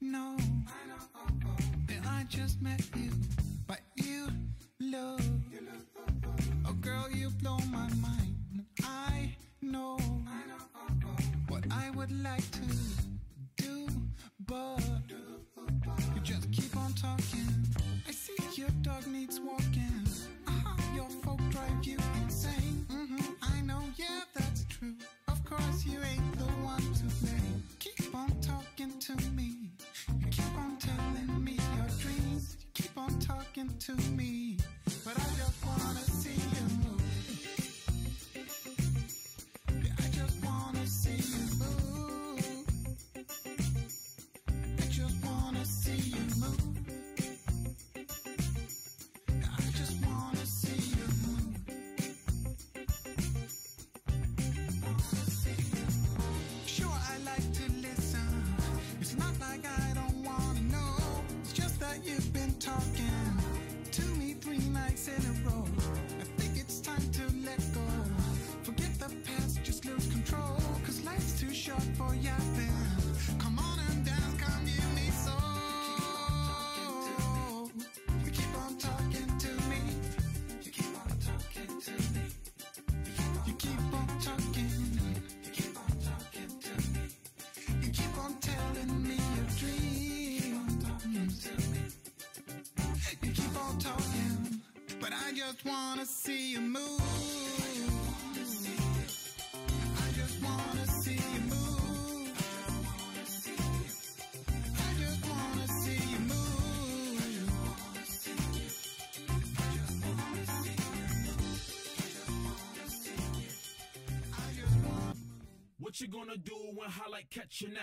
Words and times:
know 0.00 0.36
that 1.86 2.06
I 2.06 2.24
just 2.28 2.62
met 2.62 2.80
you, 2.94 3.10
but 3.66 3.80
you 3.96 4.28
love. 4.80 5.20
Oh, 6.66 6.72
girl, 6.80 7.08
you 7.10 7.30
blow 7.30 7.58
my 7.70 7.88
mind. 7.94 8.64
I 8.84 9.34
know 9.60 9.98
what 11.48 11.64
I 11.70 11.90
would 11.90 12.12
like 12.22 12.48
to 12.52 12.60
do, 13.56 13.88
but 14.46 14.80
you 16.14 16.20
just 16.22 16.50
keep 16.52 16.76
on 16.76 16.92
talking. 16.92 17.48
I 18.06 18.12
see 18.12 18.36
your 18.54 18.70
dog 18.82 19.06
needs 19.06 19.40
walking. 19.40 20.06
Uh-huh, 20.46 20.94
your 20.94 21.08
folk 21.24 21.40
drive 21.50 21.82
you 21.84 21.98
insane. 22.22 22.86
Mm 22.88 23.08
-hmm, 23.08 23.56
I 23.56 23.62
know, 23.62 23.82
yeah, 23.96 24.22
that's 24.34 24.64
true. 24.68 24.94
Of 25.26 25.38
course, 25.44 25.88
you 25.90 25.98
ain't 26.02 26.38
the 26.38 26.50
one 26.64 26.86
to 27.00 27.06
blame. 27.20 27.62
Keep 27.78 28.14
on 28.14 28.30
talking 28.40 28.92
to 29.06 29.14
me. 29.36 29.57
On 32.98 33.18
talking 33.20 33.70
to 33.78 33.92
me. 34.16 34.56
But 35.04 35.16
I 35.16 35.26
just 35.36 35.64
wanna 35.64 36.07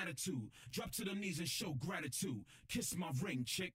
attitude? 0.05 0.49
Drop 0.71 0.91
to 0.91 1.03
the 1.03 1.13
knees 1.13 1.39
and 1.39 1.47
show 1.47 1.75
gratitude. 1.79 2.43
Kiss 2.69 2.95
my 2.95 3.09
ring, 3.23 3.43
chick. 3.45 3.73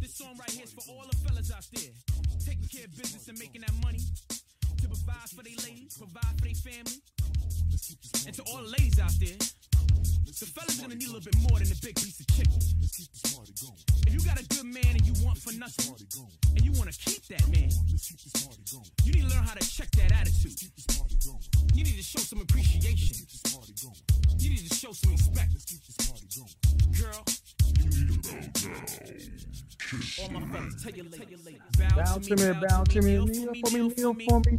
This 0.00 0.14
song 0.14 0.36
right 0.38 0.50
here 0.50 0.64
is 0.64 0.72
for 0.72 0.82
all 0.92 1.04
the 1.10 1.16
fellas 1.16 1.50
out 1.50 1.66
there 1.72 1.92
taking 2.44 2.68
care 2.68 2.84
of 2.84 2.96
business 2.96 3.28
and 3.28 3.38
making 3.38 3.62
that 3.62 3.72
money 3.82 3.98
to 4.80 4.86
provide 4.86 5.28
for 5.34 5.42
their 5.42 5.56
ladies, 5.64 5.96
provide 5.96 6.38
for 6.38 6.44
their 6.44 6.54
family, 6.54 7.00
and 8.26 8.34
to 8.34 8.42
all 8.42 8.62
the 8.62 8.68
ladies 8.68 9.00
out 9.00 9.12
there. 9.18 9.36
The 10.38 10.44
fellas 10.44 10.78
gonna 10.78 10.94
need 10.94 11.08
a 11.08 11.12
little 11.12 11.24
bit 11.24 11.38
more 11.48 11.58
than 11.58 11.72
a 11.72 11.78
big 11.80 11.96
piece 11.96 12.20
of 12.20 12.26
chicken. 12.28 12.60
If 14.06 14.12
you 14.12 14.20
got 14.20 14.38
a 14.38 14.44
good 14.52 14.66
man 14.66 14.92
and 14.92 15.00
you 15.06 15.14
want 15.24 15.38
for 15.38 15.50
nothing, 15.56 15.96
and 16.52 16.60
you 16.62 16.72
wanna 16.76 16.92
keep 16.92 17.24
that 17.28 17.48
man, 17.48 17.70
you 19.02 19.12
need 19.12 19.22
to 19.22 19.34
learn 19.34 19.44
how 19.44 19.54
to 19.54 19.64
check 19.64 19.90
that 19.92 20.12
attitude. 20.12 20.60
You 21.72 21.84
need 21.84 21.96
to 21.96 22.02
show 22.02 22.20
some 22.20 22.42
appreciation. 22.42 23.16
You 24.36 24.50
need 24.50 24.68
to 24.68 24.74
show 24.74 24.92
some 24.92 25.12
respect. 25.12 25.56
Girl, 27.00 27.24
all 30.20 30.28
my 30.28 30.46
fellas, 30.52 30.82
tell 30.82 30.92
your 30.92 31.06
ladies, 31.06 31.56
Bow 31.96 32.18
to 32.18 32.36
me, 32.36 32.52
bow 32.68 32.84
to 32.84 33.00
me, 33.00 33.24
kneel 33.24 33.54
for 33.54 33.70
me, 33.72 33.88
kneel 33.88 34.14
for 34.14 34.40
me. 34.40 34.58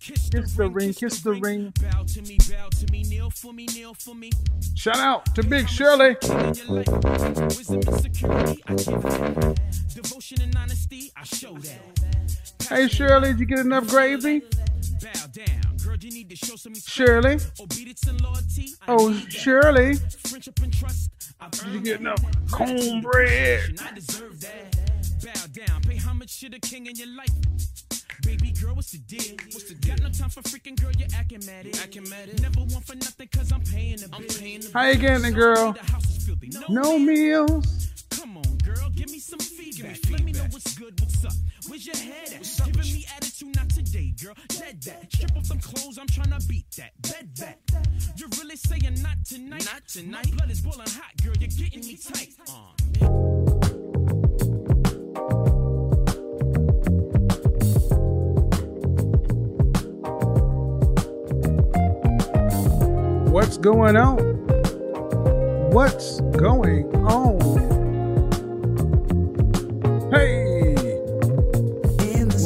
Kiss 0.00 0.30
the 0.56 0.70
ring, 0.70 0.94
kiss 0.94 1.20
the 1.20 1.32
ring. 1.32 1.72
Bow 1.82 2.02
to 2.04 2.22
me, 2.22 2.38
bow 2.48 2.68
to 2.70 2.90
me, 2.90 3.02
kneel 3.02 3.30
for 3.30 3.52
me, 3.52 3.66
kneel 3.66 3.92
for 3.94 4.14
me. 4.14 4.30
Shout 4.74 4.96
out 4.96 5.17
to 5.34 5.42
Big 5.42 5.68
Shirley. 5.68 6.16
Hey 12.68 12.88
Shirley, 12.88 13.30
did 13.32 13.40
you 13.40 13.46
get 13.46 13.58
enough 13.60 13.88
gravy? 13.88 14.42
Shirley. 16.86 17.38
Oh. 18.86 19.12
Shirley. 19.28 19.96
Did 21.50 21.72
you 21.72 21.80
get 21.80 22.00
enough 22.00 22.22
cornbread? 22.50 23.76
Bow 23.76 25.46
down, 25.52 25.80
pay 25.82 25.96
homage 25.96 26.40
to 26.40 26.48
the 26.48 26.58
king 26.60 26.86
in 26.86 26.96
your 26.96 27.08
life. 27.08 27.87
Baby 28.22 28.52
girl, 28.60 28.74
what's 28.74 28.90
the 28.92 28.98
deal? 28.98 29.36
What's 29.52 29.64
the 29.68 29.74
deal? 29.74 29.96
Got 29.96 30.02
no 30.02 30.10
time 30.10 30.30
for 30.30 30.42
freaking 30.42 30.80
girl, 30.80 30.90
you're 30.98 31.08
acting 31.16 31.44
mad. 31.46 31.66
You 31.66 31.72
acting 31.82 32.08
mad. 32.08 32.40
Never 32.40 32.60
want 32.60 32.84
for 32.84 32.96
nothing 32.96 33.28
cause 33.28 33.52
I'm 33.52 33.62
paying 33.62 33.96
the 33.98 34.08
bill. 34.08 34.18
I'm 34.20 34.26
paying 34.26 34.60
the 34.60 34.70
How 34.72 34.86
you 34.86 34.96
getting 34.96 35.24
it, 35.24 35.32
girl? 35.34 35.72
The 35.72 35.90
house 35.92 36.04
is 36.16 36.26
filthy. 36.26 36.50
No, 36.68 36.82
No 36.92 36.98
meals. 36.98 37.88
Come 38.10 38.36
on, 38.38 38.56
girl, 38.64 38.90
give 38.96 39.10
me 39.10 39.18
some 39.20 39.38
feedback. 39.38 39.98
Let 40.10 40.24
me 40.24 40.32
know 40.32 40.46
what's 40.50 40.76
good, 40.76 40.98
what's 41.00 41.24
up. 41.24 41.32
Where's 41.68 41.86
your 41.86 41.96
head 41.96 42.32
at? 42.34 42.42
Giving 42.64 42.94
me 42.94 43.06
attitude, 43.16 43.54
not 43.54 43.68
today, 43.70 44.12
girl. 44.22 44.34
Dead 44.48 44.82
that. 44.82 45.12
Strip 45.12 45.36
off 45.36 45.48
them 45.48 45.60
clothes, 45.60 45.98
I'm 45.98 46.06
tryna 46.08 46.46
beat 46.48 46.66
that. 46.78 46.90
Bed 47.02 47.28
that. 47.36 47.58
You're 48.16 48.28
really 48.40 48.56
saying 48.56 48.98
not 49.02 49.24
tonight? 49.24 49.64
Not 49.72 49.86
tonight. 49.86 50.26
My 50.30 50.36
blood 50.36 50.50
is 50.50 50.60
boiling 50.60 50.88
hot, 50.88 51.12
girl. 51.22 51.34
You're 51.38 51.48
getting 51.48 51.80
me 51.80 51.96
tight. 51.96 52.30
Uh, 52.48 53.04
Aw, 53.04 53.37
What's 63.38 63.56
going 63.56 63.96
on? 63.96 64.18
What's 65.70 66.20
going 66.20 66.92
on? 67.06 67.38
Hey, 70.12 70.74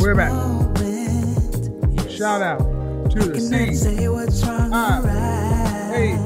we're 0.03 0.15
back. 0.15 0.33
Shout 2.11 2.43
out 2.43 3.11
to 3.11 3.21
the 3.21 3.41
C. 3.41 3.75
Ah, 4.45 5.01
I. 5.03 5.95
Hey. 5.95 6.17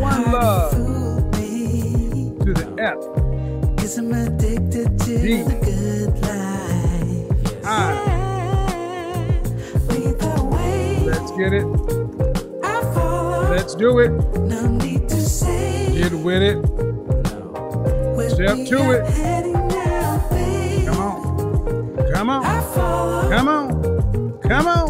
One 0.00 0.32
love 0.32 0.72
to 0.72 2.52
the 2.52 2.66
F. 2.80 2.98
Cause 3.78 3.96
I'm 3.96 4.12
addicted 4.12 4.98
to 4.98 5.22
D. 5.22 5.42
the 5.42 5.54
good 5.64 5.79
get 11.40 11.54
it. 11.54 11.64
Let's 13.48 13.74
do 13.74 13.98
it. 14.00 14.10
No 14.40 14.66
need 14.66 15.08
to 15.08 15.16
say 15.16 15.90
Get 15.96 16.12
with 16.12 16.42
it. 16.42 16.58
Step 18.30 18.58
to 18.68 18.90
it. 18.92 19.06
Come 20.86 21.00
on. 21.00 21.96
Come 22.12 22.28
on. 22.28 22.42
Come 23.30 23.48
on. 23.48 24.38
Come 24.42 24.66
on. 24.66 24.88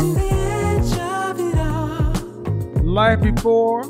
Life 2.84 3.20
before, 3.20 3.84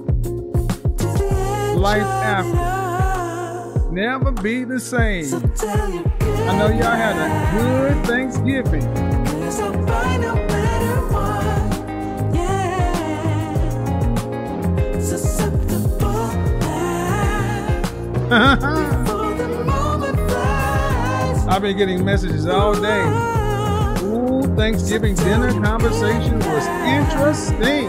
life 1.75 2.03
after. 2.03 3.91
Never 3.91 4.33
be 4.33 4.65
the 4.65 4.79
same. 4.79 5.35
I 5.63 6.59
know 6.59 6.69
y'all 6.69 6.95
had 6.95 7.17
a 7.17 7.29
good 7.57 8.07
Thanksgiving. 8.07 9.10
Uh-huh. 18.33 18.57
I've 21.49 21.63
been 21.63 21.77
getting 21.77 22.05
messages 22.05 22.47
all 22.47 22.81
day. 22.81 23.03
Ooh, 24.05 24.43
Thanksgiving 24.55 25.17
dinner 25.17 25.51
conversation 25.61 26.39
was 26.39 26.65
interesting. 26.87 27.89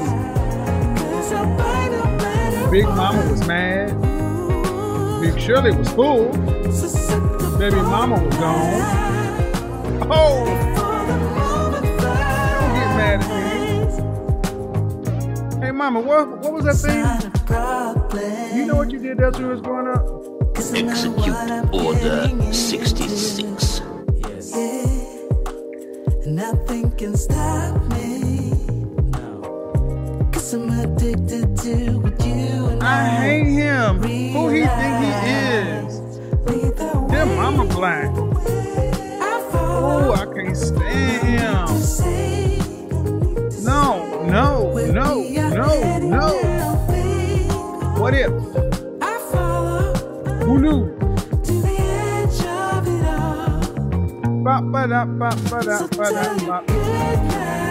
Big 2.72 2.86
Mama 2.86 3.24
was 3.30 3.46
mad. 3.48 3.92
Big 5.22 5.40
Shirley 5.40 5.76
was 5.76 5.90
full. 5.90 6.32
Baby 7.60 7.76
Mama 7.76 8.16
was 8.24 8.36
gone. 8.38 8.82
Oh, 10.12 10.46
don't 12.58 12.74
get 12.74 12.96
mad 12.98 13.22
at 13.22 13.30
me. 15.60 15.66
Hey, 15.66 15.72
Mama, 15.72 16.00
what 16.02 16.28
what 16.40 16.52
was 16.52 16.66
that 16.66 16.78
thing? 16.78 17.06
You 18.58 18.66
know 18.66 18.76
what 18.76 18.90
you 18.90 18.98
did 18.98 19.18
that 19.20 19.34
when 19.34 19.42
you 19.44 19.50
was 19.50 19.62
growing 19.62 19.88
up? 19.88 20.21
Execute 20.74 21.36
Order 21.74 22.30
66. 22.54 23.82
Nothing 26.26 26.92
can 26.92 27.16
stop 27.18 27.82
me. 27.90 28.52
Cause 30.32 30.54
I'm 30.54 30.70
addicted 30.80 31.58
to 31.58 32.00
what 32.00 32.26
you 32.26 32.68
and 32.68 32.82
I 32.84 33.04
hate 33.20 33.48
him. 33.48 34.02
Who 34.02 34.50
he 34.50 34.62
think 34.66 34.98
he 35.04 35.12
is? 35.30 36.00
Them 37.12 37.36
Mama 37.36 37.66
Black. 37.66 38.10
Oh, 39.54 40.14
I 40.14 40.26
can't 40.34 40.56
stand 40.56 41.28
him. 41.28 41.68
No, 43.66 44.24
no, 44.24 44.72
no, 44.92 45.22
no, 45.50 46.00
no. 46.00 46.28
What 48.00 48.14
if? 48.14 48.51
Who 50.62 50.68
knew? 50.68 50.82
Ba 54.46 54.62
ba 54.62 54.82
da 54.86 55.02
ba 55.06 55.30
ba 55.50 55.60
da 55.66 55.78
ba 55.98 56.06
da 56.14 56.26
ba. 56.46 57.71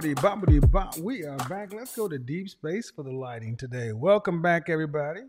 Bobbity 0.00 0.14
bobbity 0.14 0.70
bop. 0.70 0.96
We 0.96 1.26
are 1.26 1.36
back. 1.36 1.74
Let's 1.74 1.94
go 1.94 2.08
to 2.08 2.18
deep 2.18 2.48
space 2.48 2.90
for 2.90 3.02
the 3.02 3.12
lighting 3.12 3.54
today. 3.54 3.92
Welcome 3.92 4.40
back, 4.40 4.70
everybody. 4.70 5.20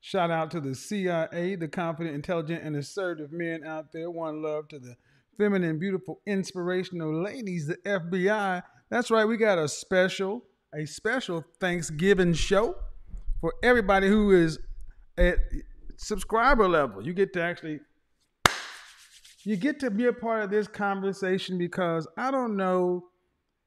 Shout 0.00 0.30
out 0.30 0.52
to 0.52 0.60
the 0.60 0.76
CIA, 0.76 1.56
the 1.56 1.66
confident, 1.66 2.14
intelligent, 2.14 2.62
and 2.62 2.76
assertive 2.76 3.32
men 3.32 3.64
out 3.64 3.90
there. 3.92 4.08
One 4.08 4.44
love 4.44 4.68
to 4.68 4.78
the 4.78 4.94
feminine, 5.36 5.80
beautiful, 5.80 6.20
inspirational 6.24 7.20
ladies, 7.20 7.66
the 7.66 7.78
FBI. 7.78 8.62
That's 8.90 9.10
right, 9.10 9.24
we 9.24 9.36
got 9.36 9.58
a 9.58 9.66
special, 9.66 10.44
a 10.72 10.86
special 10.86 11.44
Thanksgiving 11.58 12.32
show 12.32 12.76
for 13.40 13.54
everybody 13.60 14.06
who 14.06 14.30
is 14.30 14.60
at 15.18 15.38
subscriber 15.96 16.68
level. 16.68 17.04
You 17.04 17.12
get 17.12 17.32
to 17.32 17.42
actually 17.42 17.80
you 19.42 19.56
get 19.56 19.80
to 19.80 19.90
be 19.90 20.06
a 20.06 20.12
part 20.12 20.44
of 20.44 20.50
this 20.50 20.68
conversation 20.68 21.58
because 21.58 22.06
I 22.16 22.30
don't 22.30 22.56
know 22.56 23.09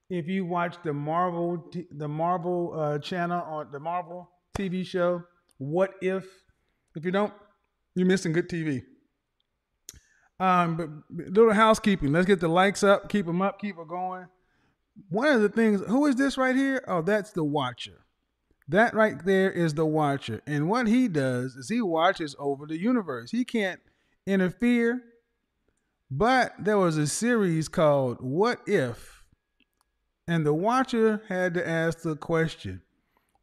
if 0.10 0.28
you 0.28 0.46
watch 0.46 0.76
the 0.84 0.94
Marvel 0.94 1.72
the 1.92 2.08
Marvel 2.08 2.74
uh, 2.80 3.00
channel 3.00 3.44
or 3.50 3.66
the 3.66 3.80
Marvel 3.80 4.30
TV 4.58 4.86
show. 4.86 5.24
What 5.58 5.94
if? 6.02 6.26
If 6.96 7.06
you 7.06 7.12
don't, 7.12 7.34
you're 7.96 8.08
missing 8.08 8.34
good 8.34 8.50
TV. 8.50 8.84
Um, 10.40 10.78
but 10.78 10.90
little 11.10 11.54
housekeeping. 11.54 12.12
Let's 12.12 12.26
get 12.26 12.40
the 12.40 12.48
likes 12.48 12.84
up. 12.84 13.10
Keep 13.10 13.26
them 13.26 13.42
up. 13.42 13.60
Keep 13.60 13.78
it 13.80 13.88
going. 13.88 14.28
One 15.10 15.28
of 15.28 15.42
the 15.42 15.50
things. 15.50 15.82
Who 15.88 16.06
is 16.06 16.16
this 16.16 16.38
right 16.38 16.56
here? 16.56 16.84
Oh, 16.88 17.02
that's 17.02 17.32
the 17.32 17.44
Watcher. 17.44 18.06
That 18.68 18.94
right 18.94 19.24
there 19.26 19.52
is 19.52 19.74
the 19.74 19.86
Watcher. 19.86 20.42
And 20.46 20.70
what 20.70 20.88
he 20.88 21.08
does 21.08 21.56
is 21.56 21.70
he 21.70 21.82
watches 21.82 22.36
over 22.40 22.66
the 22.66 22.80
universe. 22.80 23.32
He 23.32 23.44
can't 23.46 23.80
interfere. 24.26 25.04
But 26.12 26.54
there 26.60 26.78
was 26.78 26.98
a 26.98 27.08
series 27.08 27.68
called 27.68 28.18
What 28.20 28.62
If? 28.68 29.23
And 30.28 30.46
the 30.46 30.54
Watcher 30.54 31.22
had 31.28 31.54
to 31.56 31.68
ask 31.68 32.02
the 32.02 32.16
question 32.16 32.82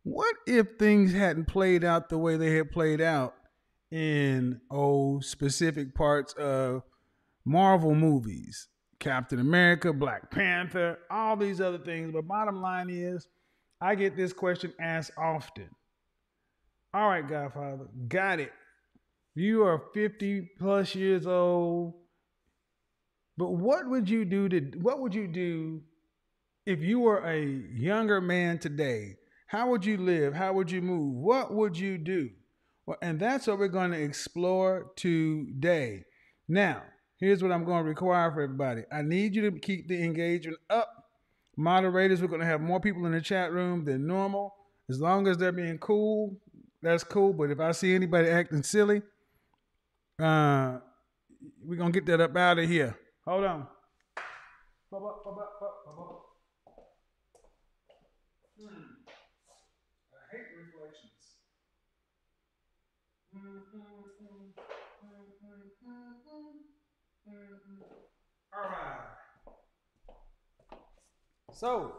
What 0.03 0.35
if 0.47 0.79
things 0.79 1.13
hadn't 1.13 1.47
played 1.47 1.85
out 1.85 2.09
the 2.09 2.19
way 2.19 2.37
they 2.37 2.57
had 2.57 2.71
played 2.71 3.01
out 3.01 3.35
in, 3.91 4.61
oh, 4.71 5.21
specific 5.21 5.95
parts 5.95 6.33
of 6.35 6.83
Marvel 7.45 7.95
movies? 7.95 8.69
Captain 8.99 9.41
America, 9.41 9.93
Black 9.95 10.31
Panther, 10.31 10.99
all 11.11 11.35
these 11.35 11.61
other 11.61 11.79
things. 11.79 12.13
But 12.13 12.29
bottom 12.29 12.61
line 12.61 12.91
is, 12.91 13.27
I 13.81 13.95
get 13.95 14.15
this 14.15 14.33
question 14.33 14.75
asked 14.79 15.13
often. 15.17 15.71
All 16.93 17.09
right, 17.09 17.27
Godfather, 17.27 17.89
got 18.09 18.41
it. 18.41 18.53
You 19.35 19.65
are 19.65 19.83
50 19.95 20.51
plus 20.59 20.95
years 20.95 21.27
old. 21.27 21.95
But 23.39 23.53
what 23.53 23.89
would 23.89 24.11
you 24.11 24.27
do 24.27 24.49
to 24.51 24.61
what 24.81 25.01
would 25.01 25.15
you 25.15 25.27
do 25.27 25.81
if 26.67 26.81
you 26.81 27.01
were 27.01 27.19
a 27.19 27.45
younger 27.73 28.21
man 28.21 28.59
today? 28.59 29.17
How 29.47 29.69
would 29.71 29.85
you 29.85 29.97
live? 29.97 30.35
How 30.35 30.53
would 30.53 30.71
you 30.71 30.81
move? 30.81 31.15
What 31.15 31.53
would 31.53 31.77
you 31.77 31.99
do? 31.99 32.31
Well, 32.87 32.99
and 33.03 33.19
that's 33.19 33.47
what 33.47 33.59
we're 33.59 33.69
going 33.69 33.91
to 33.93 34.01
explore 34.01 34.93
today. 34.97 36.05
Now, 36.49 36.83
here's 37.19 37.43
what 37.43 37.53
I'm 37.53 37.65
going 37.65 37.83
to 37.83 37.89
require 37.89 38.31
for 38.33 38.43
everybody. 38.43 38.83
I 38.93 39.03
need 39.03 39.35
you 39.35 39.51
to 39.51 39.59
keep 39.59 39.89
the 39.89 40.03
engagement 40.03 40.59
up. 40.69 40.89
Moderators, 41.57 42.23
we're 42.23 42.29
going 42.29 42.41
to 42.41 42.47
have 42.47 42.61
more 42.61 42.81
people 42.81 43.07
in 43.07 43.13
the 43.13 43.21
chat 43.21 43.53
room 43.53 43.85
than 43.85 44.07
normal. 44.07 44.55
As 44.89 45.01
long 45.01 45.27
as 45.29 45.37
they're 45.37 45.53
being 45.53 45.79
cool, 45.79 46.37
that's 46.83 47.05
cool. 47.05 47.33
But 47.33 47.51
if 47.51 47.61
I 47.61 47.73
see 47.73 47.95
anybody 47.95 48.29
acting 48.29 48.63
silly, 48.63 49.03
uh, 50.21 50.79
we're 51.65 51.77
going 51.77 51.93
to 51.93 52.01
get 52.01 52.07
that 52.07 52.21
up 52.21 52.37
out 52.37 52.59
of 52.59 52.69
here. 52.69 52.97
Hold 53.25 53.45
on. 53.45 53.67
Hmm. 55.80 55.80
So, 71.53 71.93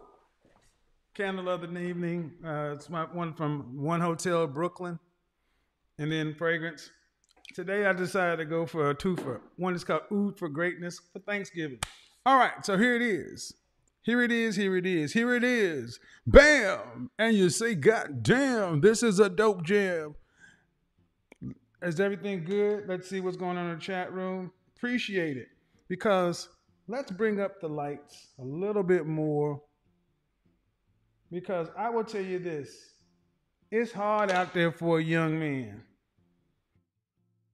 candle 1.13 1.47
of 1.47 1.61
the 1.61 1.79
evening. 1.79 2.31
Uh, 2.43 2.73
it's 2.73 2.89
my 2.89 3.03
one 3.03 3.33
from 3.33 3.77
One 3.79 4.01
Hotel 4.01 4.47
Brooklyn, 4.47 4.97
and 5.99 6.11
then 6.11 6.33
fragrance. 6.33 6.89
Today 7.53 7.85
I 7.85 7.93
decided 7.93 8.37
to 8.37 8.45
go 8.45 8.65
for 8.65 8.89
a 8.89 8.95
twofer. 8.95 9.41
One 9.57 9.75
is 9.75 9.83
called 9.83 10.03
Oud 10.11 10.39
for 10.39 10.49
Greatness 10.49 10.99
for 11.13 11.19
Thanksgiving. 11.19 11.79
All 12.25 12.39
right, 12.39 12.65
so 12.65 12.75
here 12.75 12.95
it 12.95 13.03
is. 13.03 13.53
Here 14.03 14.23
it 14.23 14.31
is, 14.31 14.55
here 14.55 14.75
it 14.77 14.85
is, 14.87 15.13
here 15.13 15.35
it 15.35 15.43
is. 15.43 15.99
Bam! 16.25 17.11
And 17.19 17.35
you 17.35 17.51
say, 17.51 17.75
God 17.75 18.23
damn, 18.23 18.81
this 18.81 19.03
is 19.03 19.19
a 19.19 19.29
dope 19.29 19.63
jam. 19.63 20.15
Is 21.83 21.99
everything 21.99 22.45
good? 22.45 22.87
Let's 22.87 23.07
see 23.07 23.21
what's 23.21 23.37
going 23.37 23.57
on 23.57 23.67
in 23.67 23.75
the 23.75 23.81
chat 23.81 24.11
room. 24.11 24.51
Appreciate 24.75 25.37
it. 25.37 25.49
Because 25.91 26.47
let's 26.87 27.11
bring 27.11 27.41
up 27.41 27.59
the 27.59 27.67
lights 27.67 28.29
a 28.39 28.45
little 28.45 28.81
bit 28.81 29.05
more. 29.05 29.61
Because 31.29 31.67
I 31.77 31.89
will 31.89 32.05
tell 32.05 32.21
you 32.21 32.39
this 32.39 32.93
it's 33.71 33.91
hard 33.91 34.31
out 34.31 34.53
there 34.53 34.71
for 34.71 34.99
a 34.99 35.03
young 35.03 35.37
man. 35.37 35.83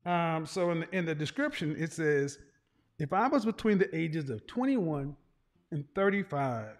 Um, 0.05 0.45
so 0.45 0.69
in 0.69 0.81
the, 0.81 0.95
in 0.95 1.05
the 1.07 1.15
description, 1.15 1.75
it 1.79 1.91
says, 1.91 2.37
if 2.99 3.11
I 3.11 3.27
was 3.27 3.43
between 3.43 3.79
the 3.79 3.89
ages 3.95 4.29
of 4.29 4.45
21 4.45 5.15
and 5.71 5.85
35, 5.95 6.75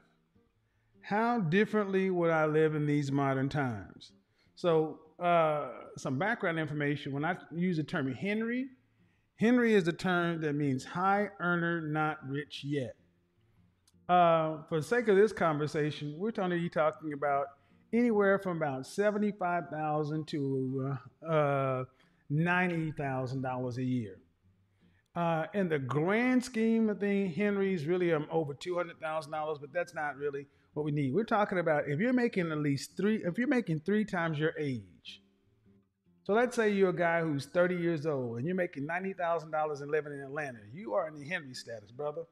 how 1.01 1.39
differently 1.39 2.11
would 2.11 2.29
I 2.29 2.45
live 2.45 2.75
in 2.75 2.85
these 2.85 3.11
modern 3.11 3.49
times? 3.49 4.11
So, 4.53 4.99
uh, 5.19 5.69
some 5.97 6.19
background 6.19 6.59
information 6.59 7.13
when 7.13 7.25
I 7.25 7.35
use 7.51 7.77
the 7.77 7.83
term 7.83 8.13
Henry, 8.13 8.67
Henry 9.39 9.75
is 9.75 9.83
the 9.83 9.93
term 9.93 10.41
that 10.41 10.53
means 10.53 10.83
high 10.83 11.29
earner, 11.39 11.81
not 11.81 12.17
rich 12.27 12.63
yet. 12.63 12.95
Uh, 14.09 14.63
for 14.69 14.79
the 14.79 14.83
sake 14.83 15.07
of 15.09 15.15
this 15.15 15.31
conversation, 15.31 16.15
we're 16.17 16.31
going 16.31 16.49
to 16.49 16.57
be 16.57 16.69
talking 16.69 17.13
about 17.13 17.45
anywhere 17.93 18.39
from 18.39 18.57
about 18.57 18.87
seventy-five 18.87 19.65
thousand 19.71 20.27
to 20.27 20.97
uh, 21.29 21.83
ninety 22.29 22.91
thousand 22.91 23.41
dollars 23.41 23.77
a 23.77 23.83
year. 23.83 24.17
Uh, 25.15 25.45
in 25.53 25.67
the 25.67 25.79
grand 25.79 26.43
scheme 26.43 26.89
of 26.89 26.99
things, 26.99 27.35
Henry's 27.35 27.85
really 27.85 28.13
um, 28.13 28.27
over 28.31 28.53
two 28.53 28.75
hundred 28.75 28.99
thousand 28.99 29.31
dollars, 29.31 29.57
but 29.59 29.71
that's 29.73 29.93
not 29.93 30.15
really 30.15 30.47
what 30.73 30.83
we 30.85 30.91
need. 30.91 31.13
We're 31.13 31.23
talking 31.23 31.59
about 31.59 31.87
if 31.87 31.99
you're 31.99 32.13
making 32.13 32.51
at 32.51 32.57
least 32.59 32.95
three, 32.97 33.23
if 33.23 33.37
you're 33.37 33.47
making 33.47 33.81
three 33.81 34.05
times 34.05 34.39
your 34.39 34.53
age. 34.59 34.83
So 36.27 36.33
let's 36.33 36.57
say 36.57 36.73
you're 36.73 36.89
a 36.89 36.93
guy 36.93 37.21
who's 37.21 37.45
thirty 37.45 37.77
years 37.77 38.05
old 38.05 38.35
and 38.35 38.45
you're 38.45 38.53
making 38.53 38.85
ninety 38.85 39.13
thousand 39.13 39.51
dollars 39.51 39.79
and 39.79 39.89
living 39.89 40.11
in 40.11 40.19
Atlanta. 40.19 40.59
You 40.73 40.93
are 40.93 41.07
in 41.07 41.17
the 41.17 41.23
Henry 41.23 41.53
status, 41.53 41.89
brother. 41.89 42.23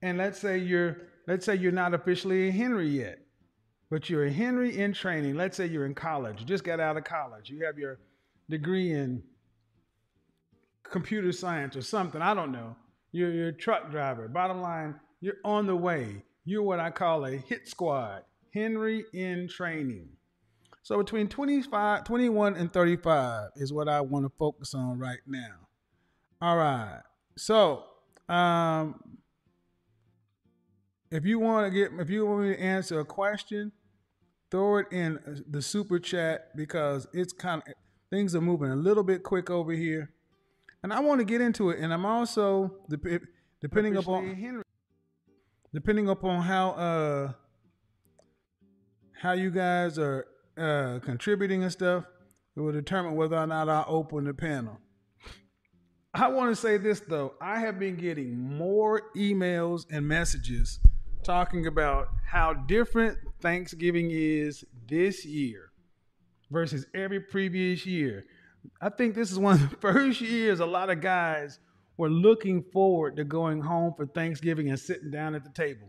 And 0.00 0.16
let's 0.16 0.38
say 0.38 0.58
you're 0.58 0.98
let's 1.26 1.44
say 1.44 1.56
you're 1.56 1.72
not 1.72 1.92
officially 1.92 2.46
a 2.46 2.52
Henry 2.52 2.88
yet, 2.88 3.18
but 3.90 4.08
you're 4.08 4.26
a 4.26 4.30
Henry 4.30 4.78
in 4.78 4.92
training. 4.92 5.34
Let's 5.34 5.56
say 5.56 5.66
you're 5.66 5.86
in 5.86 5.94
college. 5.96 6.38
You 6.38 6.46
just 6.46 6.62
got 6.62 6.78
out 6.78 6.96
of 6.96 7.02
college. 7.02 7.50
You 7.50 7.64
have 7.64 7.78
your 7.78 7.98
degree 8.48 8.92
in 8.92 9.24
computer 10.84 11.32
science 11.32 11.74
or 11.74 11.82
something. 11.82 12.22
I 12.22 12.32
don't 12.32 12.52
know. 12.52 12.76
You're, 13.10 13.32
you're 13.32 13.48
a 13.48 13.52
truck 13.52 13.90
driver. 13.90 14.28
Bottom 14.28 14.62
line, 14.62 14.94
you're 15.20 15.38
on 15.44 15.66
the 15.66 15.74
way. 15.74 16.22
You're 16.44 16.62
what 16.62 16.78
I 16.78 16.90
call 16.90 17.24
a 17.24 17.32
hit 17.32 17.66
squad, 17.66 18.22
Henry 18.54 19.04
in 19.12 19.48
training. 19.48 20.10
So 20.88 20.96
between 20.96 21.28
25, 21.28 22.04
21 22.04 22.56
and 22.56 22.72
35 22.72 23.50
is 23.56 23.74
what 23.74 23.90
I 23.90 24.00
want 24.00 24.24
to 24.24 24.32
focus 24.38 24.72
on 24.72 24.98
right 24.98 25.18
now. 25.26 25.68
All 26.40 26.56
right. 26.56 27.02
So, 27.36 27.84
um, 28.26 29.18
if 31.10 31.26
you 31.26 31.40
want 31.40 31.66
to 31.66 31.78
get, 31.78 31.90
if 32.00 32.08
you 32.08 32.24
want 32.24 32.44
me 32.44 32.54
to 32.54 32.58
answer 32.58 33.00
a 33.00 33.04
question, 33.04 33.70
throw 34.50 34.78
it 34.78 34.86
in 34.90 35.44
the 35.46 35.60
super 35.60 35.98
chat 35.98 36.56
because 36.56 37.06
it's 37.12 37.34
kind 37.34 37.60
of 37.66 37.74
things 38.08 38.34
are 38.34 38.40
moving 38.40 38.70
a 38.70 38.76
little 38.76 39.04
bit 39.04 39.22
quick 39.22 39.50
over 39.50 39.72
here 39.72 40.14
and 40.82 40.90
I 40.90 41.00
want 41.00 41.20
to 41.20 41.26
get 41.26 41.42
into 41.42 41.68
it. 41.68 41.80
And 41.80 41.92
I'm 41.92 42.06
also 42.06 42.72
depending 43.60 43.96
upon 43.98 44.34
Henry, 44.34 44.64
depending 45.74 46.08
upon 46.08 46.40
how 46.40 46.70
uh 46.70 47.32
how 49.20 49.32
you 49.32 49.50
guys 49.50 49.98
are 49.98 50.26
uh 50.58 50.98
contributing 51.00 51.62
and 51.62 51.72
stuff, 51.72 52.04
it 52.56 52.60
will 52.60 52.72
determine 52.72 53.14
whether 53.14 53.36
or 53.36 53.46
not 53.46 53.68
I 53.68 53.84
open 53.86 54.24
the 54.24 54.34
panel. 54.34 54.78
I 56.14 56.28
want 56.28 56.50
to 56.50 56.56
say 56.56 56.78
this 56.78 57.00
though. 57.00 57.34
I 57.40 57.60
have 57.60 57.78
been 57.78 57.96
getting 57.96 58.36
more 58.36 59.02
emails 59.16 59.86
and 59.90 60.08
messages 60.08 60.80
talking 61.22 61.66
about 61.66 62.08
how 62.26 62.54
different 62.54 63.18
Thanksgiving 63.40 64.10
is 64.10 64.64
this 64.88 65.24
year 65.24 65.70
versus 66.50 66.86
every 66.94 67.20
previous 67.20 67.84
year. 67.86 68.24
I 68.80 68.88
think 68.88 69.14
this 69.14 69.30
is 69.30 69.38
one 69.38 69.62
of 69.62 69.70
the 69.70 69.76
first 69.80 70.20
years 70.20 70.60
a 70.60 70.66
lot 70.66 70.90
of 70.90 71.00
guys 71.00 71.58
were 71.96 72.08
looking 72.08 72.62
forward 72.72 73.16
to 73.16 73.24
going 73.24 73.60
home 73.60 73.92
for 73.96 74.06
Thanksgiving 74.06 74.70
and 74.70 74.78
sitting 74.78 75.10
down 75.10 75.34
at 75.34 75.44
the 75.44 75.50
table. 75.50 75.88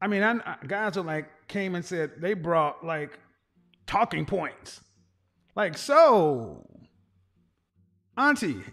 I 0.00 0.06
mean, 0.06 0.22
I, 0.22 0.56
guys 0.66 0.96
are 0.96 1.02
like 1.02 1.28
came 1.48 1.74
and 1.74 1.84
said 1.84 2.12
they 2.18 2.34
brought 2.34 2.84
like 2.84 3.18
talking 3.86 4.24
points, 4.24 4.80
like 5.56 5.76
so. 5.76 6.64
Auntie, 8.16 8.54
have 8.54 8.64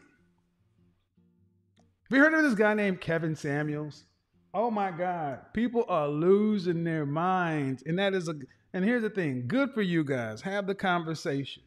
you 2.12 2.20
heard 2.20 2.34
of 2.34 2.44
this 2.44 2.56
guy 2.56 2.74
named 2.74 3.02
Kevin 3.02 3.36
Samuels? 3.36 4.06
Oh 4.54 4.72
my 4.72 4.92
God, 4.92 5.40
people 5.54 5.86
are 5.90 6.08
losing 6.08 6.84
their 6.84 7.06
minds, 7.06 7.84
and 7.86 7.98
that 8.00 8.14
is 8.14 8.28
a. 8.28 8.36
And 8.74 8.84
here's 8.84 9.02
the 9.04 9.10
thing: 9.10 9.46
good 9.48 9.74
for 9.74 9.82
you 9.82 10.04
guys. 10.04 10.42
Have 10.42 10.68
the 10.68 10.76
conversation. 10.76 11.64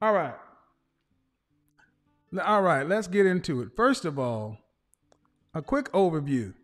All 0.00 0.12
right. 0.12 0.34
All 2.44 2.62
right, 2.62 2.88
let's 2.88 3.06
get 3.08 3.26
into 3.26 3.60
it. 3.60 3.70
First 3.76 4.04
of 4.04 4.18
all, 4.18 4.56
a 5.52 5.60
quick 5.60 5.92
overview. 5.92 6.54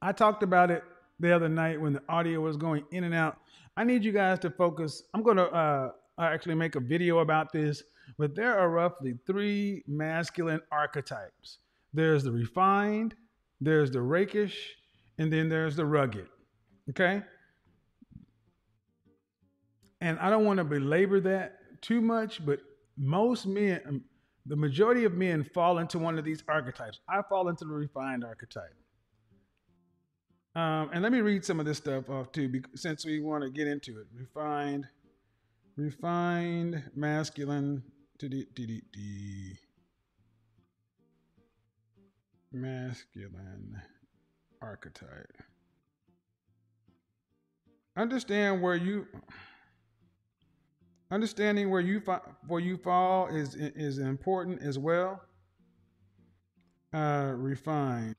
I 0.00 0.12
talked 0.12 0.42
about 0.42 0.70
it 0.70 0.84
the 1.20 1.34
other 1.34 1.48
night 1.48 1.80
when 1.80 1.92
the 1.92 2.02
audio 2.08 2.40
was 2.40 2.56
going 2.56 2.84
in 2.90 3.04
and 3.04 3.14
out. 3.14 3.38
I 3.76 3.84
need 3.84 4.04
you 4.04 4.12
guys 4.12 4.38
to 4.40 4.50
focus. 4.50 5.04
I'm 5.14 5.22
going 5.22 5.36
to 5.36 5.46
uh, 5.46 5.90
actually 6.18 6.56
make 6.56 6.74
a 6.74 6.80
video 6.80 7.20
about 7.20 7.52
this, 7.52 7.82
but 8.18 8.34
there 8.34 8.58
are 8.58 8.68
roughly 8.68 9.14
three 9.26 9.84
masculine 9.86 10.60
archetypes 10.72 11.58
there's 11.92 12.22
the 12.22 12.30
refined, 12.30 13.14
there's 13.60 13.90
the 13.90 14.00
rakish, 14.00 14.76
and 15.18 15.32
then 15.32 15.48
there's 15.48 15.74
the 15.74 15.84
rugged. 15.84 16.28
Okay? 16.88 17.22
and 20.00 20.18
I 20.18 20.30
don't 20.30 20.44
want 20.44 20.58
to 20.58 20.64
belabor 20.64 21.20
that 21.20 21.82
too 21.82 22.00
much, 22.00 22.44
but 22.44 22.60
most 22.96 23.46
men, 23.46 24.02
the 24.46 24.56
majority 24.56 25.04
of 25.04 25.14
men 25.14 25.44
fall 25.44 25.78
into 25.78 25.98
one 25.98 26.18
of 26.18 26.24
these 26.24 26.42
archetypes. 26.48 27.00
I 27.08 27.22
fall 27.28 27.48
into 27.48 27.64
the 27.64 27.74
refined 27.74 28.24
archetype. 28.24 28.74
Um, 30.56 30.90
and 30.92 31.02
let 31.02 31.12
me 31.12 31.20
read 31.20 31.44
some 31.44 31.60
of 31.60 31.66
this 31.66 31.78
stuff 31.78 32.10
off 32.10 32.32
too, 32.32 32.48
bec- 32.48 32.70
since 32.74 33.06
we 33.06 33.20
want 33.20 33.44
to 33.44 33.50
get 33.50 33.68
into 33.68 34.00
it. 34.00 34.06
Refined, 34.12 34.86
refined, 35.76 36.82
masculine, 36.94 37.82
d-d-d-d-d. 38.18 39.56
masculine 42.52 43.80
archetype. 44.60 45.36
Understand 47.96 48.62
where 48.62 48.76
you 48.76 49.06
understanding 51.10 51.70
where 51.70 51.80
you 51.80 52.00
fa- 52.00 52.22
where 52.46 52.60
you 52.60 52.76
fall 52.76 53.26
is 53.28 53.54
is 53.54 53.98
important 53.98 54.62
as 54.62 54.78
well. 54.78 55.22
Uh, 56.92 57.32
refine. 57.36 58.14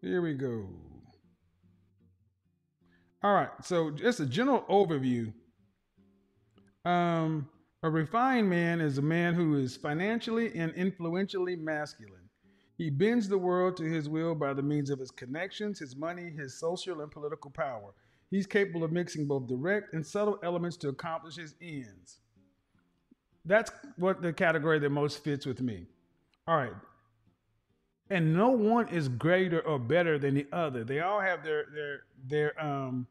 Here 0.00 0.22
we 0.22 0.34
go. 0.34 0.68
All 3.22 3.34
right, 3.34 3.50
so 3.62 3.90
just 3.90 4.20
a 4.20 4.26
general 4.26 4.64
overview. 4.70 5.32
Um, 6.84 7.48
a 7.82 7.90
refined 7.90 8.48
man 8.48 8.80
is 8.80 8.98
a 8.98 9.02
man 9.02 9.34
who 9.34 9.56
is 9.56 9.76
financially 9.76 10.54
and 10.54 10.72
influentially 10.74 11.56
masculine. 11.56 12.28
He 12.76 12.90
bends 12.90 13.28
the 13.28 13.38
world 13.38 13.76
to 13.78 13.84
his 13.84 14.08
will 14.08 14.34
by 14.34 14.54
the 14.54 14.62
means 14.62 14.88
of 14.88 15.00
his 15.00 15.10
connections, 15.10 15.80
his 15.80 15.96
money, 15.96 16.30
his 16.30 16.58
social 16.60 17.00
and 17.00 17.10
political 17.10 17.50
power. 17.50 17.92
He's 18.30 18.46
capable 18.46 18.84
of 18.84 18.92
mixing 18.92 19.26
both 19.26 19.46
direct 19.46 19.94
and 19.94 20.06
subtle 20.06 20.38
elements 20.42 20.76
to 20.78 20.88
accomplish 20.88 21.36
his 21.36 21.54
ends. 21.62 22.18
That's 23.44 23.70
what 23.96 24.20
the 24.20 24.32
category 24.32 24.78
that 24.78 24.90
most 24.90 25.24
fits 25.24 25.46
with 25.46 25.62
me. 25.62 25.86
All 26.46 26.56
right. 26.56 26.72
And 28.10 28.34
no 28.34 28.50
one 28.50 28.88
is 28.88 29.08
greater 29.08 29.60
or 29.60 29.78
better 29.78 30.18
than 30.18 30.34
the 30.34 30.46
other. 30.52 30.84
They 30.84 31.00
all 31.00 31.20
have 31.20 31.42
their 31.42 31.66
their 31.74 32.00
their 32.26 32.64
um 32.64 33.06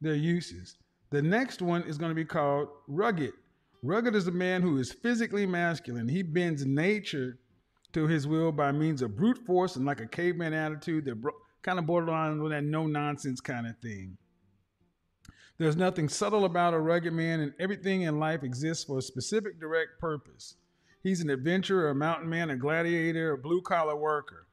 their 0.00 0.14
uses. 0.14 0.76
The 1.10 1.22
next 1.22 1.62
one 1.62 1.82
is 1.84 1.98
going 1.98 2.10
to 2.10 2.14
be 2.14 2.24
called 2.24 2.68
rugged. 2.86 3.32
Rugged 3.82 4.14
is 4.14 4.26
a 4.26 4.32
man 4.32 4.60
who 4.60 4.78
is 4.78 4.92
physically 4.92 5.46
masculine. 5.46 6.08
He 6.08 6.22
bends 6.22 6.66
nature 6.66 7.38
to 7.92 8.06
his 8.06 8.26
will 8.26 8.52
by 8.52 8.72
means 8.72 9.02
of 9.02 9.16
brute 9.16 9.38
force 9.46 9.76
and 9.76 9.86
like 9.86 10.00
a 10.00 10.06
caveman 10.06 10.52
attitude 10.52 11.04
that 11.06 11.14
bro- 11.20 11.32
kind 11.62 11.78
of 11.78 11.86
borderline 11.86 12.42
with 12.42 12.52
that 12.52 12.64
no 12.64 12.86
nonsense 12.86 13.40
kind 13.40 13.66
of 13.66 13.78
thing. 13.78 14.16
There's 15.58 15.76
nothing 15.76 16.08
subtle 16.08 16.44
about 16.44 16.74
a 16.74 16.78
rugged 16.78 17.12
man, 17.12 17.40
and 17.40 17.52
everything 17.58 18.02
in 18.02 18.20
life 18.20 18.44
exists 18.44 18.84
for 18.84 18.98
a 18.98 19.02
specific 19.02 19.58
direct 19.60 19.98
purpose. 20.00 20.54
He's 21.02 21.20
an 21.20 21.30
adventurer, 21.30 21.90
a 21.90 21.94
mountain 21.94 22.28
man, 22.28 22.50
a 22.50 22.56
gladiator, 22.56 23.32
a 23.32 23.38
blue 23.38 23.60
collar 23.62 23.96
worker. 23.96 24.46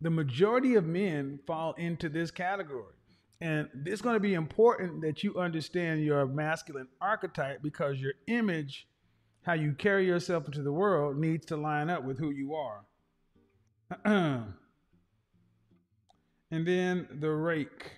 The 0.00 0.10
majority 0.10 0.74
of 0.74 0.84
men 0.84 1.38
fall 1.46 1.72
into 1.74 2.10
this 2.10 2.30
category. 2.30 2.92
And 3.40 3.68
it's 3.86 4.02
going 4.02 4.14
to 4.14 4.20
be 4.20 4.34
important 4.34 5.00
that 5.02 5.22
you 5.22 5.38
understand 5.38 6.04
your 6.04 6.26
masculine 6.26 6.88
archetype 7.00 7.62
because 7.62 8.00
your 8.00 8.12
image, 8.26 8.86
how 9.42 9.54
you 9.54 9.72
carry 9.72 10.06
yourself 10.06 10.46
into 10.46 10.62
the 10.62 10.72
world, 10.72 11.16
needs 11.16 11.46
to 11.46 11.56
line 11.56 11.88
up 11.88 12.04
with 12.04 12.18
who 12.18 12.30
you 12.30 12.54
are. 12.54 12.84
and 14.04 14.54
then 16.50 17.08
the 17.20 17.30
rake. 17.30 17.92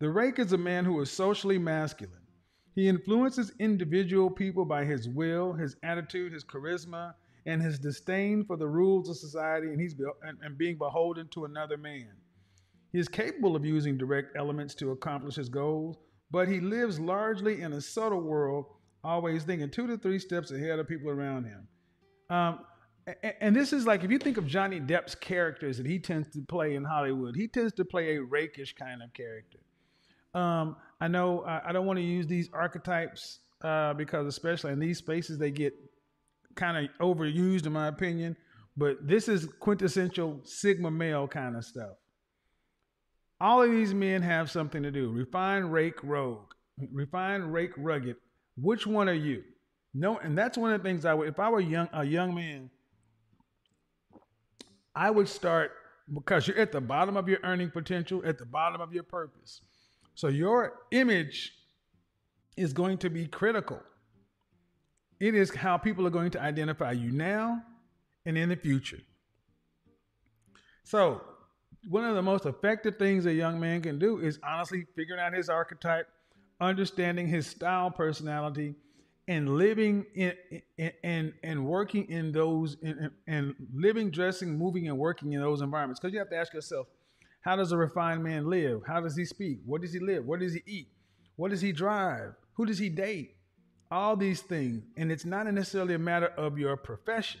The 0.00 0.10
rake 0.10 0.38
is 0.38 0.52
a 0.52 0.58
man 0.58 0.84
who 0.84 1.00
is 1.00 1.10
socially 1.10 1.58
masculine. 1.58 2.20
He 2.74 2.88
influences 2.88 3.52
individual 3.58 4.30
people 4.30 4.64
by 4.64 4.84
his 4.84 5.08
will, 5.08 5.52
his 5.52 5.76
attitude, 5.82 6.32
his 6.32 6.44
charisma, 6.44 7.14
and 7.46 7.62
his 7.62 7.78
disdain 7.78 8.44
for 8.44 8.56
the 8.56 8.66
rules 8.66 9.08
of 9.08 9.16
society, 9.16 9.68
and 9.68 9.80
he's 9.80 9.94
be- 9.94 10.04
and, 10.22 10.38
and 10.42 10.58
being 10.58 10.76
beholden 10.76 11.28
to 11.28 11.44
another 11.44 11.76
man. 11.76 12.10
He 12.92 12.98
is 12.98 13.08
capable 13.08 13.54
of 13.56 13.64
using 13.64 13.98
direct 13.98 14.36
elements 14.36 14.74
to 14.76 14.92
accomplish 14.92 15.36
his 15.36 15.48
goals, 15.48 15.96
but 16.30 16.48
he 16.48 16.60
lives 16.60 16.98
largely 16.98 17.60
in 17.60 17.72
a 17.74 17.80
subtle 17.80 18.20
world 18.20 18.66
always 19.04 19.44
thinking 19.44 19.70
two 19.70 19.86
to 19.86 19.98
three 19.98 20.18
steps 20.18 20.50
ahead 20.50 20.78
of 20.78 20.88
people 20.88 21.10
around 21.10 21.44
him. 21.44 21.68
Um, 22.30 22.60
and 23.40 23.54
this 23.54 23.72
is 23.72 23.86
like 23.86 24.04
if 24.04 24.10
you 24.10 24.18
think 24.18 24.36
of 24.36 24.46
Johnny 24.46 24.80
Depp's 24.80 25.14
characters 25.14 25.76
that 25.76 25.86
he 25.86 25.98
tends 25.98 26.28
to 26.30 26.40
play 26.42 26.74
in 26.74 26.84
Hollywood, 26.84 27.36
he 27.36 27.48
tends 27.48 27.72
to 27.74 27.84
play 27.84 28.16
a 28.16 28.22
rakish 28.22 28.74
kind 28.74 29.02
of 29.02 29.12
character. 29.12 29.58
Um, 30.34 30.76
I 31.00 31.08
know 31.08 31.44
I, 31.44 31.72
don't 31.72 31.86
want 31.86 31.98
to 31.98 32.04
use 32.04 32.26
these 32.26 32.48
archetypes 32.52 33.40
uh, 33.62 33.94
because, 33.94 34.26
especially 34.26 34.72
in 34.72 34.80
these 34.80 34.98
spaces, 34.98 35.38
they 35.38 35.50
get 35.50 35.74
kind 36.56 36.76
of 36.76 36.90
overused, 37.00 37.66
in 37.66 37.72
my 37.72 37.88
opinion. 37.88 38.36
But 38.76 39.06
this 39.06 39.28
is 39.28 39.46
quintessential 39.60 40.40
Sigma 40.44 40.90
male 40.90 41.28
kind 41.28 41.56
of 41.56 41.64
stuff. 41.64 41.96
All 43.40 43.62
of 43.62 43.70
these 43.70 43.94
men 43.94 44.22
have 44.22 44.50
something 44.50 44.82
to 44.82 44.90
do. 44.90 45.10
Refine, 45.10 45.64
rake, 45.64 46.02
rogue. 46.02 46.52
Refine, 46.92 47.42
rake, 47.42 47.72
rugged. 47.76 48.16
Which 48.56 48.86
one 48.86 49.08
are 49.08 49.12
you? 49.12 49.44
No, 49.92 50.18
and 50.18 50.36
that's 50.36 50.58
one 50.58 50.72
of 50.72 50.82
the 50.82 50.88
things 50.88 51.04
I 51.04 51.14
would. 51.14 51.28
If 51.28 51.38
I 51.38 51.48
were 51.48 51.60
young, 51.60 51.88
a 51.92 52.04
young 52.04 52.34
man, 52.34 52.70
I 54.94 55.10
would 55.10 55.28
start 55.28 55.72
because 56.12 56.46
you're 56.46 56.58
at 56.58 56.72
the 56.72 56.80
bottom 56.80 57.16
of 57.16 57.28
your 57.28 57.38
earning 57.42 57.70
potential, 57.70 58.22
at 58.24 58.38
the 58.38 58.44
bottom 58.44 58.80
of 58.80 58.92
your 58.92 59.02
purpose. 59.02 59.60
So 60.14 60.28
your 60.28 60.74
image 60.90 61.52
is 62.56 62.72
going 62.72 62.98
to 62.98 63.10
be 63.10 63.26
critical. 63.26 63.80
It 65.20 65.34
is 65.34 65.54
how 65.54 65.78
people 65.78 66.06
are 66.06 66.10
going 66.10 66.30
to 66.32 66.42
identify 66.42 66.92
you 66.92 67.10
now 67.10 67.62
and 68.26 68.36
in 68.36 68.48
the 68.48 68.56
future. 68.56 69.00
So, 70.84 71.22
one 71.88 72.04
of 72.04 72.14
the 72.14 72.22
most 72.22 72.46
effective 72.46 72.98
things 72.98 73.26
a 73.26 73.32
young 73.32 73.60
man 73.60 73.82
can 73.82 73.98
do 73.98 74.18
is 74.18 74.38
honestly 74.44 74.86
figuring 74.96 75.20
out 75.20 75.34
his 75.34 75.48
archetype, 75.48 76.08
understanding 76.60 77.26
his 77.26 77.46
style, 77.46 77.90
personality, 77.90 78.74
and 79.26 79.56
living 79.56 80.04
in 80.14 80.34
and 81.02 81.32
and 81.42 81.64
working 81.66 82.08
in 82.10 82.32
those 82.32 82.76
and, 82.82 83.10
and 83.26 83.54
living, 83.74 84.10
dressing, 84.10 84.58
moving, 84.58 84.88
and 84.88 84.98
working 84.98 85.32
in 85.32 85.40
those 85.40 85.60
environments. 85.60 86.00
Because 86.00 86.12
you 86.12 86.18
have 86.18 86.30
to 86.30 86.36
ask 86.36 86.52
yourself, 86.52 86.86
how 87.40 87.56
does 87.56 87.72
a 87.72 87.76
refined 87.76 88.22
man 88.22 88.48
live? 88.48 88.82
How 88.86 89.00
does 89.00 89.16
he 89.16 89.24
speak? 89.24 89.58
What 89.64 89.82
does 89.82 89.92
he 89.92 89.98
live? 89.98 90.24
What 90.24 90.40
does 90.40 90.54
he 90.54 90.62
eat? 90.66 90.88
What 91.36 91.50
does 91.50 91.60
he 91.60 91.72
drive? 91.72 92.34
Who 92.54 92.66
does 92.66 92.78
he 92.78 92.88
date? 92.88 93.36
All 93.90 94.16
these 94.16 94.40
things. 94.40 94.84
And 94.96 95.10
it's 95.10 95.24
not 95.24 95.46
necessarily 95.52 95.94
a 95.94 95.98
matter 95.98 96.28
of 96.36 96.58
your 96.58 96.76
profession. 96.76 97.40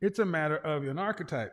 It's 0.00 0.18
a 0.18 0.24
matter 0.24 0.58
of 0.58 0.84
your 0.84 0.98
archetype. 0.98 1.52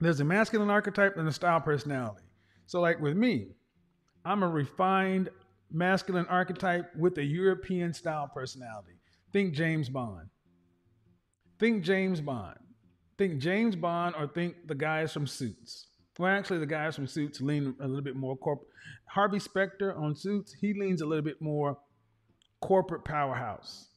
There's 0.00 0.20
a 0.20 0.24
masculine 0.24 0.70
archetype 0.70 1.16
and 1.16 1.26
a 1.28 1.32
style 1.32 1.60
personality. 1.60 2.24
So, 2.66 2.80
like 2.80 3.00
with 3.00 3.16
me, 3.16 3.48
I'm 4.24 4.42
a 4.42 4.48
refined 4.48 5.30
masculine 5.70 6.26
archetype 6.26 6.94
with 6.96 7.18
a 7.18 7.24
European 7.24 7.92
style 7.92 8.30
personality. 8.32 8.98
Think 9.32 9.54
James 9.54 9.88
Bond. 9.88 10.28
Think 11.58 11.84
James 11.84 12.20
Bond. 12.20 12.58
Think 13.18 13.38
James 13.38 13.76
Bond 13.76 14.14
or 14.16 14.26
think 14.26 14.66
the 14.66 14.74
guys 14.74 15.12
from 15.12 15.26
Suits. 15.26 15.86
Well, 16.18 16.32
actually, 16.32 16.58
the 16.58 16.66
guys 16.66 16.96
from 16.96 17.06
Suits 17.06 17.40
lean 17.40 17.74
a 17.80 17.86
little 17.86 18.02
bit 18.02 18.16
more 18.16 18.36
corporate. 18.36 18.68
Harvey 19.06 19.38
Specter 19.38 19.94
on 19.94 20.16
Suits, 20.16 20.52
he 20.52 20.74
leans 20.74 21.00
a 21.00 21.06
little 21.06 21.24
bit 21.24 21.40
more 21.40 21.78
corporate 22.60 23.04
powerhouse. 23.04 23.88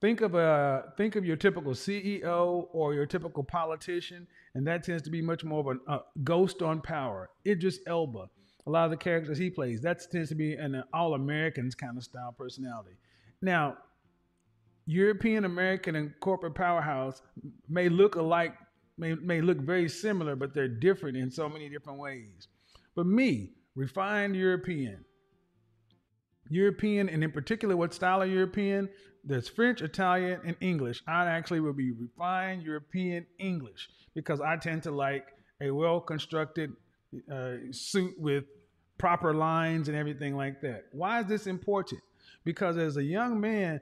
Think 0.00 0.20
of 0.20 0.34
a 0.34 0.92
think 0.96 1.16
of 1.16 1.24
your 1.24 1.36
typical 1.36 1.72
CEO 1.72 2.66
or 2.72 2.94
your 2.94 3.06
typical 3.06 3.42
politician, 3.42 4.28
and 4.54 4.66
that 4.66 4.84
tends 4.84 5.02
to 5.02 5.10
be 5.10 5.20
much 5.20 5.44
more 5.44 5.72
of 5.72 5.78
a, 5.88 6.00
ghost 6.22 6.62
on 6.62 6.80
power. 6.80 7.30
Idris 7.46 7.80
Elba, 7.86 8.28
a 8.68 8.70
lot 8.70 8.84
of 8.84 8.90
the 8.90 8.96
characters 8.98 9.38
he 9.38 9.48
plays, 9.48 9.80
that 9.80 9.98
tends 10.12 10.28
to 10.28 10.34
be 10.34 10.52
an 10.52 10.82
all 10.92 11.14
Americans 11.14 11.74
kind 11.74 11.96
of 11.96 12.04
style 12.04 12.34
personality. 12.36 12.96
Now, 13.40 13.78
European 14.84 15.46
American 15.46 15.96
and 15.96 16.12
corporate 16.20 16.54
powerhouse 16.54 17.22
may 17.68 17.88
look 17.88 18.16
alike, 18.16 18.54
may, 18.98 19.14
may 19.14 19.40
look 19.40 19.58
very 19.58 19.88
similar, 19.88 20.36
but 20.36 20.52
they're 20.52 20.68
different 20.68 21.16
in 21.16 21.30
so 21.30 21.48
many 21.48 21.70
different 21.70 21.98
ways. 21.98 22.48
But 22.94 23.06
me, 23.06 23.52
refined 23.74 24.36
European, 24.36 25.02
European, 26.50 27.08
and 27.08 27.24
in 27.24 27.32
particular, 27.32 27.74
what 27.74 27.94
style 27.94 28.20
of 28.20 28.30
European? 28.30 28.90
There's 29.24 29.48
French, 29.48 29.80
Italian, 29.80 30.40
and 30.44 30.56
English. 30.60 31.02
I 31.06 31.24
actually 31.24 31.60
will 31.60 31.72
be 31.72 31.92
refined 31.92 32.62
European 32.62 33.26
English 33.38 33.88
because 34.14 34.42
I 34.42 34.56
tend 34.56 34.82
to 34.82 34.90
like 34.90 35.26
a 35.62 35.70
well 35.70 36.00
constructed 36.00 36.72
uh, 37.32 37.54
suit 37.70 38.14
with 38.18 38.44
proper 38.98 39.32
lines 39.32 39.88
and 39.88 39.96
everything 39.96 40.36
like 40.36 40.60
that. 40.62 40.86
Why 40.92 41.20
is 41.20 41.26
this 41.26 41.46
important? 41.46 42.00
Because 42.44 42.76
as 42.76 42.96
a 42.96 43.02
young 43.02 43.40
man, 43.40 43.80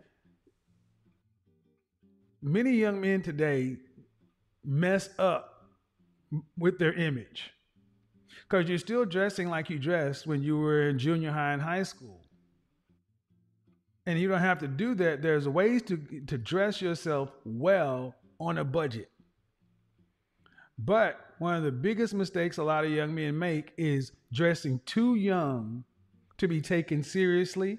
many 2.43 2.73
young 2.73 3.01
men 3.01 3.23
today 3.23 3.77
mess 4.65 5.09
up 5.19 5.65
with 6.59 6.79
their 6.79 6.93
image 6.93 7.51
because 8.49 8.69
you're 8.69 8.79
still 8.79 9.05
dressing 9.05 9.49
like 9.49 9.71
you 9.71 9.79
dressed 9.79 10.27
when 10.27 10.43
you 10.43 10.59
were 10.59 10.89
in 10.89 10.99
junior 10.99 11.33
high 11.33 11.53
and 11.53 11.63
high 11.63 11.83
school. 11.83 12.21
And 14.07 14.21
you 14.21 14.29
don't 14.29 14.41
have 14.41 14.61
to 14.61 14.69
do 14.69 14.95
that. 14.97 15.21
There's 15.21 15.49
ways 15.49 15.83
to, 15.83 15.97
to 16.29 16.39
dress 16.39 16.81
yourself 16.81 17.31
well 17.45 18.15
on 18.39 18.59
a 18.59 18.65
budget. 18.65 19.11
But 20.79 21.19
one 21.39 21.55
of 21.55 21.63
the 21.63 21.73
biggest 21.73 22.15
mistakes 22.15 22.59
a 22.59 22.65
lot 22.65 22.85
of 22.85 22.91
young 22.91 23.15
men 23.15 23.39
make 23.39 23.73
is 23.77 24.13
dressing 24.33 24.81
too 24.87 25.15
young 25.17 25.85
to 26.39 26.49
be 26.49 26.61
taken 26.61 27.03
seriously 27.03 27.79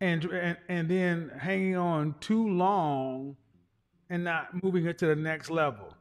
and, 0.00 0.24
and, 0.24 0.56
and 0.68 0.88
then 0.88 1.30
hanging 1.38 1.76
on 1.76 2.14
too 2.20 2.48
long 2.48 3.36
and 4.08 4.24
not 4.24 4.62
moving 4.62 4.86
it 4.86 4.98
to 4.98 5.06
the 5.06 5.16
next 5.16 5.50
level. 5.50 5.94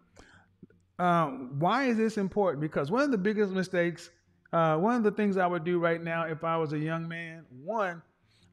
Um, 0.98 1.60
why 1.60 1.86
is 1.86 1.98
this 1.98 2.18
important? 2.18 2.62
Because 2.62 2.92
one 2.92 3.04
of 3.04 3.12
the 3.12 3.18
biggest 3.18 3.54
mistakes, 3.54 4.10
uh, 4.52 4.78
one 4.78 4.96
of 4.96 5.04
the 5.04 5.12
things 5.12 5.38
I 5.38 5.48
would 5.48 5.64
do 5.64 5.80
right 5.80 6.02
now 6.02 6.24
if 6.24 6.44
I 6.44 6.58
was 6.58 6.74
a 6.74 6.80
young 6.80 7.08
man, 7.08 7.46
one, 7.64 8.02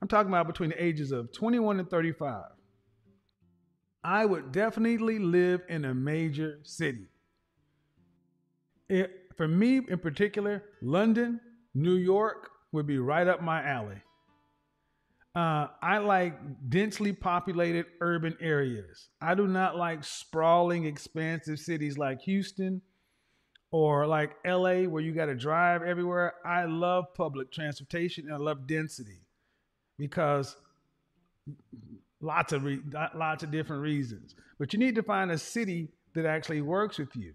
I'm 0.01 0.09
talking 0.09 0.31
about 0.31 0.47
between 0.47 0.71
the 0.71 0.83
ages 0.83 1.11
of 1.11 1.33
21 1.33 1.81
and 1.81 1.91
35. 1.91 2.45
I 4.05 4.25
would 4.25 4.53
definitely 4.53 5.19
live 5.19 5.63
in 5.69 5.85
a 5.85 5.95
major 5.95 6.61
city. 6.63 7.09
It, 8.89 9.11
for 9.37 9.49
me 9.49 9.81
in 9.89 9.99
particular, 9.99 10.63
London, 10.83 11.41
New 11.75 11.95
York 11.97 12.51
would 12.73 12.87
be 12.87 12.99
right 12.99 13.27
up 13.27 13.43
my 13.43 13.63
alley. 13.63 14.03
Uh, 15.35 15.69
I 15.83 15.99
like 15.99 16.39
densely 16.71 17.13
populated 17.13 17.85
urban 18.01 18.37
areas. 18.41 19.11
I 19.21 19.35
do 19.35 19.47
not 19.47 19.77
like 19.77 20.03
sprawling, 20.03 20.87
expansive 20.87 21.59
cities 21.59 21.99
like 21.99 22.23
Houston 22.23 22.81
or 23.71 24.07
like 24.07 24.35
LA 24.47 24.85
where 24.85 25.03
you 25.03 25.13
got 25.13 25.27
to 25.27 25.35
drive 25.35 25.83
everywhere. 25.83 26.35
I 26.47 26.65
love 26.65 27.13
public 27.15 27.53
transportation 27.53 28.25
and 28.25 28.35
I 28.35 28.39
love 28.39 28.67
density 28.67 29.21
because 29.99 30.57
lots 32.23 32.55
of 32.55 32.65
re- 32.65 32.81
lots 33.15 33.43
of 33.43 33.51
different 33.51 33.83
reasons. 33.83 34.35
But 34.59 34.73
you 34.73 34.79
need 34.79 34.95
to 34.95 35.03
find 35.03 35.31
a 35.31 35.39
city 35.39 35.89
that 36.15 36.25
actually 36.25 36.63
works 36.63 36.97
with 36.97 37.15
you. 37.15 37.35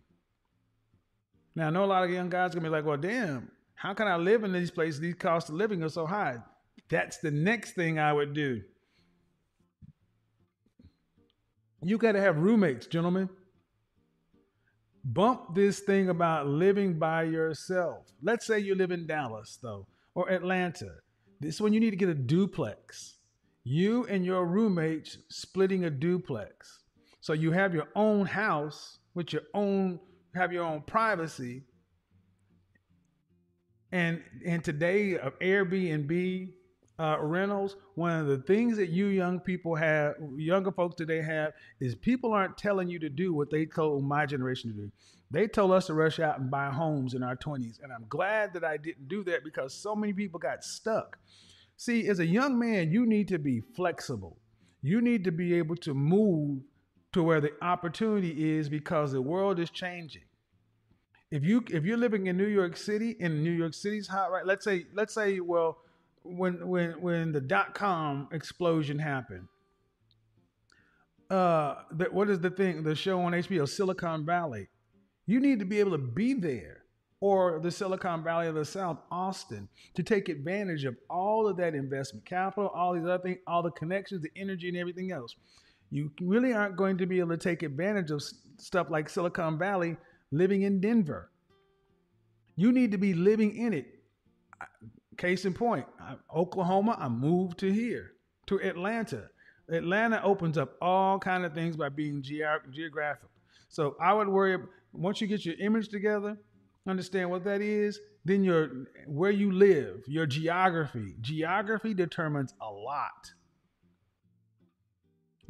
Now 1.55 1.67
I 1.67 1.69
know 1.69 1.83
a 1.83 1.85
lot 1.85 2.03
of 2.03 2.09
young 2.09 2.29
guys 2.29 2.51
are 2.51 2.59
gonna 2.59 2.69
be 2.69 2.71
like, 2.71 2.85
"Well, 2.85 2.97
damn, 2.97 3.51
how 3.75 3.93
can 3.93 4.07
I 4.07 4.15
live 4.15 4.43
in 4.43 4.53
these 4.53 4.71
places? 4.71 4.99
These 4.99 5.15
costs 5.15 5.49
of 5.49 5.55
living 5.55 5.83
are 5.83 5.89
so 5.89 6.05
high." 6.05 6.41
That's 6.89 7.17
the 7.17 7.31
next 7.31 7.73
thing 7.73 7.99
I 7.99 8.11
would 8.11 8.33
do. 8.33 8.61
You 11.83 11.97
got 11.97 12.11
to 12.11 12.21
have 12.21 12.37
roommates, 12.37 12.85
gentlemen. 12.85 13.29
Bump 15.03 15.55
this 15.55 15.79
thing 15.79 16.09
about 16.09 16.47
living 16.47 16.99
by 16.99 17.23
yourself. 17.23 18.05
Let's 18.21 18.45
say 18.45 18.59
you 18.59 18.75
live 18.75 18.91
in 18.91 19.07
Dallas, 19.07 19.57
though, 19.61 19.87
or 20.13 20.29
Atlanta. 20.29 20.91
This 21.39 21.59
one 21.59 21.73
you 21.73 21.79
need 21.79 21.89
to 21.89 21.95
get 21.95 22.09
a 22.09 22.13
duplex. 22.13 23.17
You 23.63 24.05
and 24.05 24.23
your 24.23 24.45
roommates 24.45 25.17
splitting 25.29 25.85
a 25.85 25.89
duplex. 25.89 26.83
So 27.19 27.33
you 27.33 27.51
have 27.51 27.73
your 27.73 27.87
own 27.95 28.27
house 28.27 28.99
with 29.15 29.33
your 29.33 29.43
own, 29.55 29.99
have 30.35 30.51
your 30.53 30.63
own 30.63 30.81
privacy. 30.81 31.63
And 33.91 34.21
and 34.45 34.63
today 34.63 35.17
of 35.17 35.37
Airbnb 35.39 36.53
uh, 37.01 37.17
rentals, 37.19 37.75
one 37.95 38.11
of 38.11 38.27
the 38.27 38.37
things 38.37 38.77
that 38.77 38.89
you 38.89 39.07
young 39.07 39.39
people 39.39 39.75
have, 39.75 40.13
younger 40.35 40.71
folks 40.71 40.95
today 40.95 41.21
have, 41.21 41.53
is 41.79 41.95
people 41.95 42.31
aren't 42.31 42.57
telling 42.57 42.87
you 42.87 42.99
to 42.99 43.09
do 43.09 43.33
what 43.33 43.49
they 43.49 43.65
told 43.65 44.03
my 44.03 44.25
generation 44.25 44.71
to 44.71 44.77
do. 44.77 44.91
They 45.31 45.47
told 45.47 45.71
us 45.71 45.87
to 45.87 45.93
rush 45.93 46.19
out 46.19 46.39
and 46.39 46.51
buy 46.51 46.69
homes 46.69 47.13
in 47.13 47.23
our 47.23 47.35
20s. 47.35 47.81
And 47.81 47.91
I'm 47.91 48.05
glad 48.07 48.53
that 48.53 48.63
I 48.63 48.77
didn't 48.77 49.07
do 49.07 49.23
that 49.23 49.43
because 49.43 49.73
so 49.73 49.95
many 49.95 50.13
people 50.13 50.39
got 50.39 50.63
stuck. 50.63 51.17
See, 51.75 52.07
as 52.07 52.19
a 52.19 52.25
young 52.25 52.59
man, 52.59 52.91
you 52.91 53.07
need 53.07 53.29
to 53.29 53.39
be 53.39 53.61
flexible. 53.61 54.37
You 54.83 55.01
need 55.01 55.23
to 55.23 55.31
be 55.31 55.55
able 55.55 55.77
to 55.77 55.93
move 55.95 56.61
to 57.13 57.23
where 57.23 57.41
the 57.41 57.51
opportunity 57.61 58.57
is 58.57 58.69
because 58.69 59.11
the 59.11 59.21
world 59.21 59.59
is 59.59 59.69
changing. 59.69 60.23
If 61.29 61.45
you 61.45 61.63
if 61.69 61.85
you're 61.85 61.97
living 61.97 62.27
in 62.27 62.37
New 62.37 62.47
York 62.47 62.75
City 62.75 63.15
and 63.19 63.43
New 63.43 63.51
York 63.51 63.73
City's 63.73 64.07
hot 64.07 64.31
right, 64.31 64.45
let's 64.45 64.65
say 64.65 64.85
let's 64.93 65.13
say 65.13 65.39
well 65.39 65.77
when 66.23 66.67
when 66.67 67.01
when 67.01 67.31
the 67.31 67.41
dot 67.41 67.73
com 67.73 68.27
explosion 68.31 68.99
happened. 68.99 69.47
Uh, 71.29 71.75
that 71.91 72.13
what 72.13 72.29
is 72.29 72.39
the 72.41 72.49
thing? 72.49 72.83
The 72.83 72.95
show 72.95 73.21
on 73.21 73.31
HBO, 73.31 73.67
Silicon 73.67 74.25
Valley. 74.25 74.67
You 75.25 75.39
need 75.39 75.59
to 75.59 75.65
be 75.65 75.79
able 75.79 75.91
to 75.91 75.97
be 75.97 76.33
there, 76.33 76.83
or 77.21 77.61
the 77.61 77.71
Silicon 77.71 78.21
Valley 78.21 78.47
of 78.47 78.55
the 78.55 78.65
South, 78.65 78.97
Austin, 79.09 79.69
to 79.93 80.03
take 80.03 80.27
advantage 80.27 80.83
of 80.83 80.97
all 81.09 81.47
of 81.47 81.55
that 81.55 81.73
investment 81.73 82.25
capital, 82.25 82.69
all 82.75 82.93
these 82.93 83.03
other 83.03 83.19
things, 83.19 83.37
all 83.47 83.63
the 83.63 83.71
connections, 83.71 84.21
the 84.21 84.31
energy, 84.35 84.67
and 84.67 84.75
everything 84.75 85.13
else. 85.13 85.37
You 85.91 86.11
really 86.21 86.53
aren't 86.53 86.77
going 86.77 86.97
to 86.99 87.05
be 87.05 87.19
able 87.19 87.31
to 87.31 87.37
take 87.37 87.63
advantage 87.63 88.11
of 88.11 88.23
stuff 88.57 88.89
like 88.89 89.09
Silicon 89.09 89.57
Valley 89.57 89.97
living 90.31 90.61
in 90.61 90.79
Denver. 90.79 91.29
You 92.55 92.71
need 92.71 92.91
to 92.91 92.97
be 92.97 93.13
living 93.13 93.55
in 93.57 93.73
it. 93.73 93.87
Case 95.17 95.45
in 95.45 95.53
point, 95.53 95.85
Oklahoma, 96.33 96.97
I 96.99 97.09
moved 97.09 97.59
to 97.59 97.71
here, 97.71 98.13
to 98.47 98.61
Atlanta. 98.61 99.29
Atlanta 99.69 100.21
opens 100.23 100.57
up 100.57 100.75
all 100.81 101.19
kind 101.19 101.45
of 101.45 101.53
things 101.53 101.75
by 101.75 101.89
being 101.89 102.21
geog- 102.21 102.71
geographic. 102.71 103.29
So 103.69 103.95
I 104.01 104.13
would 104.13 104.27
worry 104.27 104.57
once 104.93 105.21
you 105.21 105.27
get 105.27 105.45
your 105.45 105.55
image 105.59 105.89
together, 105.89 106.37
understand 106.87 107.29
what 107.29 107.43
that 107.43 107.61
is, 107.61 107.99
then 108.25 108.43
your 108.43 108.87
where 109.07 109.31
you 109.31 109.51
live, 109.51 110.03
your 110.07 110.25
geography. 110.25 111.15
Geography 111.21 111.93
determines 111.93 112.53
a 112.61 112.69
lot. 112.69 113.31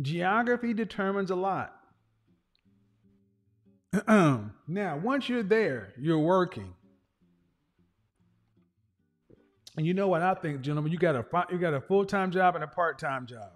Geography 0.02 0.74
determines 0.74 1.32
a 1.32 1.36
lot. 1.36 1.76
now, 4.08 4.98
once 5.04 5.28
you're 5.28 5.44
there, 5.44 5.94
you're 6.00 6.20
working. 6.20 6.74
And 9.78 9.86
you 9.86 9.94
know 9.94 10.08
what 10.08 10.22
I 10.22 10.34
think, 10.34 10.62
gentlemen? 10.62 10.92
You 10.92 10.98
got 10.98 11.16
a 11.16 11.26
you 11.52 11.58
got 11.58 11.74
a 11.74 11.82
full 11.82 12.06
time 12.06 12.32
job 12.32 12.56
and 12.56 12.64
a 12.64 12.68
part 12.68 13.00
time 13.00 13.26
job. 13.26 13.52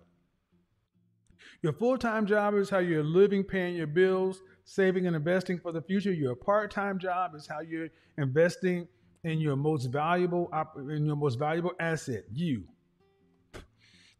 Your 1.62 1.74
full 1.74 1.98
time 1.98 2.26
job 2.26 2.54
is 2.56 2.70
how 2.70 2.80
you're 2.80 3.04
living, 3.04 3.44
paying 3.44 3.76
your 3.76 3.88
bills, 3.88 4.42
saving 4.64 5.08
and 5.08 5.16
investing 5.16 5.60
for 5.60 5.72
the 5.72 5.82
future. 5.82 6.12
Your 6.12 6.36
part 6.36 6.72
time 6.72 7.00
job 7.00 7.36
is 7.36 7.48
how 7.48 7.62
you're 7.62 7.90
investing 8.18 8.88
in 9.24 9.40
your 9.40 9.56
most 9.56 9.88
valuable 9.88 10.50
in 10.90 11.06
your 11.06 11.16
most 11.16 11.40
valuable 11.40 11.72
asset, 11.80 12.24
you. 12.32 12.64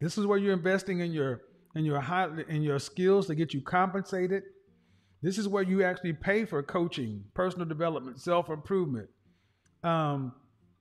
This 0.02 0.18
is 0.18 0.26
where 0.26 0.38
you're 0.38 0.54
investing 0.54 1.00
in 1.00 1.12
your 1.12 1.42
in 1.76 1.86
your 1.86 2.00
high 2.00 2.30
in 2.48 2.62
your 2.62 2.80
skills 2.80 3.28
to 3.28 3.36
get 3.36 3.54
you 3.54 3.62
compensated. 3.62 4.44
This 5.22 5.38
is 5.38 5.48
where 5.48 5.64
you 5.64 5.84
actually 5.84 6.14
pay 6.14 6.46
for 6.46 6.62
coaching, 6.64 7.24
personal 7.34 7.68
development, 7.68 8.20
self 8.20 8.50
improvement. 8.50 9.10
Um, 9.84 10.34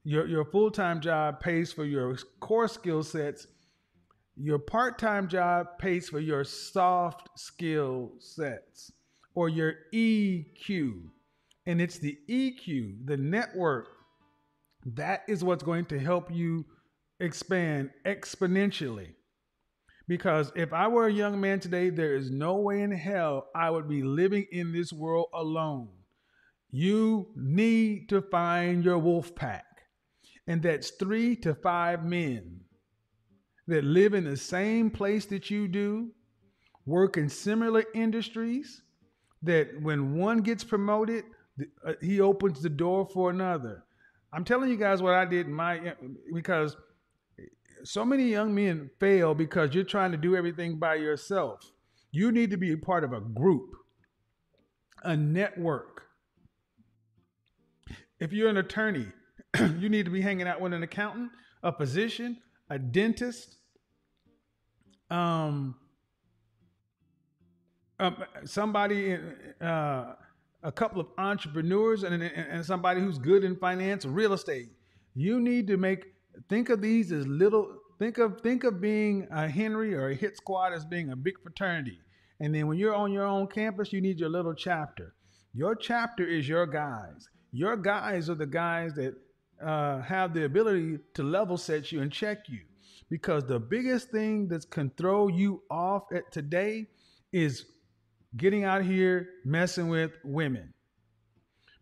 your 0.04 0.26
your 0.26 0.44
full 0.44 0.70
time 0.70 1.00
job 1.00 1.40
pays 1.40 1.72
for 1.72 1.84
your 1.84 2.16
core 2.40 2.68
skill 2.68 3.02
sets. 3.02 3.46
Your 4.36 4.58
part 4.58 4.98
time 4.98 5.28
job 5.28 5.78
pays 5.78 6.08
for 6.08 6.20
your 6.20 6.44
soft 6.44 7.38
skill 7.38 8.12
sets 8.18 8.92
or 9.34 9.48
your 9.48 9.74
EQ. 9.92 11.02
And 11.66 11.80
it's 11.80 11.98
the 11.98 12.18
EQ, 12.28 13.06
the 13.06 13.16
network, 13.16 13.88
that 14.84 15.22
is 15.28 15.42
what's 15.42 15.62
going 15.62 15.86
to 15.86 15.98
help 15.98 16.30
you 16.30 16.66
expand 17.20 17.90
exponentially. 18.04 19.12
Because 20.06 20.52
if 20.54 20.72
I 20.72 20.88
were 20.88 21.06
a 21.06 21.12
young 21.12 21.40
man 21.40 21.60
today, 21.60 21.90
there 21.90 22.14
is 22.14 22.30
no 22.30 22.56
way 22.56 22.82
in 22.82 22.92
hell 22.92 23.48
I 23.54 23.70
would 23.70 23.88
be 23.88 24.02
living 24.02 24.46
in 24.52 24.72
this 24.72 24.92
world 24.92 25.28
alone. 25.32 25.88
You 26.70 27.28
need 27.36 28.08
to 28.10 28.20
find 28.20 28.84
your 28.84 28.98
wolf 28.98 29.34
pack. 29.34 29.64
And 30.46 30.62
that's 30.62 30.90
three 30.90 31.36
to 31.36 31.54
five 31.54 32.04
men 32.04 32.60
that 33.66 33.84
live 33.84 34.12
in 34.12 34.24
the 34.24 34.36
same 34.36 34.90
place 34.90 35.24
that 35.26 35.50
you 35.50 35.68
do, 35.68 36.10
work 36.84 37.16
in 37.16 37.30
similar 37.30 37.84
industries, 37.94 38.82
that 39.42 39.68
when 39.80 40.16
one 40.16 40.38
gets 40.38 40.64
promoted, 40.64 41.24
uh, 41.86 41.92
he 42.02 42.20
opens 42.20 42.60
the 42.60 42.68
door 42.68 43.06
for 43.06 43.30
another. 43.30 43.84
I'm 44.32 44.44
telling 44.44 44.68
you 44.68 44.76
guys 44.76 45.00
what 45.00 45.14
I 45.14 45.24
did 45.24 45.46
in 45.46 45.52
my 45.52 45.94
because 46.34 46.76
so 47.84 48.04
many 48.04 48.24
young 48.24 48.54
men 48.54 48.90
fail 48.98 49.34
because 49.34 49.74
you're 49.74 49.84
trying 49.84 50.10
to 50.12 50.16
do 50.16 50.34
everything 50.34 50.78
by 50.78 50.94
yourself. 50.94 51.60
You 52.10 52.32
need 52.32 52.50
to 52.50 52.56
be 52.56 52.72
a 52.72 52.78
part 52.78 53.04
of 53.04 53.12
a 53.12 53.20
group, 53.20 53.74
a 55.02 55.16
network. 55.16 56.02
If 58.18 58.32
you're 58.32 58.48
an 58.48 58.56
attorney, 58.56 59.08
you 59.78 59.88
need 59.88 60.06
to 60.06 60.10
be 60.10 60.22
hanging 60.22 60.48
out 60.48 60.60
with 60.60 60.72
an 60.72 60.82
accountant, 60.82 61.30
a 61.62 61.76
physician, 61.76 62.38
a 62.70 62.78
dentist, 62.78 63.56
um, 65.10 65.74
um 68.00 68.24
somebody, 68.44 69.18
uh, 69.60 70.12
a 70.62 70.72
couple 70.72 71.00
of 71.00 71.08
entrepreneurs, 71.18 72.02
and, 72.02 72.14
and, 72.14 72.24
and 72.24 72.64
somebody 72.64 73.00
who's 73.00 73.18
good 73.18 73.44
in 73.44 73.56
finance, 73.56 74.06
real 74.06 74.32
estate. 74.32 74.70
You 75.14 75.38
need 75.38 75.66
to 75.66 75.76
make 75.76 76.13
think 76.48 76.70
of 76.70 76.80
these 76.80 77.12
as 77.12 77.26
little. 77.26 77.78
Think 77.98 78.18
of 78.18 78.40
think 78.40 78.64
of 78.64 78.80
being 78.80 79.28
a 79.30 79.48
Henry 79.48 79.94
or 79.94 80.08
a 80.08 80.14
Hit 80.14 80.36
Squad 80.36 80.72
as 80.72 80.84
being 80.84 81.10
a 81.10 81.16
big 81.16 81.40
fraternity, 81.42 82.00
and 82.40 82.54
then 82.54 82.66
when 82.66 82.76
you're 82.76 82.94
on 82.94 83.12
your 83.12 83.24
own 83.24 83.46
campus, 83.46 83.92
you 83.92 84.00
need 84.00 84.18
your 84.18 84.28
little 84.28 84.54
chapter. 84.54 85.14
Your 85.52 85.76
chapter 85.76 86.26
is 86.26 86.48
your 86.48 86.66
guys. 86.66 87.28
Your 87.52 87.76
guys 87.76 88.28
are 88.28 88.34
the 88.34 88.46
guys 88.46 88.94
that 88.94 89.14
uh, 89.64 90.00
have 90.02 90.34
the 90.34 90.44
ability 90.44 90.98
to 91.14 91.22
level 91.22 91.56
set 91.56 91.92
you 91.92 92.02
and 92.02 92.10
check 92.10 92.48
you. 92.48 92.60
Because 93.08 93.44
the 93.44 93.60
biggest 93.60 94.10
thing 94.10 94.48
that 94.48 94.68
can 94.70 94.90
throw 94.96 95.28
you 95.28 95.62
off 95.70 96.04
at 96.12 96.32
today 96.32 96.88
is 97.32 97.66
getting 98.36 98.64
out 98.64 98.82
here 98.82 99.28
messing 99.44 99.88
with 99.88 100.12
women. 100.24 100.72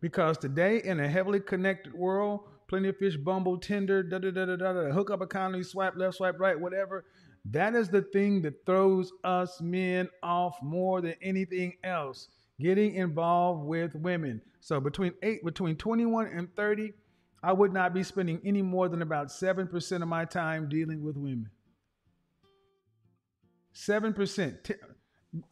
Because 0.01 0.37
today, 0.37 0.83
in 0.83 1.01
a 1.01 1.09
heavily 1.09 1.41
connected 1.41 1.95
world, 1.95 2.41
plenty 2.73 2.89
of 2.89 2.97
fish, 2.97 3.19
bumble, 3.19 3.59
Tinder, 3.59 4.03
da 4.03 4.19
da 4.19 4.31
da 4.31 4.47
da 4.47 4.57
da, 4.57 4.73
da 4.73 4.91
hookup 4.93 5.21
economy, 5.21 5.63
swipe 5.63 5.95
left, 5.95 6.17
swipe 6.17 6.41
right, 6.41 6.59
whatever. 6.59 7.05
That 7.45 7.75
is 7.75 7.91
the 7.91 8.01
thing 8.01 8.41
that 8.43 8.65
throws 8.65 9.13
us 9.25 9.61
men 9.61 10.09
off 10.23 10.57
more 10.63 11.03
than 11.03 11.15
anything 11.21 11.75
else. 11.85 12.29
Getting 12.59 12.95
involved 12.95 13.67
with 13.67 13.95
women. 13.95 14.41
So 14.61 14.81
between 14.81 15.13
eight, 15.23 15.45
between 15.45 15.77
21 15.77 16.29
and 16.29 16.49
30, 16.57 16.95
I 17.43 17.53
would 17.53 17.75
not 17.75 17.93
be 17.93 18.03
spending 18.03 18.41
any 18.43 18.63
more 18.63 18.89
than 18.89 19.03
about 19.03 19.27
7% 19.27 20.03
of 20.03 20.09
my 20.09 20.25
time 20.25 20.71
dealing 20.71 21.05
with 21.05 21.19
women. 21.19 21.51
7%. 23.75 24.77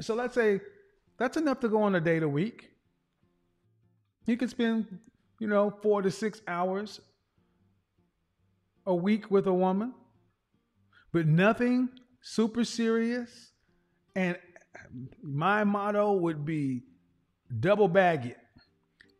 So 0.00 0.14
let's 0.14 0.34
say 0.34 0.62
that's 1.18 1.36
enough 1.36 1.60
to 1.60 1.68
go 1.68 1.82
on 1.82 1.94
a 1.96 2.00
date 2.00 2.22
a 2.22 2.28
week. 2.28 2.70
You 4.24 4.38
can 4.38 4.48
spend, 4.48 4.86
you 5.38 5.48
know, 5.48 5.70
four 5.82 6.00
to 6.00 6.10
six 6.10 6.40
hours 6.48 7.02
a 8.86 8.94
week 8.94 9.30
with 9.30 9.46
a 9.46 9.52
woman, 9.52 9.94
but 11.12 11.26
nothing 11.26 11.88
super 12.22 12.64
serious. 12.64 13.52
And 14.14 14.38
my 15.22 15.64
motto 15.64 16.12
would 16.12 16.44
be 16.44 16.82
double 17.60 17.88
bag 17.88 18.26
it. 18.26 18.38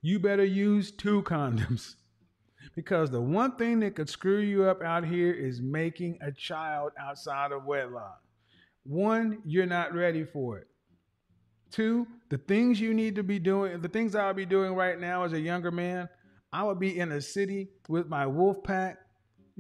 You 0.03 0.19
better 0.19 0.45
use 0.45 0.91
two 0.91 1.23
condoms. 1.23 1.95
Because 2.77 3.11
the 3.11 3.21
one 3.21 3.57
thing 3.57 3.81
that 3.81 3.97
could 3.97 4.09
screw 4.09 4.39
you 4.39 4.65
up 4.65 4.83
out 4.83 5.05
here 5.05 5.33
is 5.33 5.61
making 5.61 6.19
a 6.21 6.31
child 6.31 6.93
outside 6.99 7.53
of 7.53 7.65
wedlock. 7.65 8.21
One, 8.85 9.39
you're 9.45 9.67
not 9.67 9.95
ready 9.95 10.25
for 10.25 10.59
it. 10.59 10.67
Two, 11.71 12.07
the 12.29 12.39
things 12.39 12.81
you 12.81 12.95
need 12.95 13.15
to 13.17 13.23
be 13.23 13.39
doing, 13.39 13.81
the 13.81 13.89
things 13.89 14.15
I'll 14.15 14.35
be 14.35 14.47
doing 14.47 14.75
right 14.75 14.99
now 14.99 15.25
as 15.25 15.33
a 15.33 15.41
younger 15.41 15.71
man, 15.71 16.09
I 16.53 16.63
would 16.65 16.79
be 16.79 16.99
in 16.99 17.13
a 17.13 17.21
city 17.21 17.69
with 17.89 18.09
my 18.09 18.27
wolf 18.27 18.63
pack, 18.63 18.99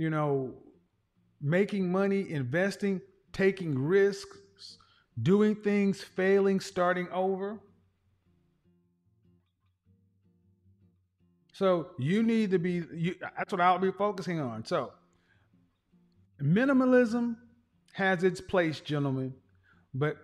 you 0.00 0.08
know, 0.08 0.54
making 1.42 1.92
money, 1.92 2.30
investing, 2.30 3.02
taking 3.34 3.78
risks, 3.78 4.78
doing 5.22 5.54
things, 5.54 6.02
failing, 6.02 6.58
starting 6.58 7.06
over. 7.12 7.60
So 11.52 11.90
you 11.98 12.22
need 12.22 12.50
to 12.52 12.58
be 12.58 12.82
you, 12.94 13.14
that's 13.36 13.52
what 13.52 13.60
I'll 13.60 13.78
be 13.78 13.92
focusing 13.92 14.40
on. 14.40 14.64
So 14.64 14.90
minimalism 16.42 17.36
has 17.92 18.24
its 18.24 18.40
place, 18.40 18.80
gentlemen, 18.80 19.34
but 19.92 20.16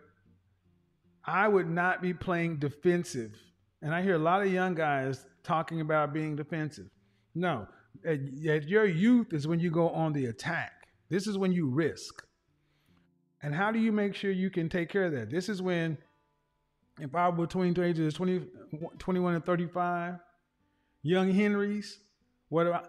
I 1.23 1.49
would 1.49 1.69
not 1.69 2.01
be 2.01 2.15
playing 2.15 2.61
defensive. 2.61 3.37
And 3.83 3.95
I 3.95 4.01
hear 4.01 4.15
a 4.15 4.19
lot 4.31 4.41
of 4.41 4.51
young 4.51 4.75
guys 4.75 5.27
talking 5.45 5.83
about 5.83 6.15
being 6.15 6.35
defensive. 6.35 6.89
No, 7.35 7.69
at, 8.05 8.21
at 8.49 8.69
your 8.69 8.87
youth 8.87 9.33
is 9.33 9.47
when 9.47 9.61
you 9.61 9.71
go 9.71 9.91
on 9.91 10.13
the 10.13 10.27
attack. 10.27 10.89
This 11.09 11.27
is 11.27 11.39
when 11.39 11.53
you 11.53 11.69
risk. 11.69 12.27
And 13.43 13.55
how 13.55 13.71
do 13.71 13.79
you 13.79 13.93
make 13.93 14.15
sure 14.15 14.31
you 14.31 14.51
can 14.51 14.69
take 14.69 14.89
care 14.89 15.05
of 15.05 15.13
that? 15.13 15.31
This 15.31 15.49
is 15.49 15.63
when, 15.63 15.99
if 17.01 17.15
I 17.15 17.29
were 17.29 17.47
between 17.47 17.75
the 17.75 17.85
ages 17.85 18.09
of 18.09 18.15
20, 18.15 18.47
21 18.99 19.35
and 19.35 19.45
35, 19.45 20.15
young 21.03 21.33
Henrys, 21.33 22.01
what 22.49 22.67
I, 22.67 22.83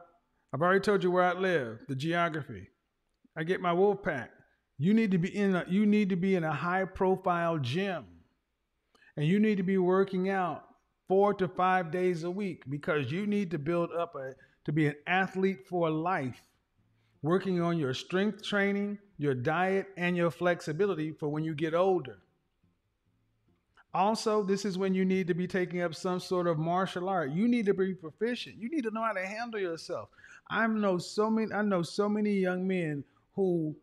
I've 0.53 0.61
already 0.61 0.79
told 0.79 1.03
you 1.03 1.11
where 1.11 1.25
I 1.25 1.33
live, 1.33 1.79
the 1.87 1.95
geography. 1.95 2.67
I 3.35 3.43
get 3.43 3.61
my 3.61 3.73
wolf 3.73 4.01
pack. 4.01 4.31
You 4.79 4.93
need 4.93 5.11
to 5.11 5.17
be 5.17 5.35
in 5.35 5.55
a 5.55 5.65
you 5.67 5.85
need 5.85 6.09
to 6.09 6.15
be 6.15 6.35
in 6.35 6.43
a 6.43 6.53
high 6.53 6.85
profile 6.85 7.57
gym. 7.57 8.05
And 9.15 9.25
you 9.25 9.39
need 9.39 9.57
to 9.57 9.63
be 9.63 9.77
working 9.77 10.29
out 10.29 10.63
4 11.07 11.33
to 11.35 11.47
5 11.47 11.91
days 11.91 12.23
a 12.23 12.31
week 12.31 12.63
because 12.69 13.11
you 13.11 13.25
need 13.25 13.49
to 13.51 13.59
build 13.59 13.91
up 13.91 14.15
a 14.15 14.33
to 14.67 14.73
be 14.73 14.87
an 14.87 14.95
athlete 15.07 15.65
for 15.65 15.89
life. 15.89 16.43
Working 17.21 17.61
on 17.61 17.77
your 17.77 17.93
strength 17.93 18.43
training, 18.43 18.99
your 19.17 19.33
diet 19.33 19.87
and 19.95 20.17
your 20.17 20.29
flexibility 20.29 21.13
for 21.13 21.29
when 21.29 21.45
you 21.45 21.55
get 21.55 21.73
older. 21.73 22.17
Also, 23.93 24.43
this 24.43 24.65
is 24.65 24.77
when 24.77 24.93
you 24.93 25.05
need 25.05 25.25
to 25.27 25.33
be 25.33 25.47
taking 25.47 25.81
up 25.81 25.95
some 25.95 26.19
sort 26.19 26.47
of 26.47 26.59
martial 26.59 27.07
art. 27.07 27.31
You 27.31 27.47
need 27.47 27.65
to 27.67 27.73
be 27.73 27.93
proficient. 27.93 28.57
You 28.57 28.69
need 28.69 28.83
to 28.83 28.91
know 28.91 29.01
how 29.01 29.13
to 29.13 29.25
handle 29.25 29.57
yourself. 29.57 30.09
I 30.49 30.67
know 30.67 30.97
so 30.97 31.29
many 31.29 31.53
I 31.53 31.61
know 31.61 31.81
so 31.81 32.09
many 32.09 32.33
young 32.33 32.67
men 32.67 33.05
who 33.35 33.73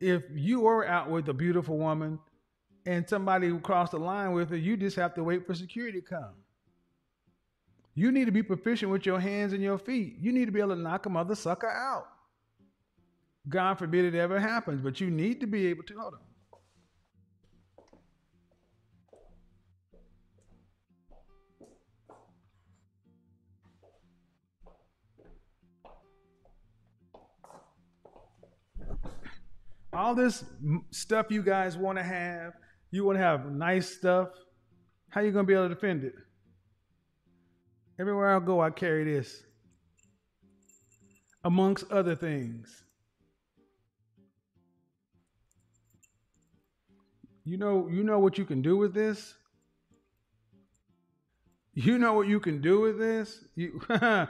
if 0.00 0.22
you 0.32 0.66
are 0.66 0.86
out 0.86 1.10
with 1.10 1.28
a 1.28 1.34
beautiful 1.34 1.76
woman 1.76 2.18
and 2.86 3.06
somebody 3.06 3.48
who 3.48 3.60
crossed 3.60 3.92
the 3.92 3.98
line 3.98 4.32
with 4.32 4.48
her, 4.48 4.56
you 4.56 4.78
just 4.78 4.96
have 4.96 5.14
to 5.16 5.22
wait 5.22 5.46
for 5.46 5.54
security 5.54 6.00
to 6.00 6.06
come. 6.06 6.41
You 7.94 8.10
need 8.10 8.24
to 8.24 8.32
be 8.32 8.42
proficient 8.42 8.90
with 8.90 9.04
your 9.04 9.20
hands 9.20 9.52
and 9.52 9.62
your 9.62 9.78
feet. 9.78 10.16
You 10.20 10.32
need 10.32 10.46
to 10.46 10.52
be 10.52 10.60
able 10.60 10.76
to 10.76 10.80
knock 10.80 11.06
a 11.06 11.10
mother 11.10 11.34
sucker 11.34 11.68
out. 11.68 12.06
God 13.48 13.78
forbid 13.78 14.04
it 14.04 14.14
ever 14.14 14.40
happens, 14.40 14.80
but 14.80 15.00
you 15.00 15.10
need 15.10 15.40
to 15.40 15.46
be 15.46 15.66
able 15.66 15.82
to. 15.84 15.94
Hold 15.98 16.14
on. 16.14 16.20
all 29.92 30.14
this 30.14 30.44
stuff 30.90 31.26
you 31.30 31.42
guys 31.42 31.76
want 31.76 31.98
to 31.98 32.02
have, 32.02 32.54
you 32.90 33.04
want 33.04 33.16
to 33.16 33.22
have 33.22 33.50
nice 33.50 33.94
stuff. 33.94 34.28
How 35.10 35.20
you 35.20 35.30
gonna 35.30 35.44
be 35.44 35.54
able 35.54 35.68
to 35.68 35.74
defend 35.74 36.04
it? 36.04 36.14
Everywhere 37.98 38.34
I 38.34 38.40
go, 38.40 38.60
I 38.60 38.70
carry 38.70 39.04
this, 39.04 39.42
amongst 41.44 41.90
other 41.90 42.16
things. 42.16 42.84
You 47.44 47.56
know, 47.58 47.88
you 47.88 48.04
know 48.04 48.18
what 48.18 48.38
you 48.38 48.44
can 48.44 48.62
do 48.62 48.76
with 48.76 48.94
this. 48.94 49.34
You 51.74 51.98
know 51.98 52.12
what 52.12 52.28
you 52.28 52.38
can 52.38 52.60
do 52.60 52.80
with 52.80 52.98
this. 52.98 53.44
You, 53.56 53.80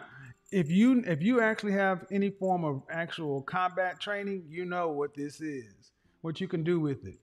if 0.53 0.70
you 0.70 1.03
if 1.07 1.22
you 1.22 1.40
actually 1.40 1.72
have 1.72 2.07
any 2.11 2.31
form 2.31 2.64
of 2.64 2.83
actual 2.90 3.42
combat 3.42 4.01
training, 4.01 4.44
you 4.48 4.64
know 4.64 4.88
what 4.88 5.14
this 5.14 5.40
is. 5.40 5.92
What 6.22 6.40
you 6.40 6.48
can 6.48 6.62
do 6.62 6.81
with 6.81 7.05
it. 7.05 7.18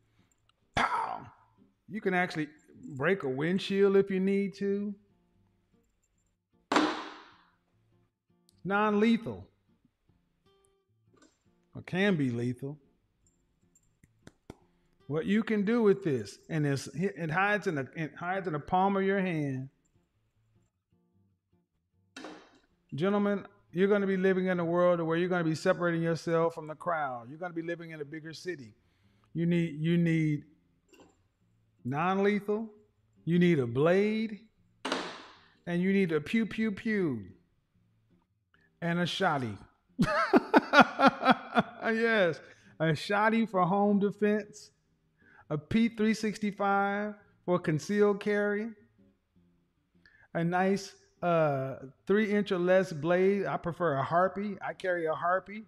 Pow! 0.75 1.25
You 1.87 2.01
can 2.01 2.13
actually 2.13 2.49
break 2.95 3.23
a 3.23 3.29
windshield 3.29 3.95
if 3.95 4.11
you 4.11 4.19
need 4.19 4.55
to. 4.55 4.93
Non-lethal. 8.63 9.47
Or 11.75 11.81
can 11.81 12.15
be 12.15 12.29
lethal. 12.29 12.77
What 15.07 15.25
you 15.25 15.41
can 15.41 15.65
do 15.65 15.81
with 15.81 16.03
this, 16.03 16.37
and 16.49 16.67
it 16.67 17.31
hides 17.31 17.65
in 17.65 17.75
the 17.75 17.87
it 17.95 18.13
hides 18.15 18.45
in 18.45 18.53
the 18.53 18.59
palm 18.59 18.95
of 18.95 19.01
your 19.03 19.19
hand. 19.19 19.69
Gentlemen, 22.93 23.45
you're 23.71 23.87
going 23.87 24.01
to 24.01 24.07
be 24.07 24.17
living 24.17 24.47
in 24.47 24.59
a 24.59 24.65
world 24.65 25.01
where 25.01 25.17
you're 25.17 25.29
going 25.29 25.43
to 25.43 25.49
be 25.49 25.55
separating 25.55 26.03
yourself 26.03 26.53
from 26.53 26.67
the 26.67 26.75
crowd. 26.75 27.27
You're 27.29 27.39
going 27.39 27.51
to 27.51 27.55
be 27.55 27.63
living 27.63 27.89
in 27.89 28.01
a 28.01 28.05
bigger 28.05 28.33
city. 28.33 28.75
You 29.33 29.47
need 29.47 29.79
you 29.79 29.97
need 29.97 30.43
non-lethal, 31.85 32.69
you 33.25 33.39
need 33.39 33.57
a 33.57 33.67
blade, 33.67 34.41
and 35.65 35.81
you 35.81 35.91
need 35.91 36.11
a 36.11 36.21
pew 36.21 36.45
pew 36.45 36.71
pew 36.71 37.25
and 38.81 38.99
a 38.99 39.03
shotty. 39.03 39.57
yes, 39.99 40.09
a 42.79 42.93
shotty 42.93 43.49
for 43.49 43.65
home 43.65 43.99
defense, 43.99 44.71
a 45.49 45.57
P365 45.57 47.15
for 47.45 47.59
concealed 47.59 48.19
carry, 48.19 48.69
a 50.33 50.43
nice 50.43 50.95
uh 51.21 51.75
three 52.07 52.31
inch 52.31 52.51
or 52.51 52.59
less 52.59 52.93
blade. 52.93 53.45
I 53.45 53.57
prefer 53.57 53.95
a 53.95 54.03
harpy. 54.03 54.57
I 54.65 54.73
carry 54.73 55.05
a 55.05 55.13
harpy. 55.13 55.65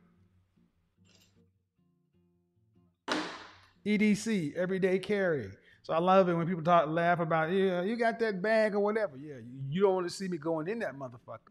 EDC, 3.86 4.56
everyday 4.56 5.00
carry. 5.00 5.50
So 5.84 5.94
I 5.94 6.00
love 6.00 6.30
it 6.30 6.36
when 6.36 6.48
people 6.48 6.64
talk, 6.64 6.88
laugh 6.88 7.20
about, 7.20 7.52
yeah, 7.52 7.82
you 7.82 7.96
got 7.96 8.20
that 8.20 8.42
bag 8.42 8.76
or 8.76 8.80
whatever. 8.80 9.18
Yeah, 9.18 9.36
you 9.68 9.82
don't 9.82 9.96
want 9.96 10.08
to 10.08 10.14
see 10.14 10.28
me 10.28 10.38
going 10.38 10.68
in 10.68 10.80
that 10.80 10.96
motherfucker. 10.96 11.50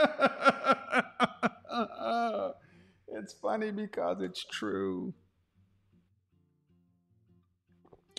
it's 3.08 3.32
funny 3.34 3.70
because 3.70 4.20
it's 4.20 4.44
true. 4.44 5.12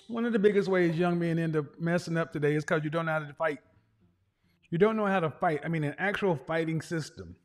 One 0.08 0.24
of 0.24 0.32
the 0.32 0.38
biggest 0.38 0.68
ways 0.68 0.96
young 0.96 1.18
men 1.18 1.38
end 1.38 1.56
up 1.56 1.80
messing 1.80 2.16
up 2.16 2.32
today 2.32 2.54
is 2.54 2.64
because 2.64 2.84
you 2.84 2.90
don't 2.90 3.06
know 3.06 3.12
how 3.12 3.18
to 3.20 3.34
fight. 3.34 3.58
You 4.70 4.78
don't 4.78 4.96
know 4.96 5.06
how 5.06 5.20
to 5.20 5.30
fight. 5.30 5.60
I 5.64 5.68
mean, 5.68 5.84
an 5.84 5.94
actual 5.98 6.36
fighting 6.46 6.80
system. 6.80 7.36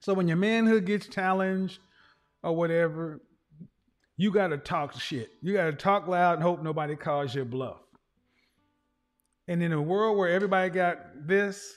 So 0.00 0.14
when 0.14 0.28
your 0.28 0.36
manhood 0.36 0.84
gets 0.84 1.08
challenged 1.08 1.80
or 2.42 2.54
whatever, 2.54 3.20
you 4.16 4.30
got 4.30 4.48
to 4.48 4.58
talk 4.58 4.98
shit. 4.98 5.30
You 5.42 5.52
got 5.52 5.66
to 5.66 5.72
talk 5.72 6.08
loud 6.08 6.34
and 6.34 6.42
hope 6.42 6.62
nobody 6.62 6.96
calls 6.96 7.34
your 7.34 7.44
bluff. 7.44 7.78
And 9.48 9.62
in 9.62 9.72
a 9.72 9.80
world 9.80 10.18
where 10.18 10.28
everybody 10.28 10.70
got 10.70 11.26
this, 11.26 11.72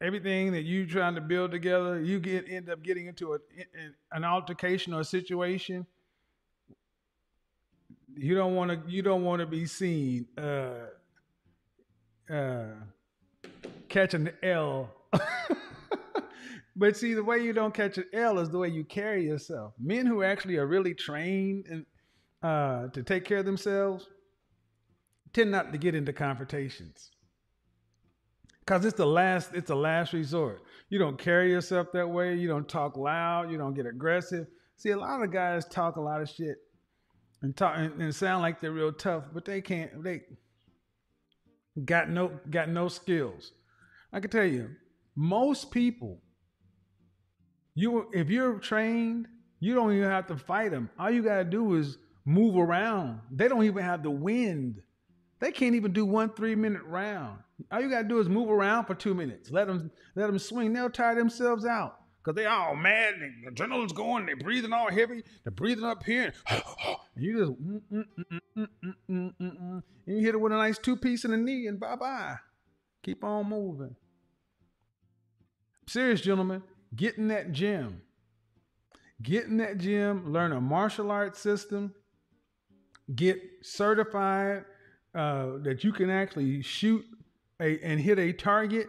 everything 0.00 0.52
that 0.52 0.62
you 0.62 0.86
trying 0.86 1.14
to 1.14 1.20
build 1.20 1.50
together, 1.50 2.00
you 2.00 2.20
get 2.20 2.48
end 2.48 2.70
up 2.70 2.82
getting 2.82 3.06
into 3.06 3.34
a, 3.34 3.38
an 4.12 4.24
altercation 4.24 4.92
or 4.92 5.00
a 5.00 5.04
situation. 5.04 5.86
You 8.16 8.34
don't 8.34 8.54
want 8.54 8.70
to. 8.70 8.90
You 8.90 9.02
don't 9.02 9.24
want 9.24 9.40
to 9.40 9.46
be 9.46 9.66
seen 9.66 10.26
uh, 10.38 10.86
uh, 12.30 12.66
catching 13.88 14.24
the 14.24 14.44
L. 14.44 14.90
but 16.76 16.96
see, 16.96 17.14
the 17.14 17.24
way 17.24 17.38
you 17.38 17.52
don't 17.52 17.74
catch 17.74 17.98
an 17.98 18.04
L 18.12 18.38
is 18.38 18.50
the 18.50 18.58
way 18.58 18.68
you 18.68 18.84
carry 18.84 19.26
yourself. 19.26 19.72
Men 19.80 20.06
who 20.06 20.22
actually 20.22 20.58
are 20.58 20.66
really 20.66 20.94
trained 20.94 21.66
and 21.68 21.86
uh, 22.42 22.88
to 22.88 23.02
take 23.02 23.24
care 23.24 23.38
of 23.38 23.46
themselves 23.46 24.06
tend 25.32 25.50
not 25.50 25.72
to 25.72 25.78
get 25.78 25.96
into 25.96 26.12
confrontations 26.12 27.10
because 28.64 28.84
it's 28.84 28.96
the 28.96 29.06
last 29.06 29.50
it's 29.54 29.68
the 29.68 29.76
last 29.76 30.12
resort. 30.12 30.62
You 30.88 30.98
don't 30.98 31.18
carry 31.18 31.50
yourself 31.50 31.88
that 31.92 32.08
way. 32.08 32.34
You 32.34 32.48
don't 32.48 32.68
talk 32.68 32.96
loud. 32.96 33.50
You 33.50 33.58
don't 33.58 33.74
get 33.74 33.86
aggressive. 33.86 34.46
See 34.76 34.90
a 34.90 34.96
lot 34.96 35.22
of 35.22 35.32
guys 35.32 35.66
talk 35.66 35.96
a 35.96 36.00
lot 36.00 36.20
of 36.20 36.28
shit 36.28 36.56
and 37.42 37.56
talk 37.56 37.74
and, 37.76 38.00
and 38.00 38.14
sound 38.14 38.42
like 38.42 38.60
they're 38.60 38.72
real 38.72 38.92
tough 38.92 39.24
but 39.32 39.44
they 39.44 39.60
can't 39.60 40.02
they 40.02 40.22
got 41.84 42.08
no 42.08 42.32
got 42.50 42.68
no 42.68 42.88
skills. 42.88 43.52
I 44.12 44.20
can 44.20 44.30
tell 44.30 44.44
you 44.44 44.70
most 45.14 45.70
people 45.70 46.20
you 47.74 48.08
if 48.12 48.30
you're 48.30 48.58
trained 48.58 49.28
you 49.60 49.74
don't 49.74 49.92
even 49.92 50.08
have 50.08 50.26
to 50.28 50.36
fight 50.36 50.70
them 50.70 50.90
all 50.98 51.10
you 51.10 51.22
got 51.22 51.38
to 51.38 51.44
do 51.44 51.74
is 51.74 51.98
move 52.24 52.56
around. 52.56 53.20
They 53.30 53.48
don't 53.48 53.64
even 53.64 53.84
have 53.84 54.02
the 54.02 54.10
wind. 54.10 54.80
They 55.40 55.52
can't 55.52 55.74
even 55.74 55.92
do 55.92 56.06
one 56.06 56.30
three 56.30 56.54
minute 56.54 56.82
round. 56.84 57.38
All 57.70 57.80
you 57.80 57.90
gotta 57.90 58.08
do 58.08 58.20
is 58.20 58.28
move 58.28 58.50
around 58.50 58.86
for 58.86 58.94
two 58.94 59.14
minutes. 59.14 59.50
Let 59.50 59.66
them 59.66 59.90
let 60.14 60.26
them 60.26 60.38
swing. 60.38 60.72
They'll 60.72 60.90
tire 60.90 61.14
themselves 61.14 61.64
out 61.64 61.96
because 62.22 62.36
they 62.36 62.46
all 62.46 62.74
mad. 62.74 63.14
The 63.44 63.50
adrenaline's 63.50 63.92
going. 63.92 64.26
They're 64.26 64.36
breathing 64.36 64.72
all 64.72 64.90
heavy. 64.90 65.22
They're 65.42 65.50
breathing 65.50 65.84
up 65.84 66.02
here. 66.04 66.32
and 66.48 66.62
you 67.16 67.38
just 67.38 67.52
mm, 67.52 67.80
mm, 67.92 68.04
mm, 68.18 68.40
mm, 68.56 68.68
mm, 68.84 68.94
mm, 69.10 69.34
mm, 69.40 69.60
mm. 69.60 69.82
and 70.06 70.18
you 70.18 70.24
hit 70.24 70.34
it 70.34 70.40
with 70.40 70.52
a 70.52 70.56
nice 70.56 70.78
two 70.78 70.96
piece 70.96 71.24
in 71.24 71.32
the 71.32 71.36
knee 71.36 71.66
and 71.66 71.78
bye 71.80 71.96
bye. 71.96 72.36
Keep 73.02 73.24
on 73.24 73.48
moving. 73.48 73.96
Serious 75.86 76.20
gentlemen, 76.20 76.62
get 76.94 77.18
in 77.18 77.28
that 77.28 77.52
gym. 77.52 78.00
Get 79.22 79.44
in 79.44 79.58
that 79.58 79.78
gym. 79.78 80.32
Learn 80.32 80.52
a 80.52 80.60
martial 80.60 81.10
arts 81.10 81.40
system. 81.40 81.94
Get 83.14 83.40
certified 83.62 84.64
uh, 85.14 85.58
that 85.62 85.84
you 85.84 85.92
can 85.92 86.10
actually 86.10 86.62
shoot 86.62 87.04
a 87.60 87.78
and 87.80 88.00
hit 88.00 88.18
a 88.18 88.32
target 88.32 88.88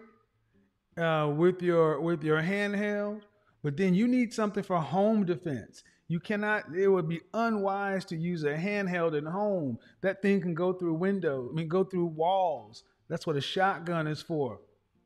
uh, 0.97 1.31
with 1.35 1.61
your 1.61 1.99
with 2.01 2.23
your 2.23 2.41
handheld, 2.41 3.21
but 3.63 3.77
then 3.77 3.93
you 3.93 4.07
need 4.07 4.33
something 4.33 4.63
for 4.63 4.79
home 4.79 5.25
defense. 5.25 5.83
You 6.07 6.19
cannot. 6.19 6.65
It 6.75 6.87
would 6.87 7.09
be 7.09 7.21
unwise 7.33 8.05
to 8.05 8.15
use 8.15 8.43
a 8.43 8.55
handheld 8.55 9.17
at 9.17 9.23
home. 9.23 9.79
That 10.01 10.21
thing 10.21 10.39
can 10.41 10.53
go 10.53 10.73
through 10.73 10.93
windows. 10.95 11.49
I 11.51 11.55
mean, 11.55 11.67
go 11.67 11.83
through 11.83 12.05
walls. 12.07 12.83
That's 13.09 13.25
what 13.25 13.35
a 13.35 13.41
shotgun 13.41 14.07
is 14.07 14.21
for. 14.21 14.59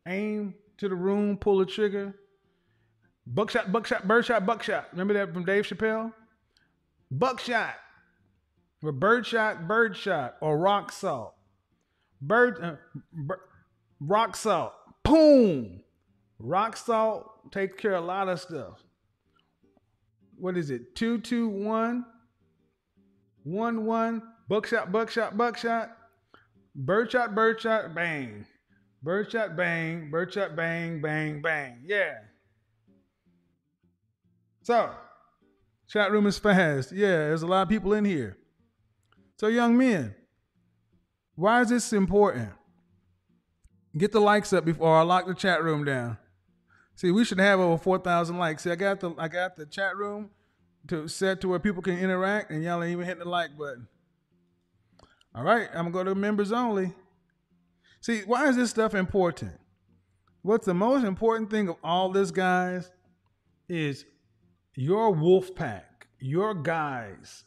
Aim 0.07 0.55
to 0.77 0.89
the 0.89 0.95
room, 0.95 1.37
pull 1.37 1.59
the 1.59 1.65
trigger. 1.65 2.15
Buckshot, 3.27 3.71
buckshot, 3.71 4.07
birdshot, 4.07 4.45
buckshot. 4.45 4.87
Remember 4.91 5.13
that 5.13 5.33
from 5.33 5.45
Dave 5.45 5.65
Chappelle? 5.65 6.13
Buckshot. 7.11 7.75
Or 8.81 8.91
birdshot, 8.91 9.67
birdshot, 9.67 10.35
or 10.41 10.57
rock 10.57 10.91
salt. 10.91 11.35
Bird, 12.21 12.59
uh, 12.61 13.35
rock 13.99 14.35
salt. 14.35 14.73
Boom. 15.03 15.81
Rock 16.39 16.77
salt 16.77 17.51
takes 17.51 17.75
care 17.79 17.93
of 17.93 18.03
a 18.03 18.07
lot 18.07 18.29
of 18.29 18.39
stuff. 18.39 18.83
What 20.37 20.57
is 20.57 20.69
it? 20.69 20.95
Two, 20.95 21.19
two, 21.19 21.49
one, 21.49 22.05
one, 23.43 23.85
one. 23.85 24.21
Buckshot, 24.47 24.91
buckshot, 24.91 25.37
buckshot. 25.37 25.95
Birdshot, 26.75 27.35
birdshot, 27.35 27.93
bang. 27.93 28.45
Birdshot, 29.03 29.57
bang. 29.57 30.09
Birdshot, 30.09 30.55
bang, 30.55 31.01
bang, 31.01 31.41
bang. 31.41 31.83
Yeah. 31.85 32.13
So, 34.61 34.91
chat 35.87 36.11
room 36.11 36.27
is 36.27 36.37
fast. 36.37 36.91
Yeah, 36.91 37.17
there's 37.27 37.41
a 37.41 37.47
lot 37.47 37.63
of 37.63 37.69
people 37.69 37.93
in 37.93 38.05
here. 38.05 38.37
So, 39.37 39.47
young 39.47 39.77
men, 39.77 40.15
why 41.35 41.61
is 41.61 41.69
this 41.69 41.91
important? 41.91 42.51
Get 43.99 44.13
the 44.13 44.21
likes 44.21 44.53
up 44.53 44.63
before 44.63 44.95
I 44.95 45.01
lock 45.01 45.27
the 45.27 45.33
chat 45.33 45.61
room 45.61 45.83
down. 45.83 46.17
See, 46.95 47.11
we 47.11 47.25
should 47.25 47.39
have 47.39 47.59
over 47.59 47.77
four 47.77 47.99
thousand 47.99 48.37
likes. 48.37 48.63
See, 48.63 48.71
I 48.71 48.75
got 48.75 49.01
the 49.01 49.13
I 49.17 49.27
got 49.27 49.57
the 49.57 49.65
chat 49.65 49.97
room 49.97 50.29
to 50.87 51.09
set 51.09 51.41
to 51.41 51.49
where 51.49 51.59
people 51.59 51.81
can 51.81 51.99
interact, 51.99 52.49
and 52.49 52.63
y'all 52.63 52.81
ain't 52.81 52.93
even 52.93 53.05
hitting 53.05 53.23
the 53.23 53.29
like 53.29 53.57
button. 53.57 53.89
All 55.35 55.43
right, 55.43 55.67
I'm 55.73 55.91
gonna 55.91 55.91
go 55.91 56.03
to 56.05 56.15
members 56.15 56.53
only. 56.53 56.93
See, 57.99 58.21
why 58.21 58.47
is 58.47 58.55
this 58.55 58.69
stuff 58.69 58.95
important? 58.95 59.59
What's 60.43 60.65
the 60.65 60.73
most 60.73 61.03
important 61.03 61.51
thing 61.51 61.67
of 61.67 61.75
all 61.83 62.09
this, 62.09 62.31
guys, 62.31 62.89
is 63.67 64.05
your 64.75 65.11
wolf 65.11 65.53
pack, 65.55 66.07
your 66.19 66.53
guys. 66.53 67.43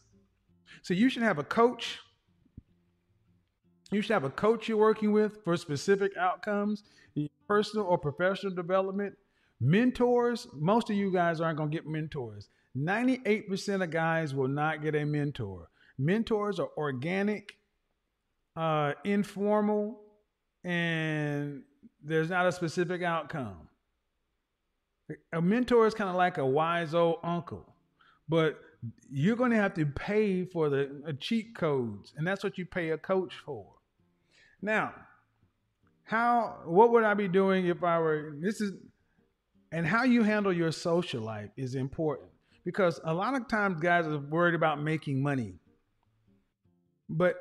So 0.82 0.92
you 0.92 1.08
should 1.08 1.22
have 1.22 1.38
a 1.38 1.44
coach. 1.44 1.98
You 3.92 4.00
should 4.00 4.14
have 4.14 4.24
a 4.24 4.30
coach 4.30 4.68
you're 4.68 4.78
working 4.78 5.12
with 5.12 5.44
for 5.44 5.54
specific 5.58 6.16
outcomes, 6.16 6.82
personal 7.46 7.86
or 7.86 7.98
professional 7.98 8.54
development. 8.54 9.14
Mentors, 9.60 10.48
most 10.54 10.88
of 10.88 10.96
you 10.96 11.12
guys 11.12 11.42
aren't 11.42 11.58
going 11.58 11.70
to 11.70 11.76
get 11.76 11.86
mentors. 11.86 12.48
98% 12.76 13.82
of 13.82 13.90
guys 13.90 14.34
will 14.34 14.48
not 14.48 14.82
get 14.82 14.94
a 14.94 15.04
mentor. 15.04 15.68
Mentors 15.98 16.58
are 16.58 16.70
organic, 16.78 17.52
uh, 18.56 18.94
informal, 19.04 20.00
and 20.64 21.62
there's 22.02 22.30
not 22.30 22.46
a 22.46 22.52
specific 22.52 23.02
outcome. 23.02 23.68
A 25.34 25.42
mentor 25.42 25.86
is 25.86 25.92
kind 25.92 26.08
of 26.08 26.16
like 26.16 26.38
a 26.38 26.46
wise 26.46 26.94
old 26.94 27.18
uncle, 27.22 27.66
but 28.26 28.58
you're 29.10 29.36
going 29.36 29.50
to 29.50 29.58
have 29.58 29.74
to 29.74 29.84
pay 29.84 30.46
for 30.46 30.70
the 30.70 31.02
uh, 31.06 31.12
cheat 31.20 31.54
codes, 31.54 32.14
and 32.16 32.26
that's 32.26 32.42
what 32.42 32.56
you 32.56 32.64
pay 32.64 32.90
a 32.90 32.98
coach 32.98 33.34
for. 33.44 33.66
Now, 34.62 34.94
how 36.04 36.60
what 36.64 36.92
would 36.92 37.04
I 37.04 37.14
be 37.14 37.28
doing 37.28 37.66
if 37.66 37.82
I 37.82 37.98
were 37.98 38.34
this 38.40 38.60
is 38.60 38.72
and 39.72 39.86
how 39.86 40.04
you 40.04 40.22
handle 40.22 40.52
your 40.52 40.70
social 40.70 41.22
life 41.22 41.50
is 41.56 41.74
important 41.74 42.28
because 42.64 43.00
a 43.04 43.12
lot 43.12 43.34
of 43.34 43.48
times 43.48 43.80
guys 43.80 44.06
are 44.06 44.18
worried 44.18 44.54
about 44.54 44.80
making 44.80 45.22
money. 45.22 45.54
But 47.08 47.36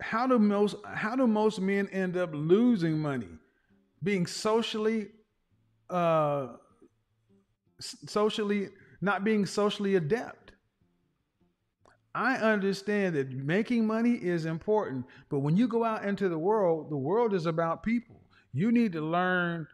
how 0.00 0.26
do 0.26 0.38
most 0.38 0.76
how 0.86 1.16
do 1.16 1.26
most 1.26 1.60
men 1.60 1.88
end 1.88 2.16
up 2.16 2.30
losing 2.32 2.98
money? 2.98 3.28
Being 4.02 4.26
socially 4.26 5.08
uh 5.90 6.48
socially 7.80 8.68
not 9.00 9.24
being 9.24 9.44
socially 9.46 9.96
adept. 9.96 10.45
I 12.16 12.36
understand 12.36 13.14
that 13.16 13.30
making 13.30 13.86
money 13.86 14.12
is 14.14 14.46
important, 14.46 15.04
but 15.28 15.40
when 15.40 15.54
you 15.54 15.68
go 15.68 15.84
out 15.84 16.02
into 16.02 16.30
the 16.30 16.38
world, 16.38 16.90
the 16.90 16.96
world 16.96 17.34
is 17.34 17.44
about 17.44 17.82
people. 17.82 18.22
You 18.54 18.72
need 18.72 18.92
to 18.92 19.02
learn 19.02 19.66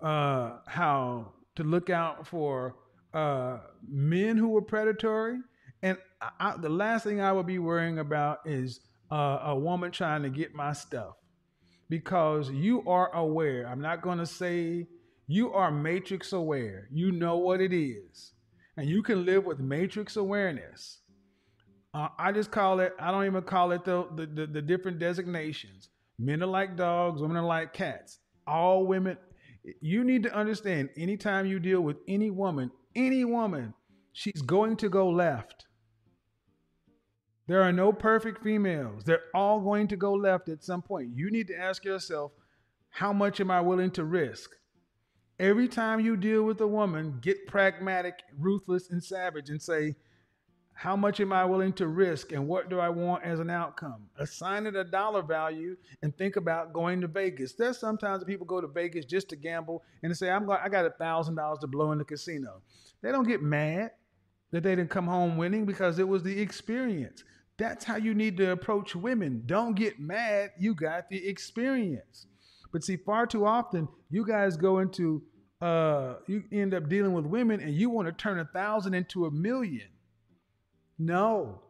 uh, 0.00 0.58
how 0.68 1.32
to 1.56 1.64
look 1.64 1.90
out 1.90 2.24
for 2.24 2.76
uh, 3.12 3.58
men 3.88 4.36
who 4.36 4.56
are 4.56 4.62
predatory. 4.62 5.38
And 5.82 5.98
I, 6.38 6.56
the 6.56 6.68
last 6.68 7.02
thing 7.02 7.20
I 7.20 7.32
would 7.32 7.46
be 7.46 7.58
worrying 7.58 7.98
about 7.98 8.38
is 8.44 8.78
uh, 9.10 9.40
a 9.46 9.58
woman 9.58 9.90
trying 9.90 10.22
to 10.22 10.30
get 10.30 10.54
my 10.54 10.72
stuff 10.72 11.16
because 11.88 12.48
you 12.48 12.88
are 12.88 13.12
aware. 13.12 13.66
I'm 13.66 13.80
not 13.80 14.02
going 14.02 14.18
to 14.18 14.26
say 14.26 14.86
you 15.26 15.52
are 15.52 15.72
matrix 15.72 16.32
aware. 16.32 16.86
You 16.92 17.10
know 17.10 17.38
what 17.38 17.60
it 17.60 17.72
is. 17.72 18.34
And 18.76 18.88
you 18.88 19.02
can 19.02 19.24
live 19.24 19.44
with 19.44 19.58
matrix 19.58 20.14
awareness. 20.14 21.01
Uh, 21.94 22.08
I 22.18 22.32
just 22.32 22.50
call 22.50 22.80
it, 22.80 22.94
I 22.98 23.10
don't 23.10 23.26
even 23.26 23.42
call 23.42 23.72
it 23.72 23.84
the, 23.84 24.06
the, 24.16 24.26
the, 24.26 24.46
the 24.46 24.62
different 24.62 24.98
designations. 24.98 25.90
Men 26.18 26.42
are 26.42 26.46
like 26.46 26.76
dogs, 26.76 27.20
women 27.20 27.36
are 27.36 27.44
like 27.44 27.74
cats. 27.74 28.18
All 28.46 28.86
women, 28.86 29.18
you 29.80 30.02
need 30.02 30.22
to 30.22 30.34
understand 30.34 30.88
anytime 30.96 31.46
you 31.46 31.60
deal 31.60 31.82
with 31.82 31.98
any 32.08 32.30
woman, 32.30 32.70
any 32.94 33.24
woman, 33.24 33.74
she's 34.12 34.42
going 34.42 34.76
to 34.76 34.88
go 34.88 35.08
left. 35.08 35.66
There 37.46 37.62
are 37.62 37.72
no 37.72 37.92
perfect 37.92 38.42
females. 38.42 39.04
They're 39.04 39.24
all 39.34 39.60
going 39.60 39.88
to 39.88 39.96
go 39.96 40.14
left 40.14 40.48
at 40.48 40.64
some 40.64 40.80
point. 40.80 41.10
You 41.14 41.30
need 41.30 41.48
to 41.48 41.58
ask 41.58 41.84
yourself, 41.84 42.32
how 42.88 43.12
much 43.12 43.40
am 43.40 43.50
I 43.50 43.60
willing 43.60 43.90
to 43.92 44.04
risk? 44.04 44.50
Every 45.38 45.68
time 45.68 46.00
you 46.00 46.16
deal 46.16 46.44
with 46.44 46.60
a 46.60 46.66
woman, 46.66 47.18
get 47.20 47.46
pragmatic, 47.46 48.22
ruthless, 48.38 48.90
and 48.90 49.02
savage 49.02 49.50
and 49.50 49.60
say, 49.60 49.96
how 50.82 50.96
much 50.96 51.20
am 51.20 51.32
I 51.32 51.44
willing 51.44 51.72
to 51.74 51.86
risk 51.86 52.32
and 52.32 52.48
what 52.48 52.68
do 52.68 52.80
I 52.80 52.88
want 52.88 53.22
as 53.22 53.38
an 53.38 53.50
outcome? 53.50 54.08
Assign 54.18 54.66
it 54.66 54.74
a 54.74 54.82
dollar 54.82 55.22
value 55.22 55.76
and 56.02 56.12
think 56.18 56.34
about 56.34 56.72
going 56.72 57.00
to 57.02 57.06
Vegas. 57.06 57.52
There's 57.52 57.78
sometimes 57.78 58.24
people 58.24 58.44
go 58.46 58.60
to 58.60 58.66
Vegas 58.66 59.04
just 59.04 59.28
to 59.28 59.36
gamble 59.36 59.84
and 60.02 60.10
they 60.10 60.14
say, 60.14 60.28
I'm 60.28 60.44
going, 60.44 60.58
I 60.60 60.68
got 60.68 60.84
a 60.84 60.90
thousand 60.90 61.36
dollars 61.36 61.60
to 61.60 61.68
blow 61.68 61.92
in 61.92 61.98
the 61.98 62.04
casino. 62.04 62.62
They 63.00 63.12
don't 63.12 63.28
get 63.28 63.42
mad 63.42 63.92
that 64.50 64.64
they 64.64 64.74
didn't 64.74 64.90
come 64.90 65.06
home 65.06 65.36
winning 65.36 65.66
because 65.66 66.00
it 66.00 66.08
was 66.08 66.24
the 66.24 66.40
experience. 66.40 67.22
That's 67.58 67.84
how 67.84 67.94
you 67.94 68.12
need 68.12 68.36
to 68.38 68.50
approach 68.50 68.96
women. 68.96 69.44
Don't 69.46 69.76
get 69.76 70.00
mad. 70.00 70.50
You 70.58 70.74
got 70.74 71.08
the 71.08 71.28
experience. 71.28 72.26
But 72.72 72.82
see, 72.82 72.96
far 72.96 73.28
too 73.28 73.46
often, 73.46 73.86
you 74.10 74.26
guys 74.26 74.56
go 74.56 74.80
into, 74.80 75.22
uh, 75.60 76.14
you 76.26 76.42
end 76.50 76.74
up 76.74 76.88
dealing 76.88 77.12
with 77.12 77.24
women 77.24 77.60
and 77.60 77.72
you 77.72 77.88
want 77.88 78.08
to 78.08 78.12
turn 78.12 78.40
a 78.40 78.46
thousand 78.46 78.94
into 78.94 79.26
a 79.26 79.30
million. 79.30 79.86
No. 81.04 81.60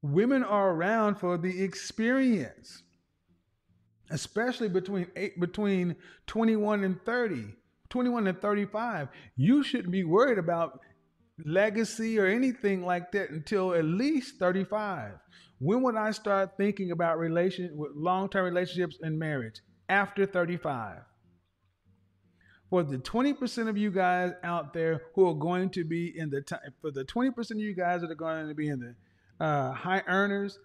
Women 0.00 0.42
are 0.42 0.70
around 0.70 1.16
for 1.16 1.36
the 1.36 1.62
experience, 1.62 2.82
especially 4.10 4.70
between 4.70 5.06
eight, 5.16 5.38
between 5.38 5.96
21 6.28 6.82
and 6.82 6.98
30, 7.04 7.44
21 7.90 8.26
and 8.26 8.40
35. 8.40 9.08
You 9.36 9.62
shouldn't 9.62 9.92
be 9.92 10.04
worried 10.04 10.38
about 10.38 10.80
legacy 11.44 12.18
or 12.18 12.26
anything 12.26 12.86
like 12.86 13.12
that 13.12 13.30
until 13.30 13.74
at 13.74 13.84
least 13.84 14.38
35. 14.38 15.12
When 15.58 15.82
would 15.82 15.96
I 15.96 16.12
start 16.12 16.56
thinking 16.56 16.92
about 16.92 17.18
relation 17.18 17.76
with 17.76 17.90
long-term 17.94 18.46
relationships 18.46 18.96
and 19.02 19.18
marriage? 19.18 19.60
After 19.90 20.24
35. 20.24 21.00
For 22.70 22.82
the 22.82 22.98
20% 22.98 23.68
of 23.68 23.78
you 23.78 23.90
guys 23.90 24.32
out 24.44 24.74
there 24.74 25.02
who 25.14 25.26
are 25.28 25.34
going 25.34 25.70
to 25.70 25.84
be 25.84 26.18
in 26.18 26.28
the 26.28 26.42
time, 26.42 26.60
for 26.82 26.90
the 26.90 27.04
20% 27.04 27.50
of 27.50 27.58
you 27.58 27.74
guys 27.74 28.02
that 28.02 28.10
are 28.10 28.14
going 28.14 28.48
to 28.48 28.54
be 28.54 28.68
in 28.68 28.80
the 28.80 29.44
uh, 29.44 29.72
high 29.72 30.02
earners, 30.06 30.58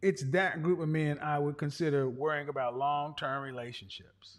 it's 0.00 0.22
that 0.30 0.62
group 0.62 0.80
of 0.80 0.88
men 0.88 1.18
I 1.18 1.38
would 1.38 1.58
consider 1.58 2.08
worrying 2.08 2.48
about 2.48 2.76
long-term 2.76 3.42
relationships. 3.42 4.38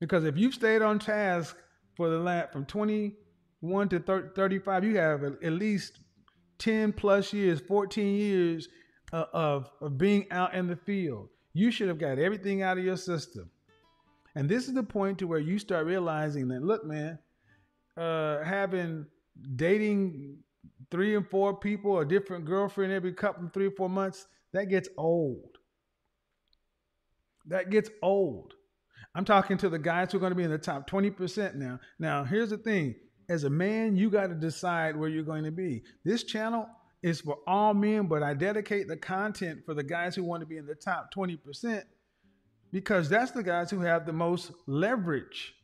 Because 0.00 0.24
if 0.24 0.36
you've 0.36 0.54
stayed 0.54 0.82
on 0.82 0.98
task 0.98 1.56
for 1.96 2.10
the 2.10 2.18
last 2.18 2.52
from 2.52 2.66
21 2.66 3.88
to 3.88 4.00
30, 4.00 4.28
35, 4.34 4.84
you 4.84 4.96
have 4.98 5.22
at 5.22 5.52
least 5.52 6.00
10 6.58 6.92
plus 6.92 7.32
years, 7.32 7.60
14 7.60 8.14
years 8.14 8.68
uh, 9.12 9.24
of, 9.32 9.70
of 9.80 9.96
being 9.96 10.30
out 10.30 10.54
in 10.54 10.66
the 10.66 10.76
field. 10.76 11.28
You 11.54 11.70
should 11.70 11.88
have 11.88 11.98
got 11.98 12.18
everything 12.18 12.62
out 12.62 12.78
of 12.78 12.84
your 12.84 12.96
system. 12.96 13.50
And 14.34 14.48
this 14.48 14.68
is 14.68 14.74
the 14.74 14.82
point 14.82 15.18
to 15.18 15.26
where 15.26 15.38
you 15.38 15.58
start 15.58 15.86
realizing 15.86 16.48
that, 16.48 16.62
look, 16.62 16.84
man, 16.84 17.18
uh, 17.96 18.42
having 18.42 19.06
dating 19.56 20.38
three 20.90 21.14
and 21.16 21.28
four 21.28 21.56
people, 21.56 21.98
a 21.98 22.04
different 22.04 22.44
girlfriend 22.44 22.92
every 22.92 23.12
couple, 23.12 23.48
three 23.52 23.66
or 23.66 23.72
four 23.72 23.88
months, 23.88 24.26
that 24.52 24.68
gets 24.68 24.88
old. 24.96 25.58
That 27.46 27.70
gets 27.70 27.90
old. 28.02 28.54
I'm 29.14 29.24
talking 29.24 29.58
to 29.58 29.68
the 29.68 29.78
guys 29.78 30.12
who 30.12 30.18
are 30.18 30.20
going 30.20 30.30
to 30.30 30.36
be 30.36 30.44
in 30.44 30.50
the 30.50 30.58
top 30.58 30.88
20% 30.88 31.56
now. 31.56 31.80
Now, 31.98 32.24
here's 32.24 32.50
the 32.50 32.58
thing 32.58 32.94
as 33.28 33.44
a 33.44 33.50
man, 33.50 33.96
you 33.96 34.10
got 34.10 34.28
to 34.28 34.34
decide 34.34 34.96
where 34.96 35.08
you're 35.08 35.22
going 35.22 35.44
to 35.44 35.50
be. 35.50 35.82
This 36.04 36.24
channel 36.24 36.66
is 37.02 37.20
for 37.20 37.38
all 37.46 37.74
men, 37.74 38.06
but 38.06 38.22
I 38.22 38.34
dedicate 38.34 38.88
the 38.88 38.96
content 38.96 39.60
for 39.64 39.74
the 39.74 39.82
guys 39.82 40.14
who 40.14 40.24
want 40.24 40.40
to 40.40 40.46
be 40.46 40.56
in 40.56 40.66
the 40.66 40.74
top 40.74 41.12
20% 41.14 41.82
because 42.72 43.08
that's 43.08 43.32
the 43.32 43.42
guys 43.42 43.70
who 43.70 43.80
have 43.80 44.06
the 44.06 44.12
most 44.12 44.52
leverage. 44.66 45.54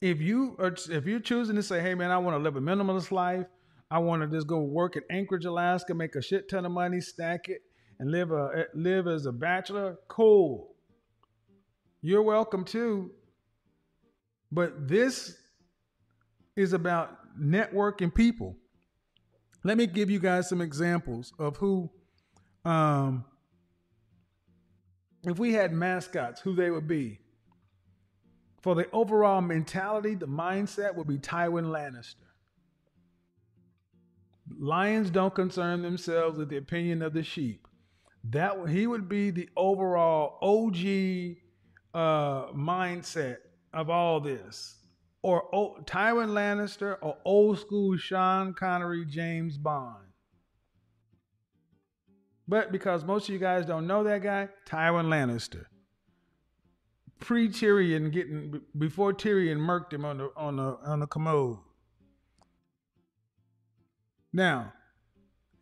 if 0.00 0.20
you 0.20 0.56
are 0.58 0.74
if 0.90 1.06
you're 1.06 1.20
choosing 1.20 1.56
to 1.56 1.62
say, 1.62 1.80
hey 1.80 1.94
man, 1.94 2.10
I 2.10 2.18
want 2.18 2.36
to 2.36 2.42
live 2.42 2.56
a 2.56 2.60
minimalist 2.60 3.10
life, 3.12 3.46
I 3.90 3.98
want 3.98 4.22
to 4.22 4.28
just 4.28 4.46
go 4.46 4.60
work 4.60 4.96
in 4.96 5.02
Anchorage, 5.10 5.44
Alaska, 5.44 5.94
make 5.94 6.16
a 6.16 6.22
shit 6.22 6.48
ton 6.48 6.66
of 6.66 6.72
money, 6.72 7.00
stack 7.00 7.48
it, 7.48 7.62
and 7.98 8.10
live 8.10 8.30
a 8.32 8.64
live 8.74 9.06
as 9.06 9.26
a 9.26 9.32
bachelor, 9.32 9.98
cool. 10.08 10.74
You're 12.02 12.22
welcome 12.22 12.64
too. 12.64 13.10
But 14.52 14.88
this 14.88 15.36
is 16.56 16.72
about 16.72 17.16
networking 17.40 18.14
people. 18.14 18.56
Let 19.64 19.76
me 19.76 19.86
give 19.86 20.08
you 20.10 20.20
guys 20.20 20.48
some 20.48 20.60
examples 20.60 21.32
of 21.38 21.56
who, 21.56 21.90
um, 22.64 23.24
if 25.26 25.38
we 25.38 25.52
had 25.52 25.72
mascots, 25.72 26.40
who 26.40 26.54
they 26.54 26.70
would 26.70 26.86
be. 26.86 27.18
For 28.62 28.74
the 28.74 28.88
overall 28.92 29.40
mentality, 29.40 30.14
the 30.14 30.26
mindset 30.26 30.94
would 30.94 31.06
be 31.06 31.18
Tywin 31.18 31.66
Lannister. 31.66 32.26
Lions 34.58 35.10
don't 35.10 35.34
concern 35.34 35.82
themselves 35.82 36.38
with 36.38 36.48
the 36.48 36.56
opinion 36.56 37.02
of 37.02 37.12
the 37.12 37.22
sheep. 37.22 37.66
That 38.30 38.68
he 38.68 38.86
would 38.86 39.08
be 39.08 39.30
the 39.30 39.48
overall 39.56 40.38
OG 40.40 41.36
uh, 41.94 42.52
mindset 42.52 43.38
of 43.72 43.90
all 43.90 44.20
this, 44.20 44.76
or 45.22 45.44
o- 45.54 45.78
Tywin 45.84 46.30
Lannister, 46.30 46.96
or 47.02 47.16
old 47.24 47.58
school 47.58 47.96
Sean 47.96 48.54
Connery, 48.54 49.04
James 49.04 49.58
Bond. 49.58 50.05
But 52.48 52.70
because 52.72 53.04
most 53.04 53.28
of 53.28 53.32
you 53.32 53.40
guys 53.40 53.66
don't 53.66 53.86
know 53.86 54.04
that 54.04 54.22
guy, 54.22 54.48
Tywin 54.68 55.06
Lannister, 55.06 55.64
pre 57.18 57.48
Tyrion 57.48 58.12
getting 58.12 58.60
before 58.78 59.12
Tyrion 59.12 59.58
murked 59.58 59.92
him 59.92 60.04
on 60.04 60.18
the 60.18 60.30
on 60.36 60.56
the 60.56 60.78
on 60.84 61.00
the 61.00 61.06
commode. 61.06 61.58
Now, 64.32 64.72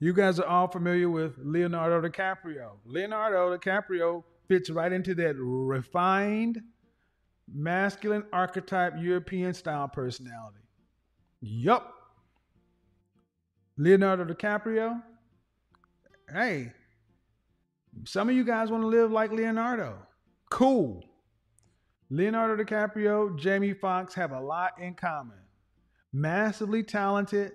you 0.01 0.13
guys 0.13 0.41
are 0.41 0.47
all 0.47 0.69
familiar 0.69 1.09
with 1.09 1.39
Leonardo 1.39 2.07
DiCaprio. 2.07 2.73
Leonardo 2.85 3.57
DiCaprio 3.57 4.25
fits 4.49 4.69
right 4.69 4.93
into 4.93 5.15
that 5.15 5.37
refined, 5.39 6.61
masculine 7.53 8.25
archetype, 8.33 8.95
European 8.99 9.55
style 9.55 9.89
personality. 9.89 10.59
Yup. 11.41 11.91
Leonardo 13.77 14.25
DiCaprio. 14.25 15.03
Hey, 16.33 16.73
some 18.05 18.29
of 18.29 18.35
you 18.35 18.45
guys 18.45 18.71
want 18.71 18.83
to 18.83 18.89
live 18.89 19.11
like 19.11 19.31
Leonardo. 19.31 19.99
Cool. 20.51 21.05
Leonardo 22.11 22.63
DiCaprio, 22.63 23.39
Jamie 23.39 23.75
Foxx 23.75 24.15
have 24.15 24.33
a 24.33 24.41
lot 24.41 24.73
in 24.81 24.95
common. 24.95 25.39
Massively 26.13 26.83
talented. 26.83 27.53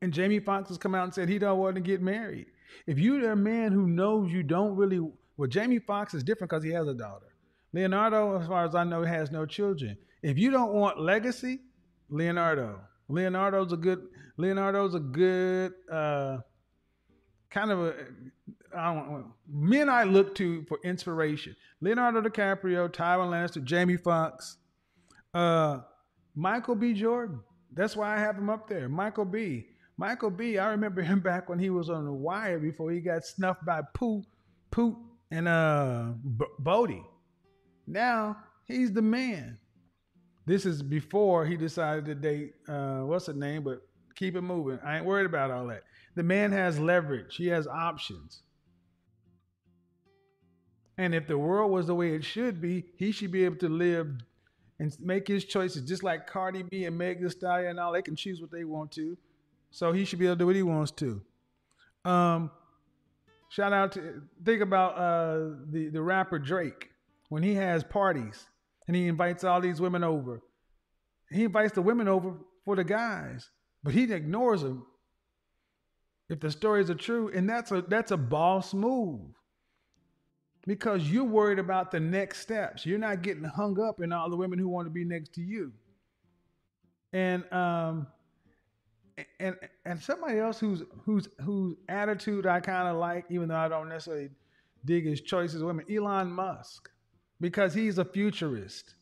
And 0.00 0.12
Jamie 0.12 0.40
Foxx 0.40 0.68
has 0.68 0.78
come 0.78 0.94
out 0.94 1.04
and 1.04 1.14
said 1.14 1.28
he 1.28 1.38
don't 1.38 1.58
want 1.58 1.76
to 1.76 1.80
get 1.80 2.02
married. 2.02 2.46
If 2.86 2.98
you're 2.98 3.30
a 3.30 3.36
man 3.36 3.72
who 3.72 3.86
knows 3.86 4.32
you 4.32 4.42
don't 4.42 4.76
really, 4.76 4.98
well, 5.36 5.48
Jamie 5.48 5.78
Foxx 5.78 6.14
is 6.14 6.24
different 6.24 6.50
because 6.50 6.64
he 6.64 6.70
has 6.70 6.88
a 6.88 6.94
daughter. 6.94 7.26
Leonardo, 7.72 8.38
as 8.40 8.46
far 8.46 8.64
as 8.64 8.74
I 8.74 8.84
know, 8.84 9.02
has 9.04 9.30
no 9.30 9.46
children. 9.46 9.96
If 10.22 10.38
you 10.38 10.50
don't 10.50 10.72
want 10.72 11.00
legacy, 11.00 11.60
Leonardo. 12.10 12.80
Leonardo's 13.08 13.72
a 13.72 13.76
good. 13.76 14.06
Leonardo's 14.36 14.94
a 14.94 15.00
good 15.00 15.72
uh, 15.90 16.38
kind 17.52 17.70
of 17.70 17.80
a. 17.80 17.94
I 18.76 18.94
don't 18.94 19.26
men 19.48 19.88
I 19.88 20.04
look 20.04 20.34
to 20.36 20.64
for 20.64 20.78
inspiration. 20.82 21.54
Leonardo 21.80 22.22
DiCaprio, 22.22 22.88
Tywin 22.88 23.30
Lannister, 23.30 23.62
Jamie 23.62 23.98
Foxx, 23.98 24.56
uh, 25.34 25.80
Michael 26.34 26.74
B. 26.74 26.94
Jordan. 26.94 27.40
That's 27.74 27.96
why 27.96 28.16
I 28.16 28.18
have 28.18 28.36
him 28.36 28.50
up 28.50 28.68
there. 28.68 28.88
Michael 28.88 29.24
B. 29.24 29.66
Michael 29.96 30.30
B. 30.30 30.58
I 30.58 30.70
remember 30.70 31.02
him 31.02 31.20
back 31.24 31.48
when 31.48 31.58
he 31.58 31.70
was 31.70 31.90
on 31.90 32.04
the 32.04 32.12
wire 32.12 32.58
before 32.58 32.90
he 32.90 33.00
got 33.00 33.24
snuffed 33.24 33.64
by 33.64 33.82
Pooh, 33.94 34.22
Poot, 34.70 34.96
and 35.30 35.48
uh, 35.48 36.12
B- 36.38 36.46
Bodie. 36.58 37.04
Now 37.86 38.38
he's 38.66 38.92
the 38.92 39.02
man. 39.02 39.58
This 40.44 40.66
is 40.66 40.82
before 40.82 41.46
he 41.46 41.56
decided 41.56 42.04
to 42.06 42.14
date 42.14 42.54
uh, 42.68 43.00
what's 43.00 43.26
her 43.26 43.32
name, 43.32 43.62
but 43.62 43.82
keep 44.16 44.34
it 44.34 44.40
moving. 44.40 44.78
I 44.84 44.96
ain't 44.96 45.06
worried 45.06 45.26
about 45.26 45.50
all 45.50 45.66
that. 45.68 45.82
The 46.14 46.22
man 46.22 46.52
has 46.52 46.78
leverage. 46.78 47.36
He 47.36 47.48
has 47.48 47.66
options. 47.66 48.42
And 50.98 51.14
if 51.14 51.26
the 51.26 51.38
world 51.38 51.70
was 51.70 51.86
the 51.86 51.94
way 51.94 52.14
it 52.14 52.24
should 52.24 52.60
be, 52.60 52.84
he 52.96 53.12
should 53.12 53.32
be 53.32 53.44
able 53.44 53.56
to 53.56 53.68
live 53.68 54.08
and 54.78 54.94
make 55.00 55.26
his 55.26 55.44
choices 55.44 55.82
just 55.82 56.02
like 56.02 56.26
Cardi 56.26 56.64
B 56.64 56.84
and 56.84 56.98
Meg 56.98 57.22
Thee 57.22 57.30
Stallion 57.30 57.70
and 57.70 57.80
all. 57.80 57.92
They 57.92 58.02
can 58.02 58.16
choose 58.16 58.40
what 58.40 58.50
they 58.50 58.64
want 58.64 58.92
to. 58.92 59.16
So 59.70 59.92
he 59.92 60.04
should 60.04 60.18
be 60.18 60.26
able 60.26 60.36
to 60.36 60.38
do 60.40 60.46
what 60.46 60.56
he 60.56 60.62
wants 60.62 60.90
to. 60.92 61.22
Um, 62.04 62.50
shout 63.48 63.72
out 63.72 63.92
to 63.92 64.22
think 64.44 64.60
about 64.60 64.98
uh, 64.98 65.56
the 65.70 65.88
the 65.88 66.02
rapper 66.02 66.38
Drake 66.38 66.90
when 67.30 67.42
he 67.42 67.54
has 67.54 67.82
parties 67.84 68.46
and 68.86 68.96
he 68.96 69.06
invites 69.06 69.44
all 69.44 69.60
these 69.60 69.80
women 69.80 70.04
over. 70.04 70.42
He 71.30 71.44
invites 71.44 71.72
the 71.72 71.82
women 71.82 72.08
over 72.08 72.34
for 72.64 72.76
the 72.76 72.84
guys, 72.84 73.48
but 73.82 73.94
he 73.94 74.12
ignores 74.12 74.62
them 74.62 74.84
if 76.32 76.40
the 76.40 76.50
stories 76.50 76.88
are 76.88 76.94
true, 76.94 77.30
and 77.34 77.48
that's 77.48 77.70
a 77.70 77.82
that's 77.82 78.10
a 78.10 78.16
boss 78.16 78.72
move 78.72 79.20
because 80.66 81.10
you're 81.10 81.24
worried 81.24 81.58
about 81.58 81.90
the 81.90 82.00
next 82.00 82.38
steps. 82.40 82.86
You're 82.86 82.98
not 82.98 83.20
getting 83.20 83.44
hung 83.44 83.78
up 83.78 84.00
in 84.00 84.12
all 84.12 84.30
the 84.30 84.36
women 84.36 84.58
who 84.58 84.68
want 84.68 84.86
to 84.86 84.90
be 84.90 85.04
next 85.04 85.34
to 85.34 85.42
you. 85.42 85.72
And 87.12 87.44
um 87.52 88.06
and 89.38 89.56
and 89.84 90.00
somebody 90.00 90.38
else 90.38 90.58
whose 90.58 90.82
whose 91.04 91.28
whose 91.42 91.76
attitude 91.90 92.46
I 92.46 92.60
kind 92.60 92.88
of 92.88 92.96
like, 92.96 93.26
even 93.28 93.48
though 93.48 93.56
I 93.56 93.68
don't 93.68 93.90
necessarily 93.90 94.30
dig 94.86 95.04
his 95.04 95.20
choices 95.20 95.60
of 95.60 95.66
women, 95.66 95.84
Elon 95.94 96.30
Musk, 96.30 96.90
because 97.42 97.74
he's 97.74 97.98
a 97.98 98.06
futurist. 98.06 98.94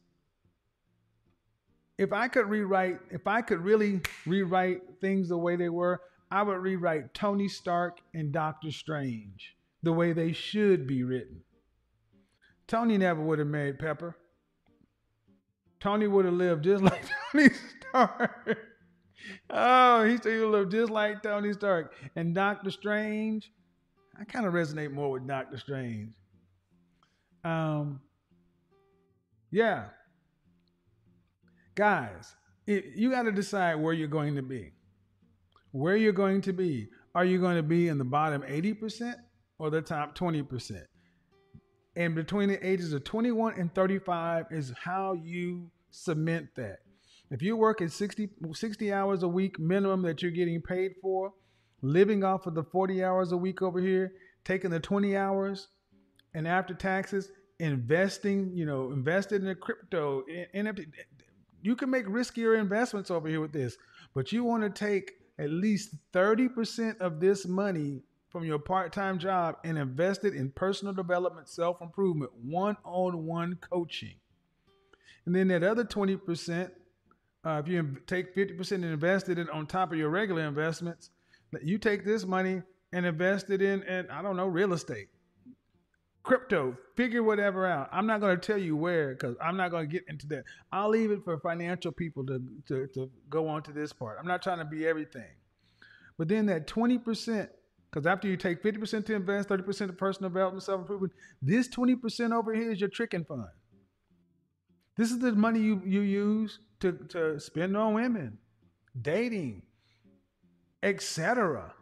If 1.97 2.13
I 2.13 2.27
could 2.27 2.47
rewrite, 2.47 2.99
if 3.11 3.29
I 3.29 3.41
could 3.41 3.61
really 3.61 4.01
rewrite 4.27 4.81
things 5.01 5.29
the 5.29 5.39
way 5.39 5.55
they 5.55 5.69
were, 5.69 6.01
I 6.31 6.43
would 6.43 6.59
rewrite 6.59 7.13
Tony 7.13 7.49
Stark 7.49 7.99
and 8.15 8.33
Doctor 8.33 8.71
Strange 8.71 9.57
the 9.83 9.93
way 9.93 10.13
they 10.13 10.33
should 10.33 10.87
be 10.87 11.03
written. 11.03 11.43
Tony 12.69 12.99
never 12.99 13.21
would 13.21 13.41
have 13.41 13.49
married 13.49 13.79
Pepper. 13.79 14.17
Tony 15.81 16.07
would 16.07 16.25
have 16.25 16.35
lived 16.35 16.65
just 16.65 16.85
like 16.85 17.03
Tony 17.33 17.49
Stark. 17.91 18.59
oh, 19.51 20.05
he 20.05 20.17
said 20.19 20.33
he 20.33 20.39
would 20.39 20.51
live 20.51 20.71
just 20.71 20.93
like 20.93 21.23
Tony 21.23 21.53
Stark. 21.53 21.95
And 22.15 22.35
Doctor 22.35 22.71
Strange, 22.71 23.51
I 24.19 24.25
kind 24.25 24.47
of 24.47 24.53
resonate 24.53 24.93
more 24.93 25.11
with 25.11 25.27
Doctor 25.27 25.59
Strange. 25.59 26.13
Um, 27.43 28.01
yeah. 29.51 29.87
Guys, 31.75 32.37
it, 32.67 32.93
you 32.95 33.11
got 33.11 33.23
to 33.23 33.33
decide 33.33 33.77
where 33.77 33.95
you're 33.95 34.07
going 34.07 34.37
to 34.37 34.43
be. 34.43 34.73
Where 35.73 35.97
you're 35.97 36.13
going 36.13 36.41
to 36.43 36.53
be. 36.53 36.89
Are 37.15 37.25
you 37.25 37.41
going 37.41 37.57
to 37.57 37.63
be 37.63 37.89
in 37.89 37.99
the 37.99 38.05
bottom 38.05 38.43
80% 38.43 39.15
or 39.59 39.71
the 39.71 39.83
top 39.83 40.17
20%? 40.17 40.83
And 41.97 42.15
between 42.15 42.49
the 42.49 42.67
ages 42.67 42.93
of 42.93 43.05
21 43.05 43.55
and 43.59 43.75
35 43.75 44.47
is 44.51 44.73
how 44.83 45.15
you 45.15 45.71
cement 45.91 46.49
that. 46.57 46.79
If 47.31 47.43
you 47.43 47.57
work 47.57 47.81
working 47.81 47.89
60, 47.89 48.29
60 48.53 48.93
hours 48.93 49.23
a 49.23 49.29
week 49.29 49.59
minimum 49.59 50.03
that 50.03 50.23
you're 50.23 50.31
getting 50.33 50.61
paid 50.61 50.93
for, 51.01 51.33
living 51.83 52.25
off 52.25 52.47
of 52.47 52.55
the 52.55 52.65
40 52.65 53.05
hours 53.05 53.33
a 53.33 53.37
week 53.37 53.63
over 53.63 53.81
here, 53.81 54.13
taking 54.45 54.71
the 54.71 54.81
20 54.81 55.17
hours, 55.17 55.69
and 56.35 56.47
after 56.49 56.75
taxes, 56.75 57.31
investing, 57.61 58.51
you 58.55 58.67
know, 58.67 58.91
invested 58.91 59.43
in 59.43 59.49
a 59.49 59.55
crypto, 59.55 60.25
NFT. 60.55 60.87
You 61.63 61.77
can 61.77 61.91
make 61.91 62.07
riskier 62.07 62.59
investments 62.59 63.11
over 63.11 63.29
here 63.29 63.41
with 63.41 63.53
this, 63.53 63.77
but 64.15 64.33
you 64.33 64.43
want 64.45 64.63
to 64.63 64.71
take 64.71 65.13
at 65.41 65.51
least 65.51 65.95
30% 66.13 66.99
of 67.01 67.19
this 67.19 67.47
money 67.47 68.03
from 68.29 68.45
your 68.45 68.59
part-time 68.59 69.19
job 69.19 69.57
and 69.65 69.79
invest 69.79 70.25
it 70.25 70.35
in 70.35 70.51
personal 70.51 70.93
development, 70.93 71.49
self-improvement, 71.49 72.31
one-on-one 72.45 73.59
coaching. 73.61 74.15
And 75.25 75.35
then 75.35 75.49
that 75.49 75.63
other 75.63 75.85
20%, 75.85 76.71
uh, 77.45 77.63
if 77.65 77.69
you 77.69 77.97
take 78.07 78.35
50% 78.37 78.73
and 78.73 78.85
invest 78.85 79.29
it 79.31 79.39
in 79.39 79.49
on 79.49 79.67
top 79.67 79.93
of 79.93 79.99
your 79.99 80.11
regular 80.11 80.43
investments, 80.47 81.11
you 81.63 81.79
take 81.79 82.05
this 82.05 82.27
money 82.27 82.63
and 82.93 83.07
invest 83.07 83.51
it 83.51 83.63
in, 83.63 83.83
in 83.85 84.11
I 84.11 84.23
don't 84.23 84.37
know, 84.37 84.47
real 84.47 84.73
estate, 84.75 85.09
crypto, 86.23 86.77
figure 86.97 87.23
whatever 87.23 87.67
out. 87.67 87.89
I'm 87.93 88.07
not 88.07 88.21
going 88.21 88.39
to 88.39 88.47
tell 88.47 88.59
you 88.59 88.77
where 88.77 89.11
because 89.11 89.37
I'm 89.43 89.57
not 89.57 89.71
going 89.71 89.89
to 89.89 89.93
get 89.93 90.05
into 90.09 90.27
that. 90.29 90.45
I'll 90.73 90.91
leave 90.91 91.11
it 91.11 91.25
for 91.25 91.39
financial 91.39 91.93
people 91.93 92.25
to, 92.27 92.43
to, 92.69 92.87
to 92.95 93.11
go 93.29 93.49
on 93.49 93.63
to 93.65 93.73
this 93.73 93.93
part. 93.93 94.19
I'm 94.21 94.27
not 94.27 94.43
trying 94.43 94.59
to 94.59 94.65
be 94.65 94.87
everything. 94.87 95.31
But 96.19 96.29
then 96.29 96.47
that 96.47 96.67
20%, 96.67 97.49
because 97.91 98.07
after 98.07 98.29
you 98.29 98.37
take 98.37 98.63
50% 98.63 99.07
to 99.07 99.15
invest, 99.15 99.49
30% 99.49 99.87
to 99.87 99.93
personal 99.93 100.31
development, 100.31 100.63
self 100.63 100.83
improvement, 100.83 101.13
this 101.41 101.69
20% 101.69 102.33
over 102.33 102.55
here 102.55 102.71
is 102.71 102.81
your 102.81 102.91
tricking 102.91 103.25
fund. 103.25 103.47
This 104.97 105.11
is 105.11 105.19
the 105.19 105.33
money 105.33 105.61
you, 105.61 105.81
you 105.87 106.03
use 106.03 106.59
to, 106.81 106.93
to 107.09 107.41
spend 107.41 107.75
on 107.77 107.95
women, 107.95 108.37
dating, 109.01 109.63
etc. 110.83 111.73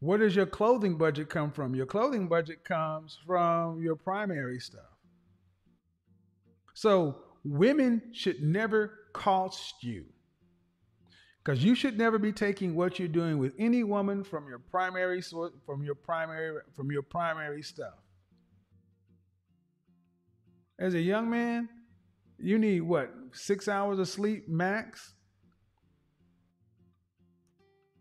Where 0.00 0.18
does 0.18 0.34
your 0.34 0.46
clothing 0.46 0.96
budget 0.96 1.28
come 1.28 1.52
from? 1.52 1.74
Your 1.74 1.86
clothing 1.86 2.26
budget 2.26 2.64
comes 2.64 3.18
from 3.26 3.82
your 3.82 3.96
primary 3.96 4.58
stuff. 4.58 4.80
So 6.74 7.16
women 7.44 8.02
should 8.12 8.42
never 8.42 8.94
cost 9.12 9.82
you. 9.82 10.06
Because 11.44 11.62
you 11.64 11.74
should 11.74 11.96
never 11.98 12.18
be 12.18 12.32
taking 12.32 12.74
what 12.74 12.98
you're 12.98 13.08
doing 13.08 13.38
with 13.38 13.54
any 13.58 13.82
woman 13.82 14.24
from 14.24 14.48
your 14.48 14.58
primary 14.58 15.22
from 15.22 15.82
your 15.82 15.94
primary 15.94 16.60
from 16.74 16.90
your 16.90 17.02
primary 17.02 17.62
stuff. 17.62 17.94
As 20.78 20.94
a 20.94 21.00
young 21.00 21.28
man, 21.28 21.68
you 22.38 22.58
need 22.58 22.80
what 22.80 23.10
six 23.32 23.68
hours 23.68 23.98
of 23.98 24.08
sleep 24.08 24.48
max. 24.48 25.14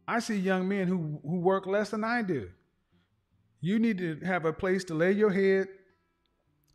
I 0.10 0.20
see 0.20 0.38
young 0.38 0.68
men 0.68 0.88
who 0.88 1.20
who 1.24 1.40
work 1.40 1.68
less 1.68 1.92
than 1.92 2.04
I 2.04 2.24
do. 2.24 2.50
You 3.62 3.78
need 3.78 4.00
to 4.00 4.20
have 4.26 4.46
a 4.46 4.52
place 4.52 4.84
to 4.86 4.96
lay 4.96 5.12
your 5.12 5.30
head, 5.30 5.68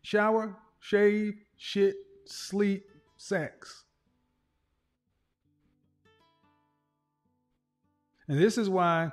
shower, 0.02 0.56
shave, 0.78 1.34
shit, 1.56 1.96
sleep, 2.26 2.84
sex. 3.16 3.84
And 8.28 8.38
this 8.38 8.56
is 8.56 8.70
why 8.70 9.10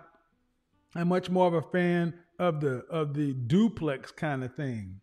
I'm 0.95 1.07
much 1.07 1.31
more 1.31 1.47
of 1.47 1.55
a 1.55 1.63
fan 1.63 2.13
of 2.37 2.61
the 2.61 2.83
of 2.91 3.15
the 3.15 3.33
duplex 3.33 4.11
kind 4.11 4.43
of 4.43 4.53
thing. 4.53 5.01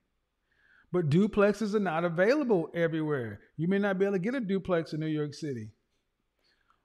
But 0.92 1.10
duplexes 1.10 1.74
are 1.74 1.80
not 1.80 2.04
available 2.04 2.70
everywhere. 2.72 3.40
You 3.56 3.66
may 3.66 3.78
not 3.78 3.98
be 3.98 4.04
able 4.04 4.14
to 4.14 4.20
get 4.20 4.36
a 4.36 4.40
duplex 4.40 4.92
in 4.92 5.00
New 5.00 5.06
York 5.06 5.34
City. 5.34 5.70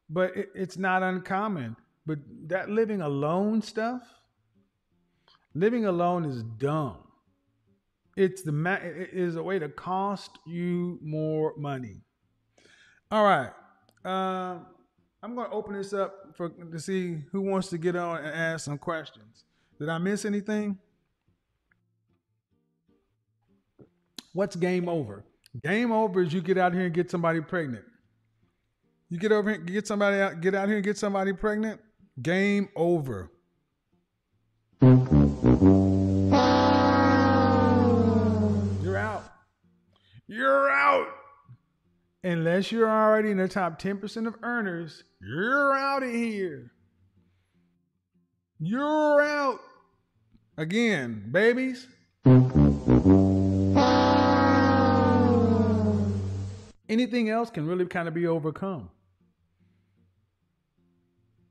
But 0.10 0.36
it, 0.36 0.50
it's 0.56 0.78
not 0.78 1.04
uncommon. 1.04 1.76
But 2.06 2.20
that 2.47 2.70
living 2.70 3.01
alone 3.01 3.62
stuff, 3.62 4.01
living 5.54 5.86
alone 5.86 6.26
is 6.26 6.43
dumb. 6.43 6.97
It's 8.16 8.41
the 8.41 8.51
ma- 8.51 8.76
it 8.76 9.10
is 9.14 9.36
a 9.36 9.43
way 9.43 9.58
to 9.60 9.70
cost 9.70 10.38
you 10.45 10.99
more 11.01 11.54
money. 11.58 12.01
All 13.10 13.24
right. 13.24 13.51
Um, 14.06 14.66
I'm 15.22 15.36
going 15.36 15.49
to 15.49 15.56
open 15.56 15.74
this 15.74 15.93
up 15.93 16.36
for 16.36 16.49
to 16.49 16.80
see 16.80 17.24
who 17.32 17.41
wants 17.41 17.70
to 17.70 17.78
get 17.78 17.95
on 17.95 18.18
and 18.18 18.28
ask 18.28 18.66
some 18.66 18.78
questions. 18.78 19.45
Did 19.80 19.89
I 19.89 19.97
miss 19.97 20.26
anything? 20.26 20.78
What's 24.34 24.56
game 24.56 24.89
over? 24.89 25.24
Game 25.64 25.91
over 25.91 26.22
is 26.22 26.34
you 26.34 26.41
get 26.41 26.58
out 26.58 26.74
here 26.74 26.86
and 26.86 26.93
get 26.93 27.10
somebody 27.10 27.39
pregnant. 27.39 27.86
You 29.10 29.20
get 29.20 29.32
over 29.32 29.51
here, 29.51 29.60
get 29.60 29.88
somebody 29.88 30.18
out, 30.18 30.41
get 30.41 30.56
out 30.56 30.68
here 30.68 30.78
and 30.78 30.84
get 30.84 30.97
somebody 30.97 31.34
pregnant. 31.34 31.80
Game 32.22 32.70
over. 32.76 33.32
You're 38.82 38.97
out. 38.97 39.24
You're 40.28 40.72
out. 40.72 41.07
Unless 42.24 42.72
you're 42.72 42.89
already 42.89 43.32
in 43.32 43.38
the 43.38 43.47
top 43.47 43.82
10% 43.82 44.28
of 44.28 44.36
earners, 44.43 45.03
you're 45.20 45.74
out 45.74 46.03
of 46.03 46.11
here. 46.11 46.72
You're 48.59 49.22
out. 49.24 49.59
Again, 50.55 51.30
babies. 51.32 51.88
Anything 56.88 57.30
else 57.30 57.49
can 57.49 57.66
really 57.66 57.88
kind 57.88 58.07
of 58.07 58.14
be 58.14 58.28
overcome. 58.28 58.91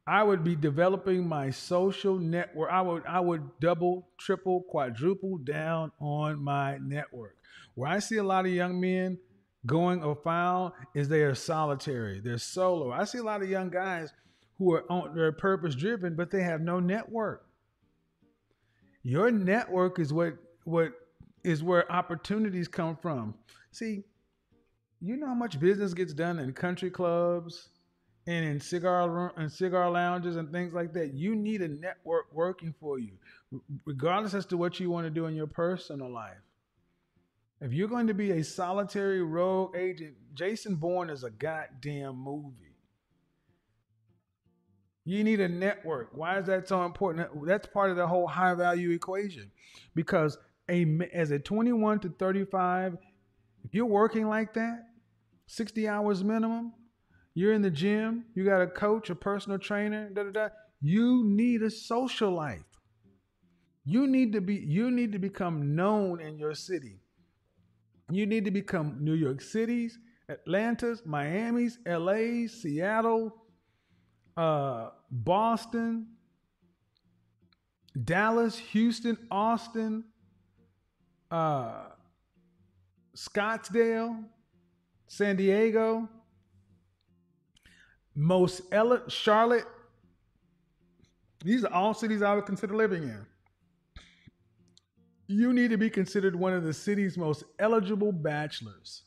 I 0.06 0.22
would 0.22 0.42
be 0.42 0.56
developing 0.56 1.28
my 1.28 1.50
social 1.50 2.18
network. 2.18 2.70
I 2.70 2.80
would 2.80 3.04
I 3.06 3.20
would 3.20 3.60
double, 3.60 4.08
triple, 4.18 4.62
quadruple 4.62 5.38
down 5.38 5.92
on 6.00 6.42
my 6.42 6.78
network. 6.78 7.36
Where 7.74 7.90
I 7.90 8.00
see 8.00 8.16
a 8.16 8.24
lot 8.24 8.44
of 8.44 8.52
young 8.52 8.80
men 8.80 9.18
going 9.64 10.02
afoul 10.02 10.74
is 10.94 11.08
they 11.08 11.22
are 11.22 11.36
solitary. 11.36 12.20
They're 12.20 12.38
solo. 12.38 12.90
I 12.90 13.04
see 13.04 13.18
a 13.18 13.22
lot 13.22 13.42
of 13.42 13.48
young 13.48 13.70
guys 13.70 14.12
who 14.58 14.72
are 14.72 14.84
on 14.90 15.14
they're 15.14 15.30
purpose 15.30 15.76
driven, 15.76 16.16
but 16.16 16.32
they 16.32 16.42
have 16.42 16.60
no 16.60 16.80
network. 16.80 17.46
Your 19.04 19.30
network 19.30 20.00
is 20.00 20.12
what 20.12 20.34
what 20.64 20.92
is 21.44 21.62
where 21.62 21.90
opportunities 21.90 22.66
come 22.66 22.96
from. 22.96 23.34
See, 23.70 24.02
you 25.00 25.16
know 25.16 25.28
how 25.28 25.34
much 25.34 25.60
business 25.60 25.94
gets 25.94 26.12
done 26.12 26.40
in 26.40 26.52
country 26.52 26.90
clubs 26.90 27.68
and 28.26 28.44
in 28.44 28.60
cigar 28.60 29.32
and 29.36 29.50
cigar 29.50 29.90
lounges 29.90 30.36
and 30.36 30.50
things 30.52 30.72
like 30.72 30.92
that. 30.92 31.14
You 31.14 31.34
need 31.34 31.62
a 31.62 31.68
network 31.68 32.26
working 32.32 32.74
for 32.80 32.98
you, 32.98 33.12
regardless 33.84 34.34
as 34.34 34.46
to 34.46 34.56
what 34.56 34.78
you 34.78 34.90
want 34.90 35.06
to 35.06 35.10
do 35.10 35.26
in 35.26 35.34
your 35.34 35.46
personal 35.46 36.10
life. 36.10 36.36
If 37.60 37.72
you're 37.72 37.88
going 37.88 38.08
to 38.08 38.14
be 38.14 38.32
a 38.32 38.42
solitary 38.42 39.22
rogue 39.22 39.76
agent, 39.76 40.14
Jason 40.34 40.74
Bourne 40.74 41.10
is 41.10 41.22
a 41.22 41.30
goddamn 41.30 42.16
movie. 42.16 42.72
You 45.04 45.24
need 45.24 45.40
a 45.40 45.48
network. 45.48 46.10
Why 46.12 46.38
is 46.38 46.46
that 46.46 46.68
so 46.68 46.84
important? 46.84 47.28
That's 47.46 47.66
part 47.66 47.90
of 47.90 47.96
the 47.96 48.06
whole 48.06 48.26
high 48.26 48.54
value 48.54 48.90
equation. 48.90 49.50
Because 49.94 50.38
a 50.68 50.86
as 51.12 51.30
a 51.32 51.38
21 51.38 52.00
to 52.00 52.08
35, 52.08 52.96
if 53.64 53.74
you're 53.74 53.86
working 53.86 54.28
like 54.28 54.54
that, 54.54 54.86
60 55.46 55.88
hours 55.88 56.22
minimum, 56.22 56.72
you're 57.34 57.52
in 57.52 57.62
the 57.62 57.70
gym, 57.70 58.24
you 58.34 58.44
got 58.44 58.60
a 58.60 58.66
coach, 58.66 59.10
a 59.10 59.14
personal 59.14 59.58
trainer, 59.58 60.10
da 60.10 60.24
da 60.24 60.30
da. 60.30 60.48
You 60.80 61.24
need 61.24 61.62
a 61.62 61.70
social 61.70 62.30
life. 62.30 62.64
You 63.84 64.06
need 64.06 64.32
to 64.32 64.40
be 64.40 64.54
you 64.54 64.90
need 64.90 65.12
to 65.12 65.18
become 65.18 65.74
known 65.74 66.20
in 66.20 66.38
your 66.38 66.54
city. 66.54 67.00
You 68.10 68.26
need 68.26 68.44
to 68.44 68.50
become 68.50 68.98
New 69.00 69.14
York 69.14 69.40
City's, 69.40 69.98
Atlanta's, 70.28 71.02
Miami's, 71.06 71.78
LA's, 71.86 72.60
Seattle, 72.60 73.34
uh, 74.36 74.90
Boston, 75.10 76.08
Dallas, 78.04 78.58
Houston, 78.58 79.16
Austin, 79.30 80.04
uh, 81.30 81.84
Scottsdale, 83.16 84.24
San 85.06 85.36
Diego, 85.36 86.08
most 88.14 88.62
ele- 88.72 89.08
Charlotte. 89.08 89.66
These 91.44 91.64
are 91.64 91.72
all 91.72 91.94
cities 91.94 92.22
I 92.22 92.34
would 92.34 92.46
consider 92.46 92.76
living 92.76 93.02
in. 93.02 93.26
You 95.26 95.52
need 95.52 95.70
to 95.70 95.78
be 95.78 95.90
considered 95.90 96.36
one 96.36 96.52
of 96.52 96.62
the 96.62 96.74
city's 96.74 97.16
most 97.16 97.44
eligible 97.58 98.12
bachelors. 98.12 99.04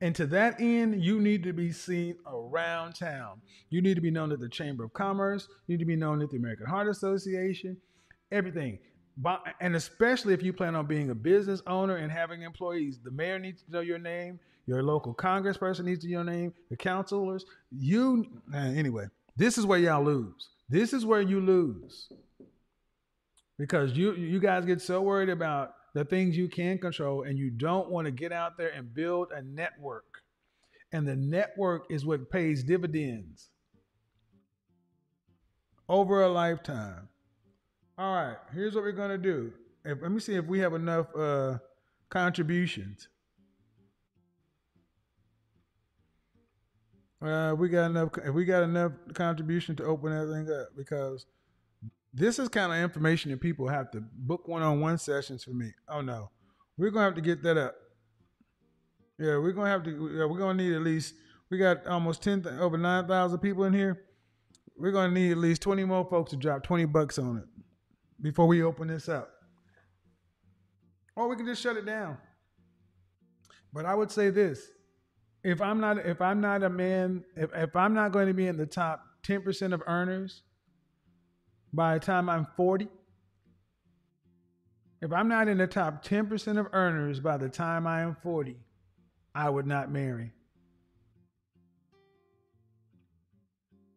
And 0.00 0.14
to 0.16 0.26
that 0.26 0.60
end, 0.60 1.02
you 1.02 1.20
need 1.20 1.42
to 1.44 1.52
be 1.52 1.72
seen 1.72 2.16
around 2.26 2.94
town. 2.94 3.40
You 3.70 3.80
need 3.80 3.94
to 3.94 4.00
be 4.00 4.10
known 4.10 4.30
at 4.30 4.40
the 4.40 4.48
Chamber 4.48 4.84
of 4.84 4.92
Commerce. 4.92 5.48
You 5.66 5.74
need 5.74 5.80
to 5.80 5.86
be 5.86 5.96
known 5.96 6.22
at 6.22 6.30
the 6.30 6.36
American 6.36 6.66
Heart 6.66 6.88
Association. 6.88 7.76
Everything. 8.30 8.78
And 9.60 9.74
especially 9.74 10.34
if 10.34 10.42
you 10.42 10.52
plan 10.52 10.74
on 10.74 10.86
being 10.86 11.10
a 11.10 11.14
business 11.14 11.62
owner 11.66 11.96
and 11.96 12.12
having 12.12 12.42
employees, 12.42 12.98
the 13.02 13.10
mayor 13.10 13.38
needs 13.38 13.62
to 13.62 13.72
know 13.72 13.80
your 13.80 13.98
name. 13.98 14.38
Your 14.66 14.82
local 14.82 15.14
congressperson 15.14 15.84
needs 15.84 16.02
to 16.02 16.08
your 16.08 16.24
name. 16.24 16.52
The 16.70 16.76
councilors. 16.76 17.44
You 17.70 18.26
anyway. 18.54 19.06
This 19.36 19.58
is 19.58 19.66
where 19.66 19.78
y'all 19.78 20.04
lose. 20.04 20.48
This 20.68 20.92
is 20.92 21.04
where 21.06 21.20
you 21.20 21.40
lose 21.40 22.08
because 23.58 23.96
you 23.96 24.14
you 24.14 24.40
guys 24.40 24.64
get 24.64 24.80
so 24.80 25.02
worried 25.02 25.28
about 25.28 25.74
the 25.94 26.04
things 26.04 26.36
you 26.36 26.48
can 26.48 26.78
control 26.78 27.22
and 27.22 27.38
you 27.38 27.50
don't 27.50 27.90
want 27.90 28.04
to 28.04 28.10
get 28.10 28.32
out 28.32 28.56
there 28.58 28.70
and 28.70 28.92
build 28.92 29.32
a 29.32 29.42
network 29.42 30.22
and 30.92 31.06
the 31.06 31.16
network 31.16 31.84
is 31.90 32.04
what 32.04 32.30
pays 32.30 32.62
dividends 32.62 33.50
over 35.88 36.22
a 36.22 36.28
lifetime 36.28 37.08
all 37.98 38.14
right 38.14 38.36
here's 38.52 38.74
what 38.74 38.84
we're 38.84 38.92
going 38.92 39.10
to 39.10 39.18
do 39.18 39.52
if, 39.84 39.98
let 40.02 40.10
me 40.10 40.20
see 40.20 40.34
if 40.34 40.44
we 40.44 40.58
have 40.58 40.74
enough 40.74 41.06
uh, 41.16 41.56
contributions 42.10 43.08
uh, 47.22 47.54
we 47.56 47.68
got 47.68 47.90
enough 47.90 48.10
we 48.32 48.44
got 48.44 48.62
enough 48.62 48.92
contribution 49.14 49.74
to 49.76 49.84
open 49.84 50.12
everything 50.12 50.50
up 50.52 50.68
because 50.76 51.26
this 52.12 52.38
is 52.38 52.48
kind 52.48 52.72
of 52.72 52.78
information 52.78 53.30
that 53.30 53.40
people 53.40 53.68
have 53.68 53.90
to 53.90 54.00
book 54.00 54.48
one-on-one 54.48 54.98
sessions 54.98 55.44
for 55.44 55.50
me. 55.50 55.72
Oh 55.88 56.00
no, 56.00 56.30
we're 56.76 56.90
gonna 56.90 57.04
have 57.04 57.14
to 57.14 57.20
get 57.20 57.42
that 57.42 57.56
up. 57.56 57.74
Yeah, 59.18 59.38
we're 59.38 59.52
gonna 59.52 59.70
have 59.70 59.82
to. 59.84 60.26
We're 60.28 60.38
gonna 60.38 60.62
need 60.62 60.74
at 60.74 60.82
least. 60.82 61.14
We 61.50 61.58
got 61.58 61.86
almost 61.86 62.22
ten 62.22 62.46
over 62.60 62.76
nine 62.76 63.06
thousand 63.06 63.38
people 63.38 63.64
in 63.64 63.72
here. 63.72 64.02
We're 64.76 64.92
gonna 64.92 65.12
need 65.12 65.32
at 65.32 65.38
least 65.38 65.62
twenty 65.62 65.84
more 65.84 66.06
folks 66.08 66.32
to 66.32 66.36
drop 66.36 66.62
twenty 66.62 66.84
bucks 66.84 67.18
on 67.18 67.38
it 67.38 67.44
before 68.20 68.46
we 68.46 68.62
open 68.62 68.88
this 68.88 69.08
up. 69.08 69.30
Or 71.14 71.28
we 71.28 71.36
can 71.36 71.46
just 71.46 71.62
shut 71.62 71.78
it 71.78 71.86
down. 71.86 72.18
But 73.72 73.86
I 73.86 73.94
would 73.94 74.10
say 74.10 74.28
this: 74.28 74.70
if 75.46 75.62
I'm 75.62 75.78
not 75.78 76.04
if 76.04 76.20
I'm 76.20 76.40
not 76.40 76.64
a 76.64 76.68
man, 76.68 77.22
if, 77.36 77.50
if 77.54 77.76
I'm 77.76 77.94
not 77.94 78.10
going 78.10 78.26
to 78.26 78.34
be 78.34 78.48
in 78.48 78.56
the 78.56 78.66
top 78.66 79.04
10% 79.22 79.72
of 79.72 79.80
earners 79.86 80.42
by 81.72 81.94
the 81.94 82.00
time 82.00 82.28
I'm 82.28 82.48
40, 82.56 82.88
if 85.00 85.12
I'm 85.12 85.28
not 85.28 85.46
in 85.46 85.58
the 85.58 85.68
top 85.68 86.04
10% 86.04 86.58
of 86.58 86.66
earners 86.72 87.20
by 87.20 87.36
the 87.36 87.48
time 87.48 87.86
I 87.86 88.00
am 88.00 88.16
40, 88.24 88.56
I 89.36 89.48
would 89.48 89.68
not 89.68 89.88
marry. 89.88 90.32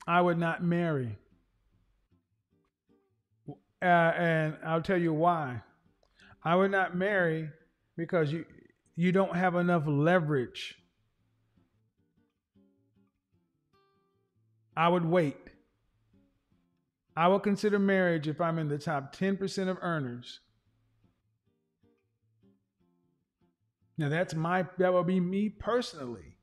I 0.05 0.21
would 0.21 0.37
not 0.37 0.63
marry. 0.63 1.17
Uh, 3.81 3.85
and 3.85 4.55
I'll 4.63 4.83
tell 4.83 5.01
you 5.01 5.13
why. 5.13 5.63
I 6.43 6.55
would 6.55 6.69
not 6.69 6.95
marry 6.95 7.49
because 7.97 8.31
you 8.31 8.45
you 8.95 9.11
don't 9.11 9.35
have 9.35 9.55
enough 9.55 9.83
leverage. 9.87 10.78
I 14.79 14.87
would 14.87 15.03
wait. 15.03 15.35
I 17.13 17.27
will 17.27 17.41
consider 17.41 17.77
marriage 17.77 18.29
if 18.29 18.39
I'm 18.39 18.57
in 18.57 18.69
the 18.69 18.77
top 18.77 19.13
10% 19.13 19.67
of 19.67 19.77
earners. 19.81 20.39
Now 23.97 24.07
that's 24.07 24.33
my 24.33 24.65
that 24.77 24.93
would 24.93 25.05
be 25.05 25.19
me 25.19 25.49
personally. 25.49 26.37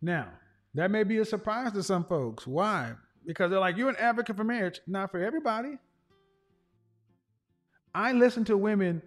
Now, 0.00 0.28
that 0.72 0.90
may 0.90 1.02
be 1.02 1.18
a 1.18 1.24
surprise 1.26 1.72
to 1.72 1.82
some 1.82 2.04
folks. 2.04 2.46
Why? 2.46 2.92
Because 3.26 3.50
they're 3.50 3.60
like, 3.60 3.76
you're 3.76 3.90
an 3.90 3.96
advocate 3.96 4.36
for 4.36 4.44
marriage. 4.44 4.80
Not 4.86 5.10
for 5.10 5.22
everybody. 5.22 5.76
I 7.94 8.12
listen 8.12 8.44
to 8.46 8.56
women 8.56 9.02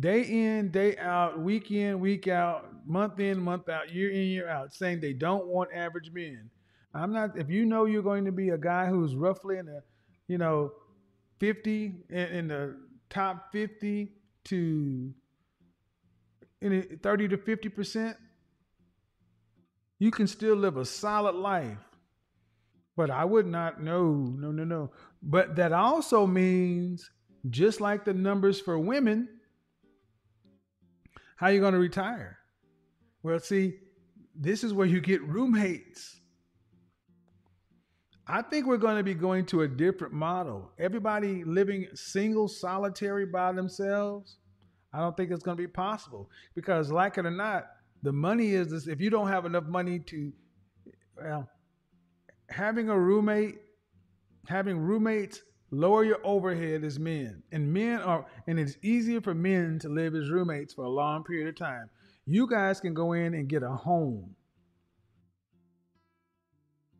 day 0.00 0.20
in, 0.20 0.70
day 0.70 0.98
out, 0.98 1.40
week 1.40 1.70
in, 1.70 1.98
week 1.98 2.28
out, 2.28 2.69
month 2.90 3.20
in, 3.20 3.40
month 3.40 3.68
out, 3.68 3.92
year 3.94 4.10
in, 4.10 4.26
year 4.26 4.48
out, 4.48 4.74
saying 4.74 5.00
they 5.00 5.12
don't 5.12 5.46
want 5.46 5.70
average 5.72 6.10
men. 6.12 6.50
I'm 6.92 7.12
not, 7.12 7.38
if 7.38 7.48
you 7.48 7.64
know 7.64 7.84
you're 7.84 8.02
going 8.02 8.24
to 8.24 8.32
be 8.32 8.50
a 8.50 8.58
guy 8.58 8.86
who's 8.86 9.14
roughly 9.14 9.58
in 9.58 9.66
the, 9.66 9.82
you 10.26 10.38
know, 10.38 10.72
50, 11.38 11.94
in, 12.10 12.48
the 12.48 12.76
top 13.08 13.52
50 13.52 14.12
to 14.44 15.14
in 16.60 16.98
30 17.02 17.28
to 17.28 17.38
50%, 17.38 18.16
you 19.98 20.10
can 20.10 20.26
still 20.26 20.56
live 20.56 20.76
a 20.76 20.84
solid 20.84 21.34
life. 21.34 21.78
But 22.96 23.10
I 23.10 23.24
would 23.24 23.46
not, 23.46 23.82
no, 23.82 24.12
no, 24.12 24.50
no, 24.50 24.64
no. 24.64 24.90
But 25.22 25.56
that 25.56 25.72
also 25.72 26.26
means, 26.26 27.08
just 27.48 27.80
like 27.80 28.04
the 28.04 28.12
numbers 28.12 28.60
for 28.60 28.78
women, 28.78 29.28
how 31.36 31.46
are 31.46 31.52
you 31.52 31.60
going 31.60 31.72
to 31.72 31.78
retire? 31.78 32.39
Well, 33.22 33.38
see, 33.38 33.74
this 34.34 34.64
is 34.64 34.72
where 34.72 34.86
you 34.86 35.00
get 35.00 35.22
roommates. 35.22 36.20
I 38.26 38.42
think 38.42 38.66
we're 38.66 38.76
going 38.76 38.96
to 38.96 39.02
be 39.02 39.14
going 39.14 39.44
to 39.46 39.62
a 39.62 39.68
different 39.68 40.14
model. 40.14 40.70
Everybody 40.78 41.42
living 41.44 41.88
single, 41.94 42.46
solitary 42.46 43.26
by 43.26 43.52
themselves, 43.52 44.36
I 44.92 45.00
don't 45.00 45.16
think 45.16 45.30
it's 45.30 45.42
going 45.42 45.56
to 45.56 45.62
be 45.62 45.68
possible 45.68 46.30
because, 46.54 46.90
like 46.90 47.18
it 47.18 47.26
or 47.26 47.30
not, 47.30 47.66
the 48.02 48.12
money 48.12 48.54
is 48.54 48.70
this. 48.70 48.86
If 48.86 49.00
you 49.00 49.10
don't 49.10 49.28
have 49.28 49.46
enough 49.46 49.64
money 49.64 49.98
to, 49.98 50.32
well, 51.16 51.48
having 52.48 52.88
a 52.88 52.98
roommate, 52.98 53.58
having 54.46 54.78
roommates 54.78 55.42
lower 55.70 56.04
your 56.04 56.18
overhead 56.24 56.84
as 56.84 56.98
men, 56.98 57.42
and 57.52 57.72
men 57.72 58.00
are, 58.00 58.26
and 58.46 58.58
it's 58.58 58.76
easier 58.82 59.20
for 59.20 59.34
men 59.34 59.78
to 59.80 59.88
live 59.88 60.14
as 60.14 60.30
roommates 60.30 60.74
for 60.74 60.84
a 60.84 60.88
long 60.88 61.22
period 61.24 61.48
of 61.48 61.56
time. 61.56 61.90
You 62.30 62.46
guys 62.46 62.78
can 62.78 62.94
go 62.94 63.12
in 63.12 63.34
and 63.34 63.48
get 63.48 63.64
a 63.64 63.70
home 63.70 64.36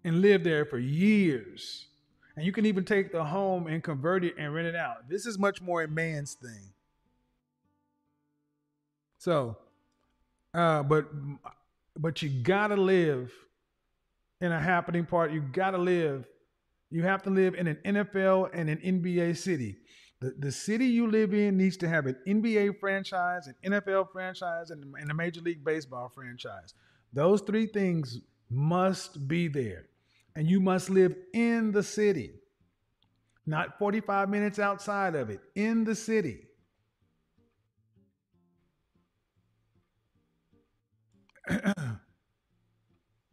and 0.02 0.20
live 0.20 0.42
there 0.42 0.64
for 0.64 0.76
years. 0.76 1.86
And 2.34 2.44
you 2.44 2.50
can 2.50 2.66
even 2.66 2.84
take 2.84 3.12
the 3.12 3.22
home 3.22 3.68
and 3.68 3.80
convert 3.80 4.24
it 4.24 4.34
and 4.38 4.52
rent 4.52 4.66
it 4.66 4.74
out. 4.74 5.08
This 5.08 5.26
is 5.26 5.38
much 5.38 5.62
more 5.62 5.82
a 5.82 5.88
man's 5.88 6.34
thing. 6.34 6.72
So, 9.18 9.56
uh, 10.52 10.82
but 10.82 11.06
but 11.96 12.22
you 12.22 12.30
gotta 12.42 12.74
live 12.74 13.32
in 14.40 14.50
a 14.50 14.60
happening 14.60 15.06
part. 15.06 15.30
You 15.30 15.42
gotta 15.42 15.78
live. 15.78 16.24
You 16.90 17.04
have 17.04 17.22
to 17.22 17.30
live 17.30 17.54
in 17.54 17.68
an 17.68 17.78
NFL 17.84 18.50
and 18.52 18.68
an 18.68 18.78
NBA 18.78 19.36
city. 19.36 19.76
The, 20.20 20.34
the 20.38 20.52
city 20.52 20.84
you 20.84 21.10
live 21.10 21.32
in 21.32 21.56
needs 21.56 21.78
to 21.78 21.88
have 21.88 22.06
an 22.06 22.16
NBA 22.26 22.78
franchise, 22.78 23.46
an 23.46 23.54
NFL 23.64 24.12
franchise, 24.12 24.70
and, 24.70 24.94
and 24.96 25.10
a 25.10 25.14
Major 25.14 25.40
League 25.40 25.64
Baseball 25.64 26.10
franchise. 26.14 26.74
Those 27.12 27.40
three 27.40 27.66
things 27.66 28.20
must 28.50 29.26
be 29.26 29.48
there. 29.48 29.86
And 30.36 30.48
you 30.48 30.60
must 30.60 30.90
live 30.90 31.16
in 31.32 31.72
the 31.72 31.82
city, 31.82 32.34
not 33.46 33.78
45 33.78 34.28
minutes 34.28 34.58
outside 34.58 35.14
of 35.14 35.30
it, 35.30 35.40
in 35.54 35.84
the 35.84 35.94
city. 35.94 36.46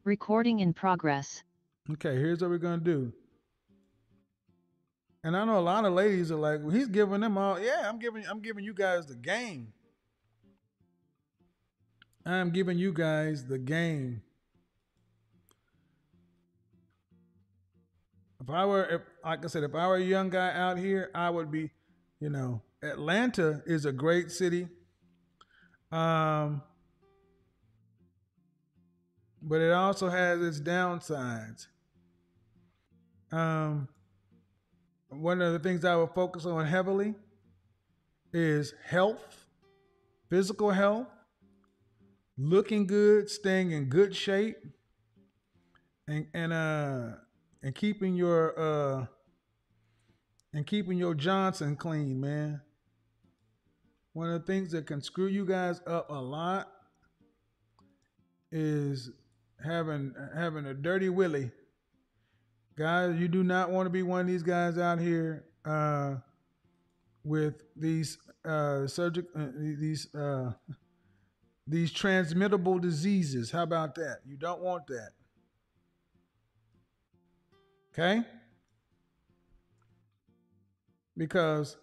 Recording 0.05 0.61
in 0.61 0.73
progress. 0.73 1.43
Okay, 1.91 2.15
here's 2.15 2.41
what 2.41 2.49
we're 2.49 2.57
gonna 2.57 2.77
do. 2.77 3.11
And 5.28 5.36
I 5.36 5.43
know 5.43 5.57
a 5.57 5.59
lot 5.59 5.84
of 5.84 5.91
ladies 5.91 6.32
are 6.32 6.38
like, 6.38 6.61
well, 6.61 6.69
he's 6.69 6.88
giving 6.88 7.19
them 7.19 7.38
all. 7.38 7.59
Yeah, 7.59 7.84
I'm 7.84 7.99
giving 7.99 8.25
I'm 8.30 8.39
giving 8.39 8.63
you 8.63 8.73
guys 8.73 9.07
the 9.07 9.15
game. 9.15 9.73
I'm 12.25 12.49
giving 12.49 12.78
you 12.78 12.93
guys 12.93 13.45
the 13.45 13.57
game. 13.57 14.21
If 18.39 18.49
I 18.49 18.65
were, 18.65 18.86
if, 18.86 19.01
like 19.25 19.43
I 19.43 19.47
said, 19.49 19.63
if 19.63 19.75
I 19.75 19.86
were 19.89 19.97
a 19.97 20.01
young 20.01 20.30
guy 20.30 20.53
out 20.53 20.78
here, 20.78 21.11
I 21.13 21.30
would 21.30 21.51
be, 21.51 21.71
you 22.21 22.30
know, 22.30 22.61
Atlanta 22.82 23.61
is 23.65 23.84
a 23.84 23.91
great 23.91 24.32
city. 24.32 24.69
Um, 25.91 26.61
but 29.41 29.59
it 29.59 29.73
also 29.73 30.07
has 30.07 30.41
its 30.41 30.61
downsides. 30.61 31.67
Um, 33.30 33.89
one 35.20 35.41
of 35.41 35.53
the 35.53 35.59
things 35.59 35.84
I 35.84 35.95
would 35.95 36.11
focus 36.11 36.45
on 36.45 36.65
heavily 36.65 37.15
is 38.34 38.74
health, 38.86 39.45
physical 40.30 40.72
health, 40.72 41.07
looking 42.38 42.88
good, 42.88 43.30
staying 43.30 43.72
in 43.72 43.86
good 43.86 44.15
shape, 44.15 44.57
and 46.07 46.28
and 46.34 46.53
uh 46.53 47.09
and 47.63 47.76
keeping 47.76 48.15
your 48.15 48.59
uh 48.59 49.05
and 50.53 50.65
keeping 50.65 50.97
your 50.97 51.13
Johnson 51.13 51.76
clean, 51.76 52.20
man. 52.20 52.61
One 54.13 54.32
of 54.32 54.41
the 54.41 54.51
things 54.51 54.72
that 54.72 54.88
can 54.88 55.01
screw 55.01 55.28
you 55.28 55.45
guys 55.45 55.82
up 55.86 56.09
a 56.09 56.13
lot 56.13 56.72
is 58.51 59.11
having 59.63 60.13
having 60.36 60.65
a 60.65 60.74
dirty 60.74 61.09
willy. 61.09 61.51
Guys, 62.78 63.19
you 63.19 63.28
do 63.28 63.43
not 63.43 63.71
want 63.71 63.88
to 63.88 63.89
be 63.89 64.03
one 64.03 64.21
of 64.21 64.28
these 64.28 64.43
guys 64.43 64.78
out 64.78 64.99
here 64.99 65.45
uh, 65.65 66.15
with 67.23 67.63
these 67.75 68.19
uh, 68.45 68.86
subject 68.86 69.36
uh, 69.36 69.47
these 69.55 70.13
uh, 70.13 70.51
these 71.65 71.91
transmittable 71.91 72.80
diseases. 72.80 73.49
How 73.49 73.63
about 73.63 73.95
that? 73.95 74.19
You 74.28 74.38
don't 74.38 74.61
want 74.61 74.86
that. 74.88 75.09
Okay? 77.91 78.21
Because, 81.17 81.78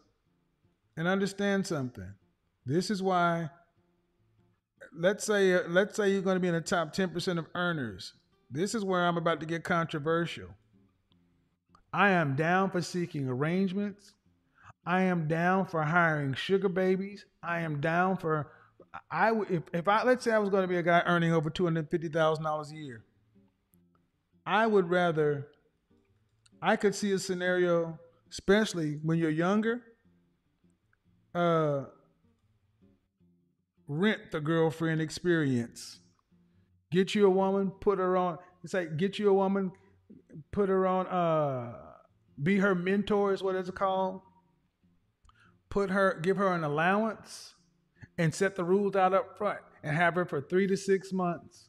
and 0.97 1.09
understand 1.09 1.67
something. 1.67 2.15
This 2.65 2.89
is 2.89 3.03
why 3.03 3.51
let's 4.97 5.25
say 5.25 5.67
let's 5.67 5.97
say 5.97 6.13
you're 6.13 6.23
going 6.23 6.37
to 6.37 6.41
be 6.41 6.47
in 6.47 6.55
the 6.55 6.61
top 6.61 6.95
10% 6.95 7.39
of 7.39 7.47
earners. 7.57 8.15
This 8.49 8.77
is 8.77 8.85
where 8.85 9.05
I'm 9.05 9.17
about 9.17 9.41
to 9.41 9.47
get 9.47 9.65
controversial. 9.65 10.51
I 11.95 12.11
am 12.11 12.35
down 12.35 12.71
for 12.71 12.83
seeking 12.83 13.29
arrangements. 13.29 14.15
I 14.85 15.03
am 15.03 15.29
down 15.29 15.67
for 15.67 15.81
hiring 15.81 16.35
sugar 16.35 16.69
babies. 16.69 17.25
I 17.41 17.61
am 17.61 17.81
down 17.81 18.17
for 18.17 18.51
I 19.11 19.33
if 19.49 19.63
if 19.73 19.87
I 19.87 20.03
let's 20.03 20.25
say 20.25 20.33
I 20.33 20.39
was 20.39 20.51
going 20.51 20.63
to 20.63 20.69
be 20.69 20.77
a 20.77 20.83
guy 20.83 21.03
earning 21.07 21.33
over 21.33 21.51
two 21.51 21.65
hundred 21.65 21.89
fifty 21.89 22.09
thousand 22.09 22.45
dollars 22.45 22.73
a 22.73 22.75
year, 22.75 23.05
I 24.45 24.67
would 24.67 24.91
rather. 24.91 25.47
I 26.61 26.77
could 26.77 26.95
see 26.95 27.13
a 27.13 27.19
scenario, 27.19 27.99
especially 28.31 28.99
when 29.03 29.19
you're 29.19 29.31
younger. 29.31 29.83
Uh, 31.35 31.85
rent 33.87 34.33
the 34.33 34.41
girlfriend 34.41 35.01
experience. 35.01 36.01
Get 36.91 37.15
you 37.15 37.27
a 37.27 37.31
woman, 37.31 37.71
put 37.71 37.99
her 37.99 38.17
on. 38.17 38.39
It's 38.65 38.75
like 38.75 38.97
get 38.97 39.19
you 39.19 39.29
a 39.29 39.35
woman, 39.35 39.73
put 40.53 40.69
her 40.69 40.87
on. 40.87 41.07
Uh, 41.07 41.75
be 42.43 42.59
her 42.59 42.75
mentor 42.75 43.33
is 43.33 43.43
what 43.43 43.55
it's 43.55 43.71
called. 43.71 44.21
Put 45.71 45.91
her, 45.91 46.19
give 46.23 46.37
her 46.37 46.53
an 46.53 46.65
allowance, 46.65 47.55
and 48.19 48.35
set 48.35 48.57
the 48.57 48.65
rules 48.65 48.97
out 48.97 49.13
up 49.13 49.37
front 49.37 49.61
and 49.83 49.97
have 49.97 50.15
her 50.15 50.25
for 50.25 50.41
three 50.41 50.67
to 50.67 50.77
six 50.77 51.13
months. 51.13 51.69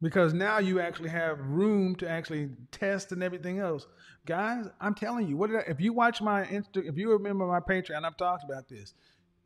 Because 0.00 0.34
now 0.34 0.58
you 0.58 0.80
actually 0.80 1.10
have 1.10 1.38
room 1.38 1.94
to 1.96 2.08
actually 2.08 2.50
test 2.72 3.12
and 3.12 3.22
everything 3.22 3.60
else. 3.60 3.86
Guys, 4.26 4.66
I'm 4.80 4.94
telling 4.94 5.28
you, 5.28 5.36
what 5.36 5.50
I, 5.50 5.60
if 5.68 5.80
you 5.80 5.92
watch 5.92 6.20
my 6.20 6.44
Insta, 6.44 6.84
if 6.84 6.96
you 6.96 7.12
remember 7.12 7.46
my 7.46 7.60
Patreon, 7.60 8.04
I've 8.04 8.16
talked 8.16 8.42
about 8.42 8.68
this. 8.68 8.94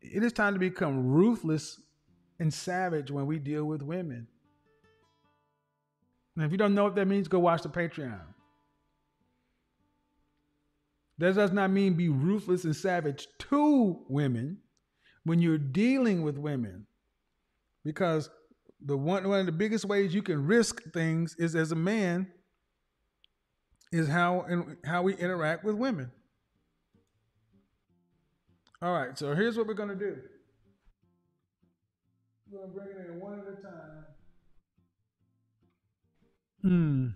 It 0.00 0.22
is 0.22 0.32
time 0.32 0.54
to 0.54 0.58
become 0.58 1.06
ruthless 1.06 1.80
and 2.38 2.52
savage 2.52 3.10
when 3.10 3.26
we 3.26 3.38
deal 3.38 3.64
with 3.64 3.82
women. 3.82 4.28
And 6.36 6.44
if 6.44 6.52
you 6.52 6.58
don't 6.58 6.74
know 6.74 6.84
what 6.84 6.94
that 6.96 7.06
means, 7.06 7.28
go 7.28 7.38
watch 7.38 7.62
the 7.62 7.68
Patreon. 7.70 8.20
That 11.18 11.34
does 11.34 11.50
not 11.50 11.70
mean 11.70 11.94
be 11.94 12.10
ruthless 12.10 12.64
and 12.64 12.76
savage 12.76 13.26
to 13.50 14.04
women 14.08 14.58
when 15.24 15.40
you're 15.40 15.56
dealing 15.56 16.22
with 16.22 16.36
women. 16.36 16.86
Because 17.84 18.28
the 18.84 18.96
one 18.96 19.26
one 19.28 19.40
of 19.40 19.46
the 19.46 19.52
biggest 19.52 19.86
ways 19.86 20.14
you 20.14 20.22
can 20.22 20.46
risk 20.46 20.82
things 20.92 21.34
is 21.38 21.56
as 21.56 21.72
a 21.72 21.76
man 21.76 22.30
is 23.92 24.08
how 24.08 24.42
and 24.42 24.76
how 24.84 25.02
we 25.02 25.14
interact 25.14 25.64
with 25.64 25.76
women. 25.76 26.10
All 28.82 28.92
right, 28.92 29.16
so 29.18 29.34
here's 29.34 29.56
what 29.56 29.66
we're 29.66 29.74
gonna 29.74 29.94
do. 29.94 30.18
We're 32.50 32.60
gonna 32.60 32.72
bring 32.72 32.88
it 32.88 33.10
in 33.10 33.20
one 33.20 33.40
at 33.40 33.58
a 33.58 33.62
time. 33.62 34.05
Hmm. 36.66 37.10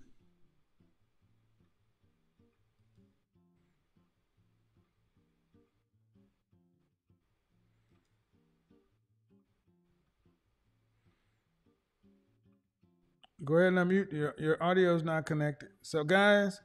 Go 13.42 13.54
ahead 13.54 13.72
and 13.72 13.78
unmute. 13.78 14.12
Your 14.12 14.36
your 14.38 14.62
audio 14.62 14.94
is 14.94 15.02
not 15.02 15.26
connected. 15.26 15.70
So 15.82 16.04
guys, 16.04 16.60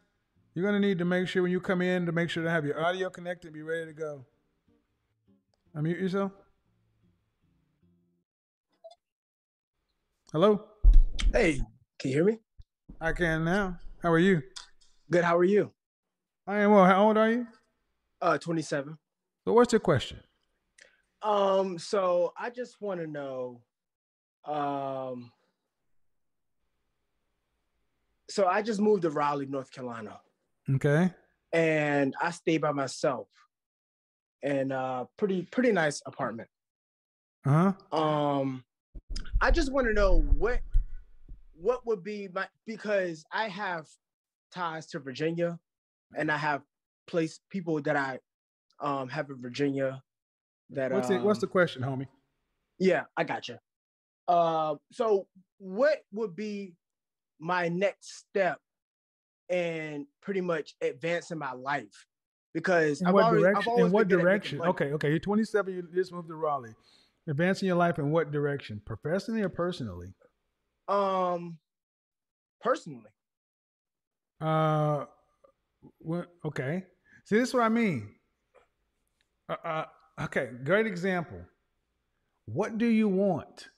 you're 0.53 0.63
gonna 0.63 0.79
need 0.79 0.99
to 0.99 1.05
make 1.05 1.27
sure 1.27 1.41
when 1.41 1.51
you 1.51 1.59
come 1.59 1.81
in 1.81 2.05
to 2.05 2.11
make 2.11 2.29
sure 2.29 2.43
to 2.43 2.51
have 2.51 2.67
your 2.67 2.79
audio 2.85 3.09
connected, 3.09 3.51
be 3.51 3.63
ready 3.63 3.87
to 3.87 3.93
go. 3.93 4.25
Unmute 5.75 5.99
yourself. 5.99 6.33
Hello. 10.31 10.65
Hey, 11.33 11.61
can 11.97 12.11
you 12.11 12.17
hear 12.17 12.25
me? 12.25 12.44
I 13.05 13.11
can 13.13 13.45
now. 13.45 13.77
How 14.01 14.11
are 14.11 14.17
you? 14.17 14.41
Good. 15.11 15.23
How 15.23 15.37
are 15.37 15.43
you? 15.43 15.71
I 16.47 16.61
am 16.61 16.71
well. 16.71 16.85
How 16.85 17.05
old 17.05 17.17
are 17.17 17.29
you? 17.29 17.45
Uh, 18.19 18.39
27. 18.39 18.97
So 19.45 19.53
what's 19.53 19.71
your 19.71 19.79
question? 19.79 20.19
Um, 21.21 21.77
so 21.77 22.33
I 22.35 22.49
just 22.49 22.81
want 22.81 22.99
to 22.99 23.05
know, 23.05 23.61
um, 24.45 25.31
so 28.27 28.47
I 28.47 28.63
just 28.63 28.81
moved 28.81 29.03
to 29.03 29.11
Raleigh, 29.11 29.45
North 29.45 29.71
Carolina, 29.71 30.19
Okay. 30.73 31.11
and 31.53 32.15
I 32.19 32.31
stay 32.31 32.57
by 32.57 32.71
myself, 32.71 33.27
and 34.41 34.73
uh, 34.73 35.05
pretty 35.17 35.43
pretty 35.43 35.71
nice 35.71 36.01
apartment. 36.07 36.49
Uh 37.45 37.71
huh. 37.91 37.97
Um, 37.97 38.63
I 39.41 39.51
just 39.51 39.71
want 39.71 39.85
to 39.85 39.93
know 39.93 40.21
what 40.37 40.59
what 41.59 41.85
would 41.85 42.03
be 42.03 42.27
my 42.33 42.47
because 42.65 43.25
I 43.31 43.47
have 43.47 43.87
ties 44.51 44.87
to 44.87 44.99
Virginia, 44.99 45.59
and 46.17 46.31
I 46.31 46.37
have 46.37 46.61
place 47.07 47.39
people 47.49 47.81
that 47.81 47.95
I 47.95 48.19
um 48.79 49.09
have 49.09 49.29
in 49.29 49.41
Virginia. 49.41 50.01
That 50.71 50.91
What's 50.91 51.09
it? 51.09 51.21
What's 51.21 51.37
um, 51.37 51.41
the 51.41 51.47
question, 51.47 51.83
homie? 51.83 52.07
Yeah, 52.79 53.03
I 53.15 53.23
got 53.23 53.47
you. 53.47 53.57
Uh, 54.27 54.75
so 54.91 55.27
what 55.59 55.99
would 56.11 56.35
be 56.35 56.73
my 57.39 57.69
next 57.69 58.17
step 58.17 58.59
in 59.49 60.07
pretty 60.21 60.41
much 60.41 60.73
advancing 60.81 61.37
my 61.37 61.53
life? 61.53 62.07
Because 62.53 63.01
In 63.01 63.07
I've 63.07 63.13
what 63.13 63.31
direction? 63.31 63.73
In 63.77 63.91
what 63.91 64.07
been 64.07 64.17
good 64.17 64.19
at 64.19 64.23
direction? 64.23 64.61
Okay, 64.61 64.93
okay. 64.93 65.09
You're 65.09 65.19
27. 65.19 65.73
You 65.73 65.87
just 65.93 66.11
moved 66.11 66.29
to 66.29 66.35
Raleigh. 66.35 66.73
Advancing 67.27 67.67
your 67.67 67.75
life 67.75 67.99
in 67.99 68.11
what 68.11 68.31
direction? 68.31 68.81
Professionally 68.85 69.41
or 69.41 69.49
personally? 69.49 70.13
Um, 70.87 71.57
personally, 72.61 73.09
Uh, 74.41 75.05
what, 75.99 76.27
okay. 76.45 76.83
See, 77.25 77.37
this 77.37 77.49
is 77.49 77.53
what 77.53 77.63
I 77.63 77.69
mean. 77.69 78.09
Uh, 79.49 79.55
uh, 79.63 79.85
okay, 80.23 80.49
great 80.63 80.85
example. 80.85 81.39
What 82.45 82.77
do 82.77 82.85
you 82.85 83.07
want? 83.07 83.69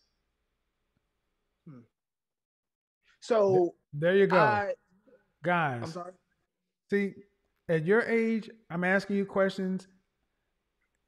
so 3.21 3.73
There 3.93 4.15
you 4.15 4.27
go, 4.27 4.37
I, 4.37 4.73
guys. 5.43 5.81
I'm 5.83 5.91
sorry. 5.91 6.13
See, 6.89 7.13
at 7.69 7.85
your 7.85 8.01
age, 8.01 8.49
I'm 8.69 8.83
asking 8.83 9.17
you 9.17 9.25
questions. 9.25 9.87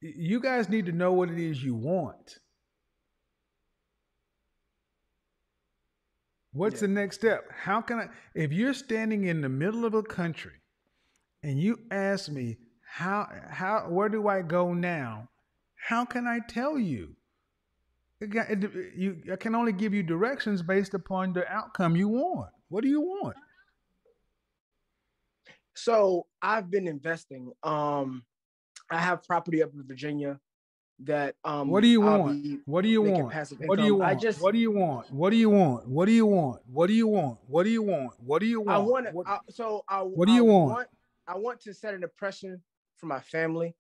You 0.02 0.40
guys 0.40 0.70
need 0.70 0.86
to 0.86 0.92
know 0.92 1.14
what 1.14 1.30
it 1.30 1.40
is 1.40 1.64
you 1.64 1.76
want. 1.76 2.40
What's 6.52 6.76
Yeah. 6.82 6.88
the 6.88 6.94
next 6.94 7.16
step? 7.18 7.46
How 7.52 7.82
can 7.82 8.00
I, 8.00 8.08
if 8.34 8.52
you're 8.52 8.74
standing 8.74 9.26
in 9.26 9.42
the 9.42 9.50
middle 9.50 9.86
of 9.86 9.94
a 9.94 10.04
country 10.04 10.54
and 11.44 11.60
you 11.60 11.78
ask 11.92 12.30
me, 12.30 12.58
how, 12.82 13.30
how, 13.50 13.88
where 13.90 14.10
do 14.10 14.28
I 14.28 14.42
go 14.42 14.74
now? 14.74 15.30
How 15.76 16.06
can 16.06 16.26
I 16.28 16.40
tell 16.48 16.80
you? 16.80 17.16
It 18.20 18.28
got- 18.32 18.50
it- 18.50 18.96
you, 18.96 19.22
I 19.32 19.36
can 19.36 19.54
only 19.56 19.72
give 19.72 19.94
you 19.94 20.04
directions 20.04 20.62
based 20.62 20.94
upon 20.94 21.34
the 21.34 21.48
outcome 21.52 21.96
you 21.96 22.10
want. 22.10 22.52
What 22.70 22.82
do 22.84 22.90
you 22.90 23.02
want? 23.02 23.38
So 25.76 26.26
I've 26.42 26.70
been 26.70 26.88
investing. 26.88 27.54
Um, 27.64 28.26
I 28.90 28.98
have 29.00 29.24
property 29.24 29.62
up 29.64 29.72
in 29.74 29.84
Virginia 29.88 30.40
that 31.06 31.36
um. 31.44 31.70
What 31.70 31.82
do 31.82 31.88
you 31.88 32.04
I'll 32.08 32.20
want? 32.20 32.62
What 32.66 32.82
do 32.82 32.90
you 32.90 33.02
want? 33.02 33.34
What 33.66 33.78
do 33.78 33.84
you 33.84 33.96
income. 33.96 34.02
I 34.02 34.12
want? 34.12 34.22
just- 34.22 34.42
What 34.42 34.52
do 34.54 34.58
you 34.60 34.72
want? 34.72 35.12
What 35.12 35.30
do 35.30 35.36
you 35.38 35.50
want? 35.50 35.88
What 35.88 36.06
do 36.06 36.12
you 36.12 36.26
want? 36.26 36.62
What 36.68 36.88
do 36.88 36.94
you 36.94 37.08
want? 37.08 37.40
What 37.48 37.64
do 37.64 37.70
you 37.70 37.82
want? 37.82 38.14
What 38.20 38.40
do 38.40 38.46
you 38.46 38.62
want? 38.62 38.78
I 38.78 38.78
want 39.14 39.28
So 39.50 39.84
I. 39.88 40.02
What 40.02 40.28
do 40.28 40.34
you 40.34 40.46
I 40.48 40.52
want? 40.52 40.88
I 41.28 41.38
want 41.38 41.62
to 41.62 41.74
set 41.74 41.94
an 41.94 42.04
impression 42.04 42.62
for 42.98 43.06
my 43.06 43.20
family, 43.20 43.76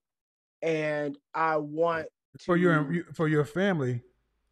and 0.62 1.18
I 1.34 1.58
want 1.58 2.08
for 2.40 2.56
your 2.58 2.84
to- 2.84 3.14
for 3.14 3.28
your 3.28 3.44
family. 3.46 4.02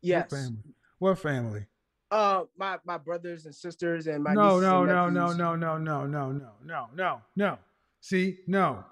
yes. 0.02 0.32
What 0.32 0.38
family? 0.40 0.64
What 1.00 1.20
family? 1.20 1.66
Uh, 2.10 2.46
my 2.58 2.80
my 2.86 2.98
brothers 2.98 3.46
and 3.46 3.54
sisters 3.54 4.08
and 4.08 4.24
my 4.24 4.34
no, 4.34 4.60
no, 4.60 4.86
no, 4.86 5.10
no, 5.10 5.32
no, 5.34 5.56
no, 5.56 5.78
no, 5.78 6.06
no, 6.06 6.32
no, 6.32 6.58
no, 6.66 6.90
no, 6.96 7.22
no. 7.36 7.60
See, 8.02 8.40
no, 8.48 8.84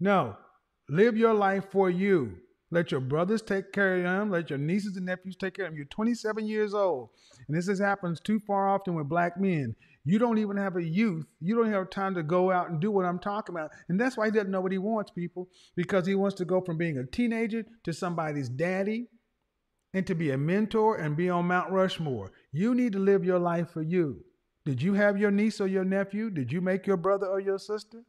no. 0.00 0.36
Live 0.88 1.16
your 1.16 1.32
life 1.32 1.70
for 1.70 1.88
you. 1.88 2.38
Let 2.74 2.90
your 2.90 3.00
brothers 3.00 3.40
take 3.40 3.72
care 3.72 3.98
of 3.98 4.02
them. 4.02 4.30
Let 4.32 4.50
your 4.50 4.58
nieces 4.58 4.96
and 4.96 5.06
nephews 5.06 5.36
take 5.36 5.54
care 5.54 5.66
of 5.66 5.70
them. 5.70 5.76
You're 5.76 5.86
27 5.86 6.44
years 6.44 6.74
old, 6.74 7.10
and 7.46 7.56
this 7.56 7.78
happens 7.78 8.18
too 8.18 8.40
far 8.40 8.68
often 8.68 8.96
with 8.96 9.08
black 9.08 9.40
men. 9.40 9.76
You 10.04 10.18
don't 10.18 10.38
even 10.38 10.56
have 10.56 10.74
a 10.74 10.82
youth. 10.82 11.24
You 11.40 11.54
don't 11.54 11.70
have 11.70 11.88
time 11.88 12.16
to 12.16 12.24
go 12.24 12.50
out 12.50 12.70
and 12.70 12.80
do 12.80 12.90
what 12.90 13.04
I'm 13.04 13.20
talking 13.20 13.54
about, 13.54 13.70
and 13.88 14.00
that's 14.00 14.16
why 14.16 14.26
he 14.26 14.32
doesn't 14.32 14.50
know 14.50 14.60
what 14.60 14.72
he 14.72 14.78
wants, 14.78 15.12
people, 15.12 15.48
because 15.76 16.04
he 16.04 16.16
wants 16.16 16.34
to 16.38 16.44
go 16.44 16.60
from 16.60 16.76
being 16.76 16.98
a 16.98 17.06
teenager 17.06 17.64
to 17.84 17.92
somebody's 17.92 18.48
daddy, 18.48 19.06
and 19.92 20.04
to 20.08 20.16
be 20.16 20.32
a 20.32 20.36
mentor 20.36 20.96
and 20.96 21.16
be 21.16 21.30
on 21.30 21.46
Mount 21.46 21.70
Rushmore. 21.70 22.32
You 22.50 22.74
need 22.74 22.94
to 22.94 22.98
live 22.98 23.24
your 23.24 23.38
life 23.38 23.70
for 23.70 23.82
you. 23.82 24.24
Did 24.66 24.82
you 24.82 24.94
have 24.94 25.16
your 25.16 25.30
niece 25.30 25.60
or 25.60 25.68
your 25.68 25.84
nephew? 25.84 26.28
Did 26.28 26.50
you 26.50 26.60
make 26.60 26.88
your 26.88 26.96
brother 26.96 27.28
or 27.28 27.38
your 27.38 27.60
sister? 27.60 28.02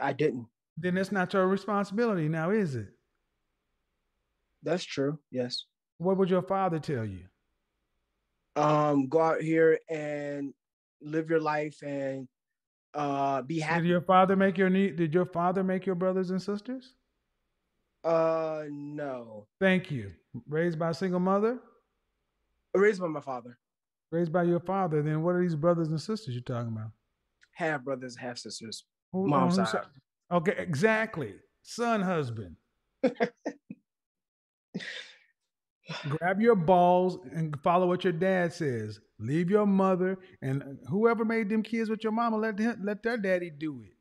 I 0.00 0.12
didn't. 0.12 0.48
Then 0.82 0.96
it's 0.96 1.12
not 1.12 1.32
your 1.32 1.46
responsibility 1.46 2.28
now, 2.28 2.50
is 2.50 2.74
it? 2.74 2.88
That's 4.64 4.82
true. 4.82 5.20
Yes. 5.30 5.66
What 5.98 6.16
would 6.16 6.28
your 6.28 6.42
father 6.42 6.80
tell 6.80 7.04
you? 7.04 7.26
Um, 8.56 9.06
go 9.08 9.20
out 9.20 9.40
here 9.40 9.78
and 9.88 10.52
live 11.00 11.30
your 11.30 11.40
life 11.40 11.78
and 11.82 12.28
uh 12.94 13.42
be 13.42 13.60
happy. 13.60 13.82
Did 13.82 13.88
your 13.90 14.00
father 14.02 14.34
make 14.36 14.58
your 14.58 14.68
nie- 14.68 14.90
did 14.90 15.14
your 15.14 15.24
father 15.24 15.62
make 15.62 15.86
your 15.86 15.94
brothers 15.94 16.30
and 16.30 16.42
sisters? 16.42 16.94
Uh, 18.04 18.64
no. 18.68 19.46
Thank 19.60 19.90
you. 19.92 20.10
Raised 20.48 20.78
by 20.80 20.90
a 20.90 20.94
single 20.94 21.20
mother? 21.20 21.60
Raised 22.74 23.00
by 23.00 23.06
my 23.06 23.20
father. 23.20 23.56
Raised 24.10 24.32
by 24.32 24.42
your 24.42 24.60
father, 24.60 25.00
then 25.00 25.22
what 25.22 25.36
are 25.36 25.40
these 25.40 25.54
brothers 25.54 25.88
and 25.88 26.00
sisters 26.00 26.34
you're 26.34 26.42
talking 26.42 26.72
about? 26.72 26.90
Half 27.52 27.84
brothers, 27.84 28.16
half 28.16 28.36
sisters. 28.38 28.84
Who- 29.12 29.28
Mom's 29.28 29.54
side. 29.54 29.84
Okay, 30.32 30.54
exactly. 30.58 31.34
Son, 31.62 32.02
husband. 32.02 32.56
Grab 36.08 36.40
your 36.40 36.54
balls 36.56 37.18
and 37.34 37.58
follow 37.62 37.86
what 37.88 38.04
your 38.04 38.12
dad 38.12 38.52
says. 38.52 39.00
Leave 39.18 39.50
your 39.50 39.66
mother 39.66 40.18
and 40.40 40.78
whoever 40.88 41.24
made 41.24 41.48
them 41.48 41.62
kids 41.62 41.90
with 41.90 42.02
your 42.04 42.12
mama, 42.12 42.36
let 42.36 42.56
them, 42.56 42.80
let 42.84 43.02
their 43.02 43.16
daddy 43.18 43.50
do 43.50 43.82
it. 43.84 43.92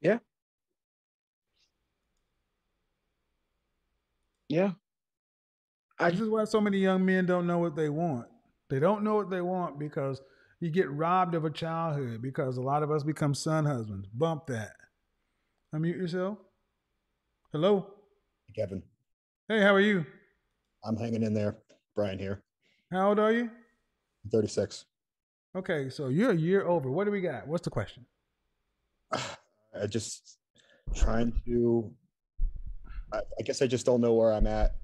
Yeah. 0.00 0.18
Yeah. 4.48 4.72
I, 5.98 6.10
this 6.10 6.20
is 6.20 6.28
why 6.28 6.44
so 6.44 6.60
many 6.60 6.78
young 6.78 7.04
men 7.04 7.26
don't 7.26 7.46
know 7.46 7.58
what 7.58 7.76
they 7.76 7.88
want. 7.88 8.26
They 8.68 8.78
don't 8.78 9.04
know 9.04 9.14
what 9.16 9.30
they 9.30 9.40
want 9.40 9.78
because 9.78 10.20
you 10.60 10.70
get 10.70 10.90
robbed 10.90 11.34
of 11.34 11.44
a 11.44 11.50
childhood 11.50 12.22
because 12.22 12.56
a 12.56 12.62
lot 12.62 12.82
of 12.82 12.90
us 12.90 13.02
become 13.02 13.34
son 13.34 13.64
husbands. 13.64 14.06
Bump 14.14 14.46
that. 14.46 14.72
Unmute 15.74 15.96
yourself. 15.96 16.38
Hello. 17.52 17.86
Kevin, 18.54 18.82
Hey, 19.48 19.60
how 19.60 19.74
are 19.74 19.80
you? 19.80 20.04
I'm 20.84 20.96
hanging 20.96 21.22
in 21.22 21.34
there. 21.34 21.56
Brian 21.94 22.18
here, 22.18 22.42
How 22.90 23.08
old 23.08 23.18
are 23.18 23.32
you? 23.32 23.50
36. 24.30 24.84
Okay, 25.56 25.88
so 25.88 26.08
you're 26.08 26.32
a 26.32 26.36
year 26.36 26.66
over. 26.66 26.90
What 26.90 27.04
do 27.04 27.10
we 27.10 27.20
got? 27.20 27.46
What's 27.48 27.64
the 27.64 27.70
question? 27.70 28.04
I 29.12 29.86
just 29.88 30.38
trying 30.94 31.32
to. 31.46 31.90
I, 33.12 33.18
I 33.18 33.42
guess 33.42 33.62
I 33.62 33.66
just 33.66 33.86
don't 33.86 34.00
know 34.00 34.14
where 34.14 34.32
I'm 34.32 34.46
at 34.46 34.74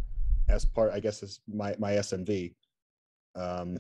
as 0.49 0.65
part. 0.65 0.93
I 0.93 1.01
guess 1.01 1.23
as 1.23 1.41
my 1.53 1.75
my 1.79 1.93
SMV. 1.93 2.55
Um, 3.35 3.79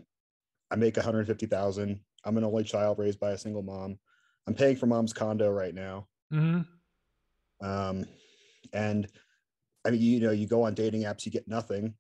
I 0.72 0.76
make 0.76 0.96
150,000. 0.96 2.00
I'm 2.24 2.36
an 2.38 2.44
only 2.44 2.64
child 2.64 2.98
raised 2.98 3.20
by 3.20 3.32
a 3.32 3.38
single 3.38 3.62
mom. 3.62 3.98
I'm 4.46 4.54
paying 4.54 4.76
for 4.76 4.86
mom's 4.86 5.12
condo 5.12 5.50
right 5.50 5.74
now. 5.74 6.08
Mm-hmm. 6.32 6.62
Um, 7.64 8.06
and 8.72 9.06
I 9.84 9.90
mean, 9.90 10.00
you 10.00 10.20
know, 10.20 10.30
you 10.30 10.46
go 10.46 10.62
on 10.62 10.74
dating 10.74 11.02
apps, 11.02 11.26
you 11.26 11.30
get 11.30 11.46
nothing. 11.46 11.94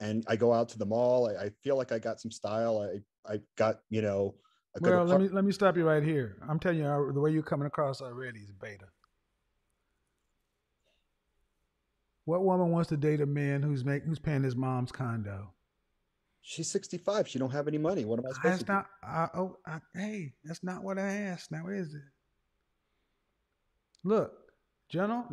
And 0.00 0.24
I 0.26 0.34
go 0.36 0.52
out 0.52 0.68
to 0.70 0.78
the 0.78 0.84
mall. 0.84 1.28
I, 1.28 1.44
I 1.44 1.50
feel 1.62 1.76
like 1.76 1.92
I 1.92 1.98
got 1.98 2.20
some 2.20 2.30
style. 2.30 2.80
I 2.80 3.32
I 3.32 3.40
got 3.56 3.78
you 3.88 4.02
know. 4.02 4.34
A 4.74 4.80
good 4.80 4.92
Well, 4.92 5.04
let 5.06 5.20
me 5.20 5.28
let 5.28 5.44
me 5.44 5.52
stop 5.52 5.76
you 5.76 5.86
right 5.86 6.02
here. 6.02 6.36
I'm 6.46 6.58
telling 6.58 6.78
you, 6.78 7.12
the 7.14 7.20
way 7.20 7.30
you're 7.30 7.42
coming 7.42 7.66
across 7.66 8.02
already 8.02 8.40
is 8.40 8.52
beta. 8.52 8.84
What 12.26 12.44
woman 12.44 12.70
wants 12.70 12.90
to 12.90 12.98
date 12.98 13.22
a 13.22 13.26
man 13.26 13.62
who's 13.62 13.86
make 13.86 14.02
who's 14.02 14.18
paying 14.18 14.42
his 14.42 14.54
mom's 14.54 14.92
condo? 14.92 15.54
She's 16.48 16.70
65. 16.70 17.26
She 17.26 17.40
don't 17.40 17.50
have 17.50 17.66
any 17.66 17.76
money. 17.76 18.04
What 18.04 18.20
am 18.20 18.26
I 18.26 18.28
uh, 18.28 18.34
supposed 18.34 18.66
That's 18.66 18.84
to 18.84 18.88
do? 19.02 19.08
I, 19.08 19.24
uh, 19.24 19.28
oh, 19.34 19.56
I, 19.66 19.80
hey, 19.96 20.32
that's 20.44 20.62
not 20.62 20.84
what 20.84 20.96
I 20.96 21.08
asked. 21.08 21.50
Now 21.50 21.66
is 21.66 21.92
it? 21.92 22.02
Look, 24.04 24.32
General, 24.88 25.24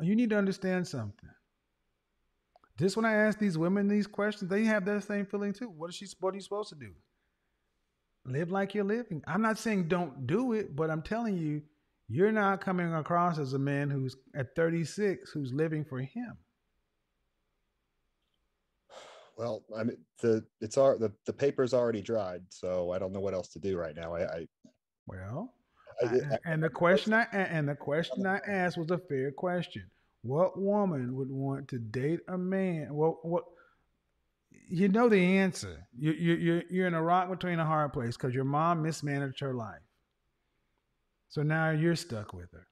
you 0.00 0.16
need 0.16 0.30
to 0.30 0.38
understand 0.38 0.88
something. 0.88 1.28
Just 2.78 2.96
when 2.96 3.04
I 3.04 3.12
ask 3.12 3.38
these 3.38 3.58
women 3.58 3.88
these 3.88 4.06
questions, 4.06 4.48
they 4.50 4.64
have 4.64 4.86
that 4.86 5.04
same 5.04 5.26
feeling 5.26 5.52
too. 5.52 5.68
What 5.68 5.90
is 5.90 5.96
she? 5.96 6.06
What 6.18 6.32
are 6.32 6.36
you 6.36 6.42
supposed 6.42 6.70
to 6.70 6.76
do? 6.76 6.92
Live 8.24 8.50
like 8.50 8.74
you're 8.74 8.84
living. 8.84 9.22
I'm 9.26 9.42
not 9.42 9.58
saying 9.58 9.88
don't 9.88 10.26
do 10.26 10.54
it, 10.54 10.74
but 10.74 10.88
I'm 10.88 11.02
telling 11.02 11.36
you, 11.36 11.60
you're 12.08 12.32
not 12.32 12.62
coming 12.62 12.94
across 12.94 13.38
as 13.38 13.52
a 13.52 13.58
man 13.58 13.90
who's 13.90 14.16
at 14.34 14.56
36 14.56 15.30
who's 15.30 15.52
living 15.52 15.84
for 15.84 15.98
him. 16.00 16.38
Well, 19.36 19.62
I 19.76 19.84
mean, 19.84 19.96
the 20.20 20.44
it's 20.60 20.76
our 20.78 20.98
the, 20.98 21.12
the 21.26 21.32
paper's 21.32 21.72
already 21.74 22.02
dried, 22.02 22.42
so 22.50 22.90
I 22.92 22.98
don't 22.98 23.12
know 23.12 23.20
what 23.20 23.34
else 23.34 23.48
to 23.48 23.58
do 23.58 23.76
right 23.78 23.96
now. 23.96 24.14
I, 24.14 24.22
I, 24.24 24.46
Well, 25.06 25.54
I, 26.02 26.06
I- 26.06 26.38
and 26.44 26.62
the 26.62 26.68
question 26.82 27.12
I 27.14 27.24
and 27.32 27.68
the 27.68 27.74
question 27.74 28.26
I 28.26 28.38
asked 28.46 28.76
was 28.76 28.90
a 28.90 28.98
fair 28.98 29.30
question. 29.32 29.84
What 30.22 30.58
woman 30.60 31.16
would 31.16 31.30
want 31.30 31.68
to 31.68 31.78
date 31.78 32.20
a 32.28 32.38
man? 32.38 32.94
What 32.94 33.24
what? 33.24 33.44
You 34.68 34.88
know 34.88 35.08
the 35.08 35.38
answer. 35.38 35.86
You 35.98 36.12
you 36.12 36.34
you're 36.34 36.62
you're 36.70 36.86
in 36.86 36.94
a 36.94 37.02
rock 37.02 37.28
between 37.30 37.58
a 37.58 37.64
hard 37.66 37.92
place 37.92 38.16
because 38.16 38.34
your 38.34 38.44
mom 38.44 38.82
mismanaged 38.82 39.40
her 39.40 39.54
life. 39.54 39.80
So 41.30 41.42
now 41.42 41.70
you're 41.70 41.96
stuck 41.96 42.32
with 42.34 42.52
her. 42.52 42.66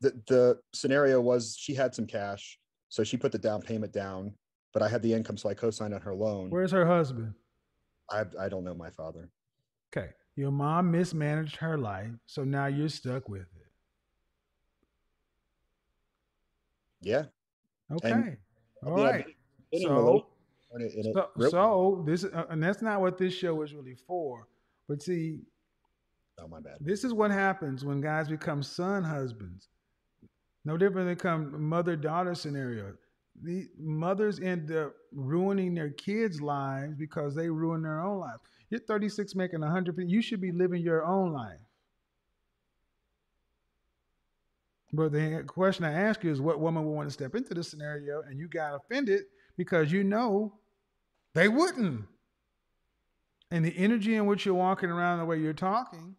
the 0.00 0.12
the 0.28 0.58
scenario 0.72 1.20
was 1.20 1.56
she 1.58 1.74
had 1.74 1.94
some 1.94 2.06
cash, 2.06 2.58
so 2.88 3.02
she 3.04 3.16
put 3.16 3.32
the 3.32 3.38
down 3.38 3.60
payment 3.62 3.92
down, 3.92 4.32
but 4.74 4.82
I 4.82 4.88
had 4.88 5.00
the 5.02 5.14
income, 5.14 5.36
so 5.38 5.48
I 5.48 5.54
co-signed 5.54 5.94
on 5.94 6.00
her 6.02 6.12
loan. 6.14 6.50
Where's 6.50 6.72
her 6.72 6.84
husband? 6.84 7.32
I 8.10 8.24
I 8.38 8.48
don't 8.50 8.64
know 8.64 8.74
my 8.74 8.90
father. 8.90 9.30
Okay, 9.96 10.10
your 10.36 10.50
mom 10.50 10.90
mismanaged 10.90 11.56
her 11.56 11.78
life, 11.78 12.10
so 12.26 12.44
now 12.44 12.66
you're 12.66 12.88
stuck 12.90 13.28
with 13.28 13.42
it. 13.42 13.48
Yeah. 17.00 17.24
Okay, 17.92 18.10
And- 18.12 18.36
all 18.84 18.98
Yeah, 18.98 19.10
right. 19.10 19.26
So 19.80 19.88
relation- 19.94 20.26
and 20.72 20.82
it- 20.82 20.94
and 20.94 21.06
it 21.06 21.14
So, 21.14 21.30
really- 21.36 21.50
so 21.50 22.02
this 22.06 22.24
uh, 22.24 22.46
and 22.50 22.62
that's 22.62 22.82
not 22.82 23.00
what 23.00 23.16
this 23.18 23.32
show 23.32 23.62
is 23.62 23.74
really 23.74 23.94
for. 23.94 24.48
But 24.88 25.02
see, 25.02 25.40
oh 26.38 26.48
my 26.48 26.60
bad. 26.60 26.78
this 26.80 27.04
is 27.04 27.12
what 27.12 27.30
happens 27.30 27.84
when 27.84 28.00
guys 28.00 28.28
become 28.28 28.62
son 28.62 29.02
husbands. 29.04 29.68
No 30.64 30.76
different 30.76 31.06
than 31.08 31.16
come 31.16 31.62
mother 31.62 31.94
daughter 31.96 32.34
scenario. 32.34 32.96
The 33.42 33.68
mothers 33.78 34.40
end 34.40 34.70
up 34.70 34.94
ruining 35.12 35.74
their 35.74 35.90
kids' 35.90 36.40
lives 36.40 36.94
because 36.96 37.34
they 37.34 37.50
ruin 37.50 37.82
their 37.82 38.00
own 38.00 38.20
lives. 38.20 38.40
You're 38.70 38.80
36 38.80 39.34
making 39.34 39.60
100. 39.60 40.08
You 40.08 40.22
should 40.22 40.40
be 40.40 40.52
living 40.52 40.82
your 40.82 41.04
own 41.04 41.32
life. 41.32 41.58
But 44.92 45.12
the 45.12 45.42
question 45.46 45.84
I 45.84 45.92
ask 45.92 46.22
you 46.22 46.30
is 46.30 46.40
what 46.40 46.60
woman 46.60 46.84
would 46.84 46.92
want 46.92 47.08
to 47.08 47.12
step 47.12 47.34
into 47.34 47.52
this 47.52 47.68
scenario 47.68 48.22
and 48.22 48.38
you 48.38 48.46
got 48.46 48.76
offended 48.76 49.24
because 49.56 49.90
you 49.90 50.04
know 50.04 50.54
they 51.34 51.48
wouldn't. 51.48 52.04
And 53.50 53.64
the 53.64 53.76
energy 53.76 54.14
in 54.14 54.26
which 54.26 54.46
you're 54.46 54.54
walking 54.54 54.90
around 54.90 55.18
the 55.18 55.24
way 55.24 55.38
you're 55.38 55.52
talking, 55.52 56.14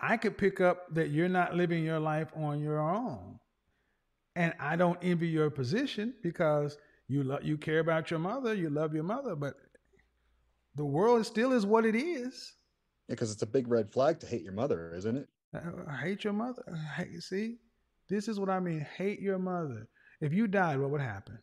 I 0.00 0.16
could 0.16 0.36
pick 0.36 0.60
up 0.60 0.92
that 0.94 1.10
you're 1.10 1.28
not 1.28 1.54
living 1.54 1.84
your 1.84 2.00
life 2.00 2.28
on 2.36 2.60
your 2.60 2.80
own. 2.80 3.38
And 4.36 4.54
I 4.60 4.76
don't 4.76 4.98
envy 5.02 5.28
your 5.28 5.50
position 5.50 6.14
because 6.22 6.78
you 7.08 7.22
love 7.24 7.42
you 7.44 7.58
care 7.58 7.80
about 7.80 8.10
your 8.10 8.20
mother, 8.20 8.54
you 8.54 8.70
love 8.70 8.94
your 8.94 9.02
mother, 9.04 9.34
but 9.34 9.54
the 10.76 10.84
world 10.84 11.26
still 11.26 11.52
is 11.52 11.66
what 11.66 11.84
it 11.84 11.96
is. 11.96 12.54
because 13.08 13.32
it's 13.32 13.42
a 13.42 13.46
big 13.46 13.66
red 13.68 13.90
flag 13.92 14.20
to 14.20 14.26
hate 14.26 14.42
your 14.42 14.52
mother, 14.52 14.94
isn't 14.94 15.16
it? 15.16 15.28
Uh, 15.54 15.60
I 15.88 15.96
hate 15.96 16.22
your 16.24 16.32
mother. 16.32 16.62
Hate, 16.96 17.20
see, 17.22 17.56
this 18.08 18.28
is 18.28 18.38
what 18.38 18.48
I 18.48 18.60
mean. 18.60 18.86
Hate 18.96 19.20
your 19.20 19.38
mother. 19.38 19.88
If 20.20 20.32
you 20.32 20.46
died, 20.46 20.78
what 20.78 20.90
would 20.90 21.00
happen? 21.00 21.38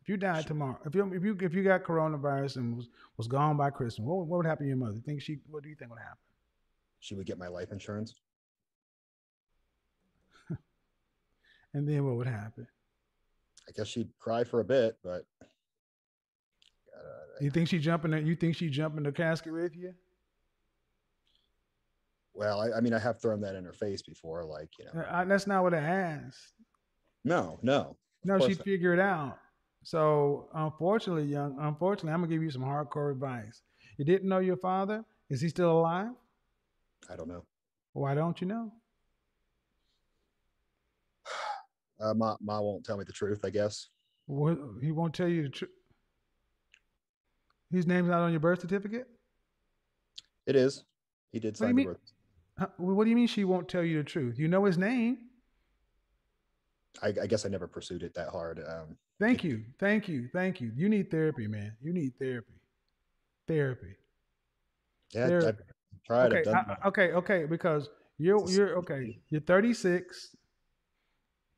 If 0.00 0.08
you 0.08 0.16
died 0.16 0.46
tomorrow, 0.46 0.78
if 0.84 0.94
you 0.94 1.12
if 1.14 1.24
you 1.24 1.36
if 1.40 1.54
you 1.54 1.64
got 1.64 1.84
coronavirus 1.84 2.56
and 2.56 2.76
was, 2.76 2.88
was 3.16 3.26
gone 3.28 3.56
by 3.56 3.70
Christmas, 3.70 4.04
what, 4.04 4.26
what 4.26 4.36
would 4.38 4.46
happen 4.46 4.66
to 4.66 4.68
your 4.68 4.76
mother? 4.76 4.98
Think 5.04 5.20
she? 5.22 5.38
What 5.50 5.62
do 5.62 5.68
you 5.68 5.74
think 5.76 5.90
would 5.90 6.00
happen? 6.00 6.18
She 7.00 7.14
would 7.14 7.26
get 7.26 7.38
my 7.38 7.48
life 7.48 7.72
insurance. 7.72 8.14
And 11.74 11.88
then 11.88 12.04
what 12.04 12.16
would 12.16 12.26
happen? 12.26 12.66
I 13.68 13.72
guess 13.72 13.88
she'd 13.88 14.10
cry 14.18 14.44
for 14.44 14.60
a 14.60 14.64
bit, 14.64 14.98
but 15.02 15.24
You 17.40 17.50
think 17.50 17.68
she 17.68 17.78
jump 17.78 18.04
in? 18.04 18.12
The, 18.12 18.20
you 18.20 18.36
think 18.36 18.56
she 18.56 18.68
jump 18.68 18.96
in 18.96 19.02
the 19.02 19.12
casket 19.12 19.52
with 19.52 19.76
you? 19.76 19.94
well, 22.34 22.60
I, 22.60 22.78
I 22.78 22.80
mean, 22.80 22.94
I 22.94 22.98
have 22.98 23.20
thrown 23.20 23.40
that 23.42 23.56
in 23.56 23.64
her 23.64 23.72
face 23.72 24.02
before, 24.02 24.44
like 24.44 24.68
you 24.78 24.86
know. 24.86 25.02
Uh, 25.02 25.08
I, 25.10 25.24
that's 25.24 25.46
not 25.46 25.62
what 25.62 25.74
I 25.74 25.78
asked. 25.78 26.54
No, 27.24 27.58
no. 27.62 27.96
No, 28.24 28.38
she'd 28.38 28.58
not. 28.58 28.64
figure 28.64 28.94
it 28.94 29.00
out. 29.00 29.38
So 29.82 30.48
unfortunately, 30.54 31.24
young, 31.24 31.56
unfortunately, 31.60 32.12
I'm 32.12 32.20
gonna 32.20 32.32
give 32.32 32.42
you 32.42 32.50
some 32.50 32.62
hardcore 32.62 33.10
advice. 33.10 33.62
You 33.98 34.04
didn't 34.04 34.28
know 34.28 34.38
your 34.38 34.56
father? 34.56 35.04
Is 35.28 35.40
he 35.40 35.48
still 35.48 35.72
alive? 35.72 36.12
I 37.10 37.16
don't 37.16 37.28
know. 37.28 37.44
Why 37.92 38.14
don't 38.14 38.40
you 38.40 38.46
know? 38.46 38.72
Uh, 42.02 42.14
ma, 42.14 42.36
ma 42.40 42.60
won't 42.60 42.84
tell 42.84 42.96
me 42.96 43.04
the 43.04 43.12
truth. 43.12 43.40
I 43.44 43.50
guess. 43.50 43.88
What, 44.26 44.58
he 44.80 44.92
won't 44.92 45.14
tell 45.14 45.28
you 45.28 45.44
the 45.44 45.48
truth. 45.48 45.70
His 47.70 47.86
name's 47.86 48.08
not 48.08 48.20
on 48.20 48.30
your 48.32 48.40
birth 48.40 48.60
certificate. 48.60 49.06
It 50.46 50.56
is. 50.56 50.84
He 51.32 51.38
did 51.38 51.58
What 51.58 51.66
do 51.68 51.68
you 51.68 51.68
sign 51.68 51.76
the 51.76 51.84
birth. 51.84 52.12
Huh, 52.58 52.66
What 52.76 53.04
do 53.04 53.10
you 53.10 53.16
mean 53.16 53.26
she 53.26 53.44
won't 53.44 53.68
tell 53.68 53.82
you 53.82 53.98
the 53.98 54.04
truth? 54.04 54.38
You 54.38 54.48
know 54.48 54.64
his 54.64 54.76
name. 54.76 55.18
I, 57.02 57.08
I 57.22 57.26
guess 57.26 57.46
I 57.46 57.48
never 57.48 57.66
pursued 57.66 58.02
it 58.02 58.14
that 58.14 58.28
hard. 58.28 58.58
Um, 58.66 58.96
Thank 59.18 59.44
you, 59.44 59.62
thank 59.78 60.08
you, 60.08 60.28
thank 60.32 60.60
you. 60.60 60.72
You 60.74 60.88
need 60.88 61.10
therapy, 61.10 61.46
man. 61.46 61.72
You 61.80 61.92
need 61.92 62.12
therapy. 62.18 62.54
Therapy. 63.46 63.94
yeah, 65.14 65.28
There- 65.28 65.46
I've 65.48 65.62
tried. 66.04 66.32
Okay. 66.32 66.50
I- 66.50 66.88
okay, 66.88 67.12
okay. 67.12 67.46
Because 67.46 67.88
you're 68.18 68.48
you're 68.50 68.76
okay. 68.78 69.20
You're 69.30 69.40
36. 69.42 70.36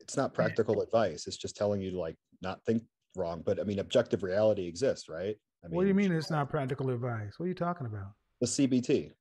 It's 0.05 0.17
not 0.17 0.35
practical 0.35 0.83
advice. 0.83 1.27
It's 1.27 1.37
just 1.37 1.57
telling 1.57 1.81
you 1.81 1.91
to 1.91 1.99
like 1.99 2.17
not 2.43 2.63
think 2.65 2.83
wrong. 3.17 3.43
But 3.45 3.59
I 3.59 3.65
mean, 3.65 3.79
objective 3.79 4.23
reality 4.23 4.67
exists, 4.67 5.09
right? 5.09 5.37
I 5.65 5.69
what 5.69 5.83
do 5.83 5.89
you 5.89 5.95
mean 5.95 6.13
it's 6.13 6.31
not 6.31 6.51
practical 6.51 6.91
advice? 6.91 7.39
What 7.39 7.47
are 7.47 7.49
you 7.49 7.55
talking 7.55 7.87
about? 7.87 8.13
The 8.41 8.47
CBT, 8.47 9.13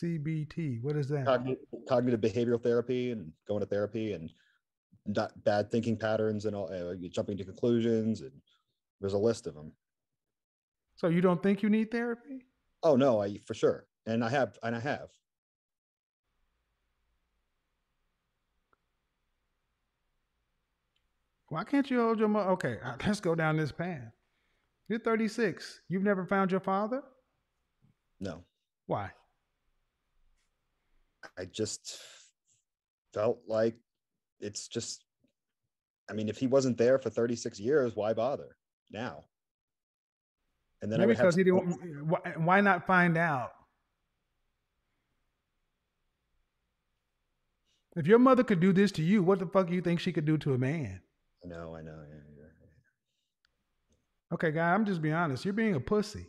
CBT. 0.00 0.82
What 0.82 0.96
is 0.96 1.08
that? 1.08 1.26
cognitive, 1.26 1.64
cognitive 1.88 2.20
behavioral 2.20 2.62
therapy, 2.62 3.10
and 3.10 3.32
going 3.48 3.60
to 3.60 3.66
therapy, 3.66 4.12
and 4.12 4.30
not 5.06 5.32
bad 5.44 5.70
thinking 5.72 5.96
patterns, 5.96 6.44
and 6.44 6.54
all 6.54 6.72
uh, 6.72 6.94
jumping 7.10 7.36
to 7.38 7.44
conclusions, 7.44 8.20
and 8.20 8.32
there's 9.00 9.14
a 9.14 9.18
list 9.18 9.48
of 9.48 9.54
them. 9.54 9.72
So 10.94 11.08
you 11.08 11.20
don't 11.20 11.42
think 11.42 11.62
you 11.62 11.68
need 11.68 11.90
therapy? 11.90 12.44
Oh 12.84 12.94
no, 12.94 13.20
I 13.20 13.38
for 13.44 13.54
sure, 13.54 13.86
and 14.06 14.22
I 14.24 14.28
have, 14.28 14.56
and 14.62 14.76
I 14.76 14.80
have. 14.80 15.08
Why 21.48 21.64
can't 21.64 21.90
you 21.90 22.00
hold 22.00 22.18
your 22.18 22.28
mother? 22.28 22.50
Okay, 22.50 22.78
uh, 22.84 22.94
let's 23.06 23.20
go 23.20 23.34
down 23.34 23.56
this 23.56 23.72
path. 23.72 24.12
You're 24.88 24.98
36. 24.98 25.80
You've 25.88 26.02
never 26.02 26.24
found 26.24 26.50
your 26.50 26.60
father? 26.60 27.02
No, 28.20 28.42
Why? 28.86 29.10
I 31.38 31.44
just 31.44 31.98
felt 33.14 33.38
like 33.46 33.76
it's 34.40 34.66
just. 34.66 35.04
I 36.10 36.14
mean, 36.14 36.28
if 36.28 36.38
he 36.38 36.46
wasn't 36.46 36.78
there 36.78 36.98
for 36.98 37.10
36 37.10 37.60
years, 37.60 37.94
why 37.94 38.12
bother 38.14 38.56
now? 38.90 39.24
And 40.80 40.90
then 40.90 41.00
I 41.00 41.06
Maybe 41.06 41.16
have 41.16 41.24
because 41.24 41.36
he 41.36 41.44
didn't. 41.44 42.08
Why, 42.08 42.34
why 42.36 42.60
not 42.60 42.86
find 42.86 43.16
out? 43.16 43.50
If 47.94 48.06
your 48.06 48.18
mother 48.18 48.44
could 48.44 48.60
do 48.60 48.72
this 48.72 48.92
to 48.92 49.02
you, 49.02 49.22
what 49.22 49.38
the 49.38 49.46
fuck 49.46 49.68
do 49.68 49.74
you 49.74 49.82
think 49.82 50.00
she 50.00 50.12
could 50.12 50.24
do 50.24 50.38
to 50.38 50.54
a 50.54 50.58
man? 50.58 51.00
I 51.44 51.48
know, 51.48 51.74
I 51.76 51.82
know. 51.82 52.04
Yeah, 52.08 52.14
you're- 52.34 52.48
Okay, 54.30 54.50
guy, 54.52 54.74
I'm 54.74 54.84
just 54.84 55.00
being 55.00 55.14
honest. 55.14 55.44
You're 55.44 55.54
being 55.54 55.74
a 55.74 55.80
pussy, 55.80 56.26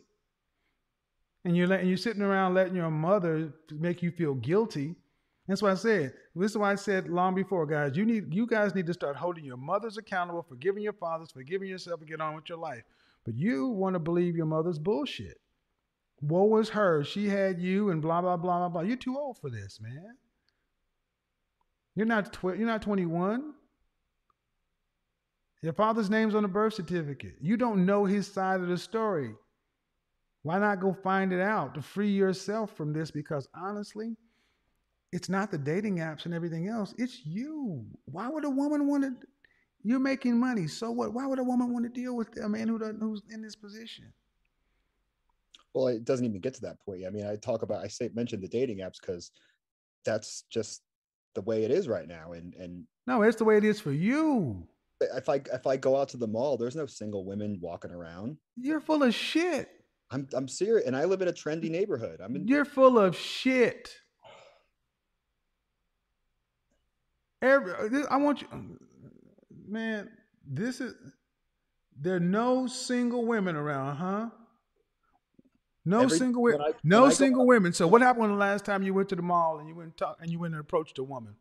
and 1.44 1.54
you're 1.54 1.66
letting 1.66 1.88
you're 1.88 1.98
sitting 1.98 2.22
around 2.22 2.54
letting 2.54 2.74
your 2.74 2.90
mother 2.90 3.52
make 3.72 4.02
you 4.02 4.10
feel 4.10 4.34
guilty. 4.34 4.96
That's 5.46 5.60
why 5.62 5.72
I 5.72 5.74
said. 5.74 6.14
This 6.34 6.52
is 6.52 6.56
why 6.56 6.72
I 6.72 6.76
said 6.76 7.08
long 7.10 7.34
before, 7.34 7.66
guys. 7.66 7.96
You 7.96 8.06
need 8.06 8.32
you 8.32 8.46
guys 8.46 8.74
need 8.74 8.86
to 8.86 8.94
start 8.94 9.16
holding 9.16 9.44
your 9.44 9.58
mothers 9.58 9.98
accountable, 9.98 10.42
forgiving 10.42 10.82
your 10.82 10.92
fathers, 10.94 11.30
forgiving 11.30 11.68
yourself, 11.68 12.00
and 12.00 12.08
get 12.08 12.20
on 12.22 12.34
with 12.36 12.48
your 12.48 12.56
life. 12.58 12.84
But 13.24 13.34
you 13.34 13.68
want 13.68 13.94
to 13.94 13.98
believe 14.00 14.34
your 14.36 14.46
mother's 14.46 14.78
bullshit. 14.78 15.38
Woe 16.22 16.44
was 16.44 16.70
her. 16.70 17.04
She 17.04 17.28
had 17.28 17.60
you, 17.60 17.90
and 17.90 18.00
blah 18.00 18.22
blah 18.22 18.36
blah 18.38 18.58
blah 18.60 18.68
blah. 18.70 18.80
You're 18.82 18.96
too 18.96 19.18
old 19.18 19.38
for 19.38 19.50
this, 19.50 19.78
man. 19.80 20.16
You're 21.96 22.06
not 22.06 22.32
tw- 22.32 22.56
you're 22.56 22.66
not 22.66 22.80
21. 22.80 23.52
Your 25.62 25.72
father's 25.74 26.08
name's 26.08 26.34
on 26.34 26.42
the 26.42 26.48
birth 26.48 26.74
certificate. 26.74 27.34
You 27.40 27.56
don't 27.56 27.84
know 27.84 28.04
his 28.04 28.26
side 28.32 28.60
of 28.60 28.68
the 28.68 28.78
story. 28.78 29.34
Why 30.42 30.58
not 30.58 30.80
go 30.80 30.94
find 30.94 31.32
it 31.32 31.40
out 31.40 31.74
to 31.74 31.82
free 31.82 32.10
yourself 32.10 32.74
from 32.76 32.94
this? 32.94 33.10
Because 33.10 33.46
honestly, 33.54 34.16
it's 35.12 35.28
not 35.28 35.50
the 35.50 35.58
dating 35.58 35.98
apps 35.98 36.24
and 36.24 36.32
everything 36.32 36.68
else. 36.68 36.94
It's 36.96 37.26
you. 37.26 37.84
Why 38.06 38.28
would 38.28 38.44
a 38.44 38.50
woman 38.50 38.88
want 38.88 39.02
to? 39.04 39.26
You're 39.82 39.98
making 39.98 40.38
money. 40.38 40.66
So 40.66 40.90
what? 40.90 41.12
Why 41.12 41.26
would 41.26 41.38
a 41.38 41.44
woman 41.44 41.72
want 41.72 41.84
to 41.84 42.00
deal 42.00 42.16
with 42.16 42.38
a 42.42 42.48
man 42.48 42.68
who 42.68 42.78
doesn't, 42.78 43.00
who's 43.00 43.22
in 43.30 43.42
this 43.42 43.56
position? 43.56 44.12
Well, 45.74 45.88
it 45.88 46.04
doesn't 46.04 46.24
even 46.24 46.40
get 46.40 46.54
to 46.54 46.60
that 46.62 46.80
point. 46.80 47.04
I 47.06 47.10
mean, 47.10 47.26
I 47.26 47.36
talk 47.36 47.62
about, 47.62 47.84
I 47.84 47.88
say, 47.88 48.10
mention 48.14 48.40
the 48.40 48.48
dating 48.48 48.78
apps 48.78 49.00
because 49.00 49.30
that's 50.04 50.44
just 50.50 50.82
the 51.34 51.42
way 51.42 51.64
it 51.64 51.70
is 51.70 51.86
right 51.86 52.08
now. 52.08 52.32
And 52.32 52.54
and 52.54 52.84
No, 53.06 53.22
it's 53.22 53.36
the 53.36 53.44
way 53.44 53.58
it 53.58 53.64
is 53.64 53.78
for 53.78 53.92
you. 53.92 54.66
If 55.00 55.28
I 55.28 55.40
if 55.52 55.66
I 55.66 55.76
go 55.76 55.96
out 55.96 56.08
to 56.10 56.16
the 56.16 56.26
mall, 56.26 56.56
there's 56.56 56.76
no 56.76 56.86
single 56.86 57.24
women 57.24 57.58
walking 57.60 57.90
around. 57.90 58.36
You're 58.56 58.80
full 58.80 59.02
of 59.02 59.14
shit. 59.14 59.68
I'm 60.10 60.26
I'm 60.34 60.48
serious, 60.48 60.86
and 60.86 60.96
I 60.96 61.04
live 61.04 61.22
in 61.22 61.28
a 61.28 61.32
trendy 61.32 61.70
neighborhood. 61.70 62.20
I'm 62.22 62.34
in. 62.36 62.46
You're 62.48 62.64
full 62.64 62.98
of 62.98 63.16
shit. 63.16 63.90
Every, 67.42 67.72
I 68.10 68.16
want 68.18 68.42
you, 68.42 68.48
man. 69.66 70.10
This 70.46 70.80
is 70.80 70.94
there 71.98 72.16
are 72.16 72.20
no 72.20 72.66
single 72.66 73.24
women 73.24 73.56
around, 73.56 73.96
huh? 73.96 74.30
No 75.86 76.00
Every- 76.02 76.18
single 76.18 76.42
women. 76.42 76.60
No 76.84 77.02
when 77.02 77.06
I 77.06 77.10
go 77.10 77.14
single 77.14 77.42
out- 77.42 77.46
women. 77.48 77.72
So 77.72 77.86
what 77.86 78.02
happened 78.02 78.22
when 78.22 78.30
the 78.32 78.36
last 78.36 78.64
time 78.66 78.82
you 78.82 78.92
went 78.92 79.08
to 79.10 79.16
the 79.16 79.22
mall 79.22 79.58
and 79.58 79.68
you 79.68 79.74
went 79.74 79.86
and 79.88 79.96
talk 79.96 80.18
and 80.20 80.30
you 80.30 80.38
went 80.38 80.52
and 80.54 80.60
approached 80.60 80.98
a 80.98 81.02
woman? 81.04 81.34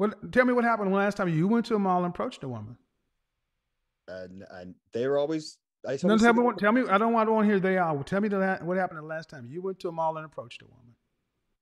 What? 0.00 0.32
Tell 0.32 0.46
me 0.46 0.54
what 0.54 0.64
happened 0.64 0.90
the 0.90 0.96
last 0.96 1.18
time 1.18 1.28
you 1.28 1.46
went 1.46 1.66
to 1.66 1.74
a 1.74 1.78
mall 1.78 1.98
and 2.04 2.14
approached 2.14 2.42
a 2.42 2.48
woman. 2.48 2.78
And, 4.08 4.44
and 4.50 4.74
they 4.92 5.06
were 5.06 5.18
always. 5.18 5.58
I 5.86 5.98
No, 6.02 6.16
tell 6.16 6.32
me. 6.32 6.42
What, 6.42 6.56
tell 6.56 6.72
me. 6.72 6.84
I 6.88 6.96
don't 6.96 7.12
want 7.12 7.28
to 7.28 7.32
want 7.34 7.44
to 7.46 7.50
hear 7.50 7.60
they 7.60 7.76
are. 7.76 8.02
Tell 8.04 8.22
me 8.22 8.28
the 8.28 8.58
what 8.62 8.78
happened 8.78 8.98
the 8.98 9.04
last 9.04 9.28
time 9.28 9.46
you 9.50 9.60
went 9.60 9.78
to 9.80 9.88
a 9.88 9.92
mall 9.92 10.16
and 10.16 10.24
approached 10.24 10.62
a 10.62 10.64
woman. 10.64 10.94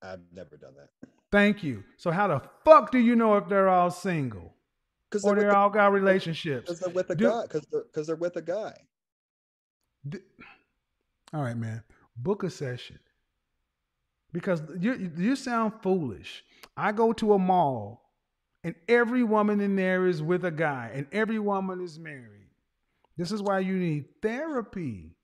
I've 0.00 0.20
never 0.32 0.56
done 0.56 0.74
that. 0.76 1.08
Thank 1.32 1.64
you. 1.64 1.82
So 1.96 2.12
how 2.12 2.28
the 2.28 2.40
fuck 2.64 2.92
do 2.92 2.98
you 3.00 3.16
know 3.16 3.36
if 3.38 3.48
they're 3.48 3.68
all 3.68 3.90
single 3.90 4.54
Because 5.10 5.24
or 5.24 5.34
they're, 5.34 5.56
all 5.56 5.68
got 5.68 5.92
relationships? 5.92 6.68
'cause 6.68 6.78
they're 6.78 6.94
with 6.94 7.10
a 7.10 7.16
Do- 7.16 7.28
guy. 7.30 7.42
Because 7.42 7.66
they're 7.72 7.82
because 7.82 8.06
they're 8.06 8.14
with 8.14 8.36
a 8.36 8.42
guy. 8.42 8.74
All 11.34 11.42
right, 11.42 11.56
man. 11.56 11.82
Book 12.16 12.44
a 12.44 12.50
session 12.50 13.00
because 14.32 14.62
you 14.78 15.10
you 15.16 15.34
sound 15.34 15.72
foolish. 15.82 16.44
I 16.76 16.92
go 16.92 17.12
to 17.14 17.32
a 17.32 17.38
mall, 17.38 18.07
and 18.64 18.74
every 18.88 19.22
woman 19.22 19.60
in 19.60 19.76
there 19.76 20.06
is 20.06 20.22
with 20.22 20.44
a 20.44 20.50
guy, 20.50 20.90
and 20.92 21.06
every 21.12 21.38
woman 21.38 21.80
is 21.80 21.98
married. 21.98 22.48
This 23.16 23.32
is 23.32 23.42
why 23.42 23.60
you 23.60 23.76
need 23.76 24.04
therapy. 24.22 25.16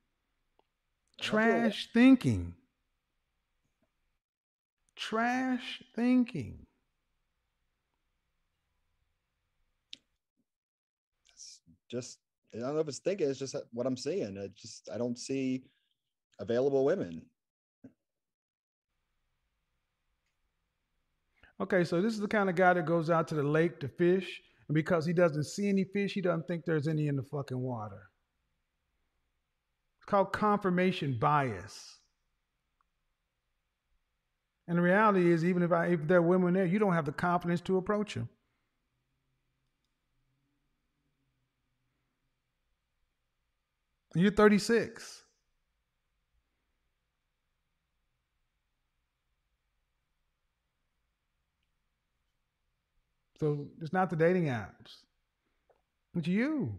Trash 1.21 1.89
thinking. 1.93 2.55
Trash 4.97 5.83
thinking. 5.95 6.67
It's 11.33 11.61
just 11.89 12.19
I 12.55 12.59
don't 12.59 12.75
know 12.75 12.81
if 12.81 12.89
it's 12.89 12.99
thinking. 12.99 13.29
It's 13.29 13.39
just 13.39 13.57
what 13.73 13.87
I'm 13.87 13.97
seeing. 13.97 14.39
I 14.39 14.49
just 14.57 14.89
I 14.93 14.99
don't 14.99 15.19
see 15.19 15.65
available 16.39 16.85
women. 16.85 17.23
Okay, 21.61 21.85
so 21.85 22.01
this 22.01 22.15
is 22.15 22.21
the 22.21 22.29
kind 22.29 22.51
of 22.51 22.57
guy 22.57 22.75
that 22.75 22.85
goes 22.85 23.11
out 23.11 23.29
to 23.29 23.35
the 23.35 23.43
lake 23.43 23.79
to 23.81 23.89
fish, 23.89 24.41
and 24.69 24.75
because 24.75 25.07
he 25.07 25.13
doesn't 25.13 25.45
see 25.45 25.69
any 25.69 25.85
fish, 25.85 26.13
he 26.13 26.21
doesn't 26.21 26.47
think 26.49 26.65
there's 26.65 26.89
any 26.89 27.07
in 27.07 27.17
the 27.17 27.23
fucking 27.23 27.59
water. 27.59 28.11
It's 29.99 30.07
called 30.07 30.33
confirmation 30.33 31.19
bias. 31.21 31.99
And 34.67 34.79
the 34.79 34.83
reality 34.83 35.31
is, 35.31 35.45
even 35.45 35.63
if 35.63 35.73
I 35.73 35.87
if 35.89 36.07
there 36.07 36.19
are 36.19 36.23
women 36.23 36.55
there, 36.55 36.67
you 36.67 36.79
don't 36.79 36.95
have 36.95 37.05
the 37.05 37.13
confidence 37.13 37.61
to 37.63 37.77
approach 37.77 38.15
them. 38.15 38.29
You're 44.15 44.31
36. 44.31 45.24
So 53.45 53.67
it's 53.83 53.93
not 53.93 54.09
the 54.09 54.17
dating 54.17 54.47
apps. 54.47 55.03
It's 56.17 56.27
you. 56.27 56.73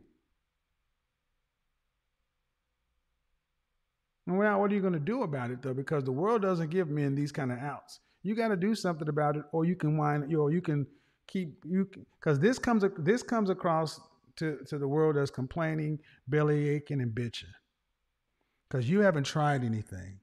And 4.26 4.40
now, 4.40 4.60
what 4.60 4.72
are 4.72 4.74
you 4.74 4.82
going 4.82 4.94
to 4.94 5.00
do 5.00 5.22
about 5.22 5.52
it 5.52 5.62
though? 5.62 5.76
Because 5.76 6.04
the 6.04 6.12
world 6.12 6.42
doesn't 6.42 6.72
give 6.72 6.90
men 6.90 7.14
these 7.14 7.32
kind 7.32 7.52
of 7.52 7.60
outs. 7.60 8.00
You 8.24 8.34
got 8.34 8.48
to 8.48 8.56
do 8.56 8.74
something 8.74 9.08
about 9.08 9.38
it, 9.38 9.44
or 9.52 9.66
you 9.66 9.76
can 9.76 9.96
whine, 9.96 10.34
or 10.36 10.52
you 10.52 10.60
can 10.60 10.88
keep 11.28 11.64
you. 11.64 11.88
Because 12.20 12.40
this 12.40 12.58
comes 12.58 12.84
this 12.98 13.22
comes 13.22 13.52
across 13.52 14.00
to 14.38 14.58
to 14.66 14.80
the 14.80 14.88
world 14.88 15.18
as 15.18 15.30
complaining, 15.30 16.00
belly 16.28 16.70
aching, 16.70 17.00
and 17.00 17.12
bitching. 17.12 17.54
Because 18.68 18.90
you 18.90 19.02
haven't 19.02 19.26
tried 19.26 19.64
anything. 19.64 20.20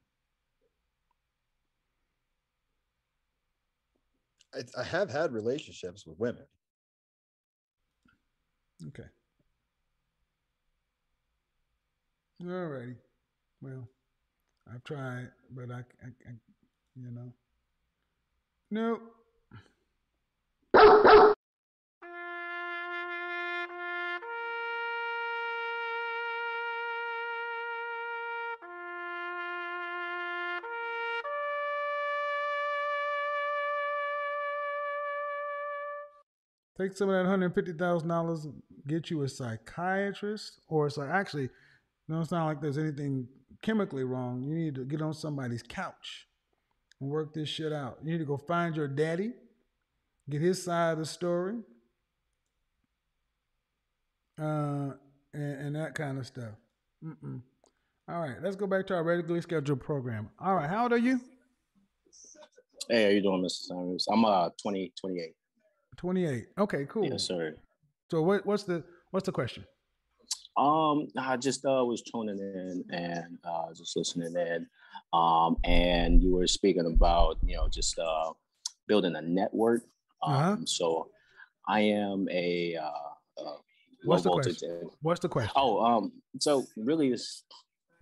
I, 4.54 4.80
I 4.80 4.84
have 4.84 5.10
had 5.10 5.32
relationships 5.32 6.06
with 6.06 6.18
women. 6.18 6.44
Okay. 8.88 9.08
Alrighty. 12.42 12.96
Well, 13.60 13.88
I've 14.72 14.82
tried, 14.84 15.28
but 15.50 15.70
I, 15.70 15.78
I, 15.78 16.08
I 16.28 16.32
you 16.96 17.10
know. 17.10 17.32
Nope. 20.74 21.31
Take 36.82 36.96
some 36.96 37.08
of 37.08 37.14
that 37.14 37.28
hundred 37.28 37.54
fifty 37.54 37.72
thousand 37.72 38.08
dollars, 38.08 38.48
get 38.88 39.08
you 39.08 39.22
a 39.22 39.28
psychiatrist, 39.28 40.58
or 40.66 40.88
it's 40.88 40.96
like 40.96 41.10
actually, 41.10 41.48
no, 42.08 42.20
it's 42.20 42.32
not 42.32 42.46
like 42.46 42.60
there's 42.60 42.76
anything 42.76 43.28
chemically 43.62 44.02
wrong. 44.02 44.42
You 44.42 44.52
need 44.52 44.74
to 44.74 44.84
get 44.84 45.00
on 45.00 45.14
somebody's 45.14 45.62
couch 45.62 46.26
and 47.00 47.08
work 47.08 47.34
this 47.34 47.48
shit 47.48 47.72
out. 47.72 47.98
You 48.02 48.10
need 48.10 48.18
to 48.18 48.24
go 48.24 48.36
find 48.36 48.74
your 48.74 48.88
daddy, 48.88 49.30
get 50.28 50.40
his 50.40 50.60
side 50.60 50.94
of 50.94 50.98
the 50.98 51.06
story, 51.06 51.60
uh, 54.40 54.94
and, 55.32 55.66
and 55.66 55.76
that 55.76 55.94
kind 55.94 56.18
of 56.18 56.26
stuff. 56.26 56.54
Mm-mm. 57.04 57.42
All 58.08 58.20
right, 58.22 58.42
let's 58.42 58.56
go 58.56 58.66
back 58.66 58.88
to 58.88 58.94
our 58.94 59.04
regularly 59.04 59.40
scheduled 59.40 59.80
program. 59.80 60.30
All 60.40 60.56
right, 60.56 60.68
how 60.68 60.82
old 60.82 60.92
are 60.92 60.98
you? 60.98 61.20
Hey, 62.88 63.04
how 63.04 63.10
you 63.10 63.22
doing, 63.22 63.40
Mr. 63.40 63.68
Samuels? 63.68 64.08
I'm 64.10 64.24
uh 64.24 64.48
20, 64.60 64.92
28. 65.00 65.36
28. 65.96 66.46
Okay, 66.58 66.86
cool. 66.88 67.04
Yes, 67.04 67.24
sir. 67.24 67.56
So 68.10 68.22
what 68.22 68.44
what's 68.46 68.64
the 68.64 68.84
what's 69.10 69.26
the 69.26 69.32
question? 69.32 69.64
Um, 70.56 71.08
I 71.16 71.36
just 71.38 71.64
uh, 71.64 71.82
was 71.84 72.02
tuning 72.02 72.38
in 72.38 72.84
and 72.90 73.38
uh, 73.44 73.72
just 73.74 73.96
listening 73.96 74.34
in, 74.36 74.66
um, 75.14 75.56
and 75.64 76.22
you 76.22 76.34
were 76.34 76.46
speaking 76.46 76.86
about 76.86 77.38
you 77.42 77.56
know 77.56 77.68
just 77.68 77.98
uh, 77.98 78.32
building 78.86 79.16
a 79.16 79.22
network. 79.22 79.82
Um, 80.22 80.34
Uh-huh. 80.34 80.56
So 80.66 81.08
I 81.68 81.80
am 81.80 82.28
a 82.30 82.76
uh, 82.76 83.42
uh, 83.42 83.56
What's 84.04 84.24
the 84.24 84.30
question? 84.30 84.70
and- 84.70 84.90
What's 85.00 85.20
the 85.20 85.28
question? 85.28 85.52
Oh, 85.56 85.80
um, 85.80 86.12
so 86.40 86.64
really, 86.76 87.12
it's 87.12 87.44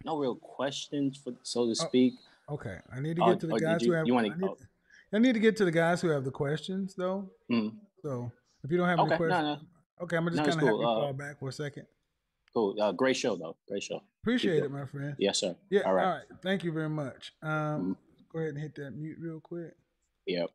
no 0.05 0.19
real 0.19 0.35
questions 0.35 1.21
for 1.23 1.33
so 1.43 1.67
to 1.69 1.75
speak. 1.75 2.15
Okay, 2.49 2.79
I 2.93 2.99
need 3.01 3.17
to 3.17 3.23
Oh, 3.23 3.31
get 3.31 3.41
to 3.41 3.47
the 3.47 3.55
oh, 3.55 3.59
guys 3.59 3.83
you- 3.83 3.89
who 3.93 3.97
have. 3.97 4.07
you 4.09 4.21
need, 4.23 4.33
oh. 4.43 4.57
I 5.13 5.19
need 5.19 5.33
to 5.35 5.41
get 5.41 5.57
to 5.59 5.65
the 5.65 5.73
guys 5.73 6.01
who 6.01 6.09
have 6.09 6.25
the 6.25 6.31
questions 6.31 6.95
though. 6.97 7.31
Mm. 7.51 7.73
So 8.03 8.31
if 8.65 8.71
you 8.71 8.77
don't 8.79 8.89
have 8.89 8.99
Okay, 9.01 9.15
any 9.15 9.25
no, 9.25 9.29
questions, 9.29 9.69
okay, 10.03 10.17
I'm 10.17 10.25
gonna 10.25 10.37
No, 10.37 10.45
just 10.45 10.49
it's 10.49 10.57
kind 10.57 10.69
of 10.69 10.73
cool. 10.75 10.81
have 10.81 10.97
you 10.97 11.03
Uh, 11.03 11.07
fall 11.07 11.13
back 11.15 11.39
for 11.41 11.49
a 11.49 11.53
second. 11.53 11.87
Cool. 12.55 12.77
Uh, 12.81 12.93
great 12.93 13.17
show 13.17 13.37
though. 13.37 13.57
Great 13.69 13.83
show. 13.83 13.99
Keep 13.99 14.05
Appreciate 14.23 14.57
it, 14.59 14.61
going. 14.69 14.73
my 14.73 14.87
friend. 14.87 15.15
Yes, 15.19 15.39
sir. 15.39 15.57
Yeah. 15.71 15.83
All 15.83 15.95
right. 15.95 16.23
Mm-hmm. 16.25 16.35
Thank 16.43 16.65
you 16.65 16.73
very 16.73 16.89
much. 16.89 17.33
Um, 17.43 17.97
go 18.33 18.39
ahead 18.41 18.51
and 18.55 18.59
hit 18.59 18.75
that 18.77 18.91
mute 18.93 19.19
real 19.21 19.41
quick. 19.41 19.73
Yep. 20.27 20.51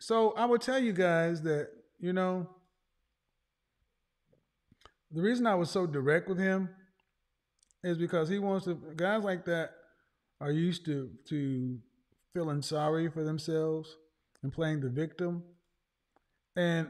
So 0.00 0.32
I 0.32 0.44
will 0.46 0.58
tell 0.58 0.78
you 0.78 0.92
guys 0.92 1.42
that 1.42 1.68
you 2.00 2.12
know 2.12 2.48
the 5.10 5.22
reason 5.22 5.46
I 5.46 5.54
was 5.54 5.70
so 5.70 5.86
direct 5.86 6.28
with 6.28 6.38
him 6.38 6.68
is 7.82 7.98
because 7.98 8.28
he 8.28 8.38
wants 8.38 8.64
to. 8.66 8.74
Guys 8.96 9.22
like 9.24 9.44
that 9.46 9.70
are 10.40 10.50
used 10.50 10.84
to 10.86 11.10
to 11.28 11.78
feeling 12.34 12.60
sorry 12.60 13.08
for 13.08 13.22
themselves 13.22 13.96
and 14.42 14.52
playing 14.52 14.80
the 14.80 14.90
victim, 14.90 15.44
and 16.56 16.88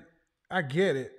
I 0.50 0.62
get 0.62 0.96
it, 0.96 1.12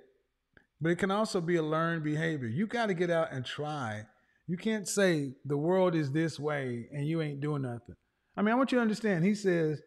but 0.80 0.90
it 0.90 0.98
can 0.98 1.10
also 1.10 1.40
be 1.40 1.56
a 1.56 1.62
learned 1.62 2.02
behavior. 2.02 2.48
You 2.48 2.66
got 2.66 2.86
to 2.86 2.94
get 2.94 3.08
out 3.08 3.32
and 3.32 3.44
try. 3.44 4.02
You 4.48 4.56
can't 4.56 4.86
say 4.86 5.34
the 5.44 5.56
world 5.56 5.94
is 5.94 6.12
this 6.12 6.38
way 6.38 6.88
and 6.92 7.06
you 7.06 7.22
ain't 7.22 7.40
doing 7.40 7.62
nothing. 7.62 7.94
I 8.36 8.42
mean, 8.42 8.52
I 8.52 8.56
want 8.56 8.70
you 8.72 8.78
to 8.78 8.82
understand. 8.82 9.24
He 9.24 9.34
says 9.34 9.80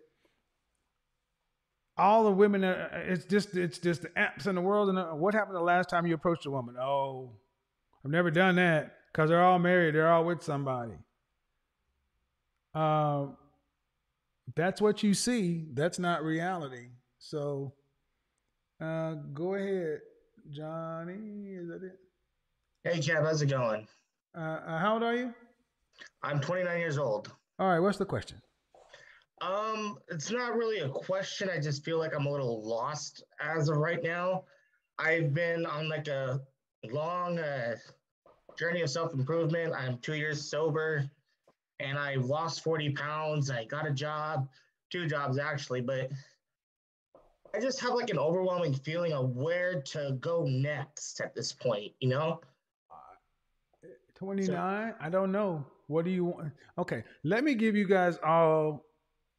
all 2.00 2.24
the 2.24 2.32
women 2.32 2.64
are, 2.64 3.04
it's 3.08 3.26
just 3.26 3.56
it's 3.56 3.78
just 3.78 4.02
the 4.02 4.10
apps 4.10 4.48
in 4.48 4.56
the 4.56 4.62
world 4.62 4.90
and 4.90 4.98
uh, 4.98 5.08
what 5.08 5.34
happened 5.34 5.56
the 5.56 5.62
last 5.62 5.90
time 5.90 6.08
you 6.08 6.16
approached 6.16 6.46
a 6.46 6.50
woman 6.50 6.76
oh 6.80 7.30
i've 8.06 8.12
never 8.12 8.32
done 8.32 8.56
that 8.56 8.96
because 9.12 9.30
they're 9.30 9.44
all 9.44 9.60
married 9.60 9.94
they're 9.94 10.10
all 10.10 10.24
with 10.24 10.42
somebody 10.42 10.94
um 12.74 13.36
that's 14.56 14.82
what 14.82 15.04
you 15.04 15.14
see 15.14 15.66
that's 15.74 16.00
not 16.00 16.24
reality 16.24 16.88
so 17.18 17.74
uh 18.82 19.16
go 19.34 19.56
ahead 19.56 20.00
johnny 20.52 21.54
is 21.54 21.68
that 21.68 21.84
it 21.84 22.00
Hey, 22.86 23.00
Kev, 23.00 23.24
how's 23.26 23.42
it 23.42 23.48
going? 23.50 23.86
uh, 24.38 24.40
uh 24.66 24.80
how 24.80 24.94
old 24.94 25.04
are 25.04 25.16
you 25.16 25.34
I'm 26.24 26.40
29 26.40 26.80
years 26.80 26.98
old. 26.98 27.32
all 27.60 27.68
right 27.68 27.80
what's 27.80 27.98
the 27.98 28.06
question 28.06 28.42
Um, 29.42 29.98
it's 30.10 30.32
not 30.32 30.56
really 30.56 30.80
a 30.80 30.90
question. 30.90 31.50
I 31.50 31.60
just 31.60 31.86
feel 31.86 31.98
like 31.98 32.14
I'm 32.16 32.26
a 32.26 32.32
little 32.32 32.62
lost 32.68 33.24
as 33.40 33.70
of 33.70 33.78
right 33.78 34.04
now. 34.04 34.44
I've 34.98 35.34
been 35.34 35.66
on 35.66 35.88
like 35.88 36.10
a 36.10 36.42
long 36.92 37.40
uh, 37.40 37.76
journey 38.58 38.82
of 38.82 38.90
self 38.90 39.14
improvement. 39.14 39.74
I'm 39.74 39.98
two 40.00 40.16
years 40.16 40.50
sober, 40.50 41.10
and 41.80 41.98
I 41.98 42.16
lost 42.16 42.64
40 42.64 42.92
pounds. 42.92 43.50
I 43.50 43.66
got 43.66 43.88
a 43.88 43.92
job, 43.92 44.48
two 44.90 45.08
jobs 45.08 45.38
actually, 45.38 45.82
but 45.82 46.12
I 47.54 47.60
just 47.60 47.80
have 47.82 47.94
like 47.94 48.10
an 48.10 48.20
overwhelming 48.20 48.74
feeling 48.74 49.14
of 49.14 49.36
where 49.36 49.82
to 49.82 50.18
go 50.20 50.46
next 50.46 51.20
at 51.22 51.34
this 51.34 51.52
point. 51.52 51.94
You 52.00 52.10
know? 52.10 52.42
Uh, 52.92 53.88
29 54.16 54.94
i 55.00 55.10
don't 55.10 55.32
know 55.32 55.66
what 55.88 56.04
do 56.04 56.12
you 56.12 56.26
want 56.26 56.52
okay 56.78 57.04
let 57.24 57.44
me 57.44 57.56
give 57.56 57.76
you 57.76 57.88
guys 57.88 58.20
all 58.24 58.86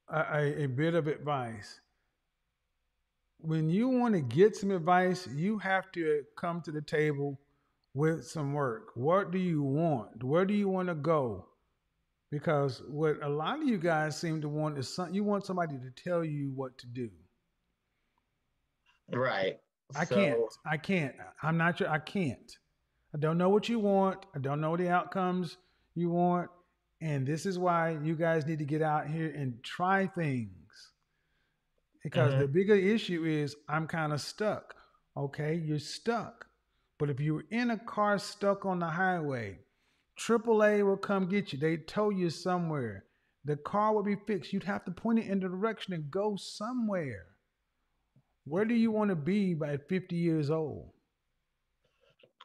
a, 0.09 0.20
a, 0.32 0.64
a 0.64 0.66
bit 0.66 0.95
of 0.95 1.07
advice 1.07 1.80
when 3.38 3.68
you 3.68 3.88
want 3.88 4.14
to 4.14 4.20
get 4.20 4.57
some 4.57 4.70
advice 4.70 5.28
you 5.34 5.59
have 5.59 5.93
to 5.93 6.22
come 6.36 6.61
to 6.62 6.72
the 6.72 6.80
table 6.80 7.38
with 7.95 8.26
some 8.26 8.55
work 8.55 8.91
what 8.95 9.30
do 9.30 9.38
you 9.38 9.62
want 9.62 10.24
where 10.24 10.47
do 10.47 10.55
you 10.55 10.68
want 10.68 10.88
to 10.88 10.95
go 10.95 11.45
because 12.31 12.83
what 12.89 13.22
a 13.22 13.28
lot 13.28 13.61
of 13.61 13.68
you 13.68 13.78
guys 13.78 14.18
seem 14.18 14.41
to 14.41 14.49
want 14.49 14.78
is 14.78 14.89
some, 14.95 15.12
you 15.12 15.24
want 15.24 15.45
somebody 15.45 15.76
to 15.78 15.91
tell 16.03 16.24
you 16.24 16.53
what 16.55 16.76
to 16.78 16.87
do 16.87 17.11
Right. 19.12 19.61
I 19.95 20.05
So- 20.05 20.14
can't. 20.14 20.41
I 20.64 20.76
can't. 20.76 21.16
I'm 21.43 21.57
not 21.57 21.78
sure. 21.78 21.89
I 21.89 21.99
can't. 21.99 22.57
I 23.14 23.18
don't 23.18 23.39
know 23.39 23.49
what 23.49 23.68
you 23.68 23.78
want. 23.78 24.24
I 24.35 24.39
don't 24.39 24.61
know 24.61 24.76
the 24.76 24.89
outcomes 24.89 25.57
you 25.95 26.11
want. 26.11 26.51
And 27.01 27.26
this 27.26 27.47
is 27.47 27.59
why 27.59 27.99
you 28.03 28.14
guys 28.14 28.47
need 28.47 28.59
to 28.59 28.64
get 28.64 28.83
out 28.83 29.09
here 29.09 29.31
and 29.35 29.62
try 29.64 30.07
things. 30.07 30.93
Because 32.05 32.33
the 32.33 32.45
mm-hmm. 32.45 32.53
bigger 32.53 32.74
issue 32.74 33.24
is 33.24 33.57
I'm 33.68 33.87
kind 33.87 34.12
of 34.12 34.20
stuck. 34.20 34.74
Okay, 35.16 35.55
you're 35.55 35.78
stuck. 35.78 36.47
But 36.99 37.11
if 37.11 37.18
you 37.18 37.35
were 37.35 37.45
in 37.51 37.70
a 37.70 37.78
car 37.78 38.18
stuck 38.18 38.64
on 38.64 38.78
the 38.78 38.87
highway, 38.87 39.59
AAA 40.21 40.85
will 40.85 40.97
come 40.97 41.29
get 41.29 41.53
you. 41.53 41.59
They 41.59 41.79
tow 41.79 42.11
you 42.11 42.31
somewhere. 42.31 43.05
The 43.45 43.57
car 43.57 43.95
will 43.95 44.03
be 44.03 44.16
fixed. 44.27 44.53
You'd 44.53 44.64
have 44.64 44.85
to 44.85 44.91
point 44.91 45.18
it 45.18 45.27
in 45.27 45.41
the 45.41 45.49
direction 45.49 45.95
and 45.95 46.11
go 46.11 46.37
somewhere. 46.37 47.27
Where 48.45 48.66
do 48.66 48.75
you 48.75 48.91
want 48.91 49.09
to 49.11 49.16
be 49.16 49.55
by 49.55 49.79
50 49.89 50.16
years 50.16 50.51
old? 50.51 50.93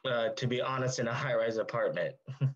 uh, 0.06 0.28
to 0.30 0.46
be 0.46 0.60
honest, 0.60 0.98
in 0.98 1.08
a 1.08 1.14
high 1.14 1.34
rise 1.34 1.56
apartment. 1.56 2.14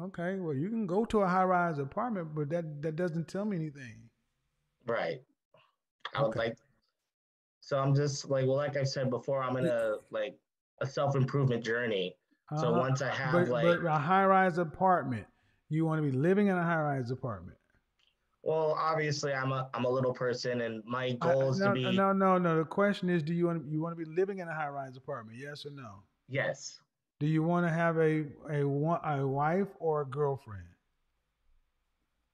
Okay, 0.00 0.38
well, 0.38 0.54
you 0.54 0.68
can 0.68 0.86
go 0.86 1.04
to 1.06 1.22
a 1.22 1.26
high 1.26 1.42
rise 1.42 1.80
apartment, 1.80 2.28
but 2.32 2.48
that, 2.50 2.82
that 2.82 2.94
doesn't 2.94 3.26
tell 3.26 3.44
me 3.44 3.56
anything. 3.56 3.98
Right. 4.86 5.20
I 6.14 6.22
would 6.22 6.36
like. 6.36 6.56
So 7.62 7.80
I'm 7.80 7.96
just 7.96 8.30
like, 8.30 8.46
well, 8.46 8.54
like 8.54 8.76
I 8.76 8.84
said 8.84 9.10
before, 9.10 9.42
I'm 9.42 9.56
in 9.56 9.66
a 9.66 9.96
like 10.12 10.38
a 10.80 10.86
self 10.86 11.16
improvement 11.16 11.64
journey. 11.64 12.14
So 12.56 12.68
Uh-huh. 12.70 12.80
once 12.80 13.02
I 13.02 13.10
have 13.10 13.32
but, 13.32 13.48
like, 13.48 13.62
but 13.82 13.84
a 13.86 13.98
high 13.98 14.24
rise 14.24 14.58
apartment, 14.58 15.26
you 15.68 15.84
want 15.84 16.02
to 16.02 16.10
be 16.10 16.16
living 16.16 16.46
in 16.46 16.56
a 16.56 16.62
high 16.62 16.80
rise 16.82 17.10
apartment. 17.10 17.58
well, 18.42 18.72
obviously 18.78 19.32
I'm 19.34 19.52
a 19.52 19.68
I'm 19.74 19.84
a 19.84 19.90
little 19.90 20.14
person, 20.14 20.62
and 20.62 20.82
my 20.86 21.12
goal 21.12 21.50
is 21.50 21.58
no, 21.58 21.66
to 21.68 21.74
be 21.74 21.84
no, 21.96 22.12
no, 22.12 22.38
no. 22.38 22.56
The 22.58 22.64
question 22.64 23.10
is, 23.10 23.22
do 23.22 23.34
you 23.34 23.46
want 23.46 23.70
you 23.70 23.82
want 23.82 23.96
to 23.98 24.02
be 24.02 24.10
living 24.10 24.38
in 24.38 24.48
a 24.48 24.54
high 24.54 24.68
rise 24.68 24.96
apartment? 24.96 25.38
Yes 25.38 25.66
or 25.66 25.70
no? 25.70 26.02
yes. 26.28 26.80
Do 27.20 27.26
you 27.26 27.42
want 27.42 27.66
to 27.66 27.70
have 27.70 27.98
a 27.98 28.24
a 28.48 28.62
a 28.64 29.26
wife 29.26 29.68
or 29.80 30.02
a 30.02 30.06
girlfriend? 30.06 30.64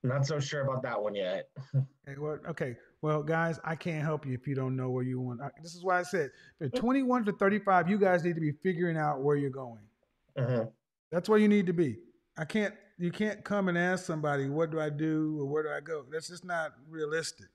Not 0.02 0.26
so 0.26 0.38
sure 0.38 0.60
about 0.62 0.82
that 0.82 1.02
one 1.02 1.14
yet. 1.14 1.48
Okay, 2.06 2.18
well, 2.20 2.38
okay. 2.50 2.76
Well, 3.00 3.22
guys, 3.22 3.58
I 3.64 3.74
can't 3.76 4.02
help 4.04 4.26
you 4.26 4.34
if 4.34 4.46
you 4.46 4.54
don't 4.54 4.76
know 4.76 4.90
where 4.90 5.02
you 5.02 5.18
want. 5.20 5.40
I- 5.40 5.50
This 5.62 5.74
is 5.74 5.82
why 5.82 5.98
I 5.98 6.02
said, 6.02 6.32
at 6.60 6.74
21 6.74 7.24
to 7.24 7.32
35, 7.32 7.88
you 7.88 7.96
guys 7.98 8.22
need 8.22 8.34
to 8.34 8.42
be 8.42 8.52
figuring 8.52 8.98
out 8.98 9.22
where 9.22 9.36
you're 9.36 9.48
going. 9.48 9.80
Mhm. 10.38 10.72
That's 11.10 11.28
where 11.28 11.38
you 11.38 11.48
need 11.48 11.66
to 11.66 11.72
be. 11.72 11.98
I 12.36 12.44
can't. 12.44 12.74
You 12.96 13.10
can't 13.10 13.44
come 13.44 13.68
and 13.68 13.76
ask 13.76 14.04
somebody, 14.04 14.48
"What 14.48 14.70
do 14.70 14.80
I 14.80 14.88
do?" 14.88 15.40
or 15.40 15.46
"Where 15.46 15.62
do 15.64 15.70
I 15.70 15.80
go?" 15.80 16.04
That's 16.10 16.28
just 16.28 16.44
not 16.44 16.72
realistic. 16.88 17.48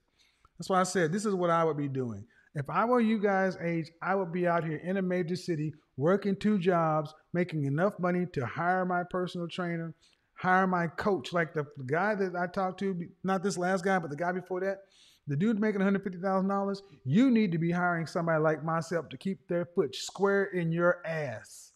That's 0.58 0.68
why 0.68 0.80
I 0.80 0.84
said 0.84 1.12
this 1.12 1.24
is 1.24 1.34
what 1.34 1.50
I 1.50 1.64
would 1.64 1.76
be 1.78 1.88
doing. 1.88 2.26
If 2.54 2.68
I 2.68 2.84
were 2.84 3.00
you 3.00 3.18
guys' 3.18 3.56
age, 3.60 3.90
I 4.02 4.14
would 4.14 4.32
be 4.32 4.46
out 4.46 4.64
here 4.64 4.78
in 4.78 4.96
a 4.96 5.02
major 5.02 5.36
city 5.36 5.74
working 5.96 6.36
two 6.36 6.58
jobs, 6.58 7.14
making 7.32 7.64
enough 7.64 7.98
money 7.98 8.26
to 8.34 8.44
hire 8.44 8.84
my 8.84 9.04
personal 9.04 9.48
trainer, 9.48 9.94
hire 10.34 10.66
my 10.66 10.88
coach, 10.88 11.32
like 11.32 11.54
the 11.54 11.66
guy 11.86 12.14
that 12.16 12.34
I 12.34 12.46
talked 12.46 12.80
to, 12.80 13.08
not 13.22 13.42
this 13.42 13.56
last 13.56 13.84
guy, 13.84 13.98
but 13.98 14.10
the 14.10 14.16
guy 14.16 14.32
before 14.32 14.60
that. 14.60 14.78
The 15.26 15.36
dude 15.36 15.60
making 15.60 15.80
$150,000, 15.80 16.82
you 17.04 17.30
need 17.30 17.52
to 17.52 17.58
be 17.58 17.70
hiring 17.70 18.06
somebody 18.06 18.42
like 18.42 18.64
myself 18.64 19.08
to 19.10 19.16
keep 19.16 19.46
their 19.48 19.64
foot 19.64 19.94
square 19.94 20.44
in 20.44 20.72
your 20.72 21.06
ass. 21.06 21.69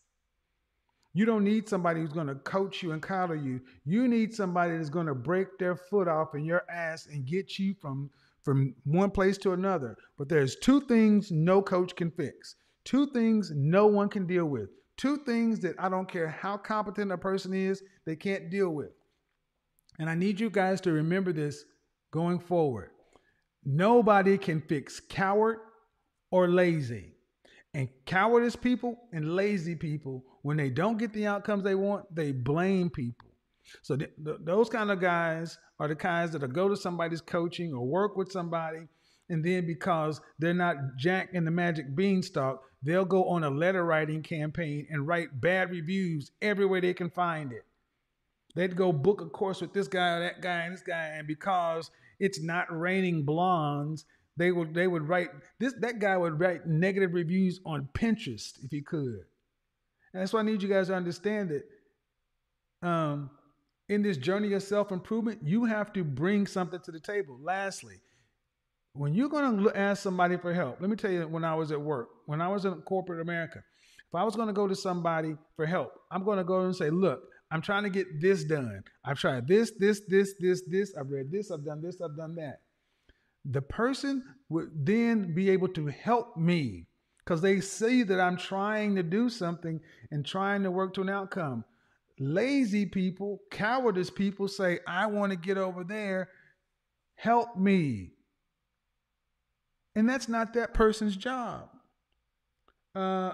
You 1.14 1.24
don't 1.24 1.44
need 1.44 1.68
somebody 1.68 2.00
who's 2.00 2.12
going 2.12 2.26
to 2.26 2.34
coach 2.34 2.82
you 2.82 2.92
and 2.92 3.00
coddle 3.00 3.36
you. 3.36 3.60
You 3.84 4.08
need 4.08 4.34
somebody 4.34 4.76
that's 4.76 4.90
going 4.90 5.06
to 5.06 5.14
break 5.14 5.58
their 5.58 5.76
foot 5.76 6.08
off 6.08 6.34
in 6.34 6.44
your 6.44 6.64
ass 6.68 7.06
and 7.06 7.24
get 7.24 7.58
you 7.58 7.74
from 7.80 8.10
from 8.42 8.74
one 8.84 9.10
place 9.10 9.38
to 9.38 9.52
another. 9.52 9.96
But 10.18 10.28
there's 10.28 10.56
two 10.56 10.82
things 10.82 11.30
no 11.30 11.62
coach 11.62 11.96
can 11.96 12.10
fix. 12.10 12.56
Two 12.84 13.06
things 13.06 13.50
no 13.54 13.86
one 13.86 14.10
can 14.10 14.26
deal 14.26 14.44
with. 14.44 14.68
Two 14.98 15.16
things 15.16 15.60
that 15.60 15.76
I 15.78 15.88
don't 15.88 16.10
care 16.10 16.28
how 16.28 16.58
competent 16.58 17.10
a 17.10 17.16
person 17.16 17.54
is, 17.54 17.82
they 18.04 18.16
can't 18.16 18.50
deal 18.50 18.68
with. 18.68 18.90
And 19.98 20.10
I 20.10 20.14
need 20.14 20.38
you 20.38 20.50
guys 20.50 20.80
to 20.82 20.92
remember 20.92 21.32
this 21.32 21.64
going 22.10 22.38
forward. 22.38 22.90
Nobody 23.64 24.36
can 24.36 24.60
fix 24.60 25.00
coward 25.00 25.58
or 26.30 26.48
lazy. 26.48 27.13
And 27.74 27.88
cowardice 28.06 28.56
people 28.56 28.96
and 29.12 29.34
lazy 29.34 29.74
people, 29.74 30.24
when 30.42 30.56
they 30.56 30.70
don't 30.70 30.96
get 30.96 31.12
the 31.12 31.26
outcomes 31.26 31.64
they 31.64 31.74
want, 31.74 32.14
they 32.14 32.32
blame 32.32 32.88
people. 32.88 33.28
So 33.82 33.96
th- 33.96 34.12
th- 34.24 34.38
those 34.44 34.68
kind 34.68 34.90
of 34.90 35.00
guys 35.00 35.58
are 35.80 35.88
the 35.88 35.96
kinds 35.96 36.32
that'll 36.32 36.48
go 36.48 36.68
to 36.68 36.76
somebody's 36.76 37.20
coaching 37.20 37.74
or 37.74 37.84
work 37.84 38.16
with 38.16 38.30
somebody 38.30 38.86
And 39.28 39.44
then 39.44 39.66
because 39.66 40.20
they're 40.38 40.54
not 40.54 40.76
Jack 40.98 41.30
and 41.34 41.46
the 41.46 41.50
Magic 41.50 41.94
Beanstalk, 41.94 42.62
they'll 42.82 43.04
go 43.04 43.24
on 43.24 43.44
a 43.44 43.50
letter 43.50 43.84
writing 43.84 44.22
campaign 44.22 44.86
and 44.90 45.06
write 45.06 45.40
bad 45.40 45.70
reviews 45.70 46.30
everywhere 46.42 46.80
they 46.80 46.94
can 46.94 47.10
find 47.10 47.52
it. 47.52 47.64
They'd 48.54 48.76
go 48.76 48.92
book 48.92 49.20
a 49.20 49.26
course 49.26 49.60
with 49.60 49.72
this 49.72 49.88
guy 49.88 50.16
or 50.16 50.20
that 50.20 50.42
guy 50.42 50.60
and 50.60 50.74
this 50.74 50.82
guy, 50.82 51.06
and 51.16 51.26
because 51.26 51.90
it's 52.20 52.40
not 52.40 52.66
raining 52.70 53.24
blondes, 53.24 54.04
they 54.36 54.50
would 54.50 54.74
they 54.74 54.86
would 54.86 55.08
write 55.08 55.30
this 55.60 55.74
that 55.80 55.98
guy 55.98 56.16
would 56.16 56.40
write 56.40 56.66
negative 56.66 57.14
reviews 57.14 57.60
on 57.64 57.88
Pinterest 57.94 58.52
if 58.62 58.70
he 58.70 58.82
could. 58.82 59.24
And 60.12 60.22
that's 60.22 60.32
why 60.32 60.40
I 60.40 60.44
need 60.44 60.62
you 60.62 60.68
guys 60.68 60.88
to 60.88 60.94
understand 60.94 61.50
that 61.50 62.88
um, 62.88 63.30
in 63.88 64.02
this 64.02 64.16
journey 64.16 64.52
of 64.52 64.62
self 64.62 64.92
improvement, 64.92 65.40
you 65.42 65.64
have 65.64 65.92
to 65.94 66.04
bring 66.04 66.46
something 66.46 66.80
to 66.80 66.92
the 66.92 67.00
table. 67.00 67.38
Lastly, 67.42 68.00
when 68.92 69.14
you're 69.14 69.28
going 69.28 69.62
to 69.64 69.76
ask 69.76 70.02
somebody 70.02 70.36
for 70.36 70.54
help, 70.54 70.80
let 70.80 70.88
me 70.88 70.96
tell 70.96 71.10
you 71.10 71.26
when 71.26 71.44
I 71.44 71.54
was 71.54 71.72
at 71.72 71.80
work, 71.80 72.08
when 72.26 72.40
I 72.40 72.48
was 72.48 72.64
in 72.64 72.74
corporate 72.82 73.20
America, 73.20 73.58
if 73.58 74.14
I 74.14 74.22
was 74.22 74.36
going 74.36 74.48
to 74.48 74.54
go 74.54 74.68
to 74.68 74.74
somebody 74.74 75.36
for 75.56 75.66
help, 75.66 75.92
I'm 76.10 76.24
going 76.24 76.38
to 76.38 76.44
go 76.44 76.60
and 76.60 76.74
say, 76.74 76.90
look, 76.90 77.22
I'm 77.50 77.60
trying 77.60 77.82
to 77.84 77.90
get 77.90 78.20
this 78.20 78.44
done. 78.44 78.82
I've 79.04 79.18
tried 79.18 79.46
this, 79.48 79.72
this, 79.78 80.02
this, 80.08 80.34
this, 80.38 80.62
this. 80.68 80.94
I've 80.98 81.10
read 81.10 81.30
this. 81.30 81.50
I've 81.50 81.64
done 81.64 81.82
this. 81.82 82.00
I've 82.00 82.16
done 82.16 82.34
that. 82.36 82.60
The 83.44 83.62
person 83.62 84.24
would 84.48 84.70
then 84.86 85.34
be 85.34 85.50
able 85.50 85.68
to 85.68 85.86
help 85.86 86.36
me 86.36 86.86
because 87.18 87.40
they 87.40 87.60
see 87.60 88.02
that 88.02 88.20
I'm 88.20 88.36
trying 88.36 88.96
to 88.96 89.02
do 89.02 89.28
something 89.28 89.80
and 90.10 90.24
trying 90.24 90.62
to 90.62 90.70
work 90.70 90.94
to 90.94 91.02
an 91.02 91.08
outcome. 91.08 91.64
Lazy 92.18 92.86
people, 92.86 93.40
cowardice 93.50 94.10
people 94.10 94.46
say, 94.46 94.78
I 94.86 95.06
want 95.06 95.32
to 95.32 95.36
get 95.36 95.58
over 95.58 95.84
there. 95.84 96.28
Help 97.16 97.56
me. 97.56 98.12
And 99.96 100.08
that's 100.08 100.28
not 100.28 100.52
that 100.54 100.74
person's 100.74 101.16
job. 101.16 101.68
Uh, 102.94 103.32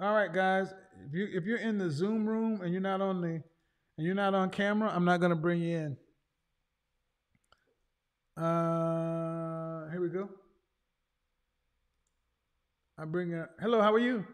all 0.00 0.14
right, 0.14 0.32
guys. 0.32 0.72
If 1.06 1.12
you 1.12 1.28
if 1.32 1.44
you're 1.44 1.58
in 1.58 1.78
the 1.78 1.90
Zoom 1.90 2.26
room 2.26 2.60
and 2.62 2.72
you're 2.72 2.80
not 2.80 3.00
on 3.00 3.20
the 3.20 3.28
and 3.28 4.06
you're 4.06 4.14
not 4.14 4.34
on 4.34 4.50
camera, 4.50 4.90
I'm 4.94 5.04
not 5.04 5.20
gonna 5.20 5.36
bring 5.36 5.60
you 5.60 5.76
in. 5.76 5.96
Uh, 8.42 9.23
I 12.98 13.04
bring 13.04 13.34
a 13.34 13.48
hello. 13.60 13.80
How 13.80 13.92
are 13.92 13.98
you? 13.98 14.24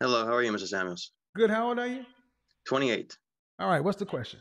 Hello, 0.00 0.26
how 0.26 0.32
are 0.34 0.42
you, 0.42 0.52
Mr. 0.52 0.66
Samuels? 0.66 1.12
Good. 1.34 1.50
How 1.50 1.68
old 1.68 1.78
are 1.78 1.86
you? 1.86 2.04
28. 2.66 3.16
All 3.58 3.68
right. 3.68 3.80
What's 3.82 3.98
the 3.98 4.06
question? 4.06 4.40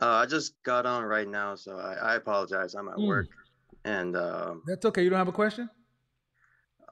Uh, 0.00 0.06
I 0.10 0.26
just 0.26 0.54
got 0.64 0.84
on 0.84 1.04
right 1.04 1.28
now, 1.28 1.54
so 1.54 1.78
I, 1.78 1.94
I 1.94 2.14
apologize. 2.16 2.74
I'm 2.74 2.88
at 2.88 2.96
Mm. 2.96 3.06
work. 3.06 3.28
And 3.84 4.16
um, 4.16 4.62
That's 4.66 4.84
okay. 4.86 5.02
You 5.02 5.10
don't 5.10 5.18
have 5.18 5.28
a 5.28 5.32
question? 5.32 5.68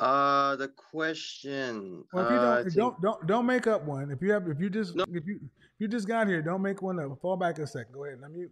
uh, 0.00 0.56
the 0.56 0.68
question. 0.68 2.04
Well, 2.12 2.24
if 2.24 2.30
you 2.30 2.36
uh, 2.38 2.40
don't, 2.40 2.64
think- 2.64 2.76
don't 2.76 3.02
don't 3.02 3.26
don't 3.26 3.46
make 3.46 3.66
up 3.66 3.84
one. 3.84 4.10
If 4.10 4.22
you 4.22 4.32
have, 4.32 4.48
if 4.48 4.58
you 4.60 4.70
just 4.70 4.94
if 4.96 5.26
you 5.26 5.40
if 5.42 5.78
you 5.78 5.88
just 5.88 6.08
got 6.08 6.26
here, 6.26 6.40
don't 6.42 6.62
make 6.62 6.80
one 6.80 6.98
up. 6.98 7.20
Fall 7.20 7.36
back 7.36 7.58
a 7.58 7.66
second. 7.66 7.92
Go 7.92 8.04
ahead. 8.06 8.18
Let 8.22 8.30
me, 8.32 8.46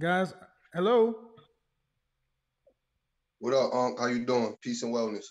guys. 0.00 0.34
Hello. 0.72 1.31
What 3.42 3.54
up, 3.54 3.74
Unc? 3.74 3.98
How 3.98 4.06
you 4.06 4.24
doing? 4.24 4.54
Peace 4.62 4.84
and 4.84 4.94
wellness. 4.94 5.24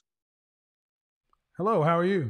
Hello. 1.56 1.82
How 1.82 1.98
are 1.98 2.04
you? 2.04 2.30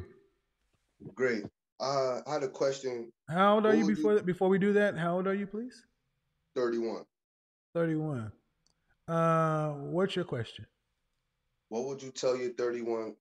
Great. 1.15 1.43
Uh, 1.79 2.19
I 2.27 2.33
had 2.33 2.43
a 2.43 2.47
question. 2.47 3.11
How 3.27 3.55
old 3.55 3.65
are 3.65 3.73
you 3.73 3.87
before 3.87 4.19
before 4.21 4.47
we 4.47 4.59
do 4.59 4.73
that? 4.73 4.95
How 4.95 5.15
old 5.15 5.25
are 5.25 5.33
you, 5.33 5.47
please? 5.47 5.83
31. 6.55 7.03
Thirty-one. 7.73 8.31
Uh, 9.07 9.69
what's 9.71 10.15
your 10.15 10.23
question? 10.25 10.67
What 11.69 11.85
would 11.85 12.03
you 12.03 12.11
tell 12.11 12.37
your 12.37 12.51
31 12.51 13.15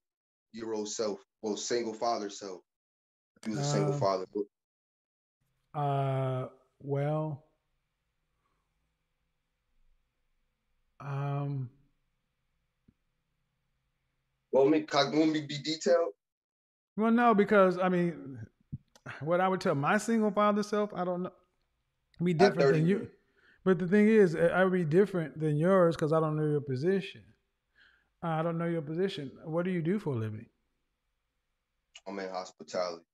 year 0.53 0.75
old 0.75 0.91
self, 0.91 1.19
well, 1.41 1.57
single 1.57 1.95
father 1.95 2.29
self, 2.29 2.61
if 3.41 3.49
you 3.49 3.57
was 3.57 3.67
a 3.67 3.71
single 3.71 3.95
Uh, 3.95 3.97
father? 3.97 4.27
Uh, 5.73 6.49
well, 6.83 7.43
um, 11.01 11.71
Want 14.53 14.71
me, 14.71 14.87
me 15.27 15.41
be 15.43 15.59
detailed? 15.59 16.13
well, 16.97 17.11
no, 17.13 17.35
because 17.35 17.79
I 17.79 17.89
mean, 17.89 18.39
what 19.21 19.41
I 19.41 19.49
would 19.49 19.61
tell 19.61 19.75
my 19.75 19.99
single 19.99 20.31
father 20.31 20.63
self, 20.63 20.91
I 20.95 21.05
don't 21.05 21.23
know, 21.23 21.33
be 22.23 22.35
different 22.35 22.73
than 22.73 22.87
you. 22.87 23.09
But 23.65 23.79
the 23.79 23.87
thing 23.87 24.09
is, 24.09 24.35
I 24.35 24.65
would 24.65 24.73
be 24.73 24.85
different 24.85 25.39
than 25.39 25.57
yours 25.57 25.95
because 25.95 26.13
I 26.13 26.21
don't 26.21 26.37
know 26.37 26.47
your 26.47 26.61
position. 26.61 27.23
I 28.23 28.43
don't 28.43 28.59
know 28.59 28.67
your 28.67 28.83
position. 28.83 29.31
What 29.45 29.65
do 29.65 29.71
you 29.71 29.83
do 29.83 29.99
for 29.99 30.15
a 30.15 30.17
living? 30.17 30.47
I'm 32.07 32.19
in 32.19 32.29
hospitality. 32.31 33.05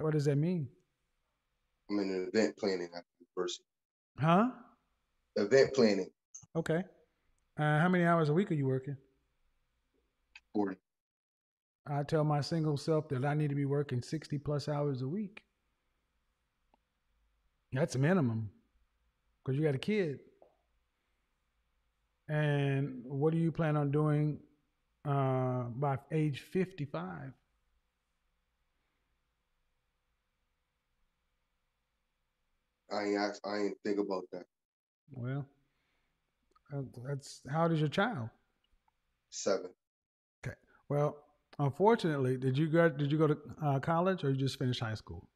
What 0.00 0.12
does 0.12 0.24
that 0.24 0.36
mean? 0.36 0.68
I'm 1.90 1.98
in 1.98 2.10
an 2.10 2.30
event 2.32 2.56
planning 2.56 2.88
at 2.96 3.04
the 3.04 3.26
university. 3.36 3.64
Huh? 4.18 4.50
Event 5.36 5.74
planning, 5.74 6.10
Okay. 6.54 6.82
Uh, 7.58 7.78
how 7.78 7.88
many 7.88 8.04
hours 8.04 8.28
a 8.28 8.32
week 8.32 8.50
are 8.50 8.54
you 8.54 8.66
working? 8.66 8.96
40. 10.54 10.76
I 11.86 12.02
tell 12.04 12.24
my 12.24 12.40
single 12.40 12.76
self 12.76 13.08
that 13.08 13.24
I 13.24 13.34
need 13.34 13.48
to 13.48 13.56
be 13.56 13.64
working 13.64 14.02
60 14.02 14.38
plus 14.38 14.68
hours 14.68 15.02
a 15.02 15.08
week. 15.08 15.42
That's 17.72 17.94
a 17.94 17.98
minimum 17.98 18.50
because 19.42 19.58
you 19.58 19.64
got 19.64 19.74
a 19.74 19.78
kid. 19.78 20.20
And 22.28 23.02
what 23.04 23.32
do 23.32 23.38
you 23.38 23.50
plan 23.50 23.76
on 23.76 23.90
doing 23.90 24.38
uh, 25.04 25.64
by 25.74 25.98
age 26.12 26.40
55? 26.40 27.32
I 32.92 33.04
ain't 33.04 33.18
ask, 33.18 33.40
I 33.46 33.56
ain't 33.56 33.78
think 33.84 33.98
about 33.98 34.24
that. 34.32 34.44
Well, 35.10 35.46
uh, 36.74 36.82
that's 37.06 37.40
how 37.50 37.64
old 37.64 37.72
is 37.72 37.80
your 37.80 37.88
child? 37.88 38.28
Seven. 39.30 39.70
Well, 40.92 41.16
unfortunately, 41.58 42.36
did 42.36 42.58
you 42.58 42.66
go 42.66 42.90
did 42.90 43.10
you 43.10 43.16
go 43.16 43.26
to 43.26 43.38
uh, 43.64 43.78
college 43.80 44.24
or 44.24 44.30
you 44.30 44.36
just 44.36 44.58
finished 44.58 44.80
high 44.80 44.92
school? 44.94 45.26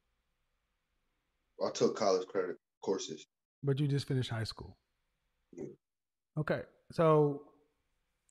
I 1.65 1.71
took 1.71 1.95
college 1.95 2.27
credit 2.27 2.57
courses. 2.83 3.25
But 3.63 3.79
you 3.79 3.87
just 3.87 4.07
finished 4.07 4.29
high 4.29 4.43
school. 4.43 4.77
Okay. 6.37 6.61
So, 6.91 7.41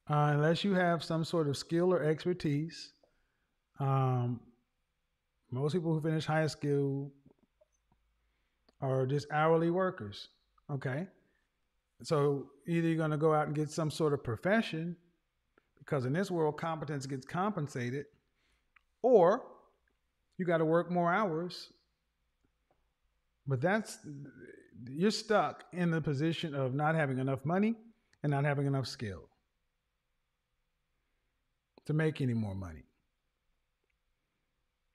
uh, 0.09 0.31
unless 0.35 0.63
you 0.63 0.75
have 0.75 1.03
some 1.03 1.25
sort 1.25 1.49
of 1.49 1.57
skill 1.57 1.93
or 1.93 2.01
expertise, 2.05 2.93
um, 3.81 4.39
most 5.51 5.73
people 5.73 5.95
who 5.95 6.01
finish 6.01 6.27
high 6.27 6.47
school 6.47 7.13
are 8.81 9.05
just 9.05 9.27
hourly 9.33 9.71
workers. 9.71 10.29
Okay. 10.71 11.09
So, 12.05 12.51
either 12.69 12.87
you're 12.87 12.97
going 12.97 13.11
to 13.11 13.17
go 13.17 13.35
out 13.35 13.49
and 13.49 13.57
get 13.57 13.69
some 13.73 13.91
sort 13.91 14.13
of 14.13 14.23
profession, 14.23 14.97
because 15.87 16.05
in 16.05 16.13
this 16.13 16.31
world, 16.31 16.59
competence 16.59 17.07
gets 17.07 17.25
compensated, 17.25 18.07
or 19.03 19.45
you 20.37 20.45
got 20.45 20.59
to 20.59 20.65
work 20.65 20.91
more 20.91 21.13
hours. 21.13 21.73
But 23.47 23.61
that's 23.61 23.99
you're 24.89 25.13
stuck 25.13 25.65
in 25.73 25.91
the 25.91 26.01
position 26.01 26.55
of 26.55 26.75
not 26.75 26.95
having 26.97 27.19
enough 27.19 27.45
money 27.45 27.77
and 28.23 28.33
not 28.33 28.45
having 28.45 28.67
enough 28.67 28.87
skill 28.87 29.29
to 31.87 31.93
make 31.93 32.21
any 32.21 32.35
more 32.35 32.55
money. 32.55 32.83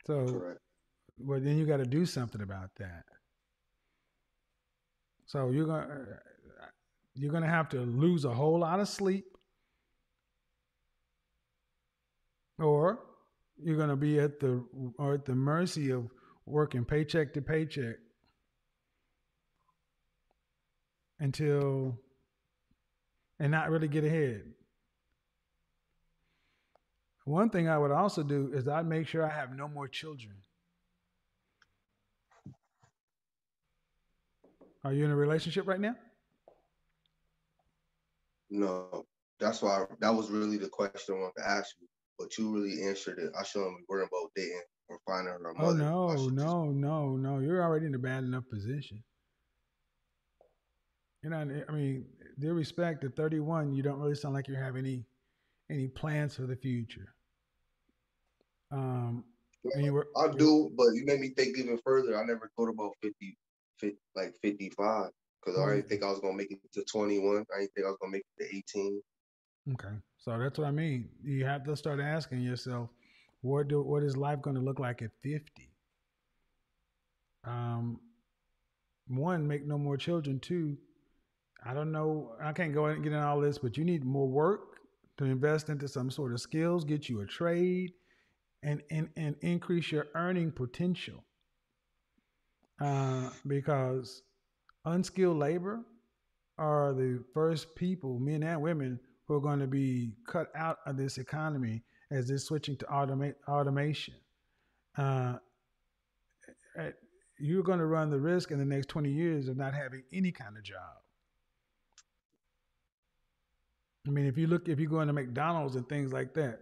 So, 0.05 0.55
well, 1.17 1.39
then 1.39 1.57
you 1.57 1.65
got 1.65 1.77
to 1.77 1.85
do 1.85 2.05
something 2.05 2.41
about 2.41 2.75
that. 2.77 3.05
So 5.25 5.49
you're 5.49 5.65
gonna 5.65 6.19
you're 7.15 7.31
gonna 7.31 7.47
have 7.47 7.69
to 7.69 7.79
lose 7.79 8.25
a 8.25 8.33
whole 8.33 8.59
lot 8.59 8.81
of 8.81 8.89
sleep, 8.89 9.30
or 12.61 12.99
you're 13.61 13.77
gonna 13.77 13.95
be 13.95 14.19
at 14.19 14.39
the 14.39 14.63
or 14.97 15.13
at 15.15 15.25
the 15.25 15.35
mercy 15.35 15.91
of 15.91 16.09
working 16.45 16.85
paycheck 16.85 17.33
to 17.33 17.41
paycheck 17.41 17.95
until 21.19 21.99
and 23.39 23.51
not 23.51 23.69
really 23.69 23.87
get 23.87 24.03
ahead. 24.03 24.43
One 27.25 27.49
thing 27.49 27.69
I 27.69 27.77
would 27.77 27.91
also 27.91 28.23
do 28.23 28.51
is 28.53 28.67
I'd 28.67 28.87
make 28.87 29.07
sure 29.07 29.23
I 29.23 29.29
have 29.29 29.55
no 29.55 29.67
more 29.67 29.87
children. 29.87 30.35
Are 34.83 34.93
you 34.93 35.05
in 35.05 35.11
a 35.11 35.15
relationship 35.15 35.67
right 35.67 35.79
now? 35.79 35.95
No, 38.49 39.05
that's 39.39 39.61
why 39.61 39.85
that 39.99 40.09
was 40.09 40.29
really 40.29 40.57
the 40.57 40.67
question 40.67 41.15
I 41.15 41.19
wanted 41.19 41.41
to 41.41 41.49
ask 41.49 41.75
you, 41.79 41.87
but 42.21 42.37
you 42.37 42.53
really 42.53 42.83
answered 42.83 43.17
it. 43.19 43.31
I 43.37 43.43
shouldn't 43.43 43.77
be 43.77 43.83
worrying 43.89 44.07
about 44.11 44.31
dating 44.35 44.61
or 44.89 44.99
finding 45.07 45.33
her 45.33 45.53
mother. 45.57 45.83
Oh 45.83 46.17
mother. 46.17 46.31
no, 46.31 46.65
no, 46.65 46.71
no, 46.71 47.15
no! 47.17 47.39
You're 47.39 47.63
already 47.63 47.87
in 47.87 47.95
a 47.95 47.99
bad 47.99 48.23
enough 48.23 48.43
position. 48.49 49.03
You 51.23 51.31
know, 51.31 51.37
I 51.37 51.71
mean, 51.71 52.05
due 52.39 52.53
respect, 52.53 53.03
at 53.03 53.15
31, 53.15 53.73
you 53.73 53.83
don't 53.83 53.99
really 53.99 54.15
sound 54.15 54.33
like 54.33 54.47
you 54.47 54.55
have 54.55 54.75
any 54.75 55.05
any 55.69 55.87
plans 55.87 56.35
for 56.35 56.43
the 56.43 56.55
future. 56.55 57.13
Um, 58.71 59.23
were, 59.63 60.07
I 60.17 60.29
do, 60.29 60.71
but 60.75 60.87
you 60.93 61.05
made 61.05 61.19
me 61.19 61.29
think 61.29 61.57
even 61.57 61.77
further. 61.83 62.17
I 62.17 62.23
never 62.25 62.49
thought 62.55 62.69
about 62.69 62.91
50, 63.01 63.37
50 63.79 63.97
like 64.15 64.33
55, 64.41 65.09
because 65.43 65.59
I 65.59 65.75
didn't 65.75 65.89
think 65.89 66.03
I 66.03 66.09
was 66.09 66.19
gonna 66.19 66.33
make 66.33 66.51
it 66.51 66.59
to 66.73 66.83
21. 66.83 67.45
I 67.55 67.59
didn't 67.59 67.73
think 67.73 67.85
I 67.85 67.89
was 67.89 67.97
gonna 68.01 68.11
make 68.11 68.23
it 68.37 68.43
to 68.43 68.57
18. 68.57 69.01
Okay, 69.73 69.95
so 70.23 70.37
that's 70.37 70.59
what 70.59 70.67
I 70.67 70.71
mean. 70.71 71.09
You 71.23 71.45
have 71.45 71.63
to 71.65 71.75
start 71.75 71.99
asking 71.99 72.41
yourself, 72.41 72.89
what 73.41 73.67
do 73.67 73.81
what 73.81 74.03
is 74.03 74.15
life 74.15 74.41
going 74.41 74.55
to 74.55 74.61
look 74.61 74.79
like 74.79 75.01
at 75.01 75.11
fifty? 75.21 75.69
Um, 77.43 77.99
one, 79.07 79.47
make 79.47 79.65
no 79.65 79.79
more 79.79 79.97
children. 79.97 80.39
Two, 80.39 80.77
I 81.65 81.73
don't 81.73 81.91
know. 81.91 82.33
I 82.41 82.53
can't 82.53 82.73
go 82.73 82.85
and 82.85 83.03
get 83.03 83.13
in 83.13 83.19
all 83.19 83.41
this, 83.41 83.57
but 83.57 83.77
you 83.77 83.83
need 83.83 84.05
more 84.05 84.27
work 84.27 84.77
to 85.17 85.25
invest 85.25 85.69
into 85.69 85.87
some 85.87 86.11
sort 86.11 86.33
of 86.33 86.39
skills, 86.39 86.83
get 86.83 87.09
you 87.09 87.21
a 87.21 87.25
trade, 87.25 87.93
and 88.61 88.83
and 88.91 89.09
and 89.17 89.35
increase 89.41 89.91
your 89.91 90.07
earning 90.13 90.51
potential. 90.51 91.23
Uh, 92.79 93.29
because 93.47 94.21
unskilled 94.85 95.37
labor 95.37 95.81
are 96.57 96.93
the 96.93 97.23
first 97.33 97.75
people, 97.75 98.19
men 98.19 98.43
and 98.43 98.61
women, 98.61 98.99
who 99.31 99.37
are 99.37 99.41
going 99.41 99.59
to 99.59 99.67
be 99.67 100.11
cut 100.27 100.51
out 100.55 100.79
of 100.85 100.97
this 100.97 101.17
economy 101.17 101.81
as 102.11 102.27
they're 102.27 102.37
switching 102.37 102.75
to 102.75 102.85
automate 102.87 103.35
automation. 103.47 104.13
Uh, 104.97 105.35
uh, 106.77 106.89
you're 107.39 107.63
going 107.63 107.79
to 107.79 107.85
run 107.85 108.09
the 108.09 108.19
risk 108.19 108.51
in 108.51 108.59
the 108.59 108.65
next 108.65 108.89
20 108.89 109.09
years 109.09 109.47
of 109.47 109.55
not 109.55 109.73
having 109.73 110.03
any 110.11 110.31
kind 110.31 110.57
of 110.57 110.63
job. 110.63 110.97
I 114.05 114.09
mean, 114.09 114.25
if 114.25 114.37
you 114.37 114.47
look, 114.47 114.67
if 114.67 114.81
you 114.81 114.89
go 114.89 114.99
into 114.99 115.13
McDonald's 115.13 115.77
and 115.77 115.87
things 115.87 116.11
like 116.11 116.33
that, 116.33 116.59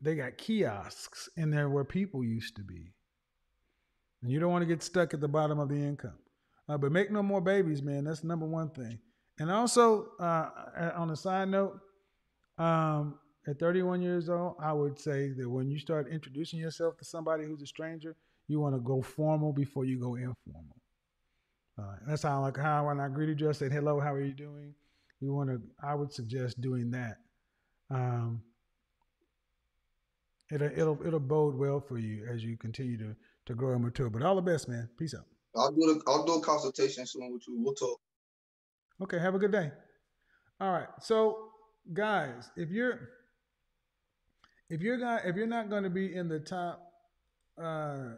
they 0.00 0.14
got 0.14 0.38
kiosks 0.38 1.28
in 1.36 1.50
there 1.50 1.68
where 1.68 1.84
people 1.84 2.24
used 2.24 2.56
to 2.56 2.62
be. 2.62 2.94
And 4.22 4.30
you 4.30 4.40
don't 4.40 4.50
want 4.50 4.62
to 4.62 4.66
get 4.66 4.82
stuck 4.82 5.12
at 5.12 5.20
the 5.20 5.28
bottom 5.28 5.58
of 5.58 5.68
the 5.68 5.76
income. 5.76 6.18
Uh, 6.70 6.78
but 6.78 6.90
make 6.90 7.10
no 7.10 7.22
more 7.22 7.42
babies, 7.42 7.82
man. 7.82 8.04
That's 8.04 8.24
number 8.24 8.46
one 8.46 8.70
thing. 8.70 8.98
And 9.38 9.50
also, 9.50 10.08
uh, 10.18 10.48
on 10.94 11.10
a 11.10 11.16
side 11.16 11.48
note, 11.48 11.78
um, 12.58 13.18
at 13.46 13.58
31 13.58 14.02
years 14.02 14.28
old, 14.28 14.56
I 14.60 14.72
would 14.72 14.98
say 14.98 15.30
that 15.32 15.48
when 15.48 15.70
you 15.70 15.78
start 15.78 16.08
introducing 16.10 16.58
yourself 16.58 16.96
to 16.98 17.04
somebody 17.04 17.44
who's 17.44 17.62
a 17.62 17.66
stranger, 17.66 18.16
you 18.48 18.60
want 18.60 18.74
to 18.74 18.80
go 18.80 19.02
formal 19.02 19.52
before 19.52 19.84
you 19.84 19.98
go 20.00 20.14
informal. 20.14 20.76
Uh, 21.78 21.96
that's 22.06 22.22
how 22.22 22.40
like 22.40 22.56
how 22.56 22.86
when 22.86 23.00
I 23.00 23.08
greeted 23.08 23.40
you, 23.40 23.50
I 23.50 23.52
said, 23.52 23.70
"Hello, 23.70 24.00
how 24.00 24.14
are 24.14 24.22
you 24.22 24.32
doing?" 24.32 24.74
You 25.20 25.34
want 25.34 25.50
to. 25.50 25.60
I 25.82 25.94
would 25.94 26.12
suggest 26.12 26.60
doing 26.60 26.90
that. 26.92 27.18
Um, 27.90 28.42
it'll 30.50 30.70
it'll 30.72 31.06
it'll 31.06 31.20
bode 31.20 31.54
well 31.54 31.80
for 31.80 31.98
you 31.98 32.26
as 32.26 32.42
you 32.42 32.56
continue 32.56 32.96
to 32.98 33.14
to 33.46 33.54
grow 33.54 33.74
and 33.74 33.84
mature. 33.84 34.08
But 34.08 34.22
all 34.22 34.36
the 34.36 34.42
best, 34.42 34.68
man. 34.68 34.88
Peace 34.98 35.14
out. 35.14 35.26
I'll 35.54 35.72
do 35.72 35.82
a, 36.06 36.10
I'll 36.10 36.24
do 36.24 36.34
a 36.34 36.40
consultation 36.40 37.06
soon 37.06 37.32
with 37.32 37.46
you. 37.46 37.56
We'll 37.58 37.74
talk. 37.74 38.00
Okay, 39.02 39.18
have 39.18 39.34
a 39.34 39.38
good 39.38 39.52
day. 39.52 39.70
All 40.60 40.72
right. 40.72 40.88
So, 41.00 41.48
guys, 41.92 42.50
if 42.56 42.70
you're 42.70 43.10
if 44.70 44.80
you're 44.80 44.98
guy 44.98 45.20
if 45.24 45.36
you're 45.36 45.46
not 45.46 45.68
going 45.68 45.82
to 45.82 45.90
be 45.90 46.14
in 46.14 46.28
the 46.28 46.40
top 46.40 46.80
uh 47.62 48.14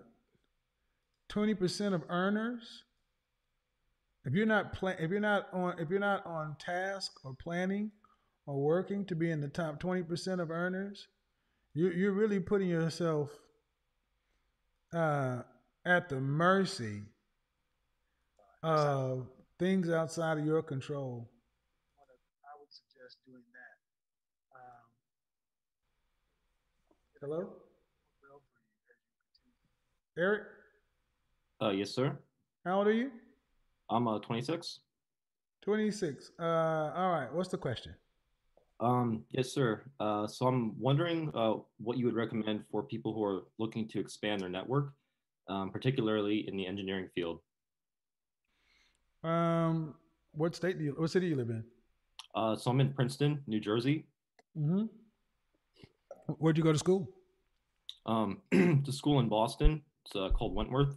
20% 1.30 1.94
of 1.94 2.02
earners, 2.08 2.84
if 4.24 4.34
you're 4.34 4.46
not 4.46 4.72
plan 4.72 4.96
if 5.00 5.10
you're 5.10 5.20
not 5.20 5.48
on 5.52 5.78
if 5.80 5.90
you're 5.90 5.98
not 5.98 6.24
on 6.24 6.56
task 6.60 7.12
or 7.24 7.34
planning 7.34 7.90
or 8.46 8.62
working 8.62 9.04
to 9.06 9.14
be 9.16 9.30
in 9.30 9.40
the 9.40 9.48
top 9.48 9.82
20% 9.82 10.40
of 10.40 10.50
earners, 10.50 11.08
you 11.74 11.90
you're 11.90 12.12
really 12.12 12.40
putting 12.40 12.68
yourself 12.68 13.30
uh 14.94 15.42
at 15.84 16.08
the 16.08 16.20
mercy 16.20 17.02
of 18.62 19.26
things 19.58 19.90
outside 19.90 20.38
of 20.38 20.44
your 20.46 20.62
control. 20.62 21.28
I 22.44 22.52
would 22.58 22.70
suggest 22.72 23.18
doing 23.26 23.42
that. 23.52 24.58
Um, 24.58 24.86
hello? 27.20 27.52
Eric, 30.16 30.42
Uh, 31.62 31.70
yes, 31.70 31.90
sir. 31.90 32.18
how 32.64 32.78
old 32.78 32.86
are 32.88 32.92
you? 32.92 33.10
I'm 33.90 34.06
uh 34.08 34.18
26. 34.18 34.80
26. 35.62 36.32
Uh, 36.38 36.42
all 36.42 37.10
right. 37.10 37.28
What's 37.32 37.50
the 37.50 37.58
question? 37.58 37.94
Um, 38.80 39.24
yes, 39.30 39.52
sir. 39.52 39.82
Uh, 40.00 40.26
so 40.26 40.46
I'm 40.46 40.78
wondering 40.80 41.30
uh, 41.34 41.54
what 41.78 41.98
you 41.98 42.06
would 42.06 42.14
recommend 42.14 42.64
for 42.70 42.82
people 42.82 43.12
who 43.14 43.22
are 43.24 43.42
looking 43.58 43.86
to 43.88 43.98
expand 44.00 44.40
their 44.40 44.48
network, 44.48 44.92
um, 45.48 45.70
particularly 45.70 46.46
in 46.48 46.56
the 46.56 46.66
engineering 46.66 47.08
field. 47.14 47.40
Um, 49.24 49.94
what 50.32 50.54
state 50.54 50.78
do 50.78 50.84
you, 50.84 50.94
what 50.96 51.10
city 51.10 51.26
do 51.26 51.30
you 51.30 51.36
live 51.36 51.50
in? 51.50 51.64
Uh, 52.34 52.56
so 52.56 52.70
I'm 52.70 52.80
in 52.80 52.92
Princeton, 52.92 53.42
New 53.46 53.60
Jersey. 53.60 54.06
Mm-hmm. 54.56 54.84
Where'd 56.38 56.56
you 56.58 56.62
go 56.64 56.72
to 56.72 56.78
school? 56.78 57.08
Um, 58.06 58.42
to 58.52 58.92
school 58.92 59.20
in 59.20 59.28
Boston. 59.28 59.82
It's 60.04 60.14
uh, 60.14 60.30
called 60.30 60.54
Wentworth. 60.54 60.94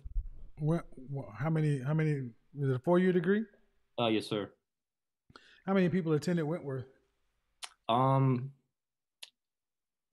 What, 0.59 0.85
wha- 1.09 1.31
how 1.37 1.49
many, 1.49 1.79
how 1.81 1.93
many, 1.93 2.29
was 2.53 2.69
it 2.69 2.75
a 2.75 2.79
four 2.79 2.99
year 2.99 3.11
degree? 3.13 3.43
Uh, 3.99 4.07
yes, 4.07 4.27
sir. 4.27 4.49
How 5.65 5.73
many 5.73 5.89
people 5.89 6.13
attended 6.13 6.45
Wentworth? 6.45 6.85
Um, 7.89 8.51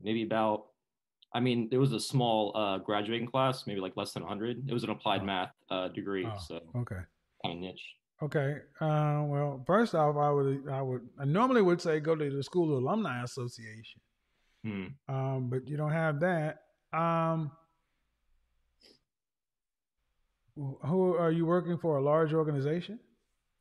maybe 0.01 0.22
about. 0.22 0.66
I 1.35 1.40
mean, 1.40 1.68
there 1.70 1.78
was 1.78 1.93
a 1.93 2.01
small 2.01 2.56
uh, 2.56 2.78
graduating 2.78 3.28
class, 3.28 3.66
maybe 3.66 3.80
like 3.80 3.93
less 3.97 4.12
than 4.12 4.22
100. 4.22 4.66
It 4.66 4.72
was 4.72 4.82
an 4.82 4.90
applied 4.90 5.22
math 5.24 5.51
uh, 5.70 5.89
degree, 5.89 6.26
Oh, 6.26 6.39
so 6.39 6.60
okay. 6.74 7.01
kind 7.44 7.56
of 7.56 7.59
niche. 7.59 7.82
Okay. 8.23 8.57
Uh, 8.81 9.23
well, 9.27 9.62
first 9.66 9.95
off, 9.95 10.16
I 10.16 10.31
would, 10.31 10.69
I 10.70 10.82
would, 10.82 11.09
I 11.20 11.24
normally 11.24 11.62
would 11.62 11.81
say 11.81 12.01
go 12.01 12.16
to 12.16 12.31
the 12.31 12.43
school 12.43 12.77
alumni 12.77 13.23
association. 13.23 14.01
Hmm. 14.65 14.86
Um, 15.09 15.51
but 15.51 15.69
you 15.69 15.77
don't 15.77 15.93
have 15.93 16.20
that. 16.20 16.62
Um, 16.93 17.53
who 20.57 21.15
are 21.16 21.31
you 21.31 21.47
working 21.47 21.78
for? 21.78 21.99
A 21.99 22.03
large 22.03 22.35
organization? 22.35 22.99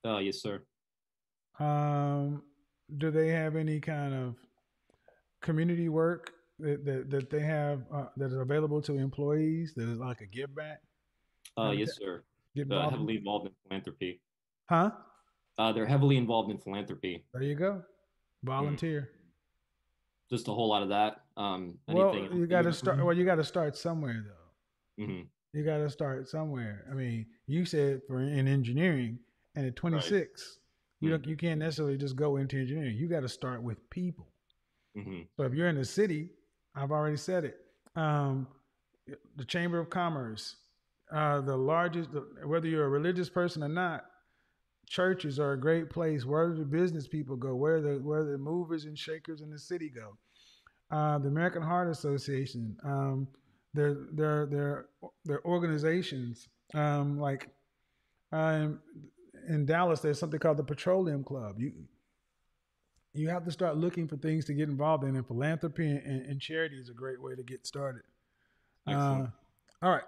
Uh, 0.04 0.18
yes, 0.18 0.42
sir. 0.42 0.64
Um, 1.60 2.42
do 2.98 3.12
they 3.12 3.28
have 3.30 3.56
any 3.56 3.80
kind 3.80 4.14
of 4.14 4.36
community 5.42 5.90
work 5.90 6.32
that 6.60 6.84
that, 6.86 7.10
that 7.12 7.30
they 7.30 7.42
have 7.42 7.84
uh, 7.94 8.06
that 8.18 8.28
is 8.28 8.38
available 8.38 8.82
to 8.82 8.98
employees? 8.98 9.74
That 9.76 9.88
is 9.88 10.00
like 10.00 10.22
a 10.22 10.26
give 10.26 10.56
back? 10.56 10.80
Uh, 11.56 11.72
yes, 11.72 11.98
sir. 11.98 12.24
get 12.56 12.62
Uh, 12.62 12.76
involved 12.76 12.92
heavily 12.92 13.18
involved 13.18 13.46
in 13.48 13.54
philanthropy. 13.68 14.22
Huh? 14.70 14.92
Uh, 15.58 15.72
they're 15.72 15.86
heavily 15.88 16.18
involved 16.18 16.52
in 16.52 16.58
philanthropy. 16.58 17.26
There 17.34 17.42
you 17.44 17.56
go. 17.56 17.82
Volunteer. 18.44 19.10
Just 20.30 20.48
a 20.48 20.52
whole 20.52 20.70
lot 20.70 20.84
of 20.84 20.90
that. 20.90 21.22
Um, 21.38 21.78
Well, 21.88 22.14
you 22.34 22.46
got 22.48 22.64
to 22.64 22.74
start. 22.74 23.04
Well, 23.04 23.16
you 23.16 23.26
got 23.26 23.36
to 23.36 23.44
start 23.44 23.76
somewhere, 23.78 24.24
though. 24.28 25.06
hmm 25.06 25.22
You 25.54 25.64
got 25.64 25.78
to 25.78 25.90
start 25.90 26.28
somewhere. 26.28 26.86
I 26.92 26.94
mean, 26.94 27.26
you 27.48 27.66
said 27.66 28.02
for 28.08 28.22
in 28.22 28.48
engineering, 28.48 29.20
and 29.56 29.66
at 29.66 29.76
26, 29.76 30.60
you 31.00 31.10
don't, 31.12 31.26
you 31.26 31.38
can't 31.38 31.60
necessarily 31.60 31.98
just 31.98 32.16
go 32.16 32.38
into 32.38 32.58
engineering. 32.60 32.96
You 32.98 33.08
got 33.08 33.22
to 33.22 33.30
start 33.30 33.64
with 33.64 33.90
people. 33.90 34.28
hmm 34.96 35.22
So 35.38 35.44
if 35.44 35.54
you're 35.54 35.70
in 35.70 35.76
the 35.78 35.86
city, 35.86 36.30
I've 36.76 36.92
already 36.92 37.18
said 37.18 37.46
it. 37.46 37.58
Um, 37.96 38.48
the 39.38 39.46
Chamber 39.46 39.80
of 39.80 39.90
Commerce, 39.90 40.58
uh, 41.12 41.40
the 41.42 41.56
largest, 41.56 42.12
the, 42.12 42.28
whether 42.46 42.68
you're 42.68 42.86
a 42.86 42.90
religious 42.90 43.30
person 43.30 43.64
or 43.64 43.70
not, 43.70 44.06
churches 44.88 45.40
are 45.40 45.54
a 45.54 45.60
great 45.60 45.90
place. 45.90 46.26
Where 46.26 46.50
do 46.50 46.60
the 46.60 46.66
business 46.66 47.08
people 47.08 47.36
go? 47.36 47.56
Where 47.56 47.82
the 47.82 47.96
where 47.96 48.24
the 48.24 48.38
movers 48.38 48.86
and 48.86 48.98
shakers 48.98 49.42
in 49.42 49.50
the 49.50 49.60
city 49.60 49.90
go? 49.90 50.18
Uh, 50.90 51.20
the 51.20 51.28
American 51.28 51.62
Heart 51.62 51.90
Association, 51.90 52.78
um, 52.84 53.28
their 53.74 53.96
their 54.14 54.46
their 54.46 54.86
their 55.26 55.46
organizations, 55.46 56.48
um, 56.74 57.20
like 57.20 57.50
um, 58.32 58.80
in 59.50 59.66
Dallas, 59.66 60.00
there's 60.00 60.20
something 60.20 60.40
called 60.40 60.58
the 60.58 60.64
Petroleum 60.64 61.24
Club. 61.24 61.60
You 61.60 61.74
you 63.14 63.30
have 63.30 63.44
to 63.46 63.52
start 63.52 63.78
looking 63.78 64.08
for 64.08 64.16
things 64.16 64.46
to 64.46 64.54
get 64.54 64.70
involved 64.70 65.04
in, 65.04 65.16
and 65.16 65.28
philanthropy 65.28 65.90
and, 65.90 66.02
and, 66.04 66.26
and 66.26 66.42
charity 66.42 66.78
is 66.78 66.90
a 66.90 66.94
great 66.94 67.22
way 67.22 67.36
to 67.36 67.44
get 67.44 67.66
started. 67.68 68.04
Uh, 68.86 69.28
all 69.82 69.90
right, 69.92 70.04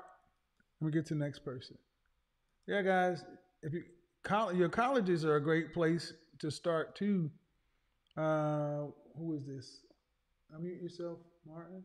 let 0.79 0.85
me 0.85 0.91
get 0.91 1.05
to 1.07 1.13
the 1.13 1.19
next 1.19 1.39
person. 1.39 1.77
Yeah, 2.67 2.81
guys, 2.81 3.25
if 3.61 3.73
you 3.73 3.83
your 4.53 4.69
colleges 4.69 5.25
are 5.25 5.35
a 5.35 5.41
great 5.41 5.73
place 5.73 6.13
to 6.39 6.51
start 6.51 6.95
too. 6.95 7.29
Uh, 8.17 8.85
who 9.17 9.33
is 9.35 9.45
this? 9.45 9.81
Unmute 10.55 10.81
yourself, 10.81 11.19
Martin. 11.47 11.83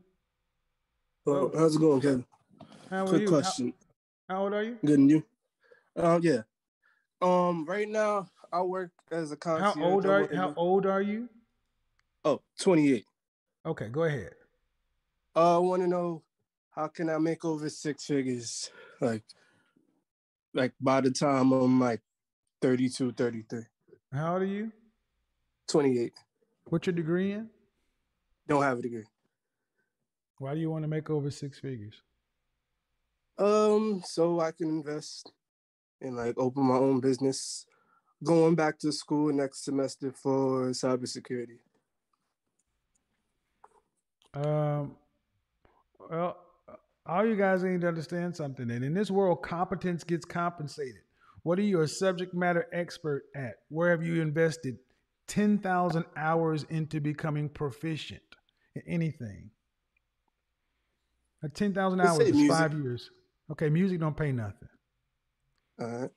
Oh, 1.27 1.51
how's 1.57 1.77
it 1.77 1.81
going, 1.81 2.01
Kevin? 2.01 2.25
How 2.91 3.05
are 3.05 3.09
Quick 3.09 3.23
you? 3.23 3.29
question. 3.29 3.75
How, 4.29 4.37
how 4.37 4.43
old 4.45 4.55
are 4.55 4.63
you? 4.63 4.77
Good 4.85 4.99
and 4.99 5.11
you? 5.11 5.25
Uh, 5.97 6.19
yeah. 6.23 6.43
Um, 7.23 7.65
right 7.67 7.89
now 7.89 8.29
I 8.53 8.63
work 8.63 8.91
as 9.11 9.33
a 9.33 9.37
concierge. 9.37 9.75
How 9.77 9.85
old 9.85 10.07
are 10.07 10.23
wanna 10.23 10.37
how 10.37 10.47
know- 10.49 10.55
old 10.57 10.87
are 10.87 11.03
you? 11.03 11.29
Oh, 12.25 12.41
28. 12.61 13.05
Okay, 13.67 13.89
go 13.89 14.05
ahead. 14.05 14.33
Uh, 15.37 15.57
I 15.57 15.59
want 15.59 15.83
to 15.83 15.89
know 15.89 16.23
how 16.71 16.87
can 16.89 17.11
I 17.11 17.19
make 17.19 17.45
over 17.45 17.69
six 17.69 18.05
figures? 18.05 18.71
Like, 19.01 19.23
like 20.55 20.73
by 20.81 21.01
the 21.01 21.11
time 21.11 21.53
I'm 21.53 21.81
like 21.81 22.01
32, 22.65 23.13
33. 23.13 23.61
How 24.11 24.33
old 24.33 24.43
are 24.43 24.47
you? 24.47 24.73
28. 25.69 26.15
What's 26.65 26.87
your 26.87 26.95
degree 26.95 27.33
in? 27.33 27.51
Don't 28.49 28.63
have 28.63 28.79
a 28.79 28.81
degree. 28.81 29.05
Why 30.39 30.55
do 30.55 30.61
you 30.61 30.71
want 30.71 30.83
to 30.83 30.89
make 30.89 31.11
over 31.11 31.31
six 31.31 31.59
figures? 31.59 32.01
Um, 33.37 34.01
so 34.07 34.41
I 34.41 34.53
can 34.53 34.69
invest 34.69 35.31
and 36.01 36.17
like 36.17 36.39
open 36.39 36.65
my 36.65 36.77
own 36.77 37.01
business. 37.01 37.67
Going 38.25 38.55
back 38.55 38.79
to 38.79 38.93
school 38.93 39.31
next 39.31 39.67
semester 39.67 40.11
for 40.11 40.71
cybersecurity. 40.71 41.59
Um, 44.33 44.97
well, 46.11 46.39
all 47.05 47.27
you 47.27 47.37
guys 47.37 47.63
need 47.63 47.83
to 47.83 47.89
understand 47.89 48.35
something. 48.35 48.71
And 48.71 48.83
in 48.83 48.95
this 48.95 49.11
world, 49.11 49.43
competence 49.43 50.03
gets 50.03 50.25
compensated. 50.25 51.03
What 51.45 51.59
are 51.59 51.63
you 51.63 51.83
a 51.83 51.89
subject 51.89 52.35
matter 52.35 52.67
expert 52.73 53.25
at? 53.37 53.57
Where 53.69 53.91
have 53.91 54.03
you 54.03 54.23
invested 54.23 54.79
10,000 55.29 56.05
hours 56.17 56.65
into 56.71 57.01
becoming 57.01 57.51
proficient 57.51 58.23
in 58.75 58.83
anything? 58.87 59.51
At 61.43 61.55
10,000 61.55 62.01
hours 62.01 62.19
is 62.19 62.33
music. 62.35 62.51
five 62.51 62.73
years. 62.73 63.11
Okay, 63.53 63.69
music 63.69 64.01
don't 64.01 64.17
pay 64.17 64.33
nothing. 64.33 64.69
All 65.79 65.87
right. 65.87 66.11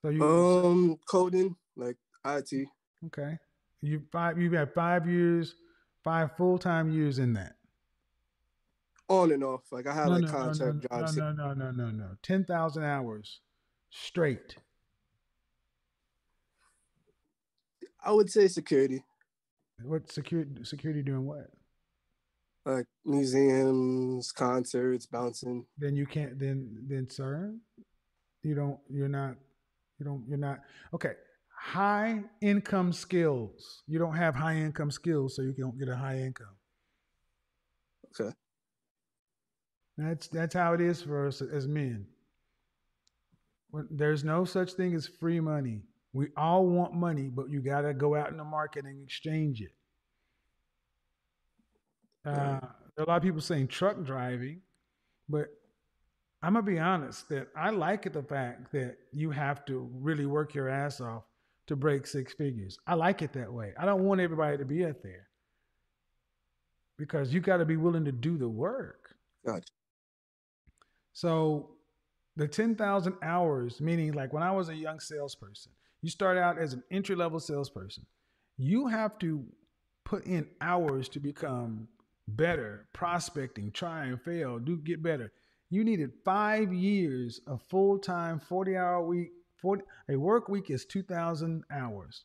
So 0.00 0.08
you 0.08 0.24
Um, 0.24 0.98
coding 1.06 1.54
like 1.76 1.98
IT. 2.24 2.66
okay. 3.06 3.38
You 3.82 4.02
five 4.10 4.40
you've 4.40 4.54
had 4.54 4.72
five 4.72 5.06
years, 5.06 5.54
five 6.02 6.34
full 6.36 6.56
time 6.56 6.90
years 6.90 7.18
in 7.18 7.34
that. 7.34 7.56
On 9.08 9.30
and 9.32 9.44
off. 9.44 9.70
Like 9.70 9.86
I 9.86 9.92
had 9.92 10.06
no, 10.06 10.12
like 10.12 10.22
no, 10.22 10.30
no, 10.30 10.46
no, 10.46 10.80
jobs. 10.80 11.16
No, 11.16 11.32
no, 11.32 11.52
no, 11.52 11.54
no, 11.54 11.70
no, 11.72 11.90
no. 11.90 12.16
Ten 12.22 12.44
thousand 12.44 12.84
hours 12.84 13.40
straight. 13.92 14.56
I 18.04 18.10
would 18.10 18.30
say 18.30 18.48
security. 18.48 19.04
What 19.84 20.10
security 20.10 20.64
security 20.64 21.02
doing 21.02 21.26
what? 21.26 21.50
Like 22.64 22.86
museums, 23.04 24.32
concerts, 24.32 25.06
bouncing. 25.06 25.66
Then 25.78 25.94
you 25.94 26.06
can't 26.06 26.38
then 26.38 26.84
then 26.88 27.08
sir, 27.08 27.54
you 28.42 28.54
don't 28.54 28.78
you're 28.88 29.08
not 29.08 29.34
you 29.98 30.06
don't 30.06 30.24
you're 30.26 30.38
not 30.38 30.60
okay. 30.94 31.12
High 31.56 32.24
income 32.40 32.92
skills. 32.92 33.82
You 33.86 34.00
don't 34.00 34.16
have 34.16 34.34
high 34.34 34.56
income 34.56 34.90
skills, 34.90 35.36
so 35.36 35.42
you 35.42 35.52
don't 35.52 35.78
get 35.78 35.88
a 35.88 35.96
high 35.96 36.18
income. 36.18 36.56
Okay. 38.20 38.34
That's 39.96 40.26
that's 40.28 40.54
how 40.54 40.72
it 40.72 40.80
is 40.80 41.02
for 41.02 41.26
us 41.26 41.40
as 41.40 41.68
men. 41.68 42.06
There's 43.90 44.22
no 44.24 44.44
such 44.44 44.72
thing 44.72 44.94
as 44.94 45.06
free 45.06 45.40
money. 45.40 45.82
We 46.12 46.28
all 46.36 46.66
want 46.66 46.94
money, 46.94 47.28
but 47.28 47.48
you 47.48 47.60
got 47.60 47.82
to 47.82 47.94
go 47.94 48.14
out 48.14 48.30
in 48.30 48.36
the 48.36 48.44
market 48.44 48.84
and 48.84 49.02
exchange 49.02 49.62
it. 49.62 49.72
Uh, 52.24 52.60
there 52.96 53.02
are 53.02 53.04
a 53.04 53.08
lot 53.08 53.16
of 53.16 53.22
people 53.22 53.40
saying 53.40 53.68
truck 53.68 54.04
driving, 54.04 54.60
but 55.28 55.48
I'm 56.42 56.54
gonna 56.54 56.64
be 56.64 56.78
honest 56.78 57.28
that 57.30 57.48
I 57.56 57.70
like 57.70 58.06
it 58.06 58.12
the 58.12 58.22
fact 58.22 58.72
that 58.72 58.96
you 59.12 59.30
have 59.30 59.64
to 59.66 59.88
really 59.94 60.26
work 60.26 60.54
your 60.54 60.68
ass 60.68 61.00
off 61.00 61.24
to 61.66 61.76
break 61.76 62.06
six 62.06 62.32
figures. 62.34 62.78
I 62.86 62.94
like 62.94 63.22
it 63.22 63.32
that 63.32 63.52
way. 63.52 63.72
I 63.78 63.86
don't 63.86 64.04
want 64.04 64.20
everybody 64.20 64.58
to 64.58 64.64
be 64.64 64.84
out 64.84 65.02
there 65.02 65.28
because 66.98 67.32
you 67.32 67.40
got 67.40 67.58
to 67.58 67.64
be 67.64 67.76
willing 67.76 68.04
to 68.04 68.12
do 68.12 68.36
the 68.36 68.48
work. 68.48 69.14
Gotcha. 69.46 69.64
So 71.12 71.71
the 72.36 72.48
10,000 72.48 73.14
hours, 73.22 73.80
meaning 73.80 74.12
like 74.12 74.32
when 74.32 74.42
I 74.42 74.50
was 74.50 74.68
a 74.68 74.74
young 74.74 75.00
salesperson, 75.00 75.72
you 76.00 76.10
start 76.10 76.38
out 76.38 76.58
as 76.58 76.72
an 76.72 76.82
entry 76.90 77.14
level 77.14 77.40
salesperson. 77.40 78.06
You 78.56 78.86
have 78.86 79.18
to 79.18 79.44
put 80.04 80.24
in 80.26 80.46
hours 80.60 81.08
to 81.10 81.20
become 81.20 81.88
better, 82.28 82.88
prospecting, 82.92 83.70
try 83.70 84.06
and 84.06 84.20
fail, 84.20 84.58
do 84.58 84.76
get 84.78 85.02
better. 85.02 85.32
You 85.70 85.84
needed 85.84 86.12
five 86.24 86.72
years 86.72 87.40
of 87.46 87.62
full 87.62 87.98
time, 87.98 88.38
40 88.38 88.76
hour 88.76 89.02
week. 89.02 89.30
40, 89.56 89.84
a 90.08 90.16
work 90.16 90.48
week 90.48 90.70
is 90.70 90.84
2,000 90.84 91.62
hours. 91.70 92.24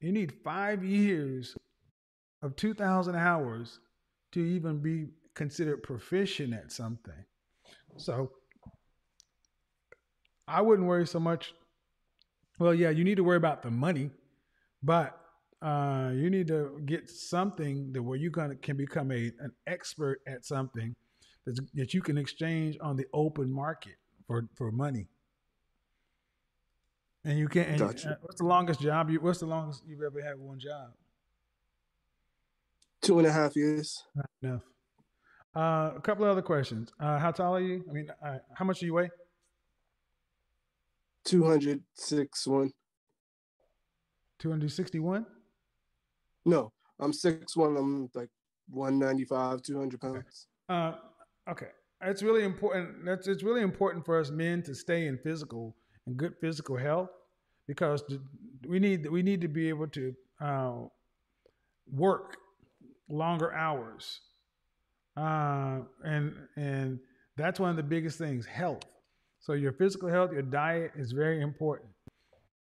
You 0.00 0.12
need 0.12 0.34
five 0.44 0.84
years 0.84 1.56
of 2.42 2.56
2,000 2.56 3.16
hours 3.16 3.80
to 4.32 4.40
even 4.40 4.78
be 4.78 5.06
considered 5.34 5.82
proficient 5.82 6.52
at 6.52 6.70
something. 6.70 7.24
So 7.96 8.32
I 10.52 10.60
wouldn't 10.60 10.86
worry 10.86 11.06
so 11.06 11.18
much. 11.18 11.54
Well, 12.58 12.74
yeah, 12.74 12.90
you 12.90 13.04
need 13.04 13.16
to 13.16 13.24
worry 13.24 13.38
about 13.38 13.62
the 13.62 13.70
money, 13.70 14.10
but 14.82 15.18
uh, 15.62 16.10
you 16.14 16.28
need 16.30 16.46
to 16.48 16.80
get 16.84 17.08
something 17.08 17.92
that 17.92 18.02
where 18.02 18.18
you 18.18 18.30
gonna 18.30 18.56
can 18.56 18.76
become 18.76 19.10
a 19.10 19.32
an 19.40 19.52
expert 19.66 20.20
at 20.26 20.44
something 20.44 20.94
that's, 21.46 21.60
that 21.74 21.94
you 21.94 22.02
can 22.02 22.18
exchange 22.18 22.76
on 22.80 22.96
the 22.96 23.06
open 23.12 23.50
market 23.50 23.94
for 24.26 24.48
for 24.54 24.70
money. 24.70 25.08
And 27.24 27.38
you 27.38 27.48
can. 27.48 27.64
And 27.64 27.80
you- 27.80 27.86
Gotcha. 27.86 28.10
uh, 28.10 28.16
what's 28.20 28.38
the 28.40 28.46
longest 28.46 28.80
job 28.80 29.10
you? 29.10 29.20
What's 29.20 29.40
the 29.40 29.46
longest 29.46 29.82
you've 29.86 30.02
ever 30.02 30.20
had 30.20 30.38
one 30.38 30.58
job? 30.58 30.92
Two 33.00 33.18
and 33.18 33.26
a 33.26 33.32
half 33.32 33.56
years. 33.56 34.04
Not 34.14 34.30
enough. 34.42 34.62
Uh, 35.54 35.92
a 35.96 36.00
couple 36.00 36.24
of 36.24 36.30
other 36.30 36.42
questions. 36.42 36.92
Uh, 36.98 37.18
how 37.18 37.30
tall 37.30 37.54
are 37.56 37.60
you? 37.60 37.84
I 37.88 37.92
mean, 37.92 38.08
uh, 38.24 38.38
how 38.54 38.64
much 38.64 38.80
do 38.80 38.86
you 38.86 38.94
weigh? 38.94 39.10
206 41.24 42.46
one. 42.46 42.72
261? 44.38 45.26
No, 46.44 46.72
I'm 46.98 47.12
six 47.12 47.56
one. 47.56 47.76
I'm 47.76 48.10
like 48.14 48.30
195, 48.70 49.62
200 49.62 50.00
pounds. 50.00 50.46
Uh, 50.68 50.94
okay. 51.48 51.68
It's 52.04 52.22
really 52.22 52.42
important. 52.42 53.04
That's 53.04 53.28
it's 53.28 53.44
really 53.44 53.62
important 53.62 54.04
for 54.04 54.18
us 54.18 54.30
men 54.30 54.62
to 54.64 54.74
stay 54.74 55.06
in 55.06 55.18
physical 55.18 55.76
and 56.06 56.16
good 56.16 56.34
physical 56.40 56.76
health 56.76 57.10
because 57.68 58.02
we 58.66 58.80
need 58.80 59.08
we 59.08 59.22
need 59.22 59.40
to 59.40 59.48
be 59.48 59.68
able 59.68 59.86
to 59.88 60.14
uh, 60.40 60.78
work 61.92 62.38
longer 63.08 63.52
hours, 63.52 64.20
uh, 65.16 65.80
and 66.04 66.34
and 66.56 66.98
that's 67.36 67.60
one 67.60 67.70
of 67.70 67.76
the 67.76 67.82
biggest 67.84 68.18
things. 68.18 68.46
Health. 68.46 68.82
So 69.42 69.54
your 69.54 69.72
physical 69.72 70.08
health, 70.08 70.32
your 70.32 70.42
diet 70.42 70.92
is 70.96 71.12
very 71.12 71.42
important. 71.42 71.90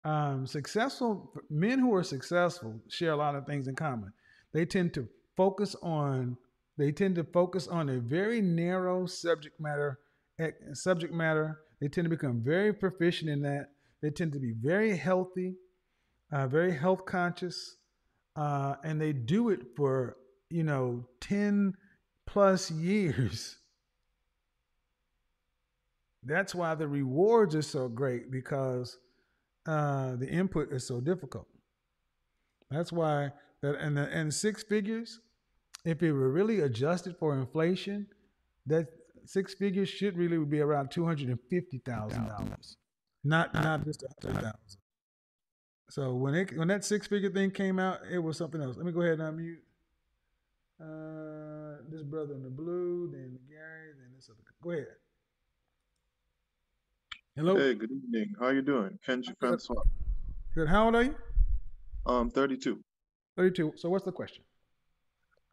Um, 0.03 0.47
successful 0.47 1.31
men 1.49 1.79
who 1.79 1.93
are 1.93 2.03
successful 2.03 2.81
share 2.89 3.11
a 3.11 3.15
lot 3.15 3.35
of 3.35 3.45
things 3.45 3.67
in 3.67 3.75
common. 3.75 4.13
They 4.53 4.65
tend 4.65 4.93
to 4.95 5.07
focus 5.37 5.75
on 5.83 6.37
they 6.77 6.91
tend 6.91 7.15
to 7.15 7.23
focus 7.25 7.67
on 7.67 7.89
a 7.89 7.99
very 7.99 8.41
narrow 8.41 9.05
subject 9.05 9.59
matter 9.59 9.99
eh, 10.39 10.51
subject 10.73 11.13
matter. 11.13 11.59
They 11.79 11.89
tend 11.89 12.05
to 12.05 12.09
become 12.09 12.41
very 12.43 12.73
proficient 12.73 13.29
in 13.29 13.41
that. 13.41 13.67
They 14.01 14.09
tend 14.09 14.33
to 14.33 14.39
be 14.39 14.53
very 14.53 14.95
healthy, 14.95 15.55
uh, 16.31 16.47
very 16.47 16.75
health 16.75 17.05
conscious, 17.05 17.75
uh, 18.35 18.75
and 18.83 18.99
they 18.99 19.13
do 19.13 19.49
it 19.49 19.59
for 19.75 20.17
you 20.49 20.63
know 20.63 21.05
ten 21.19 21.73
plus 22.25 22.71
years. 22.89 23.57
That's 26.23 26.53
why 26.53 26.75
the 26.75 26.87
rewards 26.87 27.55
are 27.55 27.61
so 27.61 27.87
great 27.87 28.31
because 28.31 28.97
uh, 29.65 30.15
the 30.15 30.27
input 30.27 30.71
is 30.71 30.85
so 30.85 31.01
difficult. 31.01 31.47
That's 32.69 32.91
why 32.91 33.31
that 33.61 33.75
and 33.75 33.97
the, 33.97 34.03
and 34.03 34.33
six 34.33 34.63
figures, 34.63 35.19
if 35.83 36.01
it 36.03 36.11
were 36.11 36.29
really 36.29 36.61
adjusted 36.61 37.17
for 37.17 37.37
inflation, 37.37 38.07
that 38.67 38.87
six 39.25 39.53
figures 39.53 39.89
should 39.89 40.17
really 40.17 40.37
be 40.45 40.59
around 40.59 40.91
two 40.91 41.05
hundred 41.05 41.29
and 41.29 41.39
fifty 41.49 41.79
thousand 41.79 42.27
dollars, 42.27 42.77
not 43.23 43.53
not 43.53 43.83
just 43.83 44.03
a 44.03 44.07
hundred 44.27 44.41
thousand. 44.41 44.79
So 45.89 46.13
when 46.13 46.35
it 46.35 46.57
when 46.57 46.67
that 46.69 46.85
six 46.85 47.07
figure 47.07 47.31
thing 47.31 47.51
came 47.51 47.79
out, 47.79 47.99
it 48.09 48.19
was 48.19 48.37
something 48.37 48.61
else. 48.61 48.77
Let 48.77 48.85
me 48.85 48.91
go 48.91 49.01
ahead 49.01 49.19
and 49.19 49.37
unmute. 49.37 49.57
Uh, 50.79 51.83
this 51.89 52.01
brother 52.03 52.33
in 52.33 52.43
the 52.43 52.49
blue, 52.49 53.09
then 53.11 53.37
Gary, 53.49 53.91
then 53.99 54.11
this 54.15 54.29
other. 54.29 54.39
Go 54.63 54.71
ahead. 54.71 54.87
Hello. 57.37 57.55
Hey, 57.55 57.75
good 57.75 57.91
evening. 57.91 58.33
How 58.37 58.47
are 58.47 58.53
you 58.53 58.61
doing? 58.61 58.99
Kenji 59.07 59.33
Francois. 59.39 59.83
Good. 60.53 60.67
How 60.67 60.85
old 60.85 60.95
are 60.95 61.03
you? 61.03 61.15
Um, 62.05 62.29
32. 62.29 62.77
32. 63.37 63.71
So 63.77 63.89
what's 63.89 64.03
the 64.03 64.11
question? 64.11 64.43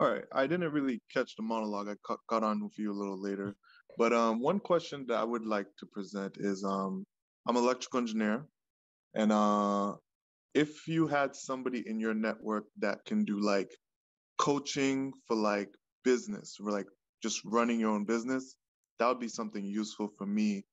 All 0.01 0.11
right. 0.11 0.25
I 0.33 0.49
didn't 0.49 0.73
really 0.73 1.01
catch 1.15 1.37
the 1.37 1.45
monologue. 1.45 1.89
I 1.89 2.15
got 2.29 2.43
on 2.43 2.65
with 2.65 2.77
you 2.79 2.91
a 2.91 2.99
little 2.99 3.23
later. 3.23 3.55
But 3.97 4.13
um, 4.13 4.41
one 4.41 4.59
question 4.59 5.05
that 5.07 5.19
I 5.19 5.23
would 5.23 5.47
like 5.47 5.69
to 5.79 5.87
present 5.87 6.37
is 6.39 6.65
um, 6.65 7.05
I'm 7.47 7.57
an 7.57 7.63
electrical 7.63 8.01
engineer, 8.01 8.45
and 9.15 9.31
uh, 9.31 9.95
if 10.55 10.89
you 10.89 11.07
had 11.07 11.37
somebody 11.37 11.85
in 11.87 12.01
your 12.01 12.15
network 12.15 12.65
that 12.79 13.05
can 13.05 13.25
do 13.25 13.39
like 13.39 13.71
coaching 14.37 15.13
for 15.29 15.37
like 15.37 15.71
business, 16.03 16.57
for 16.57 16.73
like 16.73 16.87
just 17.23 17.41
running 17.45 17.79
your 17.79 17.91
own 17.91 18.05
business, 18.05 18.57
that 18.99 19.07
would 19.07 19.21
be 19.21 19.29
something 19.29 19.65
useful 19.65 20.09
for 20.19 20.27
me. 20.27 20.65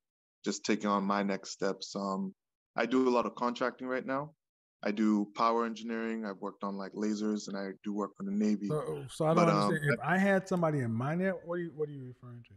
Just 0.46 0.64
taking 0.64 0.88
on 0.88 1.04
my 1.04 1.24
next 1.24 1.50
steps. 1.50 1.96
Um, 1.96 2.32
I 2.76 2.86
do 2.86 3.08
a 3.08 3.10
lot 3.10 3.26
of 3.26 3.34
contracting 3.34 3.88
right 3.88 4.06
now. 4.06 4.36
I 4.84 4.92
do 4.92 5.28
power 5.36 5.66
engineering. 5.66 6.24
I've 6.24 6.38
worked 6.38 6.64
on 6.64 6.78
like 6.78 6.92
lasers, 6.94 7.48
and 7.48 7.58
I 7.58 7.72
do 7.84 7.92
work 7.92 8.12
for 8.16 8.22
the 8.24 8.32
Navy. 8.32 8.68
So, 8.68 9.04
so 9.10 9.26
I 9.26 9.34
don't 9.34 9.46
But, 9.48 9.50
um, 9.50 9.64
understand. 9.72 9.94
if 9.96 10.00
I 10.06 10.18
had 10.20 10.48
somebody 10.48 10.82
in 10.82 10.94
my 10.94 11.16
net, 11.16 11.34
what 11.46 11.56
are 11.56 11.64
you 11.64 11.72
what 11.76 11.90
are 11.90 11.94
you 11.94 12.06
referring 12.06 12.44
to? 12.44 12.54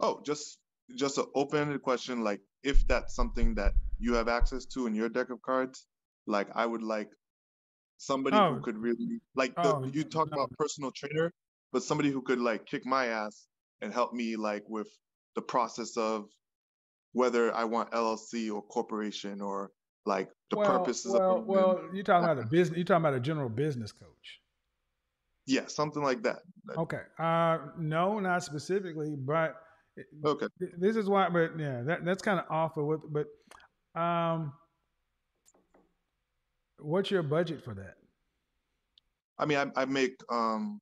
Oh, 0.00 0.20
just 0.26 0.58
just 0.96 1.18
an 1.18 1.26
open-ended 1.36 1.80
question. 1.82 2.24
Like, 2.24 2.40
if 2.64 2.84
that's 2.88 3.14
something 3.14 3.54
that 3.54 3.74
you 4.00 4.14
have 4.14 4.26
access 4.26 4.64
to 4.74 4.88
in 4.88 4.94
your 4.96 5.08
deck 5.08 5.30
of 5.30 5.40
cards, 5.42 5.86
like 6.26 6.48
I 6.56 6.66
would 6.66 6.82
like 6.82 7.10
somebody 7.98 8.36
Oh. 8.36 8.54
who 8.54 8.60
could 8.62 8.78
really 8.78 9.20
like 9.36 9.54
the, 9.54 9.76
Oh, 9.76 9.84
you 9.84 10.02
talk 10.02 10.26
about 10.32 10.50
personal 10.58 10.90
trainer, 10.90 11.32
but 11.70 11.84
somebody 11.84 12.10
who 12.10 12.22
could 12.22 12.40
like 12.40 12.66
kick 12.66 12.84
my 12.84 13.06
ass 13.06 13.46
and 13.80 13.92
help 13.94 14.12
me 14.12 14.34
like 14.34 14.64
with 14.68 14.88
the 15.36 15.42
process 15.42 15.96
of 15.96 16.26
whether 17.12 17.54
I 17.54 17.64
want 17.64 17.90
LLC 17.90 18.52
or 18.52 18.62
corporation 18.62 19.40
or 19.40 19.70
like 20.06 20.30
the 20.50 20.58
well, 20.58 20.78
purposes 20.78 21.12
well, 21.12 21.38
of 21.38 21.46
well, 21.46 21.74
well, 21.74 21.94
you're 21.94 22.04
talking 22.04 22.24
about 22.24 22.38
a 22.38 22.46
business. 22.46 22.76
You're 22.76 22.84
talking 22.84 23.02
about 23.02 23.14
a 23.14 23.20
general 23.20 23.48
business 23.48 23.92
coach. 23.92 24.40
yeah, 25.46 25.66
something 25.66 26.02
like 26.02 26.22
that. 26.22 26.40
Okay. 26.76 27.02
Uh, 27.18 27.58
no, 27.78 28.18
not 28.20 28.42
specifically, 28.42 29.14
but 29.16 29.56
okay. 30.24 30.46
This 30.78 30.96
is 30.96 31.08
why, 31.08 31.28
but 31.28 31.58
yeah, 31.58 31.82
that 31.82 32.04
that's 32.04 32.22
kind 32.22 32.40
of 32.40 32.46
off 32.50 32.76
of 32.76 32.86
what. 32.86 33.00
But 33.12 34.00
um, 34.00 34.52
what's 36.78 37.10
your 37.10 37.22
budget 37.22 37.62
for 37.62 37.74
that? 37.74 37.94
I 39.38 39.46
mean, 39.46 39.58
I, 39.58 39.82
I 39.82 39.84
make 39.84 40.14
um 40.30 40.78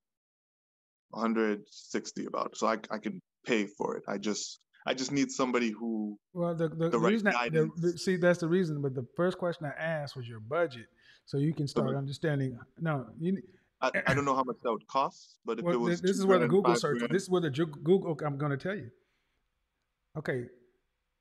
160 1.11 2.27
about 2.27 2.47
it, 2.53 2.57
so 2.57 2.67
I 2.67 2.79
I 2.91 2.99
can 2.99 3.21
pay 3.47 3.67
for 3.67 3.97
it. 3.97 4.05
I 4.07 4.19
just 4.19 4.61
I 4.89 4.95
just 4.95 5.13
need 5.13 5.31
somebody 5.31 5.71
who 5.71 6.19
Well, 6.33 6.55
the 6.55 6.69
the, 6.69 6.89
The 6.89 6.99
right 6.99 7.11
reason 7.13 7.29
I, 7.29 7.51
the, 7.51 7.69
see 7.99 8.17
that's 8.17 8.39
the 8.41 8.49
reason. 8.49 8.81
But 8.81 8.95
the 8.95 9.07
first 9.17 9.37
question 9.37 9.67
I 9.67 9.79
asked 9.81 10.17
was 10.17 10.27
your 10.27 10.41
budget, 10.41 10.87
so 11.27 11.37
you 11.37 11.53
can 11.53 11.69
start 11.69 11.89
Okay. 11.89 11.99
understanding. 11.99 12.59
No, 12.81 13.07
you. 13.21 13.43
I, 13.83 13.91
I 14.07 14.15
don't 14.15 14.25
know 14.25 14.35
how 14.35 14.43
much 14.45 14.57
that 14.63 14.73
would 14.73 14.87
cost, 14.87 15.37
but 15.45 15.59
if 15.59 15.65
Well, 15.65 15.75
it 15.75 15.79
was 15.81 16.01
this 16.01 16.17
is 16.19 16.25
where 16.27 16.39
the 16.39 16.49
Google 16.49 16.75
search. 16.75 16.99
grand- 16.99 17.15
This 17.15 17.25
is 17.25 17.31
where 17.31 17.43
the 17.43 17.51
Google. 17.51 18.13
okay, 18.13 18.25
I'm 18.25 18.39
going 18.39 18.51
to 18.51 18.57
tell 18.57 18.75
you. 18.75 18.91
Okay, 20.17 20.47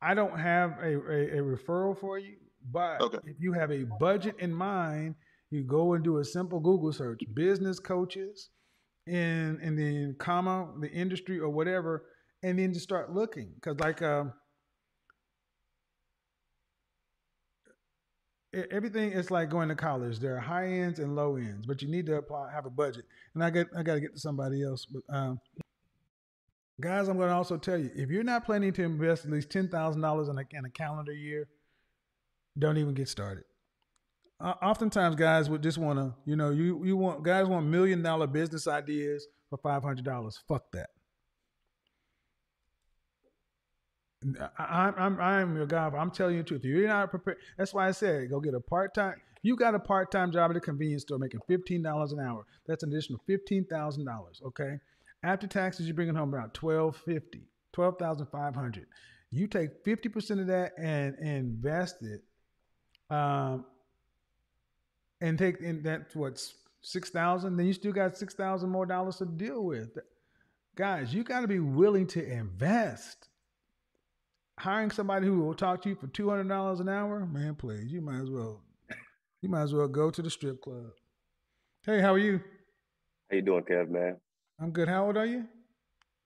I 0.02 0.14
don't 0.14 0.40
have 0.40 0.78
a, 0.82 0.94
a, 0.96 1.40
a 1.40 1.42
referral 1.44 2.00
for 2.00 2.18
you, 2.18 2.38
but 2.72 3.02
if 3.26 3.36
you 3.40 3.52
have 3.52 3.70
a 3.72 3.84
budget 4.00 4.36
in 4.40 4.54
mind, 4.54 5.16
you 5.52 5.64
go 5.64 5.94
and 5.94 6.04
do 6.06 6.20
a 6.20 6.24
simple 6.26 6.60
Google 6.62 6.94
search: 6.94 7.20
business 7.34 7.80
coaches, 7.80 8.50
and 9.06 9.60
in 9.62 9.76
the 9.76 10.14
comma 10.18 10.72
the 10.80 10.90
industry 10.90 11.38
or 11.38 11.50
whatever, 11.50 12.06
and 12.44 12.60
then 12.60 12.74
just 12.74 12.84
start 12.84 13.14
looking. 13.14 13.52
Because 13.56 13.80
like 13.80 14.02
um, 14.02 14.34
everything 18.72 19.12
is 19.12 19.32
like 19.32 19.50
going 19.50 19.70
to 19.70 19.76
college. 19.76 20.20
There 20.20 20.36
are 20.36 20.40
high 20.40 20.68
ends 20.68 21.00
and 21.00 21.16
low 21.16 21.36
ends, 21.36 21.66
but 21.66 21.82
you 21.82 21.88
need 21.88 22.06
to 22.08 22.16
apply 22.16 22.52
have 22.52 22.66
a 22.66 22.70
budget. 22.70 23.06
And 23.34 23.44
I 23.44 23.50
get 23.50 23.68
I 23.76 23.84
got 23.84 23.96
to 23.96 24.02
get 24.02 24.14
to 24.14 24.20
somebody 24.20 24.64
else, 24.64 24.86
but 24.86 25.04
um, 25.16 25.40
guys, 26.80 27.08
I'm 27.08 27.18
going 27.18 27.30
to 27.30 27.36
also 27.36 27.58
tell 27.58 27.78
you 27.78 27.92
if 27.96 28.10
you're 28.10 28.24
not 28.24 28.46
planning 28.46 28.74
to 28.74 28.84
invest 28.84 29.26
at 29.26 29.32
least 29.32 29.50
ten 29.50 29.68
thousand 29.70 30.02
dollars 30.02 30.30
in 30.30 30.38
a 30.38 30.44
in 30.52 30.66
a 30.66 30.70
calendar 30.70 31.14
year, 31.14 31.48
don't 32.58 32.78
even 32.78 32.94
get 32.94 33.10
started. 33.10 33.44
Uh, 34.40 34.54
oftentimes, 34.62 35.16
guys 35.16 35.50
would 35.50 35.64
just 35.64 35.80
want 35.80 35.98
to, 35.98 36.14
you 36.26 36.36
know, 36.36 36.52
you 36.52 36.84
you 36.86 36.96
want 36.96 37.24
guys 37.24 37.48
want 37.48 37.66
million 37.66 38.04
dollar 38.04 38.28
business 38.28 38.68
ideas 38.68 39.28
for 39.50 39.58
five 39.58 39.84
hundred 39.84 40.06
dollars. 40.06 40.40
Fuck 40.48 40.72
that. 40.74 40.90
I, 44.17 44.17
I'm 44.58 44.94
I'm 44.98 45.20
I'm 45.20 45.56
your 45.56 45.66
guy. 45.66 45.88
I'm 45.88 46.12
telling 46.12 46.36
you 46.36 46.44
the 46.44 46.48
truth. 46.48 46.66
You're 46.66 46.88
not 46.88 47.10
prepared, 47.10 47.38
that's 47.58 47.74
why 47.74 47.88
I 47.88 47.92
said 47.92 48.30
go 48.30 48.40
get 48.40 48.54
a 48.54 48.60
part 48.60 48.94
time. 48.94 49.16
You 49.44 49.56
got 49.56 49.76
a 49.76 49.80
part 49.80 50.12
time 50.12 50.32
job 50.32 50.52
at 50.52 50.58
a 50.58 50.60
convenience 50.60 51.04
store 51.04 51.20
making 51.20 51.42
fifteen 51.48 51.84
dollars 51.84 52.12
an 52.12 52.20
hour. 52.20 52.46
That's 52.66 52.84
an 52.84 52.92
additional 52.92 53.22
fifteen 53.28 53.66
thousand 53.66 54.06
dollars. 54.06 54.42
Okay, 54.46 54.80
after 55.24 55.48
taxes, 55.48 55.86
you're 55.88 55.96
bringing 55.96 56.16
home 56.16 56.34
about 56.34 56.54
twelve 56.54 56.98
fifty, 56.98 57.44
twelve 57.74 57.98
thousand 57.98 58.28
five 58.28 58.56
hundred. 58.56 58.88
You 59.30 59.48
take 59.48 59.84
fifty 59.86 60.10
percent 60.10 60.40
of 60.40 60.48
that 60.48 60.74
and 60.78 61.16
invest 61.20 61.98
it, 62.02 62.24
um, 63.14 63.66
and 65.22 65.38
take 65.38 65.62
in 65.62 65.84
that's 65.84 66.16
what's 66.16 66.56
six 66.82 67.10
thousand. 67.10 67.58
Then 67.58 67.68
you 67.68 67.74
still 67.74 67.94
got 67.94 68.18
six 68.18 68.34
thousand 68.34 68.70
more 68.70 68.86
dollars 68.86 69.18
to 69.18 69.26
deal 69.26 69.64
with. 69.64 69.98
Guys, 70.76 71.14
you 71.14 71.24
got 71.24 71.42
to 71.42 71.48
be 71.48 71.60
willing 71.60 72.06
to 72.08 72.24
invest 72.24 73.27
hiring 74.60 74.92
somebody 74.92 75.28
who 75.28 75.40
will 75.40 75.54
talk 75.54 75.82
to 75.84 75.90
you 75.90 75.96
for 75.96 76.08
two 76.08 76.30
hundred 76.30 76.48
dollars 76.50 76.80
an 76.80 76.90
hour, 76.90 77.26
man, 77.26 77.56
please, 77.56 77.92
you 77.92 78.02
might 78.02 78.22
as 78.22 78.30
well, 78.30 78.62
you 79.42 79.50
might 79.50 79.64
as 79.64 79.74
well 79.74 79.88
go 79.88 80.10
to 80.10 80.22
the 80.22 80.30
strip 80.30 80.62
club. 80.62 80.92
Hey, 81.86 82.02
how 82.02 82.14
are 82.14 82.18
you? 82.20 82.40
How 83.30 83.36
you 83.38 83.42
doing, 83.42 83.64
Kev, 83.64 83.90
man? 83.90 84.18
I'm 84.60 84.72
good. 84.72 84.88
How 84.88 85.06
old 85.06 85.18
are 85.18 85.26
you? 85.26 85.46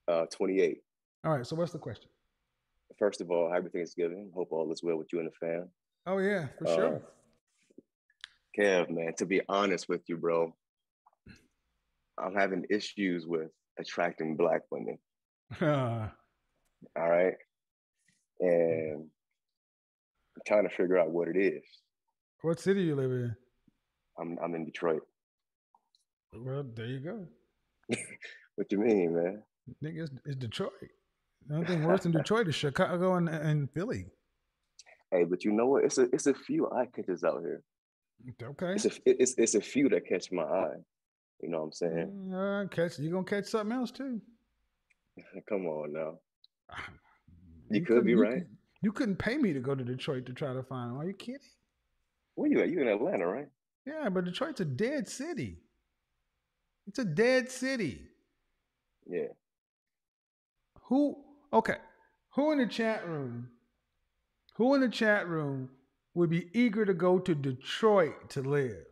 Uh, 0.08 0.26
28. 0.26 0.82
All 1.24 1.36
right. 1.36 1.46
So 1.46 1.54
what's 1.56 1.72
the 1.72 1.78
question? 1.78 2.08
First 2.98 3.20
of 3.20 3.30
all, 3.30 3.50
happy 3.52 3.68
Thanksgiving. 3.68 4.30
Hope 4.34 4.48
all 4.52 4.70
is 4.72 4.82
well 4.82 4.96
with 4.96 5.12
you 5.12 5.20
and 5.20 5.28
the 5.28 5.32
fam. 5.46 5.68
Oh 6.06 6.18
yeah, 6.18 6.46
for 6.58 6.66
Uh, 6.68 6.74
sure. 6.74 7.02
Kev, 8.58 8.90
man, 8.90 9.14
to 9.16 9.24
be 9.26 9.40
honest 9.48 9.88
with 9.88 10.02
you, 10.08 10.16
bro, 10.16 10.54
I'm 12.18 12.34
having 12.34 12.66
issues 12.70 13.26
with 13.26 13.50
attracting 13.78 14.36
black 14.36 14.62
women. 14.70 14.98
All 15.62 16.10
right. 16.96 17.34
And 18.42 19.06
I'm 20.36 20.42
trying 20.46 20.68
to 20.68 20.74
figure 20.74 20.98
out 20.98 21.10
what 21.10 21.28
it 21.28 21.38
is. 21.38 21.62
what 22.42 22.60
city 22.60 22.82
you 22.82 22.96
live 22.96 23.10
in? 23.10 23.34
I'm 24.18 24.36
I'm 24.42 24.54
in 24.54 24.64
Detroit. 24.64 25.02
Well, 26.34 26.64
there 26.74 26.86
you 26.86 27.00
go. 27.00 27.26
What 28.56 28.70
you 28.70 28.78
mean, 28.78 29.14
man? 29.14 29.42
Nigga, 29.82 30.02
it's, 30.02 30.10
it's 30.26 30.36
Detroit. 30.36 30.72
The 31.48 31.54
only 31.54 31.66
thing 31.66 31.84
worse 31.84 32.02
than 32.02 32.12
Detroit 32.12 32.48
is 32.48 32.54
Chicago 32.54 33.14
and, 33.14 33.28
and 33.28 33.70
Philly. 33.72 34.06
Hey, 35.10 35.24
but 35.24 35.44
you 35.44 35.52
know 35.52 35.66
what? 35.66 35.84
It's 35.84 35.98
a 35.98 36.02
it's 36.12 36.26
a 36.26 36.34
few 36.34 36.70
eye 36.70 36.86
catchers 36.94 37.24
out 37.24 37.40
here. 37.40 37.62
Okay. 38.42 38.74
It's 38.74 38.84
a 38.84 38.90
it's 39.04 39.34
it's 39.38 39.54
a 39.54 39.60
few 39.60 39.88
that 39.88 40.06
catch 40.06 40.30
my 40.30 40.42
eye. 40.42 40.76
You 41.40 41.48
know 41.48 41.58
what 41.58 41.64
I'm 41.64 41.72
saying? 41.72 42.34
Uh, 42.34 42.64
catch 42.70 42.98
you 42.98 43.10
gonna 43.10 43.24
catch 43.24 43.46
something 43.46 43.76
else 43.76 43.90
too. 43.90 44.20
Come 45.48 45.66
on 45.66 45.92
now. 45.92 46.18
You 47.72 47.80
You 47.80 47.86
could 47.86 48.04
be 48.04 48.10
you 48.12 48.20
right. 48.22 48.34
could- 48.42 48.56
You 48.82 48.92
couldn't 48.92 49.16
pay 49.16 49.38
me 49.38 49.52
to 49.52 49.60
go 49.60 49.74
to 49.74 49.84
Detroit 49.84 50.26
to 50.26 50.32
try 50.32 50.52
to 50.52 50.62
find 50.62 50.90
them. 50.90 50.98
Are 50.98 51.04
you 51.06 51.14
kidding? 51.14 51.40
Where 52.34 52.50
you 52.50 52.60
at? 52.60 52.68
You 52.70 52.80
in 52.80 52.88
Atlanta, 52.88 53.26
right? 53.26 53.48
Yeah, 53.86 54.08
but 54.08 54.24
Detroit's 54.24 54.60
a 54.60 54.64
dead 54.64 55.08
city. 55.08 55.58
It's 56.88 56.98
a 56.98 57.04
dead 57.04 57.48
city. 57.50 58.08
Yeah. 59.06 59.28
Who? 60.84 61.24
Okay. 61.52 61.76
Who 62.34 62.50
in 62.52 62.58
the 62.58 62.66
chat 62.66 63.06
room? 63.06 63.48
Who 64.56 64.74
in 64.74 64.80
the 64.80 64.88
chat 64.88 65.28
room 65.28 65.70
would 66.14 66.30
be 66.30 66.50
eager 66.58 66.84
to 66.84 66.94
go 66.94 67.18
to 67.20 67.34
Detroit 67.34 68.30
to 68.30 68.42
live? 68.42 68.84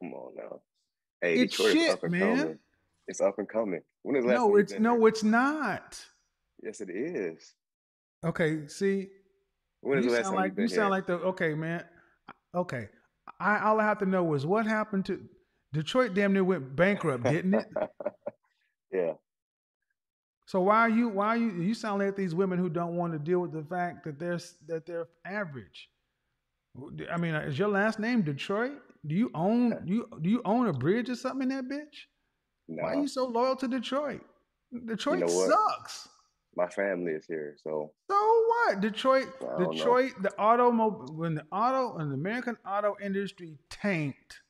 Come 0.00 0.14
on 0.14 0.34
now. 0.36 0.60
Hey, 1.20 1.40
It's 1.40 1.56
Detroit 1.56 1.76
is 1.76 1.82
shit, 1.82 1.90
up 1.90 2.02
and 2.04 2.12
man. 2.12 2.36
coming. 2.38 2.58
It's 3.08 3.20
up 3.20 3.38
and 3.38 3.48
coming. 3.48 3.82
When 4.02 4.16
is 4.16 4.24
last 4.24 4.34
No, 4.36 4.56
it's 4.56 4.72
no, 4.78 5.06
it's 5.06 5.22
not. 5.22 6.04
Yes, 6.62 6.80
it 6.80 6.90
is. 6.90 7.54
Okay, 8.24 8.66
see, 8.66 9.08
When 9.80 9.98
is 9.98 10.04
you 10.04 10.10
the 10.10 10.16
last 10.16 10.24
sound 10.26 10.34
time 10.36 10.42
like 10.42 10.50
you've 10.50 10.56
been 10.56 10.62
you 10.64 10.68
sound 10.68 10.86
here? 10.86 10.90
like 10.90 11.06
the 11.06 11.14
okay 11.14 11.54
man. 11.54 11.84
Okay, 12.54 12.88
I 13.38 13.58
all 13.60 13.80
I 13.80 13.84
have 13.84 13.98
to 13.98 14.06
know 14.06 14.34
is 14.34 14.44
what 14.46 14.66
happened 14.66 15.04
to 15.06 15.20
Detroit. 15.72 16.14
Damn 16.14 16.32
near 16.32 16.44
went 16.44 16.74
bankrupt, 16.74 17.24
didn't 17.24 17.54
it? 17.54 17.66
Yeah. 18.90 19.12
So 20.46 20.62
why 20.62 20.78
are 20.80 20.88
you 20.88 21.10
why 21.10 21.26
are 21.28 21.36
you 21.36 21.50
you 21.60 21.74
sound 21.74 22.02
like 22.02 22.16
these 22.16 22.34
women 22.34 22.58
who 22.58 22.70
don't 22.70 22.96
want 22.96 23.12
to 23.12 23.18
deal 23.18 23.40
with 23.40 23.52
the 23.52 23.62
fact 23.62 24.02
that 24.04 24.18
they're 24.18 24.40
that 24.66 24.86
they're 24.86 25.06
average. 25.26 25.90
I 27.12 27.18
mean, 27.18 27.34
is 27.34 27.58
your 27.58 27.68
last 27.68 27.98
name 27.98 28.22
Detroit? 28.22 28.78
Do 29.06 29.14
you 29.14 29.30
own 29.34 29.82
you 29.86 30.08
do 30.22 30.30
you 30.30 30.40
own 30.46 30.68
a 30.68 30.72
bridge 30.72 31.10
or 31.10 31.16
something 31.16 31.50
in 31.50 31.56
that 31.56 31.64
bitch? 31.70 32.06
Why 32.66 32.94
are 32.94 33.00
you 33.00 33.08
so 33.08 33.26
loyal 33.26 33.56
to 33.56 33.68
Detroit? 33.68 34.22
Detroit 34.86 35.18
You 35.18 35.26
know 35.26 35.48
sucks. 35.50 36.08
My 36.58 36.66
family 36.66 37.12
is 37.12 37.24
here, 37.24 37.56
so 37.62 37.92
So 38.10 38.44
what? 38.48 38.80
Detroit, 38.80 39.28
don't 39.40 39.60
know. 39.60 39.72
Detroit, 39.72 40.12
the 40.20 40.36
automobile 40.40 41.14
when 41.14 41.36
the 41.36 41.44
auto 41.52 41.98
and 41.98 42.10
the 42.10 42.14
American 42.16 42.56
auto 42.66 42.96
industry 43.00 43.58
tanked, 43.70 44.40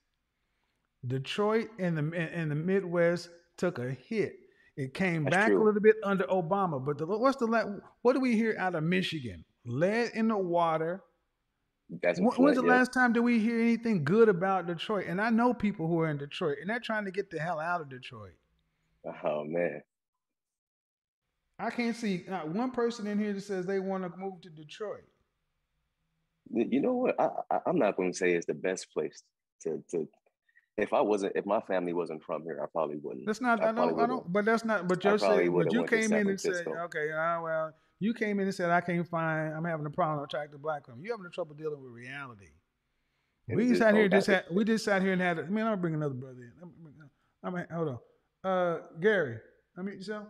Detroit 1.06 1.68
and 1.78 1.98
the 1.98 2.16
and 2.16 2.51
the 2.51 2.55
Midwest 2.55 3.28
took 3.59 3.78
a 3.78 3.90
hit. 3.90 4.36
It 4.78 4.94
came 4.94 5.24
That's 5.24 5.36
back 5.36 5.51
a 5.52 5.56
little 5.56 5.82
bit 5.82 5.97
under 6.02 6.24
Obama, 6.24 6.82
but 6.82 6.97
the, 6.97 7.05
what's 7.06 7.36
the 7.36 7.80
what 8.01 8.14
do 8.14 8.20
we 8.20 8.36
hear 8.36 8.56
out 8.59 8.74
of 8.74 8.85
Michigan? 8.85 9.44
Lead 9.66 10.12
in 10.14 10.28
the 10.28 10.39
water, 10.39 11.02
That's 12.02 12.18
When- 12.20 12.30
When's 12.36 12.56
the 12.56 12.64
yeah. 12.64 12.70
last 12.72 12.94
time 12.94 13.12
did 13.12 13.20
we 13.20 13.39
hear 13.39 13.60
anything 13.60 14.02
good 14.05 14.30
about 14.30 14.66
Detroit? 14.66 15.06
And 15.09 15.20
I 15.20 15.28
know 15.28 15.52
people 15.52 15.89
who 15.89 16.01
are 16.01 16.09
in 16.09 16.16
Detroit, 16.16 16.56
and 16.62 16.70
they're 16.70 16.80
trying 16.80 17.05
to 17.05 17.10
get 17.10 17.30
the 17.30 17.39
hell 17.39 17.60
out 17.60 17.82
of 17.82 17.90
Detroit. 17.90 18.32
Oh 19.24 19.44
man. 19.44 19.82
I 21.59 21.70
can't 21.70 21.97
see 21.97 22.24
not 22.28 22.48
one 22.48 22.70
person 22.70 23.06
in 23.06 23.18
here 23.18 23.32
that 23.32 23.43
says 23.43 23.66
they 23.66 23.80
want 23.80 24.05
to 24.05 24.18
move 24.18 24.40
to 24.43 24.51
Detroit. 24.51 25.05
You 26.51 26.80
know 26.80 26.94
what? 26.94 27.20
I, 27.20 27.28
I 27.51 27.59
I'm 27.66 27.78
not 27.78 27.97
going 27.97 28.12
to 28.12 28.16
say 28.16 28.32
it's 28.32 28.47
the 28.47 28.55
best 28.55 28.93
place 28.93 29.22
to 29.62 29.82
to. 29.90 30.09
If 30.76 30.93
I 30.93 31.01
wasn't, 31.01 31.32
if 31.35 31.44
my 31.44 31.60
family 31.62 31.93
wasn't 31.93 32.22
from 32.22 32.44
here, 32.44 32.60
I 32.62 32.66
probably 32.66 32.98
wouldn't. 33.02 33.26
That's 33.26 33.40
not. 33.40 33.60
I, 33.60 33.72
probably 33.72 33.94
don't. 33.94 34.01
I 34.01 34.06
don't. 34.06 34.32
But 34.32 34.44
that's 34.44 34.64
not. 34.64 34.86
But 34.86 35.02
you 35.05 35.18
probably 35.18 35.47
said. 35.47 35.52
But 35.52 35.72
you 35.72 35.85
came 35.85 36.12
in 36.12 36.28
and 36.28 36.40
said, 36.40 36.66
okay, 36.68 37.10
uh, 37.10 37.43
well, 37.43 37.72
you 37.98 38.14
came 38.14 38.39
in 38.39 38.47
and 38.47 38.55
said, 38.55 38.70
I 38.70 38.80
can't 38.80 39.06
find. 39.06 39.55
I'm 39.55 39.64
having 39.64 39.86
a 39.86 39.90
problem 39.90 40.22
attracting 40.22 40.60
black 40.60 40.86
women. 40.86 41.05
You 41.05 41.10
having 41.10 41.26
a 41.26 41.30
trouble 41.30 41.56
dealing 41.56 41.82
with 41.82 41.93
reality. 41.93 42.51
It 43.48 43.56
We 43.56 43.70
was 43.70 43.78
sat 43.78 43.89
just 43.89 43.97
here 43.97 44.09
just 44.09 44.26
had. 44.28 44.44
We 44.52 44.64
just 44.64 44.85
sat 44.85 45.02
here 45.02 45.12
and 45.12 45.20
had. 45.20 45.40
I 45.40 45.43
mean, 45.43 45.59
I'm 45.59 45.72
gonna 45.72 45.76
bring 45.78 45.94
another 45.94 46.14
brother 46.14 46.43
in. 46.43 46.52
I 47.43 47.51
mean, 47.51 47.66
hold 47.72 47.89
on. 47.89 47.98
Uh, 48.48 48.78
Gary, 49.01 49.39
I 49.76 49.82
mean 49.82 49.97
yourself. 49.97 50.28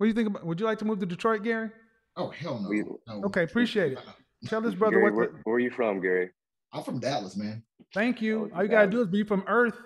What 0.00 0.04
do 0.06 0.08
you 0.08 0.14
think 0.14 0.28
about? 0.28 0.46
Would 0.46 0.58
you 0.58 0.64
like 0.64 0.78
to 0.78 0.86
move 0.86 0.98
to 1.00 1.04
Detroit, 1.04 1.42
Gary? 1.42 1.68
Oh 2.16 2.30
hell 2.30 2.58
no. 2.58 2.70
We- 2.70 2.84
no. 3.06 3.22
Okay, 3.26 3.42
appreciate 3.42 3.92
it. 3.92 3.98
Tell 4.46 4.62
this 4.62 4.74
brother 4.74 4.92
Gary, 4.96 5.04
what. 5.10 5.14
where, 5.14 5.26
the- 5.26 5.38
where 5.44 5.56
are 5.56 5.60
you 5.60 5.70
from, 5.70 6.00
Gary? 6.00 6.30
I'm 6.72 6.82
from 6.82 7.00
Dallas, 7.00 7.36
man. 7.36 7.62
thank 7.92 8.22
you. 8.22 8.50
Oh, 8.50 8.56
All 8.56 8.62
you 8.62 8.70
gotta 8.70 8.86
Dallas. 8.86 8.92
do 8.92 9.00
is 9.02 9.08
be 9.08 9.24
from 9.24 9.44
Earth. 9.46 9.76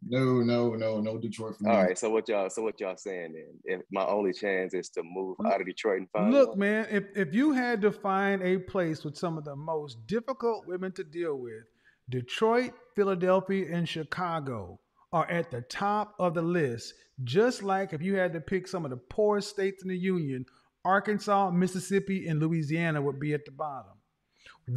No, 0.06 0.40
no, 0.43 0.74
no, 0.76 1.01
no 1.01 1.18
Detroit 1.18 1.56
for 1.56 1.64
me. 1.64 1.70
All 1.70 1.82
right. 1.82 1.98
So 1.98 2.09
what 2.10 2.28
y'all? 2.28 2.48
So 2.48 2.62
what 2.62 2.78
y'all 2.81 2.97
saying 2.97 3.32
then? 3.32 3.59
If 3.64 3.82
my 3.90 4.05
only 4.06 4.32
chance 4.32 4.72
is 4.74 4.89
to 4.90 5.02
move 5.02 5.36
out 5.44 5.60
of 5.60 5.66
Detroit 5.66 5.98
and 5.98 6.10
find 6.10 6.31
Look, 6.32 6.51
one? 6.51 6.59
man, 6.60 6.86
if, 6.90 7.05
if 7.16 7.35
you 7.35 7.52
had 7.52 7.81
to 7.82 7.90
find 7.90 8.40
a 8.43 8.59
place 8.59 9.05
with 9.05 9.16
some 9.16 9.36
of 9.36 9.44
the 9.44 9.56
most 9.56 10.06
difficult 10.06 10.66
women 10.68 10.93
to 10.93 11.02
deal 11.02 11.35
with, 11.36 11.64
Detroit, 12.09 12.72
Philadelphia, 12.94 13.66
and 13.72 13.89
Chicago 13.89 14.78
are 15.15 15.31
at 15.31 15.51
the 15.53 15.62
top 15.62 16.15
of 16.19 16.35
the 16.35 16.43
list. 16.43 16.93
Just 17.23 17.62
like 17.62 17.93
if 17.93 18.03
you 18.03 18.16
had 18.16 18.32
to 18.32 18.41
pick 18.41 18.66
some 18.66 18.85
of 18.85 18.91
the 18.91 18.97
poorest 18.97 19.49
states 19.49 19.85
in 19.85 19.89
the 19.89 19.97
Union, 19.97 20.45
Arkansas, 20.85 21.53
Mississippi, 21.53 22.27
and 22.27 22.41
Louisiana 22.41 23.01
would 23.01 23.20
be 23.20 23.32
at 23.32 23.45
the 23.45 23.53
bottom. 23.53 23.93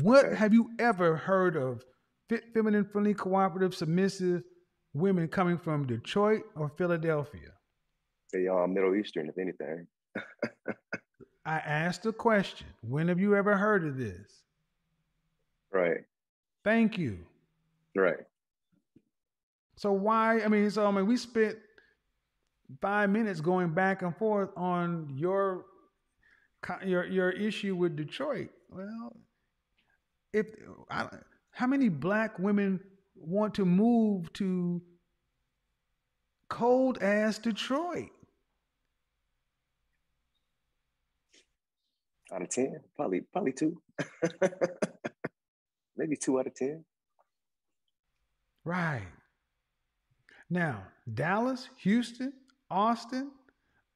What 0.04 0.32
have 0.34 0.54
you 0.54 0.70
ever 0.80 1.16
heard 1.16 1.58
of 1.58 1.84
fit, 2.30 2.44
feminine, 2.54 2.86
friendly, 2.86 3.16
cooperative, 3.16 3.74
submissive 3.74 4.44
women 4.94 5.28
coming 5.28 5.58
from 5.58 5.88
Detroit 5.88 6.44
or 6.56 6.70
Philadelphia? 6.78 7.54
Say 8.28 8.44
y'all 8.44 8.66
uh, 8.66 8.68
Middle 8.68 8.96
Eastern, 8.96 9.28
if 9.30 9.38
anything. 9.40 9.88
I 11.46 11.58
asked 11.58 12.06
a 12.06 12.14
question. 12.14 12.68
When 12.82 13.08
have 13.08 13.20
you 13.20 13.36
ever 13.36 13.58
heard 13.58 13.88
of 13.88 13.98
this? 13.98 14.44
Right. 15.72 16.02
Thank 16.64 17.00
you. 17.00 17.20
Right. 17.96 18.18
So 19.78 19.92
why? 19.94 20.42
I 20.42 20.48
mean, 20.48 20.70
so 20.72 20.86
I 20.86 20.92
mean, 20.92 21.06
we 21.06 21.18
spent 21.18 21.56
five 22.82 23.10
minutes 23.10 23.40
going 23.42 23.70
back 23.70 24.02
and 24.02 24.16
forth 24.18 24.50
on 24.58 25.14
your 25.16 25.66
your 26.86 27.06
your 27.06 27.30
issue 27.30 27.76
with 27.76 27.96
Detroit. 27.96 28.50
Well, 28.70 29.16
if 30.34 30.48
I, 30.90 31.08
how 31.52 31.68
many 31.68 31.90
black 31.90 32.40
women 32.40 32.80
want 33.16 33.54
to 33.56 33.66
move 33.66 34.34
to 34.34 34.82
cold 36.50 36.98
ass 37.02 37.38
Detroit? 37.38 38.10
Out 42.34 42.42
of 42.42 42.50
ten, 42.50 42.80
probably 42.96 43.22
probably 43.22 43.54
two. 43.54 43.80
Maybe 45.98 46.16
two 46.16 46.40
out 46.40 46.48
of 46.48 46.56
ten. 46.56 46.84
Right. 48.66 49.08
Now, 50.50 50.84
Dallas, 51.14 51.70
Houston, 51.78 52.34
Austin, 52.70 53.32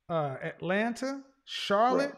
uh, 0.10 0.36
Atlanta, 0.44 1.22
Charlotte. 1.46 2.16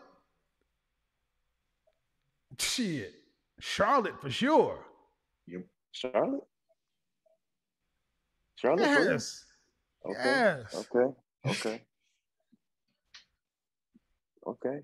Shit. 2.60 3.14
Charlotte 3.60 4.20
for 4.20 4.30
sure. 4.30 4.84
Yep. 5.48 5.62
Charlotte. 5.92 6.44
Charlotte. 8.56 8.82
Yes. 8.82 9.46
Okay. 10.06 10.18
Yes. 10.26 10.76
Okay. 10.76 11.14
Okay. 11.46 11.82
Okay. 14.46 14.82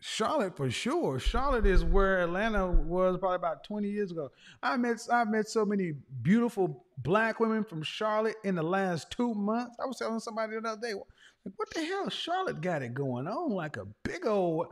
Charlotte 0.00 0.56
for 0.56 0.70
sure. 0.70 1.18
Charlotte 1.18 1.66
is 1.66 1.84
where 1.84 2.20
Atlanta 2.22 2.66
was 2.70 3.18
probably 3.18 3.36
about 3.36 3.64
20 3.64 3.88
years 3.88 4.10
ago. 4.10 4.30
I 4.62 4.76
met 4.76 4.98
I've 5.12 5.28
met 5.28 5.48
so 5.48 5.64
many 5.64 5.92
beautiful 6.22 6.84
black 6.98 7.40
women 7.40 7.64
from 7.64 7.82
Charlotte 7.82 8.36
in 8.44 8.54
the 8.54 8.62
last 8.62 9.10
two 9.10 9.34
months. 9.34 9.76
I 9.82 9.86
was 9.86 9.98
telling 9.98 10.20
somebody 10.20 10.52
the 10.60 10.68
other 10.68 10.80
day, 10.80 10.94
like, 10.94 11.54
what 11.56 11.70
the 11.74 11.84
hell? 11.84 12.08
Charlotte 12.10 12.60
got 12.60 12.82
it 12.82 12.94
going 12.94 13.26
on 13.26 13.50
like 13.50 13.76
a 13.76 13.86
big 14.02 14.26
old 14.26 14.66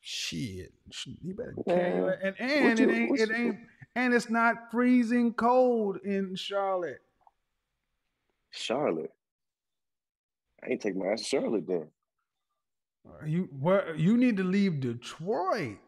shit. 0.00 0.72
You 1.22 1.34
better 1.34 1.54
carry 1.66 2.00
Man, 2.00 2.08
it. 2.10 2.18
And 2.22 2.40
and 2.40 2.64
what 2.64 2.78
it 2.80 2.80
you- 2.80 2.90
ain't 2.90 3.20
it 3.20 3.30
ain't 3.34 3.56
and 3.94 4.12
it's 4.14 4.28
not 4.28 4.70
freezing 4.70 5.32
cold 5.32 5.98
in 6.04 6.34
Charlotte. 6.36 7.00
Charlotte. 8.50 9.12
I 10.62 10.70
ain't 10.72 10.80
taking 10.80 10.98
my 11.00 11.12
ass 11.12 11.20
to 11.20 11.26
Charlotte 11.26 11.66
then. 11.66 11.88
You 13.24 13.48
where 13.58 13.94
you 13.96 14.16
need 14.16 14.36
to 14.36 14.44
leave 14.44 14.80
Detroit. 14.80 15.78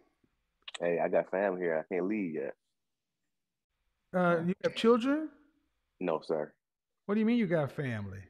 Hey, 0.81 0.99
I 1.03 1.09
got 1.09 1.31
family 1.31 1.63
here. 1.63 1.85
I 1.85 1.95
can't 1.95 2.07
leave 2.07 2.35
yet. 2.35 2.55
Uh, 4.15 4.43
you 4.47 4.55
have 4.63 4.75
children? 4.75 5.29
No, 6.01 6.21
sir. 6.25 6.53
What 7.07 7.15
do 7.15 7.21
you 7.21 7.27
mean 7.27 7.39
you 7.39 7.47
got 7.47 7.73
family? 7.73 8.21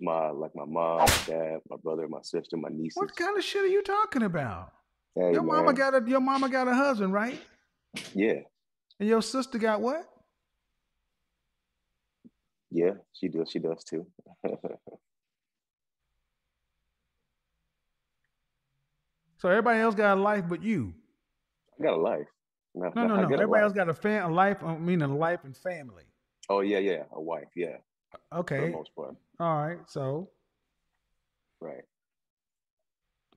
My 0.00 0.30
like 0.30 0.54
my 0.54 0.64
mom, 0.64 0.98
my 1.00 1.06
dad, 1.26 1.58
my 1.70 1.76
brother, 1.82 2.08
my 2.08 2.22
sister, 2.22 2.56
my 2.56 2.68
nieces. 2.70 2.96
What 2.96 3.14
kind 3.16 3.36
of 3.36 3.44
shit 3.44 3.62
are 3.62 3.68
you 3.68 3.82
talking 3.82 4.22
about? 4.22 4.72
Hey, 5.14 5.32
your 5.32 5.42
mama 5.42 5.72
got 5.72 5.94
a 5.94 6.02
your 6.08 6.20
mama 6.20 6.48
got 6.48 6.68
a 6.68 6.74
husband, 6.74 7.12
right? 7.12 7.40
Yeah, 8.14 8.40
And 8.98 9.08
your 9.08 9.20
sister 9.22 9.58
got 9.58 9.80
what? 9.80 10.08
yeah, 12.70 12.92
she 13.12 13.28
does. 13.28 13.50
She 13.50 13.58
does 13.58 13.84
too. 13.84 14.06
So 19.42 19.48
everybody 19.48 19.80
else 19.80 19.96
got 19.96 20.16
a 20.16 20.20
life 20.20 20.44
but 20.48 20.62
you. 20.62 20.94
I 21.76 21.82
got 21.82 21.94
a 21.94 22.00
life. 22.00 22.28
No, 22.76 22.92
no, 22.94 23.16
no. 23.16 23.22
Everybody 23.24 23.64
else 23.64 23.72
got 23.72 23.88
a 23.88 23.92
fam 23.92 24.30
a 24.30 24.32
life, 24.32 24.62
I 24.62 24.76
mean 24.78 25.02
a 25.02 25.08
life 25.08 25.40
and 25.42 25.56
family. 25.56 26.04
Oh 26.48 26.60
yeah, 26.60 26.78
yeah, 26.78 27.02
a 27.10 27.20
wife. 27.20 27.48
Yeah, 27.56 27.78
for 28.12 28.18
Okay. 28.38 28.66
the 28.66 28.68
most 28.68 28.94
part. 28.94 29.16
All 29.40 29.56
right. 29.60 29.78
So 29.88 30.30
Right. 31.60 31.82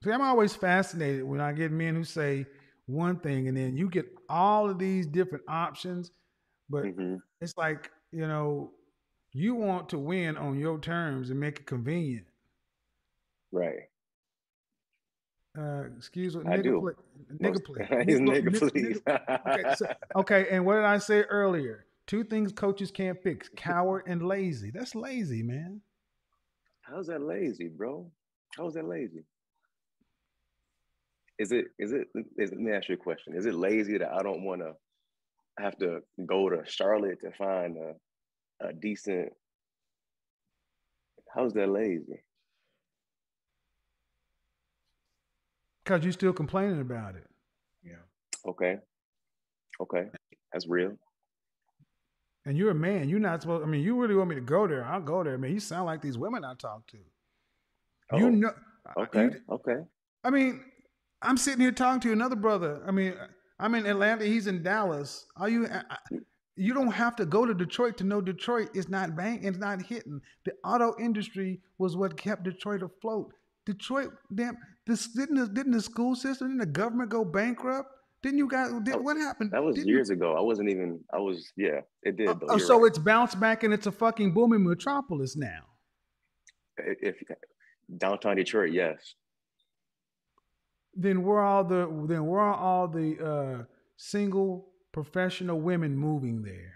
see, 0.04 0.12
I'm 0.12 0.22
always 0.22 0.54
fascinated 0.54 1.24
when 1.24 1.40
I 1.40 1.50
get 1.52 1.72
men 1.72 1.96
who 1.96 2.04
say 2.04 2.46
one 2.86 3.18
thing 3.18 3.48
and 3.48 3.56
then 3.56 3.76
you 3.76 3.90
get 3.90 4.06
all 4.28 4.70
of 4.70 4.78
these 4.78 5.08
different 5.08 5.42
options, 5.48 6.12
but 6.70 6.84
Mm-hmm. 6.84 7.16
it's 7.40 7.56
like, 7.56 7.90
you 8.12 8.28
know, 8.28 8.70
you 9.32 9.56
want 9.56 9.88
to 9.88 9.98
win 9.98 10.36
on 10.36 10.56
your 10.56 10.78
terms 10.78 11.30
and 11.30 11.40
make 11.40 11.58
it 11.58 11.66
convenient. 11.66 12.26
Right. 13.50 13.88
Uh, 15.56 15.84
excuse 15.96 16.36
me, 16.36 16.42
I 16.46 16.56
nigga, 16.58 16.62
do. 16.64 16.92
nigga, 17.40 17.64
please. 17.64 17.86
He's 18.06 18.20
Nigga- 18.20 18.42
nigga, 18.42 18.48
nigga- 18.50 18.72
please. 18.72 19.00
okay, 19.08 19.74
so- 19.76 19.92
okay, 20.20 20.46
and 20.50 20.66
what 20.66 20.74
did 20.76 20.84
I 20.84 20.98
say 20.98 21.22
earlier? 21.22 21.86
Two 22.06 22.22
things 22.24 22.52
coaches 22.52 22.90
can't 22.90 23.20
fix: 23.22 23.48
coward 23.56 24.04
and 24.06 24.22
lazy. 24.22 24.70
That's 24.70 24.94
lazy, 24.94 25.42
man. 25.42 25.80
How's 26.82 27.06
that 27.08 27.20
lazy, 27.22 27.68
bro? 27.68 28.10
How's 28.56 28.74
that 28.74 28.84
lazy? 28.86 29.24
Is 31.38 31.52
it 31.52 31.66
is 31.78 31.92
it 31.92 32.06
is, 32.38 32.50
let 32.50 32.60
me 32.60 32.72
ask 32.72 32.88
you 32.88 32.94
a 32.94 32.98
question. 32.98 33.34
Is 33.34 33.44
it 33.46 33.54
lazy 33.54 33.98
that 33.98 34.12
I 34.12 34.22
don't 34.22 34.42
want 34.44 34.60
to 34.62 34.72
have 35.58 35.76
to 35.78 36.00
go 36.26 36.48
to 36.48 36.62
Charlotte 36.66 37.18
to 37.22 37.30
find 37.32 37.76
a, 37.76 38.68
a 38.68 38.72
decent 38.72 39.32
how's 41.34 41.52
that 41.54 41.68
lazy? 41.68 42.22
Because 45.86 46.02
you're 46.02 46.12
still 46.12 46.32
complaining 46.32 46.80
about 46.80 47.14
it. 47.14 47.24
Yeah. 47.84 47.92
Okay. 48.44 48.78
Okay. 49.80 50.06
That's 50.52 50.66
real. 50.66 50.96
And 52.44 52.58
you're 52.58 52.72
a 52.72 52.74
man. 52.74 53.08
You're 53.08 53.20
not 53.20 53.42
supposed. 53.42 53.62
I 53.64 53.68
mean, 53.68 53.84
you 53.84 53.94
really 54.00 54.16
want 54.16 54.28
me 54.30 54.34
to 54.34 54.40
go 54.40 54.66
there? 54.66 54.84
I'll 54.84 55.00
go 55.00 55.22
there, 55.22 55.38
man. 55.38 55.52
You 55.52 55.60
sound 55.60 55.86
like 55.86 56.02
these 56.02 56.18
women 56.18 56.44
I 56.44 56.54
talk 56.54 56.88
to. 56.88 56.96
You 58.16 58.26
Oh, 58.26 58.30
know. 58.30 58.50
Okay. 58.96 59.22
you- 59.24 59.40
okay. 59.48 59.76
I 60.24 60.30
mean, 60.30 60.64
I'm 61.22 61.36
sitting 61.36 61.60
here 61.60 61.70
talking 61.70 62.00
to 62.00 62.12
another 62.12 62.36
brother. 62.36 62.82
I 62.84 62.90
mean, 62.90 63.14
I'm 63.60 63.76
in 63.76 63.86
Atlanta. 63.86 64.24
He's 64.24 64.48
in 64.48 64.64
Dallas. 64.64 65.26
Are 65.36 65.48
you? 65.48 65.68
I, 65.68 65.82
I- 65.88 65.98
mm. 66.14 66.24
you 66.56 66.74
don't 66.74 66.90
have 66.92 67.14
to 67.16 67.26
go 67.26 67.46
to 67.46 67.54
Detroit 67.54 67.96
to 67.98 68.04
know 68.04 68.20
Detroit 68.20 68.70
is 68.74 68.88
not 68.88 69.14
bang. 69.14 69.44
It's 69.44 69.58
not 69.58 69.82
hitting. 69.82 70.20
The 70.44 70.52
auto 70.64 70.96
industry 70.98 71.60
was 71.78 71.96
what 71.96 72.16
kept 72.16 72.42
Detroit 72.42 72.82
afloat. 72.82 73.32
Detroit, 73.66 74.10
damn, 74.34 74.56
this 74.86 75.08
didn't 75.08 75.36
the, 75.36 75.48
didn't 75.48 75.72
the 75.72 75.80
school 75.80 76.14
system, 76.14 76.48
didn't 76.48 76.60
the 76.60 76.66
government 76.66 77.10
go 77.10 77.24
bankrupt? 77.24 77.90
Didn't 78.22 78.38
you 78.38 78.48
guys? 78.48 78.72
Did, 78.82 78.96
what 78.96 79.16
happened? 79.16 79.50
That 79.52 79.62
was 79.62 79.76
Didn't 79.76 79.88
you- 79.88 79.94
years 79.94 80.10
ago. 80.10 80.36
I 80.36 80.40
wasn't 80.40 80.68
even. 80.70 81.00
I 81.12 81.18
was. 81.18 81.52
Yeah, 81.56 81.80
it 82.02 82.16
did. 82.16 82.28
though. 82.28 82.46
Oh, 82.48 82.58
so 82.58 82.80
right. 82.80 82.88
it's 82.88 82.98
bounced 82.98 83.38
back 83.38 83.62
and 83.62 83.74
it's 83.74 83.86
a 83.86 83.92
fucking 83.92 84.32
booming 84.32 84.64
metropolis 84.64 85.36
now. 85.36 85.62
if 86.78 87.22
downtown 87.98 88.36
Detroit, 88.36 88.72
yes. 88.72 89.14
Then 90.94 91.22
where 91.22 91.38
are 91.38 91.44
all 91.44 91.64
the 91.64 91.86
then 92.08 92.26
where 92.26 92.40
are 92.40 92.54
all 92.54 92.88
the 92.88 93.18
uh, 93.18 93.64
single 93.96 94.68
professional 94.92 95.60
women 95.60 95.96
moving 95.96 96.42
there? 96.42 96.74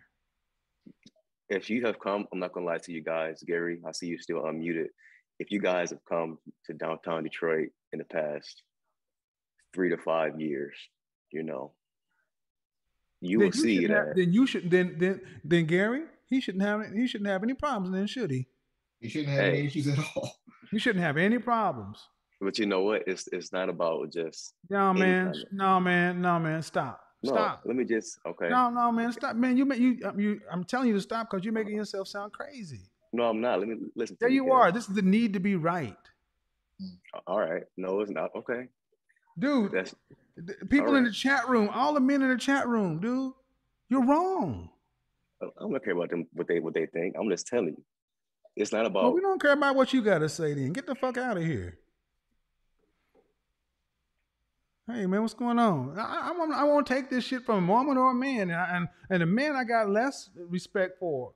If 1.48 1.70
you 1.70 1.84
have 1.86 1.98
come, 1.98 2.28
I'm 2.32 2.38
not 2.38 2.52
gonna 2.52 2.66
lie 2.66 2.78
to 2.78 2.92
you 2.92 3.02
guys, 3.02 3.42
Gary. 3.46 3.80
I 3.86 3.92
see 3.92 4.06
you 4.06 4.18
still 4.18 4.42
unmuted. 4.42 4.86
If 5.38 5.50
you 5.50 5.60
guys 5.60 5.90
have 5.90 6.04
come 6.06 6.38
to 6.66 6.74
downtown 6.74 7.22
Detroit 7.22 7.70
in 7.92 7.98
the 7.98 8.04
past 8.04 8.62
three 9.74 9.90
to 9.90 9.96
five 9.98 10.40
years, 10.40 10.74
you 11.30 11.42
know, 11.42 11.72
you 13.20 13.38
then 13.38 13.46
will 13.48 13.52
see 13.52 13.76
shouldn't 13.82 13.90
that. 13.92 14.06
have- 14.08 14.16
then 14.16 14.32
you 14.32 14.46
should 14.46 14.70
then 14.70 14.96
then 14.98 15.20
then 15.44 15.66
Gary 15.66 16.04
he 16.28 16.40
shouldn't 16.40 16.64
have 16.64 16.92
he 16.94 17.06
shouldn't 17.06 17.28
have 17.28 17.42
any 17.42 17.54
problems 17.54 17.94
then 17.94 18.06
should 18.06 18.30
he? 18.30 18.46
He 19.00 19.08
shouldn't 19.08 19.30
have 19.32 19.44
any 19.46 19.66
issues 19.66 19.88
at 19.88 19.98
all. 20.16 20.32
He 20.70 20.78
shouldn't 20.78 21.04
have 21.04 21.16
any 21.16 21.38
problems. 21.40 21.98
But 22.40 22.56
you 22.60 22.66
know 22.66 22.82
what? 22.82 23.02
It's 23.08 23.26
it's 23.32 23.52
not 23.52 23.68
about 23.68 24.12
just. 24.12 24.54
No 24.70 24.94
man, 24.94 25.32
kind 25.32 25.44
no 25.50 25.80
man, 25.80 26.22
no 26.22 26.38
man, 26.38 26.62
stop, 26.62 27.00
no, 27.24 27.32
stop. 27.32 27.62
let 27.64 27.74
me 27.74 27.84
just 27.84 28.20
okay. 28.24 28.48
No, 28.48 28.70
no 28.70 28.92
man, 28.92 29.10
stop, 29.12 29.34
man. 29.34 29.56
You 29.56 29.64
make 29.64 29.80
you 29.80 29.98
you. 30.16 30.40
I'm 30.50 30.62
telling 30.64 30.86
you 30.88 30.94
to 30.94 31.00
stop 31.00 31.28
because 31.28 31.44
you're 31.44 31.52
making 31.52 31.74
yourself 31.74 32.06
sound 32.06 32.32
crazy. 32.32 32.82
No, 33.12 33.24
I'm 33.24 33.40
not. 33.40 33.58
Let 33.58 33.68
me 33.68 33.76
listen. 33.96 34.16
There 34.20 34.28
me, 34.28 34.36
you 34.36 34.44
Gary. 34.44 34.54
are. 34.54 34.70
This 34.72 34.88
is 34.88 34.94
the 34.94 35.02
need 35.02 35.32
to 35.32 35.40
be 35.40 35.56
right, 35.56 35.96
All 37.26 37.38
right. 37.40 37.64
No, 37.76 38.00
it's 38.00 38.10
not. 38.10 38.30
Okay. 38.36 38.68
dude. 39.38 39.72
That's 39.72 39.94
th- 40.46 40.58
People 40.68 40.88
all 40.90 40.96
in 40.96 41.04
the 41.04 41.12
chat 41.12 41.48
room, 41.48 41.68
all 41.72 41.94
the 41.94 42.00
men 42.00 42.22
in 42.22 42.28
the 42.30 42.36
chat 42.36 42.68
room, 42.68 43.00
dude. 43.00 43.32
You're 43.88 44.04
wrong. 44.04 44.70
I 45.42 45.46
don't 45.60 45.84
care 45.84 45.94
about 45.94 46.10
them 46.10 46.26
what 46.32 46.46
they 46.48 46.60
what 46.60 46.74
they 46.74 46.86
think. 46.86 47.16
I'm 47.18 47.28
just 47.30 47.46
telling 47.46 47.68
you. 47.76 47.84
It's 48.56 48.72
not 48.72 48.84
about 48.86 49.04
Well, 49.04 49.12
we 49.14 49.20
don't 49.20 49.40
care 49.40 49.52
about 49.52 49.74
what 49.76 49.92
you 49.92 50.02
got 50.02 50.18
to 50.18 50.28
say. 50.28 50.54
Then 50.54 50.72
get 50.72 50.86
the 50.86 50.94
fuck 50.94 51.16
out 51.16 51.36
of 51.36 51.42
here. 51.44 51.78
Hey 54.86 55.06
man, 55.06 55.22
what's 55.22 55.34
going 55.34 55.58
on? 55.58 55.96
I, 55.98 56.32
I, 56.32 56.60
I 56.62 56.64
won't 56.64 56.86
take 56.86 57.10
this 57.10 57.24
shit 57.24 57.44
from 57.44 57.68
a 57.68 57.72
woman 57.72 57.96
or 57.96 58.10
a 58.10 58.14
man, 58.14 58.50
and 58.50 58.54
I- 58.54 58.76
and 58.76 58.88
and 59.08 59.22
a 59.22 59.26
man 59.26 59.54
I 59.56 59.64
got 59.64 59.88
less 59.88 60.30
respect 60.36 60.98
for. 60.98 61.32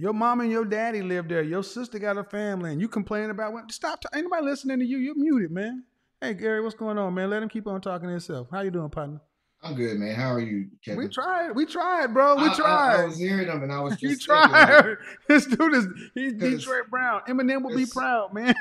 Your 0.00 0.12
mom 0.12 0.40
and 0.40 0.50
your 0.50 0.64
daddy 0.64 1.02
live 1.02 1.28
there. 1.28 1.42
Your 1.42 1.64
sister 1.64 1.98
got 1.98 2.16
a 2.16 2.22
family, 2.22 2.70
and 2.70 2.80
you 2.80 2.86
complain 2.86 3.30
about 3.30 3.52
what? 3.52 3.70
Stop! 3.72 4.00
T- 4.00 4.08
Ain't 4.14 4.24
nobody 4.24 4.44
listening 4.46 4.78
to 4.78 4.84
you. 4.84 4.96
You're 4.98 5.16
muted, 5.16 5.50
man. 5.50 5.82
Hey 6.20 6.34
Gary, 6.34 6.60
what's 6.60 6.76
going 6.76 6.98
on, 6.98 7.14
man? 7.14 7.30
Let 7.30 7.42
him 7.42 7.48
keep 7.48 7.66
on 7.66 7.80
talking 7.80 8.06
to 8.06 8.12
himself. 8.12 8.46
How 8.52 8.60
you 8.60 8.70
doing, 8.70 8.90
partner? 8.90 9.20
I'm 9.60 9.74
good, 9.74 9.98
man. 9.98 10.14
How 10.14 10.32
are 10.34 10.40
you, 10.40 10.68
Kevin? 10.84 10.98
We 11.02 11.08
tried. 11.08 11.50
We 11.50 11.66
tried, 11.66 12.14
bro. 12.14 12.36
We 12.36 12.42
I- 12.42 12.52
I- 12.52 12.54
tried. 12.54 13.00
I, 13.00 13.04
was 13.06 13.18
hearing 13.18 13.48
them, 13.48 13.64
and 13.64 13.72
I 13.72 13.80
was 13.80 13.92
just 13.96 14.02
you 14.02 14.34
thinking, 14.34 14.52
like, 14.52 14.68
tried. 14.68 14.96
this 15.28 15.46
dude 15.46 15.74
is 15.74 15.86
he's 16.14 16.32
Detroit 16.38 16.88
Brown. 16.90 17.22
Eminem 17.28 17.62
will 17.64 17.74
be 17.76 17.86
proud, 17.86 18.32
man. 18.32 18.54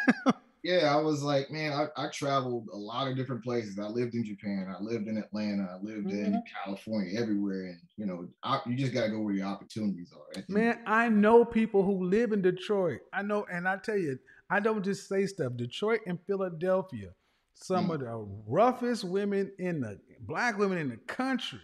Yeah, 0.64 0.94
I 0.94 1.00
was 1.02 1.22
like, 1.24 1.50
man, 1.52 1.72
I, 1.72 1.88
I 2.06 2.10
traveled 2.10 2.68
a 2.74 2.78
lot 2.78 3.08
of 3.08 3.16
different 3.16 3.44
places. 3.44 3.80
I 3.80 3.88
lived 3.88 4.16
in 4.16 4.26
Japan, 4.26 4.74
I 4.76 4.82
lived 4.82 5.08
in 5.08 5.18
Atlanta, 5.18 5.68
I 5.72 5.84
lived 5.84 6.12
in 6.12 6.34
Mhm. 6.34 6.42
California, 6.64 7.20
everywhere, 7.20 7.68
and 7.68 7.80
you 7.96 8.06
know, 8.06 8.28
I, 8.44 8.60
you 8.66 8.76
just 8.76 8.94
gotta 8.94 9.10
go 9.10 9.20
where 9.20 9.34
your 9.34 9.46
opportunities 9.48 10.12
are. 10.14 10.44
Man, 10.50 10.80
I 10.86 11.10
know 11.10 11.46
people 11.46 11.84
who 11.84 12.04
live 12.06 12.32
in 12.32 12.42
Detroit. 12.42 13.00
I 13.14 13.22
know, 13.22 13.46
and 13.52 13.68
I 13.68 13.78
tell 13.78 13.98
you, 13.98 14.18
I 14.50 14.60
don't 14.60 14.84
just 14.84 15.08
say 15.08 15.26
stuff. 15.28 15.54
Detroit 15.56 16.02
and 16.08 16.20
Philadelphia, 16.26 17.14
some 17.54 17.92
of 17.92 18.00
the 18.00 18.28
roughest 18.48 19.04
women 19.04 19.52
in 19.60 19.82
the 19.82 20.00
black 20.22 20.58
women 20.58 20.78
in 20.80 20.90
the 20.90 20.98
country. 20.98 21.60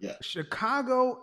Yeah. 0.00 0.16
Chicago, 0.22 1.22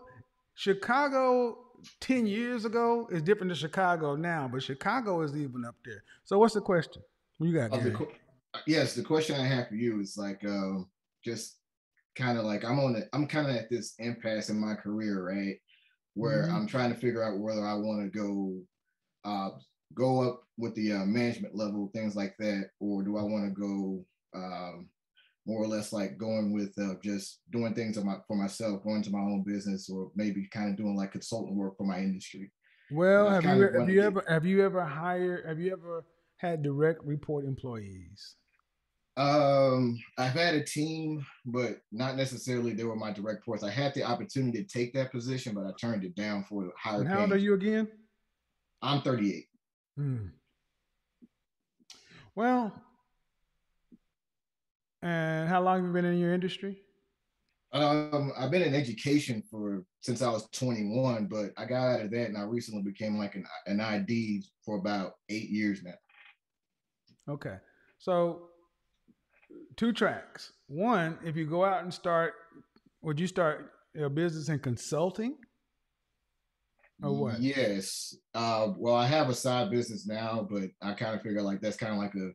Chicago 0.55 1.60
10 1.99 2.25
years 2.25 2.65
ago 2.65 3.07
is 3.11 3.21
different 3.21 3.49
than 3.49 3.57
Chicago 3.57 4.15
now, 4.15 4.47
but 4.51 4.63
Chicago 4.63 5.21
is 5.21 5.35
even 5.35 5.65
up 5.65 5.75
there. 5.85 6.03
So 6.23 6.37
what's 6.39 6.53
the 6.53 6.61
question? 6.61 7.01
You 7.39 7.53
got, 7.53 7.71
Uh, 7.73 7.77
the 7.79 8.07
yes, 8.67 8.93
the 8.93 9.03
question 9.03 9.35
I 9.39 9.45
have 9.45 9.67
for 9.67 9.75
you 9.75 9.99
is 10.01 10.17
like, 10.17 10.43
um, 10.45 10.89
just 11.23 11.57
kind 12.15 12.37
of 12.37 12.45
like 12.45 12.63
I'm 12.63 12.79
on 12.79 12.95
it. 12.95 13.07
I'm 13.13 13.27
kind 13.27 13.49
of 13.49 13.55
at 13.55 13.69
this 13.69 13.95
impasse 13.99 14.49
in 14.49 14.59
my 14.59 14.75
career, 14.75 15.25
right, 15.25 15.55
where 16.13 16.43
Mhm. 16.43 16.53
I'm 16.53 16.67
trying 16.67 16.93
to 16.93 16.99
figure 16.99 17.23
out 17.23 17.39
whether 17.39 17.65
I 17.65 17.73
want 17.75 18.01
to 18.03 18.09
go, 18.19 18.61
uh, 19.23 19.51
go 19.93 20.21
up 20.21 20.43
with 20.57 20.75
the 20.75 20.91
uh, 20.93 21.05
management 21.05 21.55
level, 21.55 21.89
things 21.93 22.15
like 22.15 22.35
that, 22.37 22.71
or 22.79 23.03
do 23.03 23.17
I 23.17 23.23
want 23.23 23.45
to 23.45 23.59
go, 23.59 24.05
um, 24.33 24.89
more 25.45 25.61
or 25.61 25.67
less 25.67 25.91
like 25.91 26.17
going 26.17 26.53
with 26.53 26.77
uh, 26.79 26.95
just 27.03 27.39
doing 27.51 27.73
things 27.73 28.01
my, 28.03 28.17
for 28.27 28.35
myself, 28.35 28.83
going 28.83 29.01
to 29.03 29.11
my 29.11 29.19
own 29.19 29.43
business, 29.45 29.89
or 29.89 30.11
maybe 30.15 30.47
kind 30.51 30.69
of 30.69 30.77
doing 30.77 30.95
like 30.95 31.11
consultant 31.11 31.55
work 31.55 31.77
for 31.77 31.85
my 31.85 31.99
industry. 31.99 32.51
Well, 32.91 33.29
have 33.29 33.45
you 33.45 33.79
have 33.79 33.89
you 33.89 34.01
ever 34.01 34.23
have 34.27 34.45
you 34.45 34.65
ever 34.65 34.83
hired 34.83 35.45
have 35.47 35.59
you 35.59 35.71
ever 35.71 36.03
had 36.37 36.61
direct 36.61 37.03
report 37.03 37.45
employees? 37.45 38.35
Um, 39.17 39.99
I've 40.17 40.33
had 40.33 40.55
a 40.55 40.63
team, 40.63 41.25
but 41.45 41.81
not 41.91 42.15
necessarily 42.15 42.73
they 42.73 42.83
were 42.83 42.95
my 42.95 43.11
direct 43.11 43.39
reports. 43.39 43.63
I 43.63 43.69
had 43.69 43.93
the 43.93 44.03
opportunity 44.03 44.63
to 44.63 44.67
take 44.67 44.93
that 44.93 45.11
position, 45.11 45.53
but 45.53 45.65
I 45.65 45.71
turned 45.79 46.03
it 46.03 46.15
down 46.15 46.45
for 46.45 46.63
the 46.63 46.71
higher. 46.77 47.01
And 47.01 47.09
how 47.09 47.21
old 47.21 47.31
are 47.31 47.37
you 47.37 47.53
again? 47.53 47.87
I'm 48.81 49.01
38. 49.01 49.45
Hmm. 49.97 50.27
Well, 52.35 52.73
and 55.01 55.49
how 55.49 55.61
long 55.61 55.77
have 55.77 55.85
you 55.85 55.93
been 55.93 56.05
in 56.05 56.19
your 56.19 56.33
industry? 56.33 56.81
Um, 57.73 58.33
I've 58.37 58.51
been 58.51 58.63
in 58.63 58.75
education 58.75 59.41
for 59.49 59.83
since 60.01 60.21
I 60.21 60.29
was 60.29 60.47
21, 60.51 61.27
but 61.27 61.51
I 61.57 61.65
got 61.65 61.87
out 61.87 62.01
of 62.01 62.11
that 62.11 62.27
and 62.27 62.37
I 62.37 62.41
recently 62.41 62.81
became 62.81 63.17
like 63.17 63.35
an, 63.35 63.45
an 63.65 63.79
ID 63.79 64.43
for 64.65 64.77
about 64.77 65.13
eight 65.29 65.49
years 65.49 65.81
now. 65.83 65.93
Okay. 67.29 67.55
So 67.97 68.49
two 69.77 69.93
tracks. 69.93 70.51
One, 70.67 71.17
if 71.23 71.37
you 71.37 71.45
go 71.45 71.63
out 71.63 71.83
and 71.83 71.93
start, 71.93 72.33
would 73.01 73.19
you 73.19 73.27
start 73.27 73.71
a 73.97 74.09
business 74.09 74.49
in 74.49 74.59
consulting? 74.59 75.35
Or 77.01 77.13
what? 77.13 77.39
Yes. 77.39 78.15
Uh, 78.33 78.73
well, 78.77 78.95
I 78.95 79.07
have 79.07 79.29
a 79.29 79.33
side 79.33 79.71
business 79.71 80.05
now, 80.05 80.47
but 80.49 80.69
I 80.81 80.93
kind 80.93 81.15
of 81.15 81.21
figure 81.21 81.41
like 81.41 81.61
that's 81.61 81.77
kind 81.77 81.93
of 81.93 81.99
like 81.99 82.13
a 82.15 82.31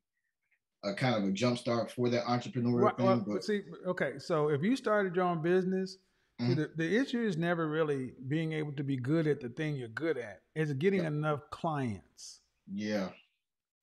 a 0.87 0.95
kind 0.95 1.15
of 1.17 1.25
a 1.29 1.33
jump 1.33 1.59
start 1.59 1.91
for 1.91 2.09
that 2.11 2.25
entrepreneurial 2.25 2.97
thing. 2.97 3.07
well, 3.07 3.25
but 3.27 3.45
see, 3.45 3.63
okay, 3.87 4.19
so 4.19 4.49
if 4.49 4.63
you 4.63 4.77
started 4.77 5.15
your 5.17 5.25
own 5.25 5.43
business, 5.43 5.99
Mhm. 6.41 6.57
the, 6.57 6.71
the 6.77 6.97
issue 6.99 7.23
is 7.23 7.37
never 7.39 7.67
really 7.69 8.13
being 8.29 8.53
able 8.53 8.73
to 8.73 8.85
be 8.85 8.97
good 8.97 9.27
at 9.27 9.41
the 9.41 9.49
thing 9.49 9.75
you're 9.77 9.89
good 9.89 10.19
at. 10.19 10.43
It's 10.55 10.73
getting 10.75 11.05
enough 11.05 11.41
clients. 11.51 12.41
yeah, 12.71 13.11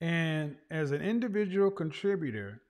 And 0.02 0.58
as 0.70 0.92
an 0.92 1.02
individual 1.02 1.72
contributor, 1.72 2.62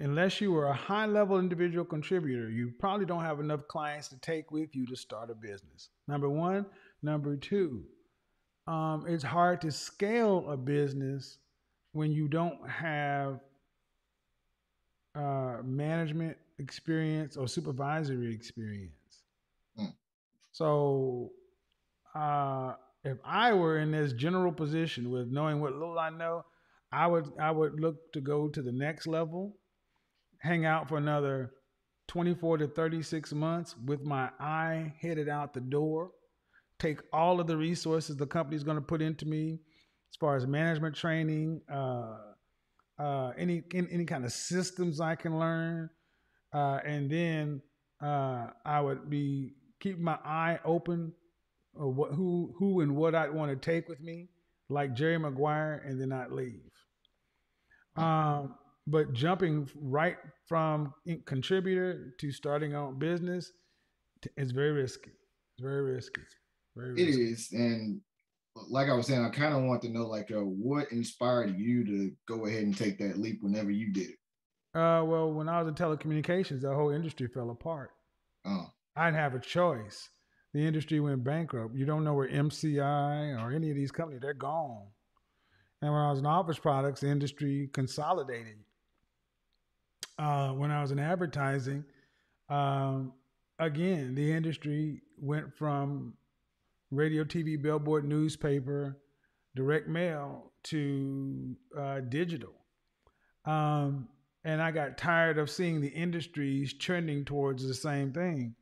unless 0.00 0.40
you 0.40 0.56
are 0.56 0.66
a 0.68 0.74
high 0.74 1.06
level 1.06 1.38
individual 1.38 1.84
contributor, 1.84 2.48
you 2.48 2.72
probably 2.78 3.04
don't 3.06 3.22
have 3.24 3.38
enough 3.40 3.66
clients 3.68 4.08
to 4.08 4.18
take 4.20 4.50
with 4.50 4.74
you 4.74 4.86
to 4.86 4.96
start 4.96 5.30
a 5.30 5.34
business. 5.34 5.90
Number 6.08 6.28
one. 6.30 6.66
Number 7.02 7.36
two, 7.36 7.84
um, 8.68 9.04
it's 9.08 9.24
hard 9.24 9.60
to 9.62 9.72
scale 9.72 10.48
a 10.50 10.56
business 10.56 11.38
when 11.92 12.12
you 12.12 12.28
don't 12.28 12.68
have 12.68 13.40
uh, 15.14 15.58
management 15.62 16.36
experience 16.58 17.36
or 17.36 17.46
supervisory 17.46 18.34
experience. 18.34 18.92
Mm. 19.78 19.92
So, 20.52 21.30
uh, 22.14 22.74
if 23.04 23.18
I 23.24 23.52
were 23.52 23.78
in 23.78 23.90
this 23.90 24.12
general 24.12 24.52
position 24.52 25.10
with 25.10 25.28
knowing 25.28 25.60
what 25.60 25.72
little 25.72 25.98
I 25.98 26.10
know, 26.10 26.44
I 26.92 27.06
would 27.06 27.32
I 27.40 27.50
would 27.50 27.80
look 27.80 28.12
to 28.12 28.20
go 28.20 28.48
to 28.48 28.62
the 28.62 28.72
next 28.72 29.06
level, 29.06 29.56
hang 30.38 30.64
out 30.66 30.88
for 30.88 30.98
another 30.98 31.52
24 32.08 32.58
to 32.58 32.68
36 32.68 33.32
months 33.32 33.74
with 33.86 34.02
my 34.02 34.30
eye 34.38 34.92
headed 35.00 35.28
out 35.28 35.54
the 35.54 35.60
door, 35.60 36.10
take 36.78 37.00
all 37.12 37.40
of 37.40 37.46
the 37.46 37.56
resources 37.56 38.16
the 38.16 38.26
company's 38.26 38.64
going 38.64 38.76
to 38.76 38.82
put 38.82 39.00
into 39.02 39.26
me 39.26 39.60
as 40.12 40.16
far 40.16 40.36
as 40.36 40.46
management 40.46 40.94
training, 40.94 41.62
uh, 41.72 42.18
uh, 42.98 43.32
any, 43.38 43.62
any 43.72 43.88
any 43.90 44.04
kind 44.04 44.24
of 44.24 44.32
systems 44.32 45.00
I 45.00 45.14
can 45.14 45.38
learn, 45.38 45.88
uh, 46.52 46.80
and 46.84 47.10
then 47.10 47.62
uh, 48.02 48.48
I 48.64 48.80
would 48.80 49.08
be 49.08 49.54
keep 49.80 49.98
my 49.98 50.18
eye 50.24 50.58
open 50.64 51.12
of 51.74 51.96
what 51.96 52.12
who 52.12 52.54
who 52.58 52.82
and 52.82 52.94
what 52.94 53.14
I'd 53.14 53.32
want 53.32 53.50
to 53.50 53.56
take 53.56 53.88
with 53.88 54.00
me, 54.00 54.28
like 54.68 54.94
Jerry 54.94 55.18
Maguire, 55.18 55.82
and 55.86 55.98
then 55.98 56.12
I'd 56.12 56.30
leave. 56.30 56.70
Um, 57.96 58.54
but 58.86 59.12
jumping 59.14 59.68
right 59.76 60.18
from 60.46 60.92
contributor 61.24 62.14
to 62.18 62.32
starting 62.32 62.74
own 62.74 62.98
business 62.98 63.52
is 64.36 64.50
very 64.50 64.72
risky. 64.72 65.10
It's 65.10 65.62
very 65.62 65.82
risky. 65.82 66.22
Very 66.76 67.00
it 67.00 67.06
risky. 67.06 67.22
is, 67.22 67.52
and 67.52 68.00
like 68.54 68.88
I 68.88 68.94
was 68.94 69.06
saying, 69.06 69.24
I 69.24 69.30
kind 69.30 69.54
of 69.54 69.62
want 69.62 69.82
to 69.82 69.88
know 69.88 70.06
like 70.06 70.30
uh, 70.30 70.40
what 70.40 70.92
inspired 70.92 71.58
you 71.58 71.84
to 71.84 72.12
go 72.26 72.46
ahead 72.46 72.64
and 72.64 72.76
take 72.76 72.98
that 72.98 73.18
leap 73.18 73.38
whenever 73.42 73.70
you 73.70 73.92
did 73.92 74.10
it. 74.10 74.78
Uh, 74.78 75.04
well, 75.04 75.32
when 75.32 75.48
I 75.48 75.60
was 75.60 75.68
in 75.68 75.74
telecommunications, 75.74 76.62
the 76.62 76.74
whole 76.74 76.90
industry 76.90 77.28
fell 77.28 77.50
apart. 77.50 77.90
Oh. 78.44 78.66
I 78.96 79.06
didn't 79.06 79.20
have 79.20 79.34
a 79.34 79.40
choice. 79.40 80.08
The 80.54 80.66
industry 80.66 81.00
went 81.00 81.24
bankrupt. 81.24 81.74
You 81.74 81.86
don't 81.86 82.04
know 82.04 82.14
where 82.14 82.28
MCI 82.28 83.42
or 83.42 83.52
any 83.52 83.70
of 83.70 83.76
these 83.76 83.90
companies, 83.90 84.20
they're 84.20 84.34
gone. 84.34 84.86
And 85.80 85.92
when 85.92 86.00
I 86.00 86.10
was 86.10 86.18
in 86.18 86.26
office 86.26 86.58
products, 86.58 87.00
the 87.00 87.08
industry 87.08 87.70
consolidated. 87.72 88.58
Uh, 90.18 90.50
when 90.52 90.70
I 90.70 90.80
was 90.80 90.90
in 90.90 90.98
advertising, 90.98 91.84
um, 92.48 93.12
again, 93.58 94.14
the 94.14 94.30
industry 94.30 95.02
went 95.18 95.54
from 95.56 96.14
radio, 96.92 97.24
TV, 97.24 97.60
billboard, 97.60 98.04
newspaper, 98.04 98.98
direct 99.56 99.88
mail 99.88 100.52
to 100.64 101.56
uh, 101.76 102.00
digital. 102.00 102.52
Um, 103.44 104.08
and 104.44 104.62
I 104.62 104.70
got 104.70 104.98
tired 104.98 105.38
of 105.38 105.50
seeing 105.50 105.80
the 105.80 105.88
industries 105.88 106.72
trending 106.72 107.24
towards 107.24 107.66
the 107.66 107.74
same 107.74 108.12
thing. 108.12 108.54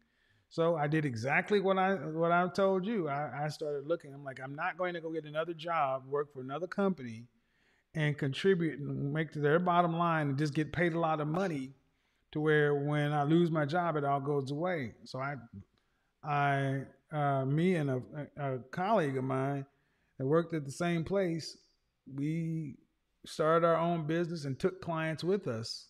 So 0.49 0.77
I 0.77 0.87
did 0.87 1.05
exactly 1.05 1.61
what 1.61 1.79
I 1.79 1.95
what 1.95 2.33
I 2.33 2.49
told 2.49 2.85
you. 2.85 3.09
I, 3.09 3.45
I 3.45 3.49
started 3.49 3.87
looking. 3.87 4.13
I'm 4.13 4.25
like, 4.25 4.41
I'm 4.43 4.55
not 4.55 4.77
going 4.77 4.95
to 4.95 5.01
go 5.01 5.13
get 5.13 5.25
another 5.25 5.55
job, 5.55 6.05
work 6.09 6.33
for 6.33 6.41
another 6.41 6.67
company, 6.67 7.27
and 7.95 8.19
contribute 8.19 8.81
and 8.81 9.13
make 9.13 9.33
to 9.33 9.39
their 9.39 9.59
bottom 9.59 9.97
line 9.97 10.31
and 10.31 10.39
just 10.39 10.55
get 10.55 10.73
paid 10.73 10.95
a 10.95 10.99
lot 10.99 11.21
of 11.21 11.29
money 11.29 11.71
to 12.33 12.41
where 12.41 12.75
when 12.75 13.13
I 13.13 13.23
lose 13.25 13.51
my 13.51 13.65
job, 13.65 13.97
it 13.97 14.05
all 14.05 14.21
goes 14.21 14.51
away. 14.51 14.93
So 15.05 15.19
I, 15.19 15.37
I, 16.23 16.83
uh, 17.13 17.45
me 17.45 17.75
and 17.75 17.91
a, 17.91 18.03
a 18.37 18.59
colleague 18.71 19.17
of 19.17 19.25
mine 19.25 19.67
that 20.19 20.27
worked 20.27 20.55
at 20.55 20.65
the 20.65 20.71
same 20.71 21.05
place, 21.05 21.57
we 22.15 22.77
started 23.27 23.67
our 23.67 23.77
own 23.77 24.07
business 24.07 24.45
and 24.45 24.59
took 24.59 24.81
clients 24.81 25.25
with 25.25 25.49
us. 25.49 25.87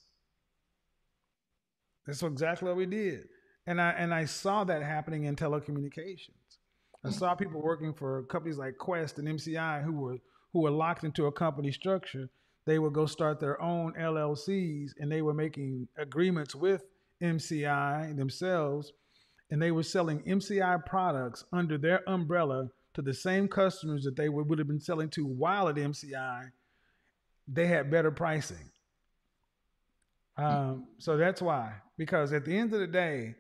That's 2.07 2.23
exactly 2.23 2.69
what 2.69 2.77
we 2.77 2.87
did. 2.87 3.29
And 3.67 3.81
I 3.81 3.91
and 3.91 4.13
I 4.13 4.25
saw 4.25 4.65
that 4.65 4.83
happening 4.83 5.25
in 5.25 5.37
telecommunications. 5.37 6.59
I 7.05 7.11
saw 7.11 7.35
people 7.35 7.63
working 7.63 7.95
for 7.95 8.25
companies 8.25 8.59
like 8.59 8.77
Qwest 8.79 9.19
and 9.19 9.29
MCI 9.29 9.85
who 9.85 9.93
were 9.93 10.19
who 10.53 10.61
were 10.61 10.71
locked 10.71 11.05
into 11.05 11.27
a 11.27 11.33
company 11.33 11.71
structure. 11.71 12.29
They 12.67 12.79
would 12.79 12.93
go 12.93 13.07
start 13.07 13.41
their 13.41 13.61
own 13.61 13.95
LLCs 13.95 14.93
and 14.99 15.11
they 15.11 15.23
were 15.23 15.35
making 15.35 15.89
agreements 15.97 16.55
with 16.55 16.85
MCI 17.23 18.17
themselves 18.17 18.93
and 19.51 19.61
they 19.61 19.71
were 19.71 19.83
selling 19.83 20.23
MCI 20.23 20.85
products 20.87 21.45
under 21.53 21.77
their 21.77 22.09
umbrella 22.09 22.71
to 22.95 23.03
the 23.03 23.15
same 23.15 23.49
customers 23.49 24.05
that 24.05 24.17
they 24.17 24.29
would, 24.29 24.59
have 24.59 24.69
been 24.69 24.81
selling 24.81 25.09
to 25.11 25.27
while 25.27 25.69
at 25.69 25.77
MCI. 25.77 26.51
They 27.49 27.67
had 27.67 27.91
better 27.91 28.11
pricing. 28.11 28.71
Um, 30.37 30.87
so 30.99 31.17
that's 31.17 31.43
why, 31.43 31.73
because 31.99 32.33
at 32.33 32.45
the 32.45 32.57
end 32.57 32.73
of 32.73 32.81
the 32.81 32.87
day, 32.87 33.35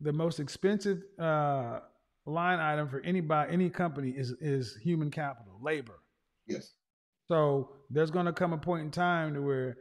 the 0.00 0.12
most 0.12 0.40
expensive 0.40 1.02
uh, 1.18 1.80
line 2.26 2.58
item 2.58 2.88
for 2.88 3.00
anybody, 3.00 3.52
any 3.52 3.70
company 3.70 4.10
is 4.10 4.32
is 4.40 4.76
human 4.82 5.10
capital, 5.10 5.54
labor. 5.62 6.00
Yes. 6.46 6.72
So 7.28 7.70
there's 7.90 8.10
going 8.10 8.26
to 8.26 8.32
come 8.32 8.52
a 8.52 8.58
point 8.58 8.82
in 8.82 8.90
time 8.90 9.34
to 9.34 9.40
where 9.40 9.76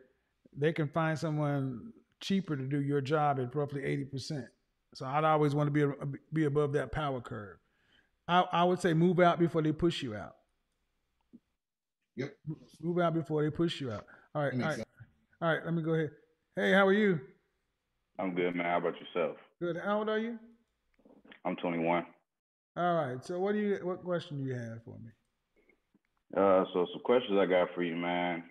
they 0.56 0.72
can 0.72 0.88
find 0.88 1.18
someone 1.18 1.92
cheaper 2.22 2.56
to 2.56 2.64
do 2.64 2.82
your 2.82 3.02
job 3.02 3.40
at 3.40 3.56
roughly 3.56 3.84
eighty 3.84 4.06
percent. 4.06 4.46
So 4.94 5.06
I'd 5.06 5.24
always 5.24 5.56
want 5.56 5.68
to 5.68 5.72
be 5.72 6.06
be 6.32 6.46
above 6.46 6.74
that 6.74 6.92
power 6.92 7.22
curve. 7.22 7.58
I, 8.28 8.46
I 8.52 8.64
would 8.64 8.80
say 8.80 8.94
move 8.94 9.20
out 9.20 9.40
before 9.40 9.62
they 9.62 9.72
push 9.72 10.02
you 10.02 10.16
out. 10.16 10.36
Yep. 12.16 12.36
Move 12.82 13.00
out 13.00 13.14
before 13.14 13.44
they 13.44 13.50
push 13.50 13.82
you 13.82 13.92
out. 13.92 14.06
All 14.36 14.44
right. 14.44 14.54
That 14.58 14.64
All 14.64 14.70
makes 14.70 14.78
right. 14.78 14.88
All 15.42 15.54
right. 15.54 15.66
Let 15.66 15.74
me 15.74 15.82
go 15.82 15.94
ahead. 15.94 16.12
Hey, 16.56 16.72
how 16.72 16.86
are 16.86 16.94
you? 16.94 17.20
I'm 18.20 18.36
good, 18.36 18.56
man. 18.56 18.66
How 18.66 18.78
about 18.78 18.94
yourself? 19.00 19.38
Good. 19.60 19.78
How 19.84 20.00
old 20.00 20.10
are 20.10 20.20
you? 20.20 20.38
I'm 21.44 21.56
21. 21.56 22.06
All 22.78 22.96
right. 22.96 23.24
So 23.26 23.40
what 23.40 23.54
do 23.54 23.60
you? 23.60 23.80
What 23.82 24.04
question 24.04 24.38
do 24.38 24.44
you 24.50 24.56
have 24.56 24.84
for 24.86 24.92
me? 24.92 25.10
Uh, 26.36 26.66
so 26.74 26.88
some 26.94 27.02
questions 27.04 27.38
I 27.40 27.46
got 27.46 27.70
for 27.76 27.84
you, 27.84 27.96
man. 27.96 28.44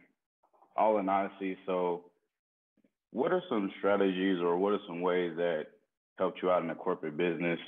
All 0.77 0.99
in 0.99 1.09
honesty, 1.09 1.57
so 1.67 2.05
what 3.11 3.33
are 3.33 3.43
some 3.49 3.71
strategies 3.79 4.39
or 4.41 4.57
what 4.57 4.73
are 4.73 4.79
some 4.87 5.03
ways 5.03 5.33
that 5.37 5.67
helped 6.23 6.41
you 6.41 6.51
out 6.53 6.63
in 6.63 6.69
the 6.69 6.75
corporate 6.75 7.17
business? 7.17 7.59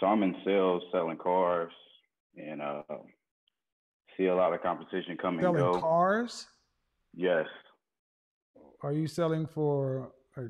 So 0.00 0.06
I'm 0.06 0.22
in 0.22 0.34
sales, 0.46 0.82
selling 0.92 1.18
cars, 1.18 1.70
and 2.36 2.62
uh, 2.62 2.82
see 4.16 4.26
a 4.26 4.34
lot 4.34 4.54
of 4.54 4.62
competition 4.62 5.16
come 5.20 5.34
and 5.34 5.42
Selling 5.42 5.58
go. 5.60 5.78
cars? 5.80 6.46
Yes. 7.14 7.46
Are 8.82 8.92
you 8.92 9.06
selling 9.06 9.46
for 9.46 10.10
a, 10.38 10.42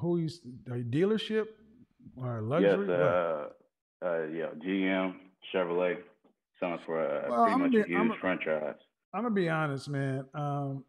who 0.00 0.18
you 0.18 0.28
a 0.66 0.70
dealership 0.96 1.46
or 2.16 2.42
luxury? 2.42 2.88
Yes. 2.88 2.98
Uh, 3.00 3.48
uh, 4.04 4.22
yeah. 4.26 4.46
GM, 4.66 5.14
Chevrolet, 5.54 5.96
selling 6.60 6.78
for 6.84 7.02
a 7.04 7.30
Well, 7.30 7.44
pretty 7.44 7.52
I'ma 7.54 7.64
much 7.64 7.72
be- 7.72 7.80
a 7.80 7.84
huge 7.86 7.98
I'ma- 8.00 8.14
franchise. 8.20 8.74
I'm 9.14 9.22
gonna 9.22 9.34
be 9.34 9.48
honest, 9.48 9.88
man. 9.88 10.26
Um, 10.34 10.84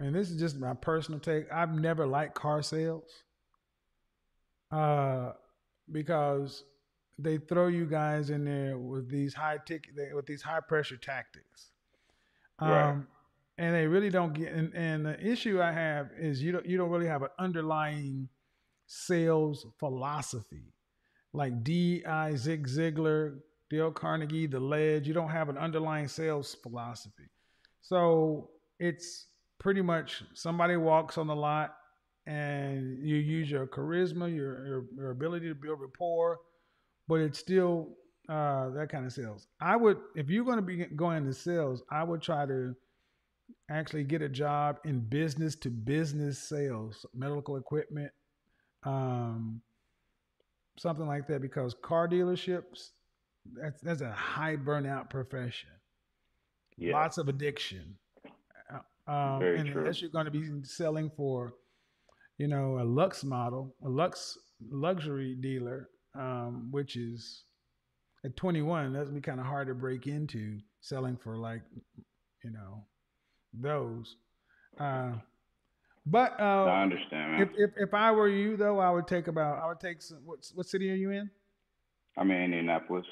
and 0.00 0.12
this 0.12 0.28
is 0.30 0.40
just 0.40 0.58
my 0.58 0.74
personal 0.74 1.20
take. 1.20 1.44
I've 1.52 1.72
never 1.72 2.04
liked 2.04 2.34
car 2.34 2.62
sales, 2.62 3.22
uh, 4.74 5.32
because 5.92 6.64
they 7.18 7.38
throw 7.38 7.68
you 7.68 7.86
guys 7.86 8.30
in 8.30 8.44
there 8.44 8.76
with 8.76 9.08
these 9.08 9.34
high 9.34 9.58
ticket, 9.64 9.94
with 10.14 10.26
these 10.26 10.42
high 10.42 10.60
pressure 10.60 10.96
tactics. 10.96 11.70
Um, 12.58 12.70
Right. 12.70 12.96
and 13.58 13.74
they 13.74 13.86
really 13.86 14.10
don't 14.10 14.32
get. 14.32 14.52
And, 14.52 14.74
and 14.74 15.06
the 15.06 15.20
issue 15.24 15.60
I 15.62 15.72
have 15.72 16.10
is 16.18 16.42
you 16.42 16.52
don't 16.52 16.66
you 16.66 16.76
don't 16.76 16.90
really 16.90 17.06
have 17.06 17.22
an 17.22 17.30
underlying 17.38 18.28
sales 18.86 19.66
philosophy 19.78 20.72
like 21.32 21.62
D. 21.62 22.04
I. 22.04 22.34
Zig 22.34 22.66
Ziglar, 22.66 23.38
Dale 23.70 23.92
Carnegie, 23.92 24.46
The 24.46 24.60
Ledge. 24.60 25.06
You 25.06 25.14
don't 25.14 25.30
have 25.30 25.48
an 25.48 25.58
underlying 25.58 26.08
sales 26.08 26.56
philosophy. 26.62 27.28
So 27.80 28.50
it's 28.78 29.26
pretty 29.58 29.82
much 29.82 30.22
somebody 30.34 30.76
walks 30.76 31.16
on 31.18 31.26
the 31.26 31.36
lot 31.36 31.76
and 32.26 32.98
you 33.06 33.16
use 33.16 33.50
your 33.50 33.66
charisma, 33.66 34.34
your, 34.34 34.66
your, 34.66 34.84
your 34.96 35.10
ability 35.10 35.48
to 35.48 35.54
build 35.54 35.80
rapport, 35.80 36.38
but 37.06 37.20
it's 37.20 37.38
still 37.38 37.90
uh, 38.28 38.70
that 38.70 38.88
kind 38.88 39.04
of 39.04 39.12
sales. 39.12 39.46
I 39.60 39.76
would, 39.76 39.98
if 40.14 40.30
you're 40.30 40.44
going 40.44 40.56
to 40.56 40.62
be 40.62 40.84
going 40.84 41.18
into 41.18 41.34
sales, 41.34 41.82
I 41.90 42.02
would 42.02 42.22
try 42.22 42.46
to 42.46 42.74
actually 43.70 44.04
get 44.04 44.22
a 44.22 44.28
job 44.28 44.78
in 44.84 45.00
business 45.00 45.54
to 45.56 45.70
business 45.70 46.38
sales, 46.38 47.04
medical 47.14 47.56
equipment, 47.56 48.10
um, 48.84 49.60
something 50.78 51.06
like 51.06 51.26
that, 51.28 51.42
because 51.42 51.74
car 51.82 52.08
dealerships, 52.08 52.90
that's, 53.54 53.80
that's 53.82 54.00
a 54.00 54.12
high 54.12 54.56
burnout 54.56 55.10
profession. 55.10 55.70
Yeah. 56.78 56.94
Lots 56.94 57.18
of 57.18 57.28
addiction. 57.28 57.96
Uh, 58.72 58.78
Um, 59.06 59.38
Very 59.38 59.58
and 59.58 59.68
true. 59.68 59.82
unless 59.82 60.00
you're 60.00 60.10
going 60.10 60.24
to 60.24 60.30
be 60.30 60.48
selling 60.64 61.10
for, 61.14 61.52
you 62.38 62.48
know, 62.48 62.78
a 62.80 62.84
Lux 62.84 63.24
model, 63.24 63.74
a 63.84 63.88
Lux 63.88 64.38
luxury 64.70 65.36
dealer, 65.40 65.88
um, 66.14 66.68
which 66.70 66.96
is 66.96 67.44
at 68.24 68.36
21, 68.36 68.92
that's 68.92 69.10
be 69.10 69.20
kind 69.20 69.40
of 69.40 69.46
hard 69.46 69.68
to 69.68 69.74
break 69.74 70.06
into 70.06 70.58
selling 70.80 71.16
for 71.16 71.36
like, 71.36 71.62
you 72.42 72.50
know, 72.50 72.84
those. 73.52 74.16
Uh, 74.78 75.12
but 76.06 76.38
uh, 76.38 76.64
I 76.64 76.82
understand, 76.82 77.32
man. 77.32 77.42
if, 77.42 77.48
if 77.56 77.70
if 77.76 77.94
I 77.94 78.10
were 78.10 78.28
you 78.28 78.56
though, 78.56 78.78
I 78.78 78.90
would 78.90 79.06
take 79.06 79.26
about 79.28 79.62
I 79.62 79.66
would 79.66 79.80
take 79.80 80.02
some, 80.02 80.18
what 80.24 80.38
what 80.54 80.66
city 80.66 80.90
are 80.90 80.96
you 80.96 81.10
in? 81.12 81.30
I'm 82.18 82.30
in 82.30 82.42
Indianapolis. 82.42 83.06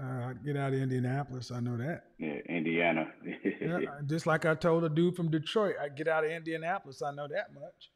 Uh, 0.00 0.28
I'd 0.30 0.44
get 0.44 0.56
out 0.56 0.72
of 0.72 0.80
Indianapolis. 0.80 1.50
I 1.50 1.60
know 1.60 1.76
that. 1.76 2.04
Yeah, 2.18 2.38
Indiana. 2.48 3.06
Yeah, 3.60 3.78
just 4.06 4.26
like 4.26 4.46
I 4.46 4.54
told 4.54 4.84
a 4.84 4.88
dude 4.88 5.16
from 5.16 5.30
Detroit, 5.30 5.74
I 5.82 5.88
get 5.88 6.06
out 6.06 6.24
of 6.24 6.30
Indianapolis. 6.30 7.02
I 7.02 7.10
know 7.10 7.26
that 7.26 7.52
much. 7.52 7.90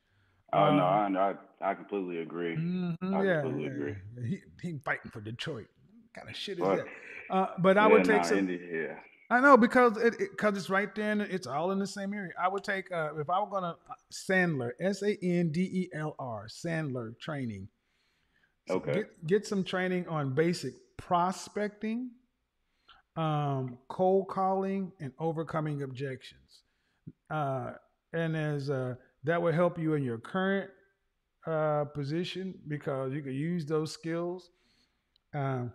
Oh 0.52 0.74
no, 0.76 0.86
Um, 0.86 1.16
I, 1.16 1.30
I 1.62 1.70
I 1.70 1.74
completely 1.74 2.18
agree. 2.18 2.56
mhm, 2.56 2.96
I 3.02 3.24
yeah, 3.24 3.40
completely 3.42 3.64
yeah, 3.64 3.70
agree. 3.70 3.96
He 4.28 4.42
he 4.72 4.78
fighting 4.84 5.10
for 5.10 5.20
Detroit. 5.20 5.68
What 5.68 6.14
kind 6.14 6.28
of 6.28 6.36
shit 6.36 6.58
is 6.58 6.64
But- 6.64 6.76
that? 6.78 6.86
Uh, 7.30 7.46
but 7.58 7.78
I 7.78 7.86
yeah, 7.86 7.92
would 7.92 8.04
take 8.04 8.16
nah, 8.16 8.22
some. 8.22 8.38
Indy, 8.38 8.60
yeah. 8.70 8.98
I 9.30 9.40
know 9.40 9.56
because 9.56 9.96
it 9.96 10.14
because 10.18 10.58
it's 10.58 10.68
right 10.68 10.94
there 10.94 11.12
and 11.12 11.22
it's 11.22 11.46
all 11.46 11.70
in 11.70 11.78
the 11.78 11.86
same 11.86 12.12
area. 12.12 12.32
I 12.38 12.48
would 12.48 12.64
take 12.64 12.92
uh, 12.92 13.10
if 13.18 13.30
I 13.30 13.40
were 13.40 13.46
gonna 13.48 13.76
Sandler 14.12 14.72
S 14.78 15.02
A 15.02 15.16
N 15.22 15.50
D 15.50 15.60
E 15.62 15.90
L 15.94 16.14
R 16.18 16.46
Sandler 16.48 17.18
training. 17.18 17.68
So 18.68 18.74
Okay. 18.76 18.92
Get 18.92 19.26
get 19.26 19.46
some 19.46 19.64
training 19.64 20.06
on 20.08 20.34
basic 20.34 20.74
prospecting, 20.98 22.10
um, 23.16 23.78
cold 23.88 24.28
calling, 24.28 24.92
and 25.00 25.12
overcoming 25.18 25.82
objections. 25.82 26.62
Uh, 27.30 27.72
and 28.12 28.36
as 28.36 28.68
uh, 28.68 28.94
that 29.24 29.40
will 29.40 29.52
help 29.52 29.78
you 29.78 29.94
in 29.94 30.02
your 30.02 30.18
current 30.18 30.70
uh, 31.46 31.84
position 31.94 32.54
because 32.68 33.12
you 33.12 33.22
can 33.22 33.34
use 33.34 33.64
those 33.66 33.92
skills. 33.92 34.50
Um, 35.34 35.72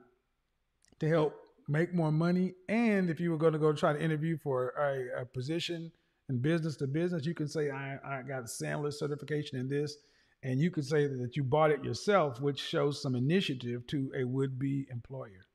to 0.99 1.07
help 1.07 1.35
make 1.67 1.93
more 1.93 2.11
money. 2.11 2.53
And 2.69 3.09
if 3.09 3.19
you 3.19 3.31
were 3.31 3.37
going 3.37 3.53
to 3.53 3.59
go 3.59 3.73
try 3.73 3.93
to 3.93 4.01
interview 4.01 4.37
for 4.37 4.69
a, 4.69 5.21
a 5.21 5.25
position 5.25 5.91
in 6.29 6.41
business 6.41 6.75
to 6.77 6.87
business, 6.87 7.25
you 7.25 7.33
can 7.33 7.47
say, 7.47 7.69
I, 7.69 7.97
I 8.05 8.21
got 8.21 8.41
a 8.41 8.63
Sandler 8.63 8.93
certification 8.93 9.59
in 9.59 9.69
this. 9.69 9.95
And 10.43 10.59
you 10.59 10.69
could 10.69 10.85
say 10.85 11.07
that 11.07 11.35
you 11.35 11.43
bought 11.43 11.71
it 11.71 11.83
yourself, 11.83 12.39
which 12.39 12.59
shows 12.59 13.01
some 13.01 13.15
initiative 13.15 13.85
to 13.87 14.11
a 14.17 14.23
would 14.23 14.59
be 14.59 14.85
employer. 14.91 15.45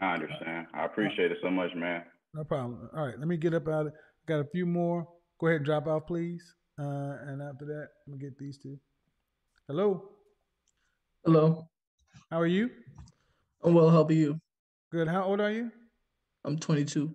I 0.00 0.14
understand. 0.14 0.66
I 0.74 0.84
appreciate 0.84 1.32
it 1.32 1.38
so 1.42 1.50
much, 1.50 1.70
man. 1.74 2.02
No 2.34 2.44
problem. 2.44 2.90
All 2.94 3.06
right, 3.06 3.18
let 3.18 3.26
me 3.26 3.36
get 3.36 3.54
up 3.54 3.68
out 3.68 3.86
of 3.86 3.92
Got 4.26 4.40
a 4.40 4.44
few 4.44 4.64
more. 4.64 5.06
Go 5.38 5.48
ahead 5.48 5.56
and 5.58 5.66
drop 5.66 5.86
off, 5.86 6.06
please. 6.06 6.54
Uh, 6.78 7.16
and 7.26 7.40
after 7.42 7.64
that, 7.66 7.88
I'm 8.06 8.14
gonna 8.14 8.22
get 8.22 8.38
these 8.38 8.58
two. 8.58 8.78
Hello. 9.68 10.10
Hello. 11.24 11.68
How 12.30 12.40
are 12.40 12.46
you? 12.46 12.70
I'm 13.62 13.74
well. 13.74 13.90
How 13.90 14.02
are 14.02 14.12
you? 14.12 14.40
Good. 14.90 15.08
How 15.08 15.24
old 15.24 15.40
are 15.40 15.50
you? 15.50 15.70
I'm 16.44 16.58
22. 16.58 17.14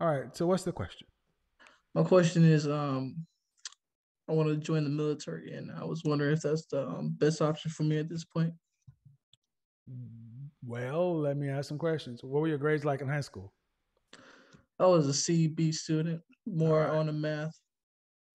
All 0.00 0.08
right. 0.08 0.36
So 0.36 0.46
what's 0.46 0.64
the 0.64 0.72
question? 0.72 1.06
My 1.94 2.02
question 2.02 2.44
is, 2.44 2.68
um, 2.68 3.26
I 4.28 4.32
want 4.32 4.48
to 4.48 4.56
join 4.56 4.84
the 4.84 4.90
military, 4.90 5.52
and 5.54 5.72
I 5.72 5.84
was 5.84 6.04
wondering 6.04 6.32
if 6.32 6.42
that's 6.42 6.66
the 6.66 6.86
um, 6.86 7.16
best 7.18 7.42
option 7.42 7.70
for 7.70 7.82
me 7.82 7.98
at 7.98 8.08
this 8.08 8.24
point. 8.24 8.52
Well, 10.64 11.18
let 11.18 11.36
me 11.36 11.48
ask 11.48 11.68
some 11.68 11.78
questions. 11.78 12.22
What 12.22 12.40
were 12.40 12.48
your 12.48 12.58
grades 12.58 12.84
like 12.84 13.00
in 13.00 13.08
high 13.08 13.22
school? 13.22 13.52
I 14.78 14.86
was 14.86 15.08
a 15.08 15.12
CB 15.12 15.74
student, 15.74 16.20
more 16.46 16.86
on 16.86 17.06
the 17.06 17.12
math. 17.12 17.58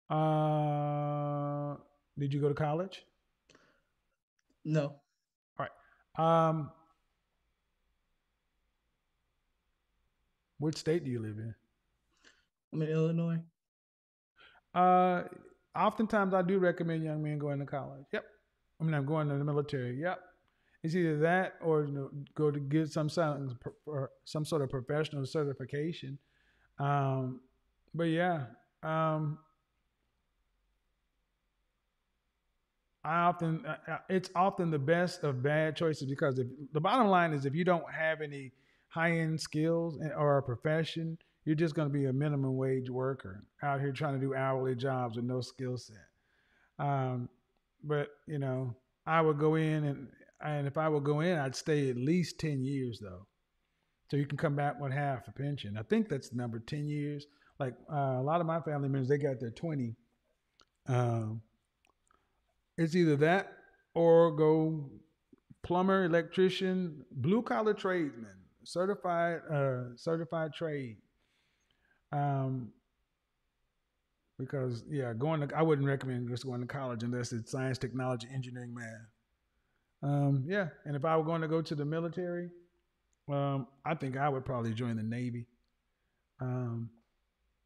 Uh, 0.10 1.76
did 2.18 2.34
you 2.34 2.40
go 2.40 2.50
to 2.50 2.56
college? 2.56 3.04
No. 4.64 4.96
All 5.60 5.68
right. 5.68 6.50
Um, 6.50 6.72
what 10.60 10.78
state 10.78 11.04
do 11.04 11.12
you 11.12 11.20
live 11.20 11.38
in? 11.38 11.54
I'm 12.74 12.82
in 12.82 12.90
Illinois. 12.90 13.40
Uh, 14.74 15.24
oftentimes 15.76 16.34
I 16.34 16.42
do 16.42 16.60
recommend 16.60 17.04
young 17.04 17.24
men 17.24 17.38
going 17.38 17.60
to 17.60 17.66
college. 17.66 18.06
Yep. 18.12 18.26
I 18.80 18.84
mean, 18.84 18.94
I'm 18.94 19.06
going 19.06 19.30
to 19.30 19.38
the 19.38 19.44
military. 19.44 20.00
Yep. 20.02 20.20
It's 20.84 20.96
either 20.96 21.18
that 21.20 21.54
or 21.62 21.86
you 21.86 21.94
know, 21.94 22.10
go 22.36 22.52
to 22.52 22.60
get 22.60 22.92
some 22.92 23.10
sort 23.10 23.40
of, 23.40 24.10
some 24.26 24.46
sort 24.46 24.62
of 24.62 24.70
professional 24.70 25.26
certification. 25.26 26.20
Um, 26.78 27.42
but 27.94 28.04
yeah, 28.04 28.44
um, 28.84 29.40
I 33.06 33.20
often 33.20 33.64
it's 34.10 34.32
often 34.36 34.72
the 34.72 34.80
best 34.80 35.24
of 35.24 35.44
bad 35.44 35.76
choices 35.76 36.10
because 36.10 36.40
if, 36.40 36.48
the 36.74 36.82
bottom 36.82 37.08
line 37.08 37.34
is 37.34 37.46
if 37.46 37.54
you 37.54 37.64
don't 37.64 37.90
have 37.94 38.22
any 38.22 38.52
high 38.88 39.12
end 39.12 39.40
skills 39.40 40.00
or 40.18 40.40
a 40.40 40.44
profession, 40.44 41.18
you're 41.46 41.56
just 41.56 41.76
going 41.76 41.88
to 41.88 41.94
be 41.94 42.06
a 42.06 42.14
minimum 42.14 42.58
wage 42.58 42.90
worker 42.90 43.44
out 43.62 43.80
here 43.80 43.92
trying 43.92 44.20
to 44.20 44.20
do 44.20 44.34
hourly 44.34 44.76
jobs 44.76 45.18
with 45.18 45.26
no 45.26 45.40
skill 45.40 45.78
set. 45.78 45.98
Um, 46.80 47.30
but 47.84 48.10
you 48.26 48.40
know, 48.40 48.76
I 49.06 49.22
would 49.22 49.38
go 49.38 49.54
in 49.54 49.84
and 49.84 50.08
and 50.42 50.66
if 50.66 50.78
I 50.78 50.90
would 50.90 51.04
go 51.04 51.20
in, 51.20 51.38
I'd 51.38 51.56
stay 51.56 51.92
at 51.92 51.98
least 51.98 52.40
ten 52.40 52.64
years 52.64 53.00
though, 53.00 53.28
so 54.10 54.18
you 54.18 54.26
can 54.26 54.38
come 54.38 54.56
back 54.56 54.80
with 54.82 54.92
half 54.92 55.28
a 55.28 55.32
pension. 55.32 55.78
I 55.78 55.84
think 55.84 56.10
that's 56.10 56.30
the 56.30 56.38
number 56.38 56.58
ten 56.58 56.88
years. 56.88 57.28
Like 57.60 57.76
uh, 57.92 58.18
a 58.18 58.24
lot 58.24 58.42
of 58.42 58.48
my 58.48 58.62
family 58.62 58.90
members, 58.90 59.10
they 59.10 59.20
got 59.20 59.40
their 59.40 59.52
twenty. 59.52 59.96
Um, 60.88 61.42
it's 62.78 62.96
either 62.96 63.16
that 63.18 63.54
or 63.94 64.32
go 64.32 64.90
plumber, 65.64 66.06
electrician, 66.06 67.04
blue 67.12 67.42
collar 67.42 67.74
tradesman, 67.74 68.36
certified 68.64 69.40
uh, 69.52 69.96
certified 69.96 70.54
trade. 70.54 70.98
Um, 72.12 72.72
because 74.38 74.84
yeah, 74.90 75.14
going 75.14 75.48
to 75.48 75.56
I 75.56 75.62
wouldn't 75.62 75.88
recommend 75.88 76.30
just 76.30 76.46
going 76.46 76.62
to 76.62 76.68
college 76.68 77.04
unless 77.04 77.32
it's 77.32 77.52
science, 77.52 77.78
technology, 77.78 78.28
engineering, 78.34 78.74
math. 78.74 79.08
Um, 80.04 80.44
yeah, 80.48 80.68
and 80.86 80.96
if 80.96 81.06
I 81.06 81.16
were 81.18 81.24
going 81.24 81.42
to 81.42 81.48
go 81.48 81.62
to 81.62 81.76
the 81.76 81.86
military, 81.86 82.50
um, 83.32 83.68
I 83.86 83.96
think 83.96 84.18
I 84.18 84.30
would 84.30 84.46
probably 84.46 84.74
join 84.74 84.98
the 84.98 85.04
Navy. 85.04 85.48
Um, 86.42 86.90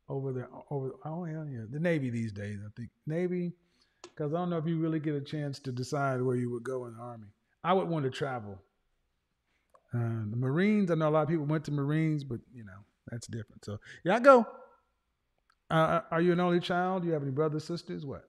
over 0.09 0.33
the 0.33 0.47
over 0.71 0.91
oh 1.05 1.25
yeah 1.25 1.43
yeah 1.49 1.65
the 1.69 1.79
Navy 1.79 2.09
these 2.09 2.31
days 2.31 2.59
I 2.65 2.69
think 2.75 2.89
Navy 3.05 3.53
because 4.01 4.33
I 4.33 4.37
don't 4.37 4.49
know 4.49 4.57
if 4.57 4.65
you 4.65 4.77
really 4.77 4.99
get 4.99 5.15
a 5.15 5.21
chance 5.21 5.59
to 5.59 5.71
decide 5.71 6.21
where 6.21 6.35
you 6.35 6.51
would 6.51 6.63
go 6.63 6.85
in 6.85 6.95
the 6.95 7.01
Army. 7.01 7.27
I 7.63 7.73
would 7.73 7.87
want 7.87 8.05
to 8.05 8.11
travel. 8.11 8.57
Uh, 9.93 10.23
the 10.29 10.37
Marines, 10.37 10.91
I 10.91 10.95
know 10.95 11.09
a 11.09 11.11
lot 11.11 11.23
of 11.23 11.29
people 11.29 11.45
went 11.45 11.65
to 11.65 11.71
Marines, 11.71 12.23
but 12.23 12.39
you 12.53 12.63
know 12.63 12.79
that's 13.09 13.27
different. 13.27 13.65
So 13.65 13.79
yeah, 14.03 14.15
I 14.15 14.19
go. 14.19 14.45
Uh, 15.71 16.01
are 16.11 16.21
you 16.21 16.31
an 16.31 16.39
only 16.39 16.59
child? 16.59 17.03
Do 17.03 17.07
you 17.07 17.13
have 17.13 17.21
any 17.21 17.31
brothers, 17.31 17.63
sisters? 17.63 18.05
What? 18.05 18.25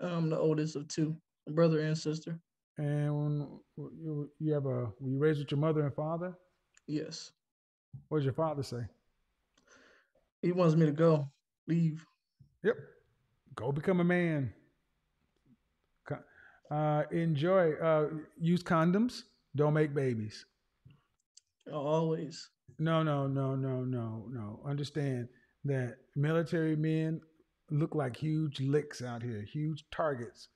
I'm 0.00 0.30
the 0.30 0.38
oldest 0.38 0.76
of 0.76 0.86
two, 0.88 1.16
a 1.48 1.50
brother 1.50 1.80
and 1.80 1.96
sister. 1.96 2.38
And 2.76 3.16
when 3.16 3.48
you, 3.76 4.30
you 4.38 4.52
have 4.52 4.66
a, 4.66 4.92
were 5.00 5.08
you 5.08 5.18
raised 5.18 5.40
with 5.40 5.50
your 5.50 5.58
mother 5.58 5.82
and 5.82 5.92
father? 5.92 6.34
Yes. 6.86 7.32
What 8.08 8.18
does 8.18 8.24
your 8.24 8.34
father 8.34 8.62
say? 8.62 8.82
He 10.42 10.52
wants 10.52 10.76
me 10.76 10.86
to 10.86 10.92
go, 10.92 11.28
leave. 11.66 12.06
Yep. 12.62 12.76
Go 13.56 13.72
become 13.72 13.98
a 13.98 14.04
man. 14.04 14.52
Uh, 16.70 17.04
enjoy. 17.10 17.72
Uh, 17.74 18.08
use 18.38 18.62
condoms. 18.62 19.22
Don't 19.56 19.74
make 19.74 19.94
babies. 19.94 20.44
Always. 21.72 22.48
No, 22.78 23.02
no, 23.02 23.26
no, 23.26 23.54
no, 23.54 23.84
no, 23.84 24.26
no. 24.30 24.60
Understand 24.64 25.28
that 25.64 25.96
military 26.14 26.76
men 26.76 27.20
look 27.70 27.94
like 27.94 28.16
huge 28.16 28.60
licks 28.60 29.02
out 29.02 29.22
here, 29.22 29.42
huge 29.42 29.84
targets 29.90 30.48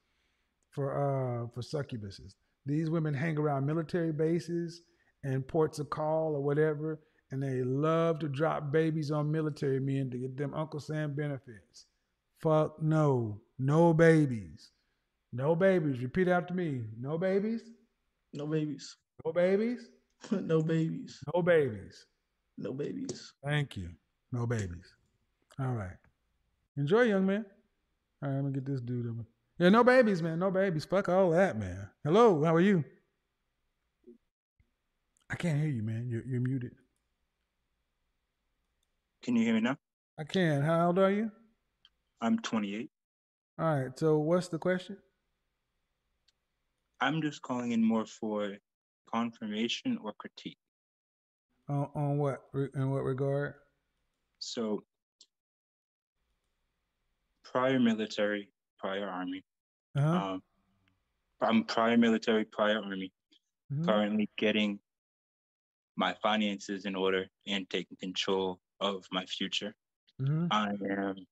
for 0.71 0.93
uh 0.93 1.49
for 1.55 1.61
succubuses. 1.61 2.35
These 2.65 2.91
women 2.91 3.13
hang 3.13 3.39
around 3.39 3.67
military 3.67 4.13
bases 4.13 4.83
and 5.25 5.47
ports 5.47 5.79
of 5.79 5.91
call 5.91 6.35
or 6.35 6.41
whatever, 6.41 7.01
and 7.31 7.43
they 7.43 7.63
love 7.63 8.19
to 8.21 8.29
drop 8.29 8.71
babies 8.73 9.11
on 9.11 9.31
military 9.31 9.81
men 9.81 10.11
to 10.11 10.19
get 10.19 10.37
them 10.37 10.55
Uncle 10.55 10.81
Sam 10.81 11.15
benefits. 11.15 11.87
Fuck 12.41 12.83
no. 12.83 13.41
No 13.59 13.93
babies. 13.93 14.71
No 15.33 15.55
babies. 15.55 16.01
Repeat 16.01 16.29
after 16.29 16.55
me. 16.55 16.83
No 17.01 17.17
babies. 17.17 17.63
No 18.35 18.47
babies. 18.47 18.97
No 19.25 19.33
babies. 19.33 19.89
no 20.31 20.63
babies. 20.63 21.21
No 21.35 21.43
babies. 21.43 22.07
No 22.59 22.73
babies. 22.73 23.33
Thank 23.45 23.77
you. 23.77 23.91
No 24.31 24.47
babies. 24.47 24.95
All 25.59 25.73
right. 25.73 25.97
Enjoy, 26.77 27.03
young 27.03 27.27
man. 27.27 27.45
All 28.23 28.29
right, 28.29 28.37
I'm 28.37 28.43
gonna 28.43 28.55
get 28.55 28.65
this 28.65 28.81
dude 28.81 29.07
over. 29.07 29.27
Yeah, 29.59 29.69
no 29.69 29.85
babies, 29.85 30.23
man. 30.23 30.39
No 30.39 30.51
babies. 30.51 30.85
Fuck 30.85 31.09
all 31.09 31.31
that, 31.31 31.59
man. 31.59 31.89
Hello, 32.05 32.43
how 32.45 32.55
are 32.55 32.61
you? 32.61 32.85
I 35.31 35.35
can't 35.37 35.59
hear 35.59 35.69
you, 35.69 35.83
man. 35.83 36.09
You're, 36.09 36.25
you're 36.27 36.41
muted. 36.41 36.73
Can 39.23 39.37
you 39.37 39.45
hear 39.45 39.55
me 39.55 39.61
now? 39.61 39.77
I 40.19 40.25
can. 40.25 40.63
How 40.63 40.89
old 40.89 40.99
are 40.99 41.11
you? 41.11 41.31
I'm 42.21 42.39
28. 42.39 42.91
All 43.59 43.67
right. 43.67 43.99
So, 43.99 44.19
what's 44.19 44.49
the 44.49 44.59
question? 44.59 44.97
I'm 47.03 47.21
just 47.21 47.43
calling 47.43 47.73
in 47.73 47.83
more 47.83 48.07
for 48.07 48.57
confirmation 49.13 49.99
or 50.05 50.13
critique. 50.19 50.59
On, 51.69 51.89
on 51.97 52.19
what? 52.19 52.43
In 52.75 52.91
what 52.91 53.03
regard? 53.03 53.55
So, 54.39 54.85
prior 57.45 57.81
military, 57.81 58.51
prior 58.79 59.09
army. 59.09 59.43
Uh-huh. 59.97 60.17
Um, 60.17 60.43
I'm 61.41 61.65
prior 61.65 61.97
military, 61.97 62.45
prior 62.45 62.81
army. 62.81 63.13
Mhm. 63.73 63.85
Currently 63.85 64.31
getting 64.39 64.79
my 65.97 66.15
finances 66.23 66.85
in 66.85 66.95
order 66.95 67.27
and 67.49 67.69
taking 67.69 67.97
control 67.97 68.61
of 68.79 69.05
my 69.11 69.27
future. 69.27 69.75
Mhm. 70.21 70.47
I 70.53 70.71
am 71.01 71.27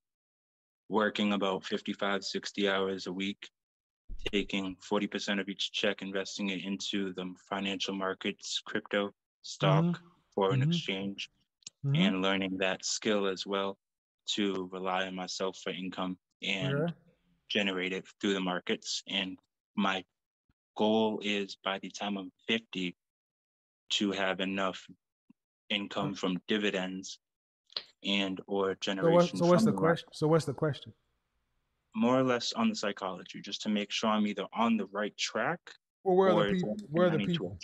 working 0.88 1.32
about 1.32 1.64
55, 1.64 2.24
60 2.24 2.68
hours 2.68 3.06
a 3.06 3.12
week, 3.12 3.48
taking 4.32 4.76
40% 4.76 5.40
of 5.40 5.48
each 5.48 5.72
check, 5.72 6.02
investing 6.02 6.50
it 6.50 6.64
into 6.64 7.12
the 7.14 7.34
financial 7.48 7.94
markets, 7.94 8.60
crypto, 8.64 9.14
stock, 9.42 9.84
Mhm. 9.86 10.00
foreign 10.34 10.62
Mhm. 10.62 10.68
exchange, 10.68 11.30
Mhm. 11.84 11.96
and 11.96 12.22
learning 12.22 12.58
that 12.58 12.84
skill 12.84 13.26
as 13.26 13.46
well 13.46 13.78
to 14.26 14.68
rely 14.72 15.06
on 15.06 15.14
myself 15.14 15.58
for 15.58 15.70
income 15.70 16.18
and 16.42 16.92
generate 17.48 17.92
it 17.92 18.06
through 18.20 18.34
the 18.34 18.40
markets. 18.40 19.02
And 19.08 19.38
my 19.76 20.04
goal 20.76 21.20
is 21.22 21.56
by 21.56 21.78
the 21.78 21.90
time 21.90 22.16
I'm 22.18 22.32
50 22.46 22.96
to 23.90 24.12
have 24.12 24.40
enough 24.40 24.86
income 25.70 26.14
from 26.14 26.40
dividends 26.48 27.18
and 28.04 28.40
or 28.46 28.76
So, 29.00 29.10
what, 29.10 29.30
generation 29.30 29.38
so 29.38 29.46
what's 29.46 29.64
the 29.64 29.72
the 29.72 29.78
question? 29.78 30.08
So, 30.12 30.28
what's 30.28 30.44
the 30.44 30.54
question? 30.54 30.94
More 31.94 32.18
or 32.18 32.22
less 32.22 32.52
on 32.52 32.68
the 32.68 32.74
psychology, 32.74 33.40
just 33.40 33.62
to 33.62 33.68
make 33.68 33.90
sure 33.90 34.10
I'm 34.10 34.26
either 34.26 34.46
on 34.52 34.76
the 34.76 34.86
right 34.86 35.16
track 35.16 35.60
Well, 36.04 36.16
where 36.16 36.30
are 36.30 36.34
or 36.34 36.46
the 36.48 36.52
people? 36.54 36.76
Where 36.90 37.06
are 37.06 37.10
the 37.10 37.18
people? 37.18 37.58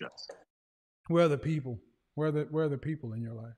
Where 1.09 1.25
are 1.25 1.29
the 1.29 1.39
people? 1.39 1.79
Where 2.15 2.29
are 2.29 2.33
the 2.33 2.43
where 2.51 2.65
are 2.65 2.69
the 2.69 2.79
people 2.79 3.13
in 3.13 3.23
your 3.23 3.35
life? 3.35 3.55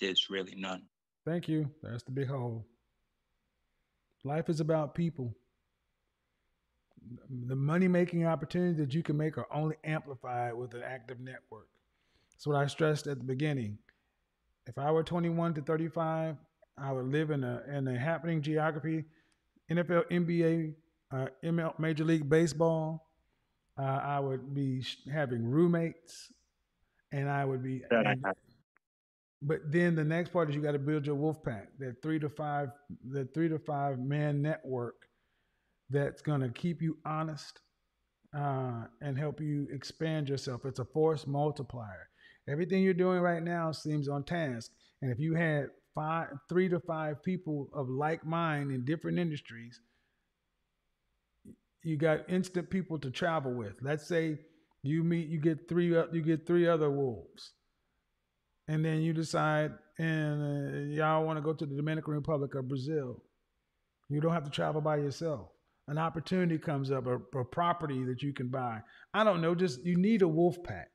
There's 0.00 0.28
really 0.30 0.54
none. 0.56 0.82
Thank 1.26 1.48
you. 1.48 1.70
That's 1.82 2.02
the 2.02 2.10
big 2.10 2.28
hole. 2.28 2.66
Life 4.24 4.48
is 4.48 4.60
about 4.60 4.94
people. 4.94 5.34
The 7.46 7.56
money 7.56 7.88
making 7.88 8.26
opportunities 8.26 8.76
that 8.76 8.94
you 8.94 9.02
can 9.02 9.16
make 9.16 9.38
are 9.38 9.46
only 9.52 9.76
amplified 9.84 10.54
with 10.54 10.74
an 10.74 10.82
active 10.82 11.20
network. 11.20 11.68
That's 12.32 12.46
what 12.46 12.56
I 12.56 12.66
stressed 12.66 13.06
at 13.06 13.18
the 13.18 13.24
beginning. 13.24 13.78
If 14.66 14.76
I 14.78 14.90
were 14.90 15.02
21 15.02 15.54
to 15.54 15.62
35, 15.62 16.36
I 16.78 16.92
would 16.92 17.06
live 17.06 17.30
in 17.30 17.44
a 17.44 17.62
in 17.72 17.86
a 17.88 17.98
happening 17.98 18.42
geography, 18.42 19.04
NFL, 19.70 20.04
NBA, 20.10 20.74
uh, 21.12 21.26
ML, 21.44 21.78
Major 21.78 22.04
League 22.04 22.28
Baseball. 22.28 23.06
Uh, 23.78 23.82
I 23.82 24.20
would 24.20 24.54
be 24.54 24.84
having 25.12 25.44
roommates, 25.44 26.32
and 27.12 27.28
I 27.28 27.44
would 27.44 27.62
be. 27.62 27.82
And- 27.90 28.24
but 29.42 29.72
then 29.72 29.94
the 29.94 30.04
next 30.04 30.30
part 30.32 30.50
is 30.50 30.54
you 30.56 30.60
got 30.60 30.72
to 30.72 30.78
build 30.78 31.06
your 31.06 31.14
wolf 31.14 31.42
pack, 31.42 31.68
that 31.78 32.02
three 32.02 32.18
to 32.18 32.28
five, 32.28 32.72
the 33.10 33.24
three 33.32 33.48
to 33.48 33.58
five 33.58 33.98
man 33.98 34.42
network 34.42 34.96
that's 35.88 36.20
going 36.22 36.42
to 36.42 36.50
keep 36.50 36.82
you 36.82 36.98
honest 37.06 37.60
uh, 38.36 38.84
and 39.00 39.18
help 39.18 39.40
you 39.40 39.66
expand 39.72 40.28
yourself. 40.28 40.64
It's 40.66 40.78
a 40.78 40.84
force 40.84 41.26
multiplier. 41.26 42.08
Everything 42.48 42.82
you're 42.82 42.94
doing 42.94 43.20
right 43.20 43.42
now 43.42 43.72
seems 43.72 44.08
on 44.08 44.24
task. 44.24 44.72
And 45.02 45.10
if 45.10 45.18
you 45.18 45.34
had 45.34 45.68
five, 45.94 46.28
three 46.48 46.68
to 46.68 46.80
five 46.80 47.22
people 47.22 47.68
of 47.74 47.88
like 47.88 48.24
mind 48.26 48.70
in 48.70 48.84
different 48.84 49.18
industries, 49.18 49.80
you 51.82 51.96
got 51.96 52.28
instant 52.30 52.70
people 52.70 52.98
to 52.98 53.10
travel 53.10 53.52
with. 53.52 53.74
Let's 53.82 54.06
say 54.06 54.38
you 54.82 55.02
meet, 55.02 55.28
you 55.28 55.38
get 55.40 55.68
three, 55.68 55.96
o- 55.96 56.08
you 56.12 56.22
get 56.22 56.46
three 56.46 56.66
other 56.68 56.90
wolves 56.90 57.52
and 58.68 58.84
then 58.84 59.00
you 59.02 59.12
decide 59.12 59.72
and 59.98 60.42
uh, 60.42 60.94
y'all 60.94 61.24
want 61.24 61.36
to 61.36 61.42
go 61.42 61.52
to 61.52 61.66
the 61.66 61.76
Dominican 61.76 62.14
Republic 62.14 62.54
or 62.54 62.62
Brazil. 62.62 63.22
You 64.08 64.20
don't 64.20 64.32
have 64.32 64.44
to 64.44 64.50
travel 64.50 64.80
by 64.80 64.96
yourself. 64.96 65.48
An 65.88 65.98
opportunity 65.98 66.56
comes 66.56 66.90
up, 66.90 67.06
a, 67.06 67.16
a 67.38 67.44
property 67.44 68.04
that 68.04 68.22
you 68.22 68.32
can 68.32 68.48
buy. 68.48 68.80
I 69.12 69.24
don't 69.24 69.40
know, 69.40 69.54
just 69.54 69.84
you 69.84 69.96
need 69.96 70.22
a 70.22 70.28
wolf 70.28 70.62
pack. 70.62 70.88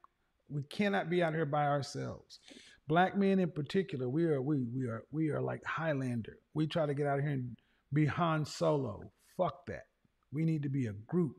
We 0.49 0.63
cannot 0.63 1.09
be 1.09 1.21
out 1.21 1.33
here 1.33 1.45
by 1.45 1.65
ourselves. 1.65 2.39
Black 2.87 3.17
men 3.17 3.39
in 3.39 3.49
particular, 3.51 4.07
we 4.07 4.25
are 4.25 4.41
we 4.41 4.63
we 4.73 4.87
are 4.87 5.03
we 5.11 5.29
are 5.31 5.41
like 5.41 5.63
Highlander. 5.65 6.37
We 6.53 6.67
try 6.67 6.85
to 6.85 6.93
get 6.93 7.07
out 7.07 7.19
here 7.19 7.31
and 7.31 7.57
be 7.93 8.05
Han 8.05 8.45
Solo. 8.45 9.11
Fuck 9.37 9.65
that. 9.67 9.85
We 10.31 10.45
need 10.45 10.63
to 10.63 10.69
be 10.69 10.85
a 10.87 10.93
group, 11.07 11.35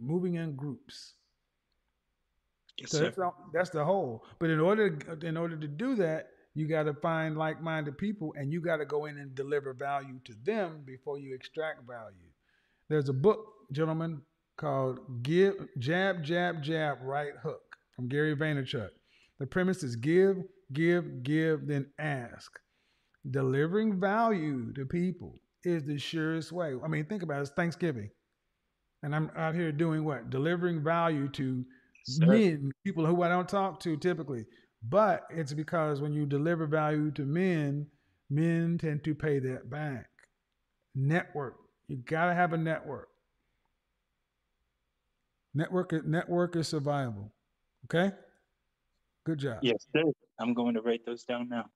moving 0.00 0.34
in 0.36 0.56
groups. 0.56 1.14
Yes, 2.78 2.90
So 2.92 2.98
sir. 2.98 3.04
that's 3.04 3.16
the, 3.16 3.30
that's 3.52 3.70
the 3.70 3.84
whole. 3.84 4.24
But 4.38 4.50
in 4.50 4.60
order 4.60 4.98
in 5.22 5.36
order 5.36 5.56
to 5.56 5.68
do 5.68 5.94
that, 5.96 6.28
you 6.54 6.66
got 6.66 6.84
to 6.84 6.94
find 6.94 7.36
like-minded 7.36 7.98
people, 7.98 8.34
and 8.36 8.52
you 8.52 8.60
got 8.60 8.76
to 8.78 8.84
go 8.86 9.04
in 9.06 9.18
and 9.18 9.34
deliver 9.34 9.72
value 9.74 10.18
to 10.24 10.34
them 10.44 10.82
before 10.86 11.18
you 11.18 11.34
extract 11.34 11.86
value. 11.86 12.30
There's 12.88 13.08
a 13.08 13.12
book, 13.12 13.44
gentlemen, 13.72 14.22
called 14.56 15.22
"Give 15.22 15.54
Jab 15.78 16.24
Jab 16.24 16.62
Jab 16.62 16.98
Right 17.02 17.32
Hook" 17.42 17.76
from 17.94 18.08
Gary 18.08 18.34
Vaynerchuk. 18.34 18.90
The 19.38 19.46
premise 19.46 19.82
is 19.82 19.94
give, 19.96 20.38
give, 20.72 21.22
give, 21.22 21.66
then 21.66 21.86
ask. 21.98 22.58
Delivering 23.30 24.00
value 24.00 24.72
to 24.74 24.86
people 24.86 25.34
is 25.64 25.84
the 25.84 25.98
surest 25.98 26.52
way. 26.52 26.74
I 26.82 26.88
mean, 26.88 27.04
think 27.04 27.22
about 27.22 27.38
it. 27.38 27.42
It's 27.42 27.50
Thanksgiving, 27.50 28.10
and 29.02 29.14
I'm 29.14 29.30
out 29.36 29.54
here 29.54 29.72
doing 29.72 30.04
what? 30.04 30.30
Delivering 30.30 30.82
value 30.82 31.28
to 31.30 31.64
men, 32.18 32.70
people 32.84 33.04
who 33.04 33.22
I 33.22 33.28
don't 33.28 33.48
talk 33.48 33.80
to 33.80 33.96
typically. 33.96 34.46
But 34.88 35.24
it's 35.30 35.52
because 35.52 36.00
when 36.00 36.12
you 36.12 36.24
deliver 36.24 36.66
value 36.66 37.10
to 37.12 37.22
men, 37.22 37.86
men 38.30 38.78
tend 38.78 39.04
to 39.04 39.14
pay 39.14 39.40
that 39.40 39.68
back. 39.68 40.08
Network. 40.94 41.56
You 41.88 41.96
gotta 41.96 42.34
have 42.34 42.52
a 42.52 42.58
network. 42.58 43.08
Network 45.54 45.92
network 46.06 46.56
is 46.56 46.68
survival. 46.68 47.32
Okay? 47.86 48.14
Good 49.24 49.38
job. 49.38 49.58
Yes, 49.62 49.86
sir. 49.94 50.04
I'm 50.38 50.54
going 50.54 50.74
to 50.74 50.82
write 50.82 51.04
those 51.04 51.24
down 51.24 51.48
now. 51.48 51.66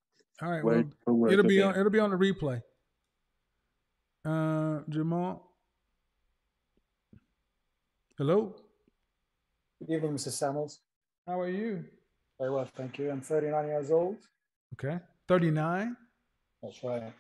All 0.41 0.51
right. 0.51 0.65
Word 0.65 0.95
Well, 1.07 1.17
word, 1.17 1.33
it'll 1.33 1.45
be 1.45 1.61
okay. 1.63 1.69
on 1.75 1.79
it'll 1.79 1.91
be 1.91 1.99
on 1.99 2.11
the 2.11 2.17
replay. 2.17 2.63
Uh 4.25 4.81
Jamal. 4.89 5.49
Hello. 8.19 8.55
Good 9.81 9.91
evening, 9.97 10.15
Mr. 10.15 10.31
Samuels. 10.31 10.81
How 11.27 11.41
are 11.41 11.49
you? 11.49 11.85
Very 12.39 12.51
well, 12.53 12.69
thank 12.77 12.99
you. 12.99 13.11
I'm 13.11 13.21
39 13.21 13.67
years 13.67 13.91
old. 13.91 14.17
Okay. 14.75 14.99
39. 15.29 15.97
That's 16.63 16.83
right. 16.85 17.13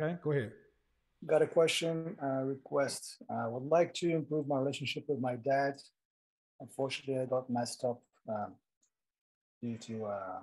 Okay, 0.00 0.16
go 0.22 0.32
ahead. 0.32 0.52
Got 1.26 1.42
a 1.42 1.46
question, 1.46 2.16
uh, 2.22 2.42
request. 2.44 3.16
I 3.30 3.48
would 3.48 3.64
like 3.64 3.92
to 3.94 4.10
improve 4.10 4.46
my 4.46 4.58
relationship 4.58 5.04
with 5.08 5.18
my 5.20 5.36
dad. 5.36 5.74
Unfortunately, 6.60 7.20
I 7.20 7.26
got 7.26 7.50
messed 7.50 7.84
up 7.84 8.00
um, 8.28 8.52
due 9.62 9.78
to, 9.78 10.04
uh, 10.06 10.38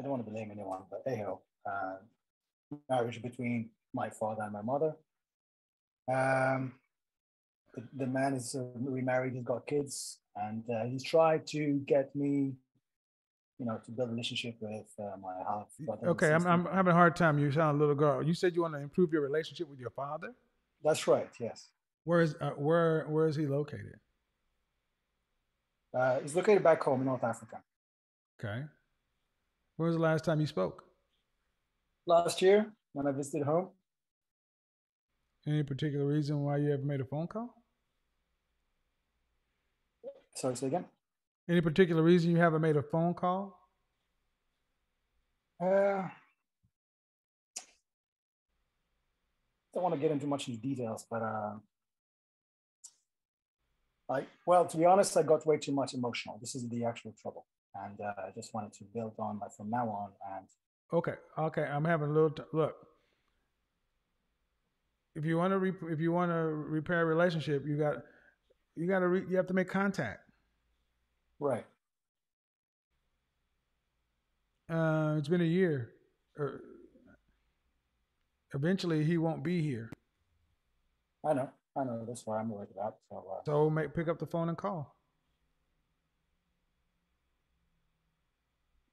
I 0.00 0.02
don't 0.02 0.12
want 0.12 0.24
to 0.24 0.30
blame 0.30 0.50
anyone, 0.50 0.80
but 0.90 1.02
anyhow, 1.06 1.38
uh, 1.70 1.96
marriage 2.88 3.20
between 3.20 3.68
my 3.92 4.08
father 4.08 4.42
and 4.44 4.52
my 4.52 4.62
mother. 4.62 4.96
Um, 6.10 6.72
the, 7.74 7.82
the 7.98 8.06
man 8.06 8.32
is 8.32 8.54
uh, 8.54 8.64
remarried, 8.76 9.34
he's 9.34 9.44
got 9.44 9.66
kids, 9.66 10.20
and 10.36 10.64
uh, 10.74 10.84
he's 10.84 11.04
tried 11.04 11.46
to 11.48 11.82
get 11.86 12.16
me, 12.16 12.54
you 13.58 13.66
know, 13.66 13.78
to 13.84 13.90
build 13.90 14.08
a 14.08 14.12
relationship 14.12 14.56
with 14.60 14.86
uh, 14.98 15.18
my 15.20 15.34
half 15.46 15.66
brother. 15.80 16.08
Okay, 16.08 16.32
I'm. 16.32 16.46
I'm 16.46 16.64
having 16.64 16.92
a 16.92 16.96
hard 16.96 17.14
time. 17.14 17.38
You 17.38 17.52
sound 17.52 17.76
a 17.76 17.78
little 17.78 17.94
girl. 17.94 18.22
You 18.22 18.32
said 18.32 18.54
you 18.56 18.62
want 18.62 18.74
to 18.74 18.80
improve 18.80 19.12
your 19.12 19.20
relationship 19.20 19.68
with 19.68 19.78
your 19.78 19.90
father. 19.90 20.32
That's 20.82 21.06
right. 21.06 21.28
Yes. 21.38 21.68
Where 22.04 22.22
is 22.22 22.34
uh, 22.40 22.50
where 22.50 23.04
where 23.08 23.26
is 23.26 23.36
he 23.36 23.46
located? 23.46 24.00
Uh, 25.92 26.20
he's 26.20 26.34
located 26.34 26.62
back 26.62 26.82
home 26.82 27.00
in 27.00 27.06
North 27.06 27.22
Africa. 27.22 27.60
Okay. 28.42 28.64
When 29.80 29.86
was 29.86 29.96
the 29.96 30.02
last 30.02 30.26
time 30.26 30.38
you 30.40 30.46
spoke? 30.46 30.84
Last 32.06 32.42
year, 32.42 32.70
when 32.92 33.06
I 33.06 33.12
visited 33.12 33.46
home, 33.46 33.70
Any 35.46 35.62
particular 35.62 36.04
reason 36.04 36.42
why 36.44 36.58
you 36.58 36.70
ever 36.74 36.82
made 36.82 37.00
a 37.00 37.06
phone 37.06 37.26
call? 37.26 37.54
sorry, 40.34 40.54
say 40.56 40.66
again. 40.66 40.84
Any 41.48 41.62
particular 41.62 42.02
reason 42.02 42.30
you 42.30 42.36
haven't 42.36 42.60
made 42.60 42.76
a 42.76 42.82
phone 42.82 43.14
call? 43.14 43.58
Uh, 45.58 46.06
don't 49.72 49.82
want 49.82 49.94
to 49.94 50.00
get 50.00 50.10
into 50.10 50.26
much 50.26 50.46
into 50.46 50.60
details, 50.60 51.06
but 51.10 51.22
uh, 51.22 51.54
I 54.10 54.26
well, 54.44 54.66
to 54.66 54.76
be 54.76 54.84
honest, 54.84 55.16
I 55.16 55.22
got 55.22 55.46
way 55.46 55.56
too 55.56 55.72
much 55.72 55.94
emotional. 55.94 56.36
This 56.38 56.54
is 56.54 56.68
the 56.68 56.84
actual 56.84 57.14
trouble, 57.22 57.46
and 57.74 58.00
uh, 58.00 58.12
I 58.26 58.30
just 58.34 58.52
wanted 58.54 58.72
to 58.74 58.84
build 58.84 59.14
on 59.18 59.38
like 59.40 59.52
from 59.52 59.70
now 59.70 59.88
on. 59.88 60.10
And 60.36 60.46
Okay, 60.92 61.14
okay. 61.38 61.62
I'm 61.62 61.84
having 61.84 62.08
a 62.10 62.12
little 62.12 62.30
t- 62.30 62.42
look. 62.52 62.74
If 65.14 65.24
you 65.24 65.36
want 65.38 65.52
to 65.52 65.58
re- 65.58 65.92
if 65.92 66.00
you 66.00 66.12
want 66.12 66.30
to 66.30 66.36
repair 66.36 67.02
a 67.02 67.04
relationship, 67.04 67.64
you 67.66 67.76
got 67.76 67.96
you 68.76 68.86
got 68.88 69.00
to 69.00 69.08
re- 69.08 69.24
you 69.28 69.36
have 69.36 69.46
to 69.48 69.54
make 69.54 69.68
contact. 69.68 70.20
right, 71.38 71.64
Uh, 74.68 75.16
it's 75.18 75.28
been 75.28 75.40
a 75.40 75.44
year. 75.44 75.90
Er, 76.38 76.60
eventually, 78.54 79.04
he 79.04 79.18
won't 79.18 79.42
be 79.42 79.60
here. 79.62 79.90
I 81.28 81.32
know, 81.34 81.50
I 81.76 81.84
know. 81.84 82.04
That's 82.06 82.24
why 82.26 82.38
I'm 82.38 82.48
worried 82.48 82.70
about. 82.72 82.96
So 83.10 83.16
uh, 83.30 83.44
So 83.44 83.68
make 83.70 83.94
pick 83.94 84.08
up 84.08 84.18
the 84.18 84.26
phone 84.26 84.48
and 84.48 84.56
call. 84.56 84.94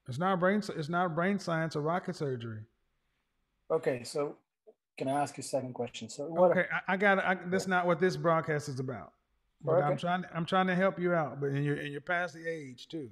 It's 0.08 0.18
not 0.18 0.40
brain. 0.40 0.62
It's 0.76 0.90
not 0.90 1.16
brain 1.16 1.40
science 1.40 1.76
or 1.76 1.82
rocket 1.82 2.16
surgery. 2.16 2.62
okay, 3.70 4.04
so 4.04 4.36
can 4.98 5.08
I 5.08 5.22
ask 5.22 5.38
you 5.38 5.42
a 5.42 5.46
second 5.46 5.74
question? 5.74 6.10
So 6.10 6.26
what? 6.26 6.52
Okay, 6.52 6.66
I, 6.72 6.94
I 6.94 6.98
got. 6.98 7.20
I, 7.20 7.38
that's 7.48 7.68
not 7.68 7.86
what 7.86 8.00
this 8.00 8.16
broadcast 8.18 8.70
is 8.70 8.80
about. 8.80 9.14
But 9.64 9.84
I'm 9.84 9.98
trying. 9.98 10.24
I'm 10.34 10.46
trying 10.46 10.68
to 10.68 10.76
help 10.76 11.00
you 11.00 11.14
out. 11.14 11.42
But 11.42 11.48
and 11.48 11.64
you're 11.64 11.76
and 11.76 11.92
you're 11.92 12.02
past 12.02 12.34
the 12.34 12.48
age 12.48 12.88
too. 12.88 13.10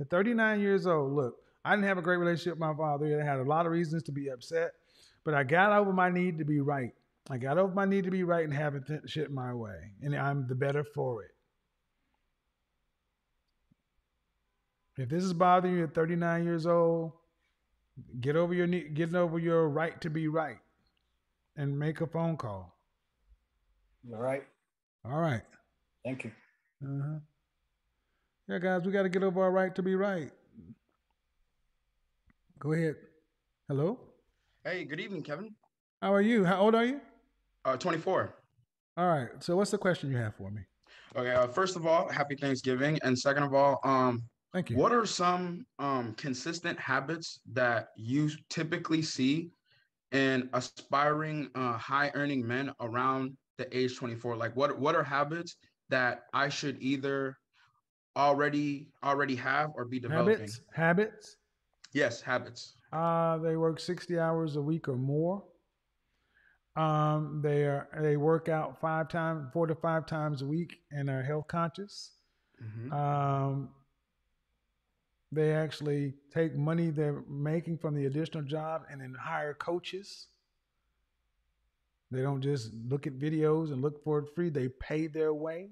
At 0.00 0.10
39 0.10 0.60
years 0.60 0.86
old, 0.86 1.12
look, 1.12 1.36
I 1.64 1.74
didn't 1.74 1.86
have 1.86 1.98
a 1.98 2.02
great 2.02 2.16
relationship 2.16 2.54
with 2.54 2.60
my 2.60 2.74
father. 2.74 3.20
I 3.20 3.24
had 3.24 3.38
a 3.38 3.44
lot 3.44 3.66
of 3.66 3.72
reasons 3.72 4.02
to 4.04 4.12
be 4.12 4.28
upset, 4.30 4.72
but 5.22 5.34
I 5.34 5.44
got 5.44 5.72
over 5.72 5.92
my 5.92 6.08
need 6.08 6.38
to 6.38 6.44
be 6.44 6.60
right. 6.60 6.92
I 7.30 7.38
got 7.38 7.56
over 7.56 7.72
my 7.72 7.84
need 7.84 8.04
to 8.04 8.10
be 8.10 8.24
right 8.24 8.44
and 8.44 8.52
having 8.52 8.82
th- 8.82 9.02
shit 9.06 9.30
my 9.30 9.54
way, 9.54 9.92
and 10.02 10.16
I'm 10.16 10.48
the 10.48 10.56
better 10.56 10.82
for 10.82 11.22
it. 11.22 11.30
If 14.98 15.08
this 15.08 15.24
is 15.24 15.32
bothering 15.32 15.76
you 15.76 15.84
at 15.84 15.94
39 15.94 16.44
years 16.44 16.66
old, 16.66 17.12
get 18.20 18.36
over 18.36 18.52
your 18.52 18.66
need, 18.66 18.94
getting 18.94 19.16
over 19.16 19.38
your 19.38 19.68
right 19.68 19.98
to 20.02 20.10
be 20.10 20.28
right, 20.28 20.58
and 21.56 21.78
make 21.78 22.00
a 22.00 22.06
phone 22.06 22.36
call. 22.36 22.76
You're 24.04 24.18
right. 24.18 24.44
All 25.04 25.18
right. 25.18 25.42
Thank 26.04 26.24
you. 26.24 26.32
Uh-huh. 26.84 27.18
Yeah, 28.48 28.58
guys, 28.58 28.82
we 28.84 28.92
got 28.92 29.04
to 29.04 29.08
get 29.08 29.22
over 29.22 29.42
our 29.42 29.50
right 29.50 29.74
to 29.74 29.82
be 29.82 29.94
right. 29.94 30.30
Go 32.58 32.72
ahead. 32.72 32.96
Hello. 33.68 33.98
Hey, 34.64 34.84
good 34.84 35.00
evening, 35.00 35.22
Kevin. 35.22 35.54
How 36.02 36.12
are 36.12 36.20
you? 36.20 36.44
How 36.44 36.60
old 36.60 36.74
are 36.74 36.84
you? 36.84 37.00
Uh, 37.64 37.76
24. 37.76 38.34
All 38.96 39.08
right. 39.08 39.28
So, 39.40 39.56
what's 39.56 39.70
the 39.70 39.78
question 39.78 40.10
you 40.10 40.16
have 40.18 40.34
for 40.34 40.50
me? 40.50 40.62
Okay. 41.16 41.32
Uh, 41.32 41.46
first 41.46 41.76
of 41.76 41.86
all, 41.86 42.08
happy 42.08 42.36
Thanksgiving, 42.36 42.98
and 43.02 43.18
second 43.18 43.44
of 43.44 43.54
all, 43.54 43.80
um, 43.84 44.22
thank 44.52 44.70
you. 44.70 44.76
What 44.76 44.92
are 44.92 45.06
some 45.06 45.66
um 45.78 46.14
consistent 46.14 46.78
habits 46.78 47.40
that 47.52 47.88
you 47.96 48.30
typically 48.48 49.02
see 49.02 49.52
in 50.12 50.50
aspiring 50.52 51.50
uh, 51.54 51.78
high-earning 51.78 52.46
men 52.46 52.72
around 52.80 53.36
the 53.58 53.66
age 53.76 53.96
24? 53.96 54.36
Like, 54.36 54.54
what 54.56 54.78
what 54.78 54.94
are 54.94 55.02
habits 55.02 55.56
that 55.88 56.24
I 56.32 56.48
should 56.48 56.76
either 56.80 57.36
already 58.16 58.92
already 59.02 59.36
have 59.36 59.70
or 59.74 59.84
be 59.84 59.98
developing? 59.98 60.40
Habits. 60.40 60.60
Habits. 60.72 61.36
Yes, 61.92 62.20
habits. 62.22 62.76
Uh, 62.92 63.38
they 63.38 63.56
work 63.56 63.80
60 63.80 64.18
hours 64.18 64.56
a 64.56 64.62
week 64.62 64.88
or 64.88 64.96
more. 64.96 65.44
Um, 66.74 67.40
they 67.42 67.64
are 67.64 67.88
they 68.00 68.16
work 68.16 68.48
out 68.48 68.80
five 68.80 69.08
times, 69.08 69.50
four 69.52 69.66
to 69.66 69.74
five 69.74 70.06
times 70.06 70.40
a 70.40 70.46
week, 70.46 70.80
and 70.90 71.10
are 71.10 71.22
health 71.22 71.48
conscious. 71.48 72.12
Mhm. 72.62 72.92
Um, 72.92 73.74
they 75.32 75.54
actually 75.54 76.12
take 76.32 76.54
money 76.54 76.90
they're 76.90 77.24
making 77.26 77.78
from 77.78 77.94
the 77.94 78.04
additional 78.04 78.42
job 78.42 78.82
and 78.90 79.00
then 79.00 79.16
hire 79.18 79.54
coaches. 79.54 80.26
They 82.10 82.20
don't 82.20 82.42
just 82.42 82.70
look 82.88 83.06
at 83.06 83.18
videos 83.18 83.72
and 83.72 83.80
look 83.80 84.04
for 84.04 84.18
it 84.18 84.34
free. 84.34 84.50
They 84.50 84.68
pay 84.68 85.06
their 85.06 85.32
way. 85.32 85.70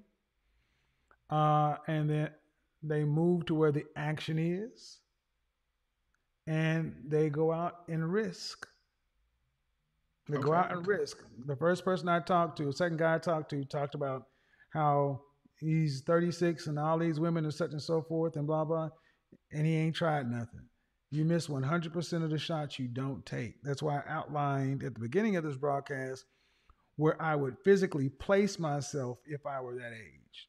Uh, 1.29 1.75
and 1.87 2.09
then 2.09 2.29
they 2.81 3.03
move 3.03 3.45
to 3.45 3.55
where 3.55 3.71
the 3.71 3.85
action 3.95 4.39
is. 4.39 4.97
And 6.47 6.95
they 7.07 7.29
go 7.29 7.51
out 7.51 7.83
and 7.87 8.11
risk. 8.11 8.67
They 10.27 10.39
go 10.39 10.53
out 10.53 10.71
and 10.71 10.87
risk. 10.87 11.17
The 11.45 11.55
first 11.55 11.85
person 11.85 12.09
I 12.09 12.19
talked 12.19 12.57
to, 12.57 12.65
the 12.65 12.73
second 12.73 12.97
guy 12.97 13.15
I 13.15 13.19
talked 13.19 13.51
to, 13.51 13.63
talked 13.63 13.93
about 13.93 14.25
how 14.71 15.21
he's 15.59 16.01
36 16.01 16.65
and 16.65 16.79
all 16.79 16.97
these 16.97 17.19
women 17.19 17.43
and 17.43 17.53
such 17.53 17.71
and 17.71 17.81
so 17.81 18.01
forth 18.01 18.35
and 18.35 18.47
blah 18.47 18.65
blah, 18.65 18.89
and 19.51 19.65
he 19.65 19.75
ain't 19.75 19.95
tried 19.95 20.29
nothing. 20.29 20.67
You 21.11 21.25
miss 21.25 21.47
100% 21.47 22.23
of 22.23 22.29
the 22.29 22.37
shots 22.37 22.79
you 22.79 22.87
don't 22.87 23.25
take. 23.25 23.61
That's 23.63 23.83
why 23.83 23.97
I 23.97 24.03
outlined 24.09 24.83
at 24.83 24.93
the 24.93 24.99
beginning 24.99 25.35
of 25.35 25.43
this 25.43 25.57
broadcast 25.57 26.25
where 26.95 27.21
I 27.21 27.35
would 27.35 27.57
physically 27.63 28.09
place 28.09 28.59
myself 28.59 29.19
if 29.25 29.45
I 29.45 29.59
were 29.59 29.75
that 29.75 29.91
age, 29.91 30.47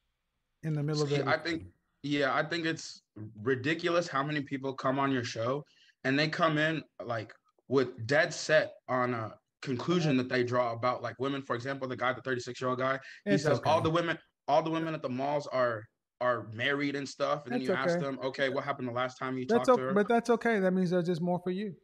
in 0.62 0.72
the 0.72 0.82
middle 0.82 1.06
See, 1.06 1.16
of 1.16 1.28
I 1.28 1.38
think, 1.38 1.64
yeah, 2.02 2.34
I 2.34 2.44
think 2.44 2.66
it's 2.66 3.02
ridiculous 3.42 4.06
how 4.06 4.22
many 4.22 4.42
people 4.42 4.72
come 4.74 4.98
on 4.98 5.10
your 5.10 5.24
show 5.24 5.64
and 6.04 6.18
they 6.18 6.28
come 6.28 6.58
in 6.58 6.82
like 7.04 7.32
with 7.68 8.06
dead 8.06 8.32
set 8.32 8.72
on 8.88 9.14
a 9.14 9.34
conclusion 9.62 10.16
that 10.16 10.28
they 10.28 10.44
draw 10.44 10.72
about 10.72 11.02
like 11.02 11.16
women. 11.18 11.42
For 11.42 11.56
example, 11.56 11.88
the 11.88 11.96
guy, 11.96 12.12
the 12.12 12.20
36 12.22 12.60
year 12.60 12.70
old 12.70 12.78
guy, 12.78 12.98
he 13.24 13.32
It's 13.32 13.44
says 13.44 13.60
all 13.64 13.80
the 13.80 13.90
women, 13.90 14.18
all 14.48 14.62
the 14.62 14.70
women 14.70 14.94
at 14.94 15.02
the 15.02 15.08
malls 15.08 15.46
are 15.46 15.84
are 16.22 16.46
married 16.54 16.94
and 16.94 17.08
stuff. 17.08 17.44
And 17.44 17.52
then 17.52 17.64
That's 17.66 17.86
you 17.86 17.94
ask 17.94 18.00
them, 18.00 18.18
okay, 18.22 18.48
what 18.48 18.64
happened 18.64 18.88
the 18.88 18.92
last 18.92 19.18
time 19.18 19.36
you 19.36 19.44
That's 19.46 19.66
talked 19.66 19.78
to 19.78 19.86
her? 19.86 19.92
but 19.92 20.08
that's 20.08 20.30
okay. 20.30 20.60
That 20.60 20.70
means 20.72 20.90
there's 20.90 21.06
just 21.06 21.20
more 21.20 21.40
for 21.42 21.50
you. 21.50 21.74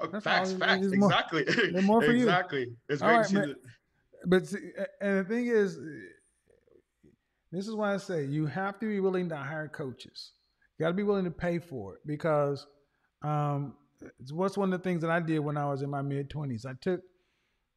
Oh, 0.00 0.06
That's 0.06 0.24
facts, 0.24 0.52
all. 0.52 0.58
facts, 0.58 0.86
more- 0.94 1.10
exactly. 1.10 1.80
more 1.82 2.00
for 2.02 2.12
you. 2.12 2.24
exactly. 2.24 2.66
It's 2.88 3.02
All 3.02 3.08
great 3.08 3.16
right, 3.18 3.22
to 3.24 3.28
see 3.28 3.34
man. 3.36 3.48
that. 3.48 3.56
But 4.26 4.46
see, 4.46 4.58
and 5.00 5.18
the 5.18 5.24
thing 5.24 5.46
is, 5.46 5.78
this 7.52 7.68
is 7.68 7.74
why 7.74 7.94
I 7.94 7.98
say 7.98 8.24
you 8.24 8.46
have 8.46 8.78
to 8.80 8.86
be 8.86 9.00
willing 9.00 9.28
to 9.28 9.36
hire 9.36 9.68
coaches. 9.68 10.32
You 10.78 10.84
got 10.84 10.88
to 10.88 10.94
be 10.94 11.02
willing 11.02 11.24
to 11.24 11.30
pay 11.30 11.58
for 11.58 11.94
it 11.94 12.00
because 12.06 12.66
um, 13.22 13.74
it's 14.20 14.32
what's 14.32 14.56
one 14.56 14.72
of 14.72 14.80
the 14.80 14.84
things 14.84 15.00
that 15.02 15.10
I 15.10 15.20
did 15.20 15.38
when 15.40 15.56
I 15.56 15.66
was 15.68 15.82
in 15.82 15.90
my 15.90 16.02
mid 16.02 16.30
twenties. 16.30 16.64
I 16.66 16.72
took 16.80 17.00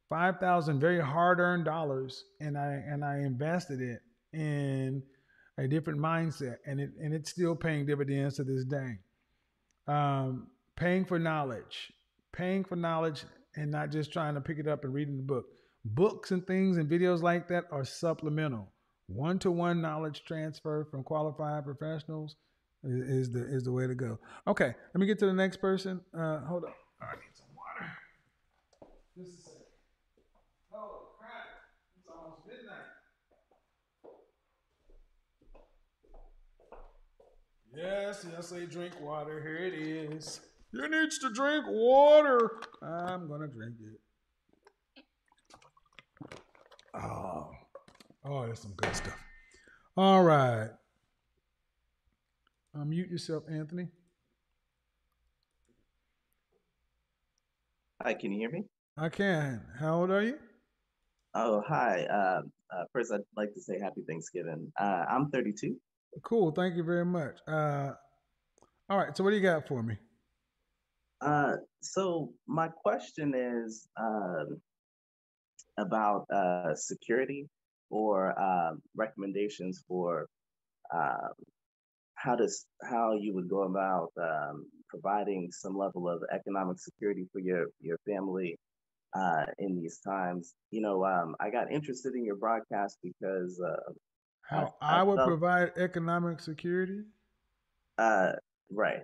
five 0.08 0.38
thousand 0.38 0.78
very 0.80 1.00
hard 1.00 1.40
earned 1.40 1.64
dollars 1.64 2.24
and 2.40 2.58
I 2.58 2.82
and 2.86 3.04
I 3.04 3.18
invested 3.18 3.80
it 3.80 4.00
in 4.32 5.02
a 5.58 5.68
different 5.68 6.00
mindset, 6.00 6.56
and 6.66 6.80
it 6.80 6.90
and 7.00 7.14
it's 7.14 7.30
still 7.30 7.54
paying 7.54 7.86
dividends 7.86 8.36
to 8.36 8.44
this 8.44 8.64
day. 8.64 8.98
Um, 9.86 10.48
paying 10.76 11.04
for 11.04 11.18
knowledge, 11.18 11.92
paying 12.32 12.64
for 12.64 12.76
knowledge, 12.76 13.24
and 13.56 13.70
not 13.70 13.90
just 13.90 14.12
trying 14.12 14.34
to 14.34 14.40
pick 14.40 14.58
it 14.58 14.68
up 14.68 14.84
and 14.84 14.94
reading 14.94 15.16
the 15.16 15.22
book. 15.22 15.46
Books 15.84 16.30
and 16.30 16.46
things 16.46 16.76
and 16.76 16.88
videos 16.88 17.22
like 17.22 17.48
that 17.48 17.64
are 17.72 17.84
supplemental. 17.84 18.68
One 19.08 19.38
to 19.40 19.50
one 19.50 19.82
knowledge 19.82 20.22
transfer 20.24 20.86
from 20.90 21.02
qualified 21.02 21.64
professionals 21.64 22.36
is 22.84 23.30
the 23.30 23.44
is 23.44 23.64
the 23.64 23.72
way 23.72 23.86
to 23.86 23.94
go. 23.94 24.18
Okay, 24.46 24.74
let 24.94 25.00
me 25.00 25.06
get 25.06 25.18
to 25.20 25.26
the 25.26 25.32
next 25.32 25.58
person. 25.58 26.00
Uh, 26.16 26.40
hold 26.40 26.64
on. 26.64 26.72
I 27.00 27.14
need 27.14 27.34
some 27.34 27.46
water 27.56 27.90
a 29.20 29.24
second. 29.24 29.60
Oh 30.74 31.08
crap! 31.18 31.46
It's 31.98 32.08
almost 32.08 32.46
midnight. 32.46 32.88
Yes, 37.74 38.26
yes, 38.30 38.50
they 38.50 38.66
drink 38.66 39.00
water. 39.00 39.40
Here 39.40 39.66
it 39.66 39.74
is. 39.74 40.40
You 40.72 40.88
needs 40.88 41.18
to 41.18 41.32
drink 41.32 41.64
water. 41.68 42.60
I'm 42.82 43.28
gonna 43.28 43.46
drink 43.46 43.76
it. 43.80 45.04
Oh, 46.94 47.50
oh, 48.24 48.46
that's 48.46 48.60
some 48.60 48.74
good 48.76 48.94
stuff. 48.94 49.18
All 49.96 50.22
right. 50.22 50.70
Unmute 52.76 53.10
yourself, 53.10 53.44
Anthony. 53.50 53.88
Hi, 58.02 58.14
can 58.14 58.32
you 58.32 58.38
hear 58.38 58.50
me? 58.50 58.64
I 58.98 59.08
can. 59.08 59.62
How 59.78 60.00
old 60.00 60.10
are 60.10 60.22
you? 60.22 60.38
Oh, 61.34 61.62
hi. 61.66 62.04
Uh, 62.04 62.42
uh, 62.74 62.84
first, 62.92 63.12
I'd 63.12 63.20
like 63.36 63.54
to 63.54 63.60
say 63.60 63.78
happy 63.78 64.02
Thanksgiving. 64.06 64.72
Uh, 64.78 65.04
I'm 65.08 65.30
32. 65.30 65.76
Cool. 66.22 66.52
Thank 66.52 66.76
you 66.76 66.82
very 66.82 67.06
much. 67.06 67.38
Uh, 67.48 67.92
all 68.90 68.98
right. 68.98 69.16
So, 69.16 69.24
what 69.24 69.30
do 69.30 69.36
you 69.36 69.42
got 69.42 69.66
for 69.66 69.82
me? 69.82 69.96
Uh, 71.22 71.54
so 71.80 72.32
my 72.48 72.68
question 72.68 73.32
is 73.34 73.86
um, 73.96 74.60
about 75.78 76.26
uh, 76.34 76.74
security 76.74 77.48
or 77.90 78.38
um, 78.40 78.82
recommendations 78.96 79.84
for 79.86 80.26
um, 80.92 81.30
how 82.14 82.34
does 82.34 82.66
how 82.82 83.14
you 83.14 83.34
would 83.34 83.48
go 83.48 83.62
about 83.62 84.10
um, 84.20 84.66
providing 84.88 85.48
some 85.52 85.76
level 85.76 86.08
of 86.08 86.22
economic 86.32 86.78
security 86.78 87.24
for 87.32 87.40
your 87.40 87.66
your 87.80 87.98
family 88.06 88.58
uh, 89.14 89.44
in 89.58 89.80
these 89.80 90.00
times. 90.00 90.54
You 90.72 90.80
know, 90.82 91.04
um, 91.04 91.36
I 91.40 91.50
got 91.50 91.70
interested 91.70 92.14
in 92.14 92.24
your 92.24 92.36
broadcast 92.36 92.98
because 93.02 93.60
How 94.52 94.74
I 94.80 95.00
I, 95.00 95.02
would 95.02 95.18
provide 95.26 95.72
economic 95.76 96.40
security? 96.40 97.02
uh, 97.98 98.32
right. 98.70 99.02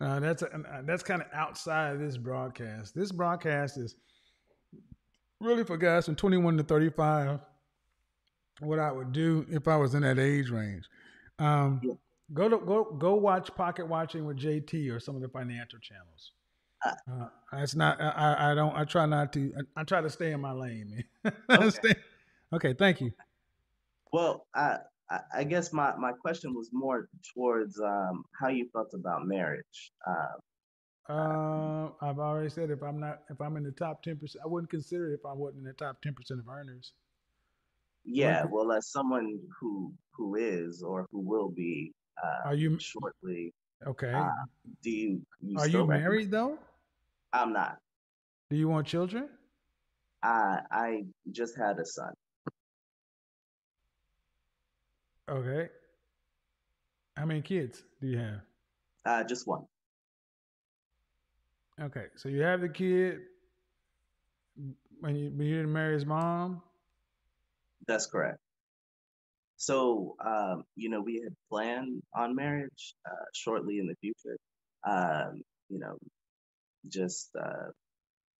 Uh, 0.00 0.20
that's 0.20 0.42
uh, 0.42 0.48
that's 0.84 1.02
kind 1.02 1.22
of 1.22 1.28
outside 1.32 1.94
of 1.94 2.00
this 2.00 2.16
broadcast. 2.16 2.94
This 2.94 3.12
broadcast 3.12 3.78
is 3.78 3.94
really 5.40 5.64
for 5.64 5.76
guys 5.76 6.06
from 6.06 6.16
21 6.16 6.56
to 6.58 6.62
35. 6.64 7.38
What 8.60 8.78
I 8.78 8.90
would 8.90 9.12
do 9.12 9.46
if 9.50 9.68
I 9.68 9.76
was 9.76 9.94
in 9.94 10.02
that 10.02 10.18
age 10.18 10.50
range, 10.50 10.84
um, 11.38 11.80
go 12.32 12.48
to 12.48 12.58
go 12.58 12.84
go 12.84 13.14
watch 13.14 13.54
Pocket 13.54 13.86
Watching 13.86 14.26
with 14.26 14.36
JT 14.38 14.92
or 14.92 15.00
some 15.00 15.16
of 15.16 15.22
the 15.22 15.28
financial 15.28 15.78
channels. 15.78 16.32
Uh, 16.84 17.28
it's 17.54 17.74
not. 17.74 18.00
I, 18.00 18.52
I- 18.52 18.54
don't. 18.54 18.74
I 18.76 18.84
try 18.84 19.06
not 19.06 19.32
to. 19.34 19.52
I, 19.56 19.80
I 19.80 19.84
try 19.84 20.00
to 20.00 20.10
stay 20.10 20.32
in 20.32 20.40
my 20.40 20.52
lane, 20.52 21.04
man. 21.48 21.70
Stay- 21.70 21.94
okay. 22.52 22.74
Thank 22.74 23.00
you. 23.00 23.12
Well, 24.14 24.46
I 24.54 24.78
I- 25.10 25.44
guess 25.44 25.72
my, 25.72 25.94
my 25.96 26.12
question 26.12 26.54
was 26.54 26.70
more 26.72 27.08
towards 27.34 27.80
um, 27.80 28.22
how 28.40 28.48
you 28.48 28.68
felt 28.72 28.92
about 28.94 29.26
marriage. 29.26 29.90
Uh, 30.06 30.36
Uh, 31.12 31.90
I've 32.00 32.18
already 32.18 32.48
said 32.48 32.70
if 32.70 32.82
I'm 32.82 32.98
not 33.06 33.16
if 33.28 33.38
I'm 33.40 33.56
in 33.58 33.64
the 33.64 33.72
top 33.72 34.02
ten 34.04 34.16
percent, 34.20 34.42
I 34.44 34.48
wouldn't 34.48 34.70
consider 34.70 35.10
it 35.10 35.14
if 35.20 35.24
I 35.26 35.34
wasn't 35.34 35.58
in 35.62 35.64
the 35.72 35.78
top 35.84 36.00
ten 36.00 36.14
percent 36.14 36.38
of 36.40 36.48
earners. 36.48 36.86
yeah, 38.04 38.44
well, 38.54 38.70
as 38.78 38.84
someone 38.96 39.26
who 39.58 39.92
who 40.16 40.36
is 40.36 40.82
or 40.82 41.06
who 41.10 41.20
will 41.32 41.50
be 41.50 41.92
uh, 42.24 42.48
Are 42.48 42.54
you- 42.54 42.78
shortly, 42.78 43.52
Okay. 43.92 44.12
uh, 44.12 44.44
do 44.84 44.90
you, 44.90 45.10
you 45.40 45.58
Are 45.58 45.68
you 45.68 45.86
married 45.86 46.30
though? 46.30 46.56
I'm 47.32 47.52
not. 47.52 47.76
Do 48.50 48.56
you 48.56 48.68
want 48.68 48.86
children? 48.86 49.28
I 50.22 50.60
I 50.70 50.88
just 51.32 51.54
had 51.58 51.78
a 51.80 51.84
son. 51.98 52.14
Okay. 55.28 55.68
How 57.16 57.24
many 57.24 57.40
kids 57.40 57.82
do 58.00 58.08
you 58.08 58.18
have? 58.18 58.40
Uh, 59.06 59.24
just 59.24 59.46
one. 59.46 59.64
Okay, 61.80 62.06
so 62.16 62.28
you 62.28 62.42
have 62.42 62.60
the 62.60 62.68
kid 62.68 63.20
when 65.00 65.16
you 65.16 65.30
when 65.30 65.46
you 65.46 65.56
didn't 65.56 65.72
marry 65.72 65.94
his 65.94 66.06
mom. 66.06 66.62
That's 67.86 68.06
correct. 68.06 68.38
so 69.56 70.16
um, 70.24 70.64
you 70.76 70.88
know, 70.90 71.00
we 71.00 71.20
had 71.24 71.34
planned 71.50 72.02
on 72.16 72.34
marriage 72.36 72.94
uh, 73.06 73.24
shortly 73.34 73.78
in 73.78 73.86
the 73.86 73.94
future. 74.00 74.36
Um, 74.86 75.42
you 75.68 75.78
know, 75.78 75.96
just 76.88 77.30
uh, 77.40 77.70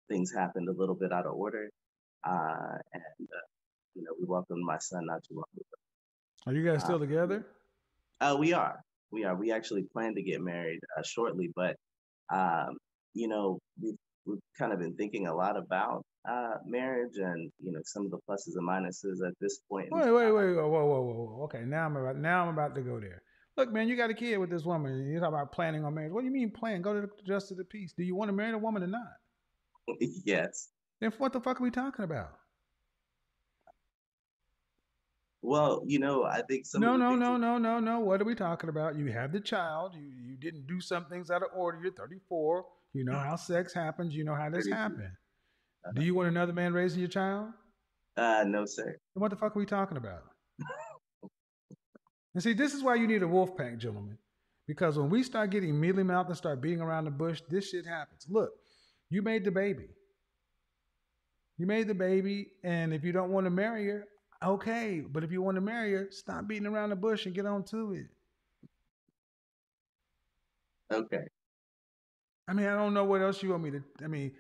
things 0.09 0.32
happened 0.32 0.69
a 0.69 0.73
little 0.73 0.94
bit 0.94 1.12
out 1.12 1.27
of 1.27 1.35
order, 1.35 1.70
uh, 2.24 2.77
and 2.93 3.02
uh, 3.23 3.47
you 3.94 4.02
know, 4.05 4.12
we 4.20 4.27
welcomed 4.27 4.65
my 4.65 4.78
son 4.78 5.06
not 5.06 5.23
too 5.28 5.35
long 5.36 5.44
ago. 5.56 5.84
Are 6.47 6.53
you 6.53 6.65
guys 6.65 6.83
still 6.83 6.97
Uh, 6.97 6.99
together? 6.99 7.47
Uh, 8.21 8.37
we 8.39 8.53
are. 8.53 8.81
We 9.11 9.25
are. 9.25 9.35
We 9.35 9.53
actually 9.53 9.85
plan 9.93 10.15
to 10.15 10.23
get 10.23 10.41
married 10.41 10.81
uh, 10.97 11.03
shortly, 11.03 11.51
but 11.55 11.77
um, 12.33 12.77
you 13.15 13.29
know, 13.29 13.59
we've 13.81 13.97
we've 14.27 14.41
kind 14.59 14.73
of 14.73 14.79
been 14.79 14.95
thinking 14.97 15.27
a 15.27 15.35
lot 15.35 15.57
about 15.57 16.05
uh, 16.29 16.57
marriage 16.66 17.16
and 17.16 17.51
you 17.61 17.73
know 17.73 17.81
some 17.85 18.05
of 18.05 18.11
the 18.11 18.19
pluses 18.29 18.57
and 18.57 18.69
minuses 18.69 19.27
at 19.27 19.35
this 19.41 19.61
point. 19.71 19.89
Wait, 19.91 20.11
wait, 20.11 20.33
wait, 20.33 20.55
whoa, 20.55 20.69
whoa, 20.69 20.87
whoa, 20.87 21.01
whoa. 21.03 21.37
whoa. 21.37 21.45
Okay, 21.45 21.65
now 21.65 21.87
I'm 21.87 21.97
about 21.97 22.16
now 22.16 22.43
I'm 22.43 22.49
about 22.49 22.75
to 22.75 22.83
go 22.83 23.01
there. 23.01 23.23
Look, 23.57 23.73
man, 23.73 23.89
you 23.89 23.97
got 23.97 24.11
a 24.11 24.15
kid 24.15 24.39
with 24.39 24.51
this 24.51 24.65
woman. 24.65 25.07
You 25.07 25.21
talk 25.21 25.29
about 25.29 25.53
planning 25.53 25.85
on 25.85 25.95
marriage. 25.95 26.12
What 26.12 26.23
do 26.23 26.27
you 26.27 26.33
mean 26.33 26.51
plan? 26.51 26.83
Go 26.83 26.95
to 26.95 27.01
the 27.03 27.09
justice 27.25 27.53
of 27.53 27.59
the 27.59 27.65
peace. 27.65 27.95
Do 27.97 28.03
you 28.03 28.16
want 28.16 28.29
to 28.29 28.33
marry 28.33 28.51
the 28.51 28.59
woman 28.59 28.83
or 28.83 28.89
not? 28.89 29.12
yes. 30.25 30.71
Then 31.01 31.12
what 31.19 31.33
the 31.33 31.41
fuck 31.41 31.61
are 31.61 31.62
we 31.62 31.71
talking 31.71 32.05
about? 32.05 32.31
Well, 35.45 35.83
you 35.87 35.99
know, 35.99 36.25
I 36.25 36.41
think 36.41 36.65
some. 36.65 36.81
No, 36.81 36.97
no, 36.97 37.15
no, 37.15 37.37
no, 37.37 37.59
no, 37.59 37.79
no. 37.79 38.01
What 38.01 38.21
are 38.23 38.25
we 38.25 38.35
talking 38.35 38.71
about? 38.71 38.97
You 38.97 39.12
have 39.12 39.31
the 39.31 39.41
child. 39.41 39.95
You 39.95 40.07
you 40.07 40.37
didn't 40.37 40.66
do 40.66 40.81
some 40.81 41.05
things 41.05 41.31
out 41.31 41.43
of 41.43 41.49
order. 41.55 41.79
You're 41.83 41.93
34. 41.93 42.65
You 42.95 43.05
know 43.05 43.19
how 43.19 43.37
sex 43.37 43.75
happens. 43.75 44.15
You 44.15 44.25
know 44.25 44.35
how 44.35 44.49
this 44.49 44.65
32. 44.65 44.75
happened. 44.75 45.11
Do 45.95 46.03
you 46.03 46.15
want 46.15 46.29
another 46.29 46.55
man 46.55 46.73
raising 46.73 47.01
your 47.01 47.11
child? 47.11 47.49
Uh, 48.16 48.45
no, 48.47 48.65
sir. 48.65 48.87
Then 48.87 49.21
what 49.21 49.31
the 49.31 49.37
fuck 49.37 49.55
are 49.55 49.59
we 49.59 49.66
talking 49.66 49.99
about? 49.99 50.23
and 52.33 52.43
see, 52.43 52.55
this 52.55 52.73
is 52.73 52.83
why 52.83 52.95
you 52.95 53.07
need 53.07 53.23
a 53.23 53.29
wolf 53.29 53.55
pack, 53.55 53.77
gentlemen. 53.77 54.16
Because 54.66 54.97
when 54.97 55.11
we 55.11 55.23
start 55.23 55.51
getting 55.51 55.79
mealy 55.79 56.05
mouthed 56.05 56.31
and 56.31 56.39
start 56.39 56.62
beating 56.62 56.81
around 56.81 57.05
the 57.05 57.11
bush, 57.11 57.43
this 57.51 57.69
shit 57.69 57.85
happens. 57.85 58.25
Look, 58.31 58.51
you 59.11 59.21
made 59.21 59.45
the 59.45 59.51
baby. 59.51 59.89
You 61.59 61.66
made 61.66 61.87
the 61.87 61.95
baby, 61.95 62.47
and 62.62 62.95
if 62.95 63.05
you 63.05 63.12
don't 63.12 63.31
want 63.31 63.45
to 63.45 63.51
marry 63.51 63.87
her, 63.89 64.05
okay. 64.45 65.01
But 65.01 65.25
if 65.25 65.33
you 65.33 65.43
want 65.43 65.57
to 65.57 65.61
marry 65.61 65.93
her, 65.93 66.09
stop 66.11 66.47
beating 66.47 66.66
around 66.66 66.91
the 66.91 66.97
bush 66.97 67.27
and 67.27 67.35
get 67.35 67.47
on 67.47 67.65
to 67.65 67.93
it. 67.95 68.07
Okay. 70.93 71.25
I 72.47 72.53
mean, 72.53 72.66
I 72.66 72.77
don't 72.77 72.93
know 72.95 73.05
what 73.05 73.23
else 73.23 73.43
you 73.43 73.51
want 73.51 73.62
me 73.62 73.71
to. 73.73 73.83
I 74.03 74.07
mean, 74.07 74.33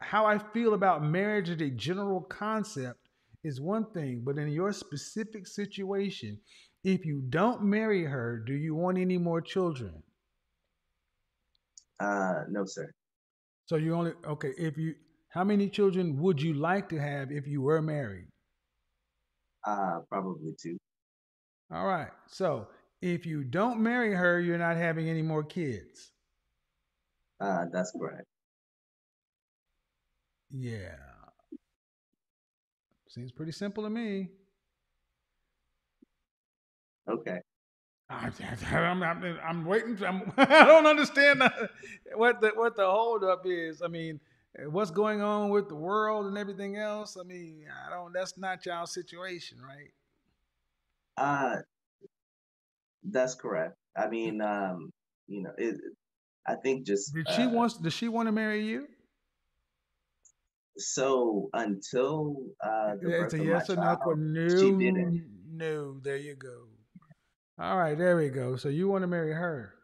how 0.00 0.24
I 0.26 0.38
feel 0.38 0.74
about 0.74 1.04
marriage 1.04 1.50
as 1.50 1.60
a 1.60 1.70
general 1.70 2.22
concept 2.22 3.08
is 3.44 3.60
one 3.60 3.86
thing, 3.92 4.22
but 4.24 4.38
in 4.38 4.48
your 4.48 4.72
specific 4.72 5.46
situation, 5.46 6.38
if 6.84 7.04
you 7.04 7.22
don't 7.28 7.62
marry 7.62 8.04
her, 8.04 8.38
do 8.46 8.54
you 8.54 8.74
want 8.74 8.98
any 8.98 9.18
more 9.18 9.40
children? 9.40 10.02
Uh, 12.00 12.44
no, 12.48 12.64
sir. 12.64 12.90
So 13.66 13.76
you 13.76 13.94
only 13.94 14.12
okay. 14.26 14.52
If 14.58 14.78
you, 14.78 14.94
how 15.28 15.44
many 15.44 15.68
children 15.68 16.18
would 16.20 16.42
you 16.42 16.54
like 16.54 16.88
to 16.90 16.98
have 16.98 17.30
if 17.32 17.46
you 17.46 17.62
were 17.62 17.82
married? 17.82 18.31
Uh, 19.66 20.00
probably 20.08 20.54
two. 20.60 20.78
All 21.72 21.86
right. 21.86 22.10
So 22.26 22.68
if 23.00 23.26
you 23.26 23.44
don't 23.44 23.80
marry 23.80 24.14
her, 24.14 24.40
you're 24.40 24.58
not 24.58 24.76
having 24.76 25.08
any 25.08 25.22
more 25.22 25.42
kids. 25.42 26.12
Uh, 27.40 27.66
that's 27.72 27.92
correct. 27.92 28.26
Yeah. 30.50 30.96
Seems 33.08 33.32
pretty 33.32 33.52
simple 33.52 33.84
to 33.84 33.90
me. 33.90 34.28
Okay. 37.08 37.40
I'm, 38.10 38.32
I'm, 38.72 39.02
I'm, 39.02 39.38
I'm 39.44 39.64
waiting. 39.64 39.98
I'm, 40.04 40.32
I 40.36 40.64
don't 40.64 40.86
understand 40.86 41.42
what 42.14 42.40
the 42.40 42.50
what 42.54 42.76
the 42.76 42.84
holdup 42.84 43.42
is. 43.46 43.80
I 43.82 43.88
mean, 43.88 44.20
what's 44.70 44.90
going 44.90 45.22
on 45.22 45.50
with 45.50 45.68
the 45.68 45.74
world 45.74 46.26
and 46.26 46.36
everything 46.36 46.76
else? 46.76 47.16
I 47.18 47.24
mean, 47.24 47.64
I 47.86 47.90
don't. 47.90 48.12
That's 48.12 48.36
not 48.38 48.64
y'all 48.66 48.86
situation, 48.86 49.58
right? 49.60 49.92
Uh, 51.16 51.56
that's 53.04 53.34
correct. 53.34 53.76
I 53.96 54.08
mean, 54.08 54.40
um, 54.40 54.90
you 55.26 55.42
know, 55.42 55.52
it. 55.58 55.76
I 56.46 56.56
think 56.56 56.86
just 56.86 57.14
Did 57.14 57.28
she 57.30 57.42
uh, 57.42 57.50
wants? 57.50 57.76
Does 57.76 57.92
she 57.92 58.08
want 58.08 58.28
to 58.28 58.32
marry 58.32 58.64
you? 58.64 58.86
so 60.78 61.50
until 61.52 62.36
uh 62.64 62.94
the 63.00 63.24
It's 63.24 63.34
a 63.34 63.44
yes 63.44 63.68
or 63.68 63.76
no. 63.76 63.82
child, 63.82 63.98
For 64.02 64.16
no, 64.16 64.48
she 64.48 64.70
didn't. 64.72 65.26
no. 65.50 65.98
There 66.00 66.16
you 66.16 66.34
go. 66.34 66.64
All 67.58 67.76
right, 67.76 67.96
there 67.96 68.16
we 68.16 68.30
go. 68.30 68.56
So 68.56 68.68
you 68.68 68.88
want 68.88 69.02
to 69.02 69.06
marry 69.06 69.32
her? 69.32 69.74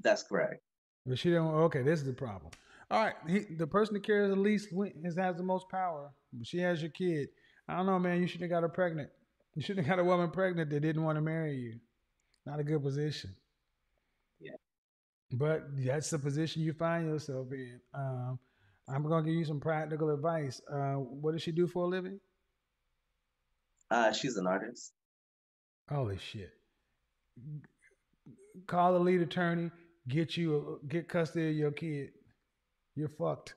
That's 0.00 0.22
correct. 0.22 0.62
But 1.04 1.18
she 1.18 1.30
don't. 1.30 1.52
Okay, 1.52 1.82
this 1.82 2.00
is 2.00 2.06
the 2.06 2.12
problem. 2.12 2.52
All 2.92 3.02
right, 3.02 3.14
he, 3.26 3.46
the 3.56 3.66
person 3.66 3.94
that 3.94 4.02
cares 4.02 4.28
the 4.28 4.36
least 4.36 4.68
is 5.02 5.16
has 5.16 5.36
the 5.36 5.42
most 5.42 5.66
power. 5.70 6.10
She 6.42 6.58
has 6.58 6.82
your 6.82 6.90
kid. 6.90 7.28
I 7.66 7.78
don't 7.78 7.86
know, 7.86 7.98
man. 7.98 8.20
You 8.20 8.26
shouldn't 8.26 8.50
have 8.50 8.60
got 8.60 8.68
her 8.68 8.68
pregnant. 8.68 9.08
You 9.54 9.62
shouldn't 9.62 9.86
have 9.86 9.96
got 9.96 10.02
a 10.02 10.04
woman 10.04 10.30
pregnant 10.30 10.68
that 10.68 10.80
didn't 10.80 11.02
want 11.02 11.16
to 11.16 11.22
marry 11.22 11.56
you. 11.56 11.80
Not 12.44 12.60
a 12.60 12.64
good 12.64 12.82
position. 12.82 13.34
Yeah. 14.38 14.56
But 15.32 15.62
that's 15.74 16.10
the 16.10 16.18
position 16.18 16.60
you 16.60 16.74
find 16.74 17.06
yourself 17.06 17.50
in. 17.52 17.80
Um, 17.94 18.38
I'm 18.86 19.08
gonna 19.08 19.24
give 19.24 19.36
you 19.36 19.46
some 19.46 19.60
practical 19.60 20.10
advice. 20.10 20.60
Uh, 20.70 20.96
what 20.96 21.32
does 21.32 21.40
she 21.40 21.52
do 21.52 21.66
for 21.66 21.84
a 21.84 21.88
living? 21.88 22.20
Uh, 23.90 24.12
she's 24.12 24.36
an 24.36 24.46
artist. 24.46 24.92
Holy 25.88 26.18
shit! 26.18 26.50
Call 28.66 28.92
the 28.92 28.98
lead 28.98 29.22
attorney. 29.22 29.70
Get 30.08 30.36
you 30.36 30.78
get 30.88 31.08
custody 31.08 31.48
of 31.48 31.56
your 31.56 31.70
kid. 31.70 32.10
You're 32.94 33.08
fucked. 33.08 33.54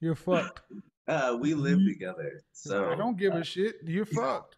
You're 0.00 0.16
fucked. 0.16 0.60
Uh, 1.08 1.36
we 1.40 1.54
live 1.54 1.80
together, 1.84 2.40
so 2.52 2.88
I 2.88 2.94
don't 2.94 3.18
give 3.18 3.34
a 3.34 3.42
shit. 3.42 3.76
You're 3.84 4.04
fucked. 4.06 4.54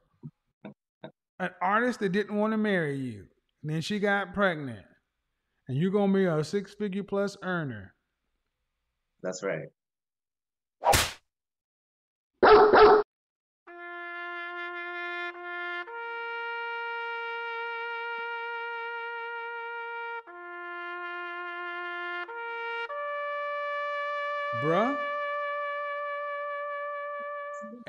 An 1.39 1.49
artist 1.63 2.01
that 2.01 2.11
didn't 2.11 2.37
want 2.37 2.53
to 2.53 2.59
marry 2.59 2.99
you, 2.99 3.25
and 3.63 3.73
then 3.73 3.81
she 3.81 3.99
got 3.99 4.35
pregnant, 4.35 4.85
and 5.67 5.79
you're 5.79 5.91
gonna 5.91 6.13
be 6.13 6.27
a 6.27 6.45
six 6.45 6.75
figure 6.75 7.05
plus 7.05 7.39
earner. 7.43 7.95
That's 9.23 9.43
right. 9.43 9.69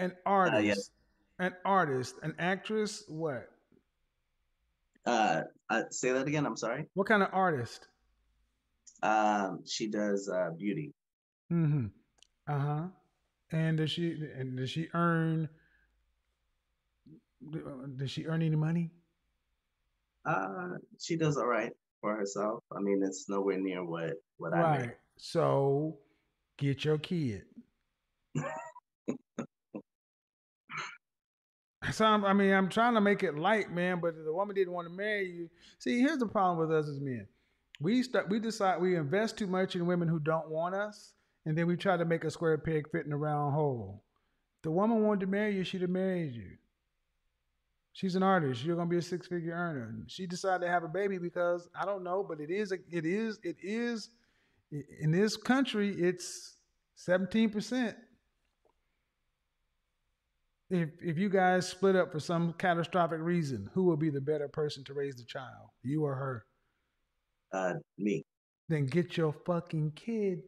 An 0.03 0.11
artist, 0.25 0.55
Uh, 0.57 0.59
yes. 0.59 0.91
an 1.39 1.53
artist, 1.63 2.15
an 2.23 2.35
actress. 2.37 3.05
What? 3.07 3.49
Uh, 5.05 5.43
uh, 5.69 5.83
say 5.91 6.11
that 6.11 6.27
again. 6.27 6.45
I'm 6.45 6.57
sorry. 6.57 6.89
What 6.93 7.07
kind 7.07 7.23
of 7.23 7.29
artist? 7.31 7.87
Um, 9.01 9.63
she 9.65 9.87
does 9.89 10.27
uh 10.27 10.49
beauty. 10.57 10.91
Mm-hmm. 11.51 11.85
Uh 12.47 12.59
huh. 12.59 12.87
And 13.51 13.77
does 13.77 13.91
she 13.91 14.11
and 14.37 14.57
does 14.57 14.69
she 14.71 14.89
earn? 14.93 15.47
Does 17.95 18.11
she 18.11 18.25
earn 18.25 18.41
any 18.41 18.57
money? 18.57 18.91
Uh, 20.25 20.75
she 20.99 21.15
does 21.15 21.37
all 21.37 21.47
right 21.47 21.71
for 22.01 22.13
herself. 22.15 22.61
I 22.75 22.81
mean, 22.81 23.01
it's 23.05 23.29
nowhere 23.29 23.57
near 23.57 23.85
what 23.85 24.15
what 24.35 24.53
I 24.53 24.61
Right. 24.61 24.97
So, 25.15 25.97
get 26.57 26.83
your 26.83 26.97
kid. 26.97 27.45
So 31.91 32.05
I'm, 32.05 32.23
I 32.23 32.33
mean, 32.33 32.53
I'm 32.53 32.69
trying 32.69 32.93
to 32.93 33.01
make 33.01 33.23
it 33.23 33.37
light, 33.37 33.71
man. 33.71 33.99
But 33.99 34.15
the 34.23 34.33
woman 34.33 34.55
didn't 34.55 34.73
want 34.73 34.87
to 34.87 34.93
marry 34.93 35.29
you. 35.29 35.49
See, 35.79 35.99
here's 35.99 36.17
the 36.17 36.27
problem 36.27 36.57
with 36.57 36.75
us 36.75 36.87
as 36.87 36.99
men. 36.99 37.27
We 37.81 38.03
start, 38.03 38.29
we 38.29 38.39
decide 38.39 38.81
we 38.81 38.95
invest 38.95 39.37
too 39.37 39.47
much 39.47 39.75
in 39.75 39.85
women 39.85 40.07
who 40.07 40.19
don't 40.19 40.49
want 40.49 40.75
us, 40.75 41.13
and 41.45 41.57
then 41.57 41.67
we 41.67 41.75
try 41.75 41.97
to 41.97 42.05
make 42.05 42.23
a 42.23 42.31
square 42.31 42.57
peg 42.57 42.89
fit 42.89 43.05
in 43.05 43.11
a 43.11 43.17
round 43.17 43.53
hole. 43.53 44.03
If 44.57 44.63
the 44.63 44.71
woman 44.71 45.03
wanted 45.03 45.21
to 45.21 45.27
marry 45.27 45.55
you, 45.55 45.63
she'd 45.63 45.81
have 45.81 45.89
married 45.89 46.33
you. 46.33 46.51
She's 47.91 48.15
an 48.15 48.23
artist. 48.23 48.63
You're 48.63 48.75
gonna 48.75 48.89
be 48.89 48.97
a 48.97 49.01
six 49.01 49.27
figure 49.27 49.53
earner. 49.53 49.95
She 50.07 50.25
decided 50.25 50.65
to 50.65 50.71
have 50.71 50.83
a 50.83 50.87
baby 50.87 51.17
because 51.17 51.69
I 51.79 51.85
don't 51.85 52.03
know, 52.03 52.25
but 52.27 52.39
it 52.39 52.49
is 52.49 52.71
a, 52.71 52.77
it 52.89 53.05
is 53.05 53.39
it 53.43 53.57
is 53.61 54.09
in 54.99 55.11
this 55.11 55.37
country 55.37 55.89
it's 55.99 56.55
17%. 56.97 57.95
If 60.69 60.89
if 61.01 61.17
you 61.17 61.29
guys 61.29 61.67
split 61.67 61.95
up 61.95 62.11
for 62.11 62.19
some 62.19 62.53
catastrophic 62.53 63.19
reason, 63.21 63.69
who 63.73 63.83
will 63.83 63.97
be 63.97 64.09
the 64.09 64.21
better 64.21 64.47
person 64.47 64.83
to 64.85 64.93
raise 64.93 65.15
the 65.15 65.25
child? 65.25 65.69
You 65.83 66.03
or 66.03 66.15
her? 66.15 66.45
Uh, 67.51 67.73
me. 67.97 68.25
Then 68.69 68.85
get 68.85 69.17
your 69.17 69.33
fucking 69.45 69.91
kid. 69.91 70.41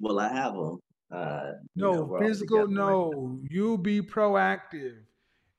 Well, 0.00 0.18
I 0.20 0.28
have 0.32 0.54
them? 0.54 0.78
Uh, 1.10 1.52
you 1.74 1.82
No, 1.82 1.92
know, 1.92 2.18
physical, 2.20 2.66
together 2.66 2.82
right 2.82 2.90
no. 2.92 3.40
You 3.48 3.78
be 3.78 4.02
proactive. 4.02 4.98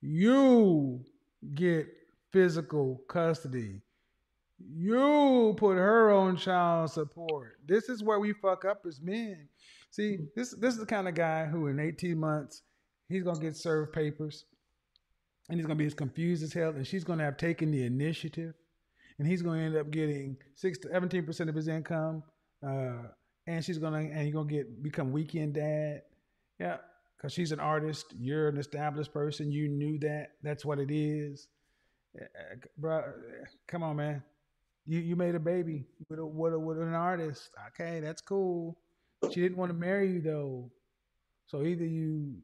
You 0.01 1.03
get 1.55 1.87
physical 2.31 3.01
custody. 3.09 3.81
You 4.59 5.53
put 5.57 5.77
her 5.77 6.11
on 6.11 6.37
child 6.37 6.91
support. 6.91 7.57
This 7.65 7.89
is 7.89 8.03
where 8.03 8.19
we 8.19 8.33
fuck 8.33 8.65
up 8.65 8.85
as 8.87 8.99
men. 9.01 9.47
See, 9.91 10.17
this 10.35 10.53
this 10.53 10.73
is 10.73 10.79
the 10.79 10.85
kind 10.85 11.07
of 11.07 11.15
guy 11.15 11.45
who 11.45 11.67
in 11.67 11.79
18 11.79 12.17
months, 12.17 12.61
he's 13.07 13.23
gonna 13.23 13.39
get 13.39 13.55
served 13.55 13.93
papers 13.93 14.45
and 15.49 15.57
he's 15.57 15.65
gonna 15.65 15.75
be 15.75 15.85
as 15.85 15.93
confused 15.93 16.43
as 16.43 16.53
hell, 16.53 16.69
and 16.69 16.85
she's 16.85 17.03
gonna 17.03 17.23
have 17.23 17.37
taken 17.37 17.71
the 17.71 17.83
initiative, 17.83 18.53
and 19.17 19.27
he's 19.27 19.41
gonna 19.41 19.61
end 19.61 19.75
up 19.75 19.89
getting 19.89 20.37
six 20.55 20.77
to 20.79 20.89
17 20.89 21.25
percent 21.25 21.49
of 21.49 21.55
his 21.55 21.67
income, 21.67 22.21
uh, 22.65 23.03
and 23.47 23.65
she's 23.65 23.79
gonna 23.79 23.97
and 23.97 24.21
he's 24.25 24.33
gonna 24.33 24.47
get 24.49 24.83
become 24.83 25.11
weekend 25.11 25.55
dad, 25.55 26.03
yeah, 26.59 26.77
because 27.17 27.33
she's 27.33 27.51
an 27.51 27.59
artist, 27.59 28.13
you're 28.15 28.49
an 28.49 28.57
established 28.57 29.11
person, 29.11 29.51
you 29.51 29.67
knew 29.69 29.97
that, 29.99 30.33
that's 30.43 30.63
what 30.65 30.79
it 30.79 30.91
is, 30.91 31.47
Uh, 32.19 32.25
uh, 32.25 32.55
bro. 32.77 33.03
Come 33.67 33.81
on, 33.81 33.95
man, 33.95 34.23
you 34.89 34.99
you 35.01 35.15
made 35.15 35.35
a 35.35 35.39
baby 35.39 35.85
with 36.09 36.17
a 36.17 36.23
a, 36.23 36.59
with 36.59 36.79
an 36.79 36.95
artist, 36.95 37.51
okay, 37.67 37.99
that's 37.99 38.21
cool. 38.21 38.75
She 39.31 39.39
didn't 39.39 39.57
want 39.57 39.69
to 39.69 39.77
marry 39.77 40.11
you 40.11 40.21
though, 40.21 40.71
so 41.45 41.61
either 41.61 41.85
you 41.85 42.35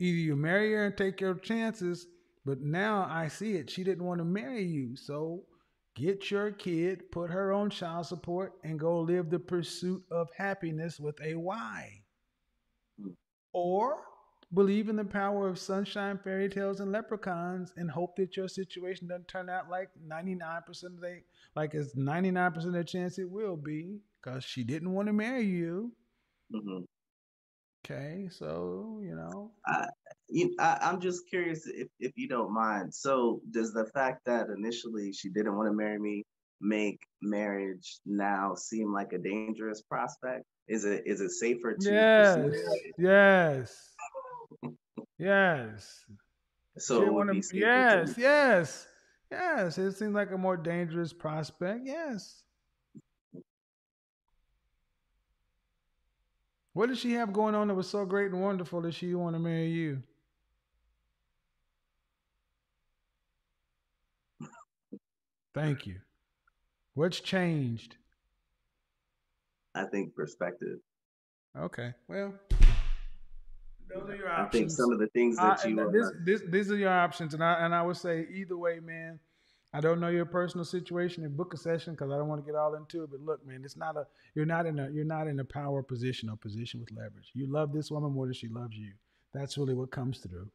either 0.00 0.18
you 0.18 0.34
marry 0.34 0.72
her 0.72 0.86
and 0.86 0.96
take 0.96 1.20
your 1.20 1.34
chances, 1.34 2.08
but 2.44 2.60
now 2.60 3.06
I 3.08 3.28
see 3.28 3.54
it. 3.54 3.70
She 3.70 3.84
didn't 3.84 4.04
want 4.04 4.18
to 4.18 4.24
marry 4.24 4.64
you. 4.64 4.96
So 4.96 5.44
get 5.94 6.32
your 6.32 6.50
kid, 6.50 7.12
put 7.12 7.30
her 7.30 7.52
on 7.52 7.70
child 7.70 8.06
support, 8.06 8.54
and 8.64 8.80
go 8.80 8.98
live 8.98 9.30
the 9.30 9.38
pursuit 9.38 10.02
of 10.10 10.28
happiness 10.36 10.98
with 10.98 11.16
a 11.22 11.36
Y. 11.36 12.02
Or 13.52 13.98
believe 14.54 14.88
in 14.88 14.96
the 14.96 15.04
power 15.04 15.48
of 15.48 15.58
sunshine, 15.58 16.18
fairy 16.18 16.48
tales, 16.48 16.80
and 16.80 16.92
leprechauns 16.92 17.72
and 17.76 17.90
hope 17.90 18.16
that 18.16 18.36
your 18.36 18.48
situation 18.48 19.08
doesn't 19.08 19.28
turn 19.28 19.48
out 19.48 19.70
like 19.70 19.90
99% 20.06 20.84
of 20.84 21.00
the 21.00 21.20
like 21.54 21.74
it's 21.74 21.94
99% 21.94 22.56
of 22.66 22.72
the 22.72 22.84
chance 22.84 23.18
it 23.18 23.30
will 23.30 23.56
be, 23.56 24.00
because 24.20 24.44
she 24.44 24.64
didn't 24.64 24.92
want 24.92 25.06
to 25.06 25.12
marry 25.12 25.44
you. 25.44 25.92
Mhm. 26.54 26.84
Okay, 27.84 28.28
so 28.30 29.00
you 29.02 29.16
know. 29.16 29.50
I, 29.66 29.88
you, 30.28 30.54
I, 30.60 30.78
I'm 30.80 31.00
just 31.00 31.28
curious 31.28 31.66
if, 31.66 31.88
if 31.98 32.12
you 32.16 32.28
don't 32.28 32.52
mind. 32.52 32.94
So, 32.94 33.40
does 33.50 33.72
the 33.72 33.86
fact 33.86 34.20
that 34.26 34.46
initially 34.56 35.12
she 35.12 35.28
didn't 35.28 35.56
want 35.56 35.68
to 35.68 35.74
marry 35.74 35.98
me 35.98 36.24
make 36.60 37.00
marriage 37.20 37.98
now 38.06 38.54
seem 38.54 38.92
like 38.92 39.12
a 39.12 39.18
dangerous 39.18 39.82
prospect? 39.82 40.44
Is 40.68 40.84
it 40.84 41.02
is 41.06 41.20
it 41.20 41.30
safer 41.30 41.74
to 41.74 41.92
Yes, 41.92 42.54
yes, 42.98 43.91
yes. 45.18 46.04
So 46.78 46.94
She 46.94 46.96
it 46.96 47.00
didn't 47.00 47.14
would 47.14 47.26
wanna- 47.28 47.40
yes, 47.52 48.14
yes, 48.18 48.86
yes. 49.30 49.78
It 49.78 49.92
seems 49.92 50.14
like 50.14 50.30
a 50.30 50.38
more 50.38 50.56
dangerous 50.56 51.12
prospect. 51.12 51.80
Yes. 51.84 52.44
What 56.74 56.88
did 56.88 56.96
she 56.96 57.12
have 57.12 57.32
going 57.34 57.54
on 57.54 57.68
that 57.68 57.74
was 57.74 57.88
so 57.90 58.06
great 58.06 58.30
and 58.32 58.40
wonderful 58.40 58.80
that 58.82 58.94
she 58.94 59.14
want 59.14 59.34
to 59.36 59.38
marry 59.40 59.68
you? 59.68 60.02
Thank 65.54 65.86
you. 65.86 65.96
What's 66.94 67.20
changed? 67.20 67.96
I 69.74 69.84
think 69.84 70.14
perspective. 70.14 70.78
Okay. 71.58 71.92
Well, 72.08 72.34
those 73.94 74.10
are 74.10 74.16
your 74.16 74.30
I 74.30 74.46
think 74.48 74.70
some 74.70 74.92
of 74.92 74.98
the 74.98 75.08
things 75.08 75.38
Uh, 75.38 75.48
that 75.48 75.64
you 75.64 75.70
and 75.70 75.80
are 75.80 75.92
this, 75.92 76.10
this, 76.24 76.50
these 76.50 76.70
are 76.70 76.76
your 76.76 76.90
options, 76.90 77.34
and 77.34 77.42
I 77.42 77.64
and 77.64 77.74
I 77.74 77.82
would 77.82 77.96
say 77.96 78.26
either 78.32 78.56
way, 78.56 78.80
man. 78.80 79.18
I 79.74 79.80
don't 79.80 80.00
know 80.00 80.08
your 80.08 80.26
personal 80.26 80.66
situation 80.66 81.24
and 81.24 81.34
book 81.34 81.54
a 81.54 81.56
session 81.56 81.94
because 81.94 82.10
I 82.10 82.18
don't 82.18 82.28
want 82.28 82.44
to 82.44 82.46
get 82.46 82.58
all 82.58 82.74
into 82.74 83.04
it. 83.04 83.10
But 83.10 83.20
look, 83.20 83.46
man, 83.46 83.62
it's 83.64 83.76
not 83.76 83.96
a 83.96 84.06
you're 84.34 84.44
not 84.44 84.66
in 84.66 84.78
a 84.78 84.90
you're 84.90 85.04
not 85.04 85.28
in 85.28 85.40
a 85.40 85.44
power 85.44 85.82
position 85.82 86.28
or 86.28 86.36
position 86.36 86.78
with 86.78 86.90
leverage. 86.92 87.30
You 87.32 87.50
love 87.50 87.72
this 87.72 87.90
woman 87.90 88.12
more 88.12 88.26
than 88.26 88.34
she 88.34 88.48
loves 88.48 88.76
you. 88.76 88.92
That's 89.32 89.56
really 89.56 89.72
what 89.72 89.90
comes 89.90 90.18
through. 90.18 90.50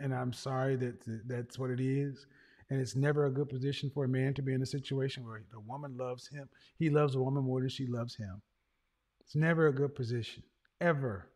And 0.00 0.14
I'm 0.14 0.32
sorry 0.32 0.76
that 0.76 0.94
that's 1.26 1.58
what 1.58 1.70
it 1.70 1.80
is. 1.80 2.26
And 2.70 2.80
it's 2.80 2.96
never 2.96 3.26
a 3.26 3.30
good 3.30 3.50
position 3.50 3.90
for 3.90 4.04
a 4.04 4.08
man 4.08 4.32
to 4.32 4.42
be 4.42 4.54
in 4.54 4.62
a 4.62 4.66
situation 4.66 5.26
where 5.26 5.42
the 5.50 5.60
woman 5.60 5.98
loves 5.98 6.26
him. 6.28 6.48
He 6.78 6.88
loves 6.88 7.14
a 7.16 7.20
woman 7.20 7.44
more 7.44 7.60
than 7.60 7.68
she 7.68 7.86
loves 7.86 8.14
him. 8.14 8.40
It's 9.20 9.36
never 9.36 9.66
a 9.66 9.74
good 9.74 9.94
position, 9.94 10.42
ever. 10.80 11.28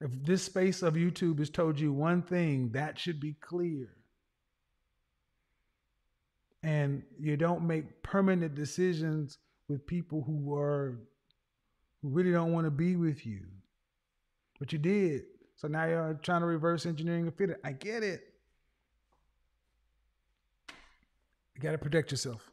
If 0.00 0.10
this 0.24 0.42
space 0.44 0.82
of 0.82 0.94
YouTube 0.94 1.38
has 1.40 1.50
told 1.50 1.78
you 1.80 1.92
one 1.92 2.22
thing, 2.22 2.70
that 2.72 2.98
should 2.98 3.18
be 3.20 3.34
clear. 3.34 3.88
And 6.62 7.02
you 7.18 7.36
don't 7.36 7.66
make 7.66 8.02
permanent 8.02 8.54
decisions 8.54 9.38
with 9.68 9.86
people 9.86 10.22
who 10.22 10.54
are 10.54 10.98
who 12.02 12.08
really 12.10 12.30
don't 12.32 12.52
want 12.52 12.66
to 12.66 12.70
be 12.70 12.96
with 12.96 13.26
you. 13.26 13.40
But 14.58 14.72
you 14.72 14.78
did. 14.78 15.22
So 15.56 15.66
now 15.68 15.86
you're 15.86 16.18
trying 16.22 16.40
to 16.40 16.46
reverse 16.46 16.86
engineering 16.86 17.24
and 17.26 17.34
fit 17.36 17.50
it. 17.50 17.60
I 17.64 17.72
get 17.72 18.02
it. 18.04 18.22
You 21.54 21.60
got 21.60 21.72
to 21.72 21.78
protect 21.78 22.12
yourself. 22.12 22.48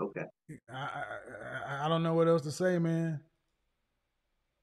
Okay. 0.00 0.24
I, 0.70 0.74
I 0.74 0.78
I- 0.78 1.86
I 1.86 1.88
don't 1.88 2.02
know 2.02 2.14
what 2.14 2.28
else 2.28 2.42
to 2.42 2.52
say, 2.52 2.78
man. 2.78 3.20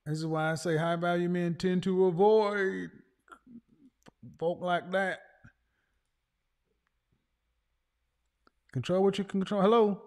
This 0.05 0.19
is 0.19 0.25
why 0.25 0.51
I 0.51 0.55
say 0.55 0.77
high 0.77 0.95
value 0.95 1.29
men 1.29 1.55
tend 1.55 1.83
to 1.83 2.05
avoid 2.05 2.89
folk 4.39 4.61
like 4.61 4.91
that. 4.91 5.19
Control 8.71 9.03
what 9.03 9.17
you 9.17 9.23
can 9.23 9.39
control. 9.39 9.61
Hello. 9.61 10.01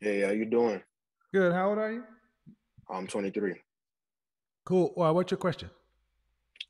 Hey, 0.00 0.20
how 0.20 0.30
you 0.30 0.44
doing? 0.44 0.82
Good. 1.32 1.52
How 1.52 1.70
old 1.70 1.78
are 1.78 1.92
you? 1.92 2.04
I'm 2.90 3.06
23. 3.06 3.54
Cool. 4.64 4.92
Well, 4.96 5.14
what's 5.14 5.30
your 5.30 5.38
question? 5.38 5.70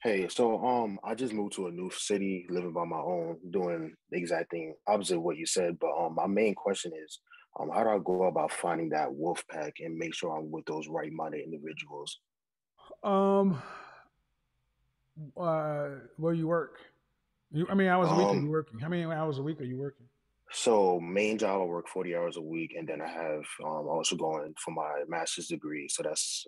Hey, 0.03 0.29
so 0.29 0.63
um, 0.65 0.99
I 1.03 1.15
just 1.15 1.33
moved 1.33 1.55
to 1.55 1.67
a 1.67 1.71
new 1.71 1.91
city, 1.91 2.47
living 2.51 2.73
by 2.73 2.85
my 2.85 2.99
own, 2.99 3.39
doing 3.51 3.95
the 4.11 4.19
exact 4.19 4.51
thing 4.51 4.75
opposite 4.87 5.17
of 5.17 5.23
what 5.23 5.37
you 5.37 5.47
said. 5.47 5.79
But 5.79 5.93
um, 5.99 6.15
my 6.15 6.27
main 6.27 6.55
question 6.55 6.93
is, 6.95 7.21
um, 7.59 7.71
how 7.73 7.85
do 7.85 7.91
I 7.91 7.99
go 7.99 8.25
about 8.25 8.53
finding 8.53 8.89
that 8.91 9.13
wolf 9.13 9.45
pack 9.51 9.75
and 9.81 9.97
make 9.97 10.15
sure 10.15 10.37
I'm 10.37 10.51
with 10.51 10.65
those 10.67 10.89
right-minded 10.89 11.43
individuals? 11.45 12.21
Um, 13.03 13.63
uh, 15.37 15.89
where 16.17 16.35
you 16.35 16.49
work? 16.49 16.79
You, 17.53 17.67
I 17.71 17.75
mean, 17.75 17.89
hours 17.89 18.11
a 18.11 18.15
week 18.15 18.27
are 18.27 18.31
Um, 18.31 18.45
you 18.45 18.51
working? 18.51 18.81
How 18.81 18.89
many 18.89 19.05
hours 19.05 19.39
a 19.39 19.43
week 19.43 19.61
are 19.61 19.65
you 19.65 19.79
working? 19.79 20.07
So 20.51 21.01
main 21.01 21.39
job, 21.39 21.63
I 21.63 21.65
work 21.65 21.89
40 21.89 22.15
hours 22.17 22.37
a 22.37 22.43
week, 22.43 22.75
and 22.77 22.89
then 22.89 23.01
I 23.01 23.09
have 23.09 23.45
um, 23.65 23.89
also 23.89 24.17
going 24.17 24.55
for 24.63 24.73
my 24.73 25.03
master's 25.09 25.49
degree. 25.49 25.89
So 25.89 26.03
that's 26.03 26.47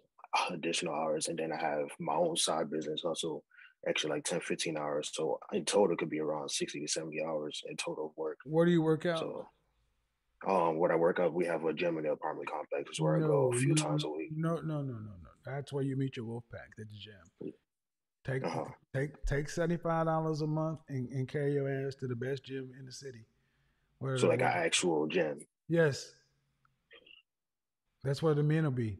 additional 0.51 0.95
hours. 0.95 1.29
And 1.29 1.39
then 1.39 1.53
I 1.53 1.57
have 1.57 1.89
my 1.99 2.15
own 2.15 2.37
side 2.37 2.71
business, 2.71 3.03
also 3.05 3.43
extra 3.87 4.11
like 4.11 4.25
10, 4.25 4.41
15 4.41 4.77
hours. 4.77 5.11
So 5.13 5.39
in 5.53 5.65
total, 5.65 5.95
it 5.95 5.99
could 5.99 6.11
be 6.11 6.21
around 6.21 6.51
60 6.51 6.81
to 6.81 6.89
70 6.89 7.23
hours 7.25 7.63
in 7.69 7.77
total 7.77 8.07
of 8.07 8.17
work. 8.17 8.39
Where 8.45 8.67
do 8.67 8.73
you 8.73 8.83
work 8.83 9.07
out? 9.07 9.21
So 9.21 9.49
um, 10.47 10.79
when 10.79 10.91
I 10.91 10.97
work 10.97 11.19
out, 11.19 11.33
we 11.33 11.47
have 11.47 11.65
a 11.65 11.73
gym 11.73 11.97
in 11.99 12.05
the 12.05 12.13
apartment 12.13 12.49
complex 12.51 12.91
is 12.91 13.01
where 13.01 13.17
I 13.17 13.21
go 13.21 13.53
a 13.53 13.57
few 13.57 13.75
no, 13.75 13.83
times 13.83 14.05
a 14.05 14.09
week. 14.09 14.31
No, 14.35 14.57
no, 14.57 14.83
no, 14.83 14.93
no, 14.93 14.99
no. 15.23 15.31
That's 15.45 15.73
where 15.73 15.85
you 15.85 15.97
meet 15.97 16.17
your 16.17 16.27
wolf 16.27 16.45
pack 16.51 16.69
at 16.79 16.87
the 16.89 16.97
gym. 16.97 17.53
Take 18.25 18.45
Uh-huh. 18.45 18.65
take 18.93 19.25
take 19.25 19.49
seventy 19.49 19.77
five 19.77 20.07
dollars 20.07 20.41
a 20.41 20.47
month 20.47 20.81
and, 20.89 21.09
and 21.11 21.29
carry 21.29 21.55
your 21.55 21.69
ass 21.69 21.95
to 21.97 22.09
the 22.09 22.17
best 22.17 22.45
gym 22.45 22.73
in 22.79 22.85
the 22.85 22.93
city. 22.93 23.25
Where 23.99 24.19
So 24.19 24.29
like 24.29 24.41
an 24.41 24.49
actual 24.49 25.07
gym. 25.07 25.47
yes, 25.69 26.13
that's 28.03 28.23
where 28.23 28.35
the 28.35 28.43
men 28.43 28.65
will 28.65 28.73
be. 28.73 28.99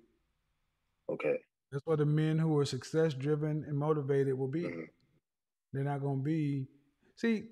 Okay. 1.11 1.37
That's 1.73 1.85
where 1.87 1.97
the 1.97 2.07
men 2.07 2.39
who 2.39 2.57
are 2.59 2.65
success 2.65 3.15
driven 3.15 3.65
and 3.67 3.77
motivated 3.77 4.39
will 4.39 4.49
be. 4.49 4.63
Mm-hmm. 4.63 4.83
They're 5.73 5.85
not 5.85 6.01
going 6.01 6.19
to 6.19 6.25
be. 6.25 6.67
See, 7.17 7.45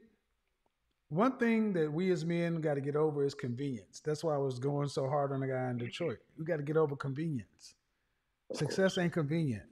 one 1.09 1.37
thing 1.39 1.73
that 1.75 1.93
we 1.93 2.11
as 2.11 2.25
men 2.25 2.61
got 2.61 2.75
to 2.75 2.81
get 2.81 2.97
over 2.97 3.25
is 3.25 3.35
convenience. 3.35 4.01
That's 4.05 4.25
why 4.25 4.35
I 4.35 4.39
was 4.39 4.59
going 4.59 4.89
so 4.89 5.09
hard 5.09 5.33
on 5.33 5.41
the 5.41 5.47
guy 5.47 5.71
in 5.71 5.79
Detroit. 5.79 6.19
We 6.39 6.45
got 6.45 6.57
to 6.57 6.63
get 6.63 6.77
over 6.77 6.97
convenience. 6.97 7.75
Success 8.53 8.99
ain't 8.99 9.13
convenient. 9.13 9.65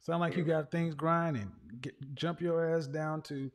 Sound 0.00 0.20
like 0.20 0.36
you 0.36 0.44
got 0.44 0.70
things 0.70 0.94
grinding. 0.94 1.52
Get, 1.80 1.94
jump 2.14 2.40
your 2.40 2.74
ass 2.76 2.86
down 2.86 3.22
to 3.22 3.50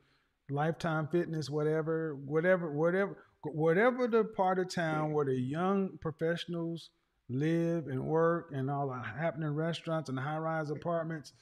Lifetime 0.48 1.08
Fitness, 1.08 1.50
whatever, 1.50 2.16
whatever, 2.16 2.72
whatever, 2.72 3.16
whatever 3.44 4.08
the 4.08 4.24
part 4.24 4.58
of 4.58 4.72
town 4.72 5.12
where 5.12 5.26
the 5.26 5.34
young 5.34 5.98
professionals 6.00 6.90
live 7.28 7.88
and 7.88 8.02
work 8.02 8.50
and 8.54 8.70
all 8.70 8.88
the 8.88 9.20
happening 9.20 9.54
restaurants 9.54 10.08
and 10.08 10.18
high 10.18 10.38
rise 10.38 10.70
apartments. 10.70 11.32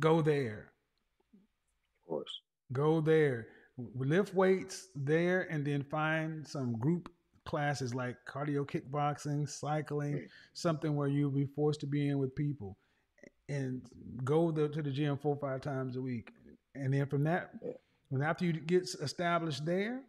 Go 0.00 0.22
there. 0.22 0.72
Of 2.02 2.08
course. 2.08 2.40
Go 2.72 3.00
there. 3.00 3.46
Lift 3.78 4.34
weights 4.34 4.88
there 4.94 5.42
and 5.50 5.64
then 5.64 5.82
find 5.84 6.46
some 6.46 6.78
group 6.78 7.10
classes 7.44 7.94
like 7.94 8.16
cardio 8.26 8.66
kickboxing, 8.66 9.48
cycling, 9.48 10.26
something 10.54 10.96
where 10.96 11.08
you'll 11.08 11.30
be 11.30 11.46
forced 11.46 11.80
to 11.80 11.86
be 11.86 12.08
in 12.08 12.18
with 12.18 12.34
people 12.34 12.76
and 13.48 13.82
go 14.24 14.50
the, 14.50 14.68
to 14.68 14.82
the 14.82 14.90
gym 14.90 15.16
four 15.16 15.36
or 15.36 15.38
five 15.38 15.60
times 15.60 15.96
a 15.96 16.00
week. 16.00 16.32
And 16.74 16.92
then 16.92 17.06
from 17.06 17.24
that, 17.24 17.52
when 18.08 18.22
after 18.22 18.44
you 18.44 18.52
get 18.52 18.82
established 19.00 19.64
there, 19.64 20.00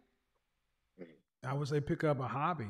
I 1.46 1.54
would 1.54 1.68
say 1.68 1.80
pick 1.80 2.04
up 2.04 2.20
a 2.20 2.28
hobby. 2.28 2.68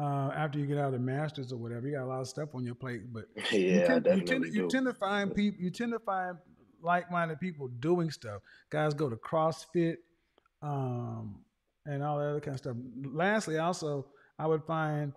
Uh, 0.00 0.30
after 0.34 0.58
you 0.60 0.66
get 0.66 0.78
out 0.78 0.86
of 0.86 0.92
the 0.92 0.98
masters 1.00 1.52
or 1.52 1.56
whatever, 1.56 1.86
you 1.88 1.96
got 1.96 2.04
a 2.04 2.06
lot 2.06 2.20
of 2.20 2.28
stuff 2.28 2.54
on 2.54 2.64
your 2.64 2.76
plate. 2.76 3.12
But 3.12 3.24
you 3.52 3.58
Yeah, 3.58 3.96
I 3.96 4.00
tend, 4.00 4.06
you, 4.06 4.26
tend, 4.26 4.54
you 4.54 4.68
tend 4.68 4.86
to 4.86 4.94
find 4.94 5.34
people. 5.34 5.60
You 5.60 5.70
tend 5.70 5.92
to 5.92 5.98
find 5.98 6.38
like-minded 6.80 7.40
people 7.40 7.68
doing 7.80 8.10
stuff. 8.10 8.40
Guys 8.70 8.94
go 8.94 9.10
to 9.10 9.16
CrossFit, 9.16 9.96
um, 10.62 11.36
and 11.86 12.02
all 12.02 12.18
that 12.18 12.26
other 12.28 12.40
kind 12.40 12.54
of 12.54 12.58
stuff. 12.58 12.76
Lastly, 13.12 13.58
also, 13.58 14.06
I 14.38 14.46
would 14.46 14.64
find 14.64 15.12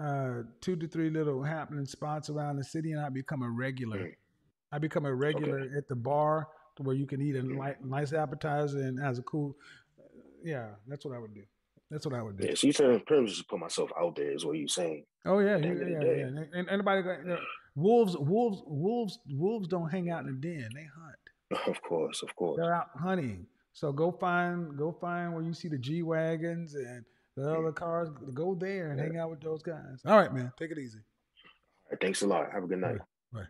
uh, 0.00 0.42
two 0.60 0.76
to 0.76 0.88
three 0.88 1.10
little 1.10 1.42
happening 1.42 1.86
spots 1.86 2.30
around 2.30 2.56
the 2.56 2.64
city, 2.64 2.92
and 2.92 3.00
I 3.00 3.08
become 3.08 3.42
a 3.42 3.50
regular. 3.50 4.10
I 4.72 4.78
become 4.78 5.06
a 5.06 5.14
regular 5.14 5.70
at 5.76 5.88
the 5.88 5.96
bar 5.96 6.48
to 6.76 6.82
where 6.82 6.96
you 6.96 7.06
can 7.06 7.22
eat 7.22 7.36
a 7.36 7.42
li- 7.42 7.74
nice 7.84 8.12
appetizer 8.12 8.78
and 8.80 8.98
has 9.00 9.18
a 9.18 9.22
cool. 9.22 9.56
Yeah, 10.42 10.68
that's 10.86 11.04
what 11.04 11.14
I 11.14 11.18
would 11.18 11.34
do. 11.34 11.42
That's 11.90 12.04
what 12.04 12.14
I 12.16 12.22
would 12.22 12.36
do. 12.36 12.46
Yeah, 12.48 12.54
so 12.54 12.66
you 12.66 12.72
saying 12.72 13.02
pretty 13.06 13.24
to 13.26 13.30
just 13.30 13.48
put 13.48 13.60
myself 13.60 13.90
out 13.98 14.16
there 14.16 14.32
is 14.32 14.44
what 14.44 14.58
you're 14.58 14.66
saying. 14.68 15.04
Oh 15.24 15.38
yeah, 15.38 15.54
At 15.54 15.62
the 15.62 15.68
you, 15.68 15.72
end 15.72 15.82
of 15.82 15.86
the 16.00 16.06
yeah, 16.06 16.12
yeah. 16.16 16.26
And- 16.26 16.38
And 16.54 16.68
anybody 16.68 17.02
got 17.02 17.18
you 17.20 17.24
know, 17.28 17.38
wolves? 17.76 18.16
Wolves? 18.18 18.62
Wolves? 18.66 19.18
Wolves 19.30 19.68
don't 19.68 19.88
hang 19.88 20.10
out 20.10 20.26
in 20.26 20.26
the 20.26 20.32
den. 20.48 20.68
They 20.74 20.86
hunt. 21.00 21.68
Of 21.68 21.80
course, 21.80 22.22
of 22.24 22.34
course. 22.34 22.58
They're 22.60 22.74
out 22.74 22.88
hunting. 22.96 23.46
So 23.76 23.92
go 23.92 24.10
find 24.10 24.74
go 24.78 24.90
find 24.90 25.34
where 25.34 25.42
you 25.42 25.52
see 25.52 25.68
the 25.68 25.76
G 25.76 26.02
wagons 26.02 26.74
and 26.74 27.04
the 27.36 27.58
other 27.58 27.72
cars. 27.72 28.08
Go 28.32 28.54
there 28.54 28.90
and 28.90 28.98
hang 28.98 29.18
out 29.18 29.28
with 29.28 29.42
those 29.42 29.62
guys. 29.62 30.00
All 30.06 30.16
right, 30.16 30.32
man. 30.32 30.50
Take 30.58 30.70
it 30.70 30.78
easy. 30.78 30.96
All 30.96 31.90
right, 31.90 32.00
thanks 32.00 32.22
a 32.22 32.26
lot. 32.26 32.50
Have 32.54 32.64
a 32.64 32.66
good 32.66 32.78
night. 32.78 32.96
Right. 33.34 33.46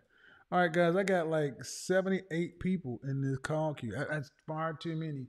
All 0.51 0.59
right, 0.59 0.73
guys. 0.73 0.97
I 0.97 1.03
got 1.03 1.29
like 1.29 1.63
seventy-eight 1.63 2.59
people 2.59 2.99
in 3.05 3.21
this 3.21 3.37
call 3.37 3.73
queue. 3.73 3.93
That's 3.95 4.29
far 4.45 4.73
too 4.73 4.97
many. 4.97 5.27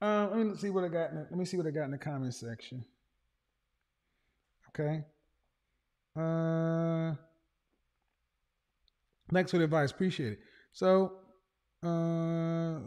Uh, 0.00 0.26
let 0.34 0.44
me 0.44 0.56
see 0.56 0.70
what 0.70 0.82
I 0.82 0.88
got. 0.88 1.10
In 1.10 1.18
the, 1.18 1.26
let 1.30 1.38
me 1.38 1.44
see 1.44 1.56
what 1.56 1.68
I 1.68 1.70
got 1.70 1.84
in 1.84 1.92
the 1.92 1.98
comment 1.98 2.34
section. 2.34 2.84
Okay. 4.70 5.04
Uh, 6.16 7.14
thanks 9.32 9.52
for 9.52 9.58
the 9.58 9.64
advice. 9.64 9.92
Appreciate 9.92 10.32
it. 10.32 10.40
So, 10.72 11.12
uh, 11.84 12.80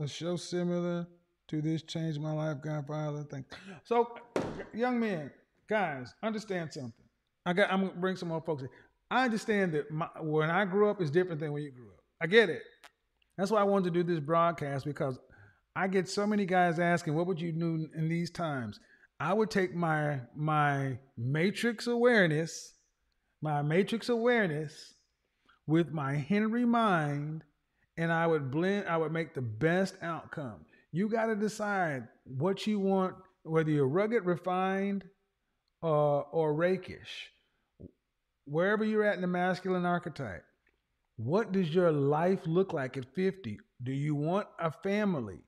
a 0.00 0.08
show 0.08 0.36
similar 0.36 1.06
to 1.48 1.62
this 1.62 1.82
changed 1.82 2.20
my 2.20 2.32
life, 2.32 2.58
Godfather. 2.62 3.24
Thank. 3.30 3.46
So, 3.84 4.16
young 4.74 4.98
men, 4.98 5.30
guys, 5.68 6.14
understand 6.22 6.72
something. 6.72 6.92
I 7.44 7.52
got. 7.52 7.72
I'm 7.72 7.86
gonna 7.86 8.00
bring 8.00 8.16
some 8.16 8.28
more 8.28 8.40
folks. 8.40 8.62
In. 8.62 8.68
I 9.10 9.24
understand 9.24 9.72
that 9.74 9.90
my, 9.90 10.08
when 10.20 10.50
I 10.50 10.64
grew 10.64 10.90
up 10.90 11.00
is 11.00 11.10
different 11.10 11.40
than 11.40 11.52
when 11.52 11.62
you 11.62 11.70
grew 11.70 11.88
up. 11.88 12.00
I 12.20 12.26
get 12.26 12.48
it. 12.48 12.62
That's 13.38 13.50
why 13.50 13.60
I 13.60 13.64
wanted 13.64 13.92
to 13.92 14.02
do 14.02 14.14
this 14.14 14.20
broadcast 14.20 14.84
because 14.84 15.18
I 15.76 15.86
get 15.88 16.08
so 16.08 16.26
many 16.26 16.46
guys 16.46 16.78
asking, 16.78 17.14
"What 17.14 17.26
would 17.26 17.40
you 17.40 17.52
do 17.52 17.88
in 17.94 18.08
these 18.08 18.30
times?" 18.30 18.80
I 19.20 19.32
would 19.32 19.50
take 19.50 19.74
my 19.74 20.20
my 20.34 20.98
matrix 21.16 21.86
awareness, 21.86 22.74
my 23.40 23.62
matrix 23.62 24.08
awareness, 24.08 24.94
with 25.66 25.90
my 25.90 26.14
Henry 26.14 26.64
mind, 26.64 27.44
and 27.96 28.12
I 28.12 28.26
would 28.26 28.50
blend. 28.50 28.88
I 28.88 28.96
would 28.96 29.12
make 29.12 29.34
the 29.34 29.42
best 29.42 29.96
outcome. 30.02 30.64
You 30.92 31.08
got 31.08 31.26
to 31.26 31.36
decide 31.36 32.08
what 32.24 32.66
you 32.66 32.78
want, 32.78 33.14
whether 33.42 33.70
you're 33.70 33.88
rugged, 33.88 34.24
refined, 34.24 35.04
uh, 35.82 36.20
or 36.20 36.54
rakish. 36.54 37.30
Wherever 38.44 38.84
you're 38.84 39.04
at 39.04 39.16
in 39.16 39.20
the 39.20 39.26
masculine 39.26 39.84
archetype, 39.84 40.44
what 41.16 41.52
does 41.52 41.74
your 41.74 41.90
life 41.90 42.40
look 42.46 42.72
like 42.72 42.96
at 42.96 43.14
50? 43.14 43.58
Do 43.82 43.92
you 43.92 44.14
want 44.14 44.46
a 44.58 44.70
family? 44.70 45.38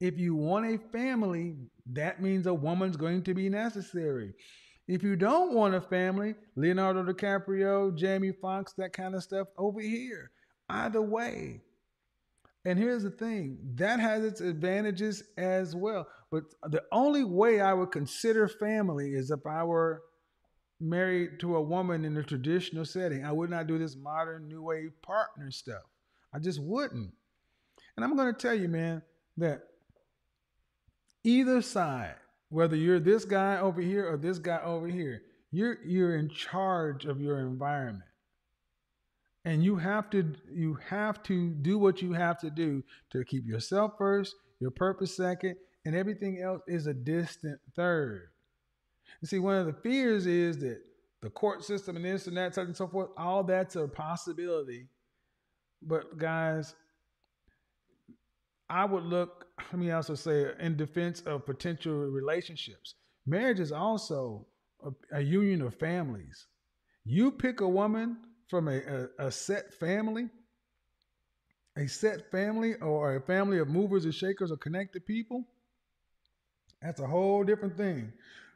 If 0.00 0.18
you 0.18 0.34
want 0.34 0.66
a 0.66 0.78
family, 0.90 1.56
that 1.92 2.22
means 2.22 2.46
a 2.46 2.54
woman's 2.54 2.96
going 2.96 3.22
to 3.24 3.34
be 3.34 3.48
necessary. 3.48 4.34
If 4.88 5.02
you 5.02 5.16
don't 5.16 5.52
want 5.52 5.74
a 5.74 5.80
family, 5.80 6.34
Leonardo 6.54 7.02
DiCaprio, 7.02 7.96
Jamie 7.96 8.32
Foxx, 8.32 8.72
that 8.74 8.92
kind 8.92 9.14
of 9.14 9.22
stuff 9.22 9.48
over 9.58 9.80
here. 9.80 10.30
Either 10.68 11.02
way. 11.02 11.60
And 12.66 12.78
here's 12.78 13.04
the 13.04 13.10
thing 13.10 13.58
that 13.76 14.00
has 14.00 14.24
its 14.24 14.40
advantages 14.40 15.22
as 15.38 15.76
well. 15.76 16.08
But 16.32 16.42
the 16.64 16.82
only 16.90 17.22
way 17.22 17.60
I 17.60 17.72
would 17.72 17.92
consider 17.92 18.48
family 18.48 19.14
is 19.14 19.30
if 19.30 19.46
I 19.46 19.62
were 19.62 20.02
married 20.80 21.40
to 21.40 21.56
a 21.56 21.60
woman 21.60 22.04
in 22.04 22.16
a 22.16 22.22
traditional 22.22 22.84
setting. 22.84 23.24
I 23.24 23.32
would 23.32 23.50
not 23.50 23.66
do 23.66 23.78
this 23.78 23.96
modern 23.96 24.48
new 24.48 24.62
wave 24.62 24.90
partner 25.02 25.50
stuff. 25.50 25.82
I 26.34 26.38
just 26.38 26.60
wouldn't. 26.60 27.12
And 27.96 28.04
I'm 28.04 28.16
going 28.16 28.34
to 28.34 28.38
tell 28.38 28.54
you, 28.54 28.68
man, 28.68 29.00
that 29.36 29.62
either 31.24 31.62
side, 31.62 32.16
whether 32.48 32.76
you're 32.76 33.00
this 33.00 33.24
guy 33.24 33.58
over 33.58 33.80
here 33.80 34.10
or 34.10 34.16
this 34.16 34.38
guy 34.38 34.60
over 34.62 34.86
here, 34.86 35.22
you're 35.50 35.78
you're 35.84 36.16
in 36.16 36.28
charge 36.28 37.06
of 37.06 37.20
your 37.20 37.38
environment. 37.38 38.02
And 39.46 39.62
you 39.62 39.76
have 39.76 40.10
to 40.10 40.34
you 40.52 40.76
have 40.88 41.22
to 41.22 41.50
do 41.50 41.78
what 41.78 42.02
you 42.02 42.12
have 42.12 42.38
to 42.40 42.50
do 42.50 42.82
to 43.10 43.24
keep 43.24 43.46
yourself 43.46 43.92
first, 43.96 44.34
your 44.58 44.72
purpose 44.72 45.16
second, 45.16 45.54
and 45.84 45.94
everything 45.94 46.42
else 46.42 46.62
is 46.66 46.88
a 46.88 46.92
distant 46.92 47.60
third. 47.76 48.30
You 49.22 49.28
see, 49.28 49.38
one 49.38 49.54
of 49.54 49.66
the 49.66 49.72
fears 49.72 50.26
is 50.26 50.58
that 50.58 50.80
the 51.22 51.30
court 51.30 51.64
system 51.64 51.94
and 51.94 52.04
this 52.04 52.26
and 52.26 52.36
that, 52.36 52.56
such 52.56 52.66
and 52.66 52.76
so 52.76 52.88
forth, 52.88 53.10
all 53.16 53.44
that's 53.44 53.76
a 53.76 53.86
possibility. 53.86 54.88
But 55.80 56.18
guys, 56.18 56.74
I 58.68 58.84
would 58.84 59.04
look, 59.04 59.46
let 59.72 59.78
me 59.78 59.92
also 59.92 60.16
say, 60.16 60.50
in 60.58 60.76
defense 60.76 61.20
of 61.20 61.46
potential 61.46 61.94
relationships. 61.94 62.96
Marriage 63.26 63.60
is 63.60 63.70
also 63.70 64.44
a, 64.84 65.18
a 65.18 65.20
union 65.20 65.62
of 65.62 65.76
families. 65.76 66.46
You 67.04 67.30
pick 67.30 67.60
a 67.60 67.68
woman 67.68 68.16
from 68.48 68.68
a, 68.68 68.78
a, 68.78 69.26
a 69.26 69.30
set 69.30 69.74
family, 69.74 70.28
a 71.76 71.86
set 71.86 72.30
family, 72.30 72.74
or 72.76 73.16
a 73.16 73.20
family 73.20 73.58
of 73.58 73.68
movers 73.68 74.04
and 74.04 74.14
shakers 74.14 74.50
or 74.50 74.56
connected 74.56 75.04
people. 75.04 75.44
That's 76.82 77.00
a 77.00 77.06
whole 77.06 77.44
different 77.44 77.76
thing. 77.76 78.12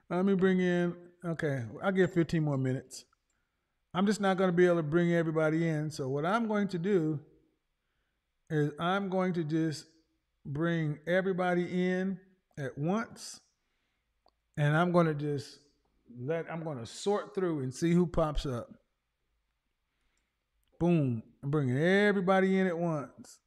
Let 0.09 0.25
me 0.25 0.35
bring 0.35 0.61
in, 0.61 0.95
okay, 1.25 1.65
I'll 1.83 1.93
give 1.93 2.13
15 2.13 2.43
more 2.43 2.59
minutes. 2.59 3.05
I'm 3.93 4.07
just 4.07 4.21
not 4.21 4.37
going 4.37 4.49
to 4.49 4.57
be 4.57 4.67
able 4.67 4.77
to 4.77 4.83
bring 4.83 5.13
everybody 5.13 5.69
in. 5.69 5.91
So, 5.91 6.09
what 6.09 6.25
I'm 6.25 6.47
going 6.47 6.69
to 6.69 6.79
do 6.79 7.19
is 8.49 8.71
I'm 8.79 9.09
going 9.09 9.33
to 9.35 9.45
just 9.45 9.87
bring 10.47 10.99
everybody 11.07 11.89
in 11.89 12.19
at 12.59 12.77
once. 12.79 13.41
And 14.57 14.77
I'm 14.77 14.93
going 14.93 15.07
to 15.07 15.15
just 15.15 15.59
let, 16.19 16.51
I'm 16.51 16.63
going 16.63 16.79
to 16.79 16.87
sort 16.87 17.35
through 17.35 17.61
and 17.61 17.75
see 17.75 17.93
who 17.93 18.07
pops 18.07 18.47
up. 18.47 18.69
Boom. 20.81 21.23
I'm 21.43 21.51
bringing 21.51 21.77
everybody 21.77 22.59
in 22.59 22.67
at 22.67 22.77
once. 22.77 23.39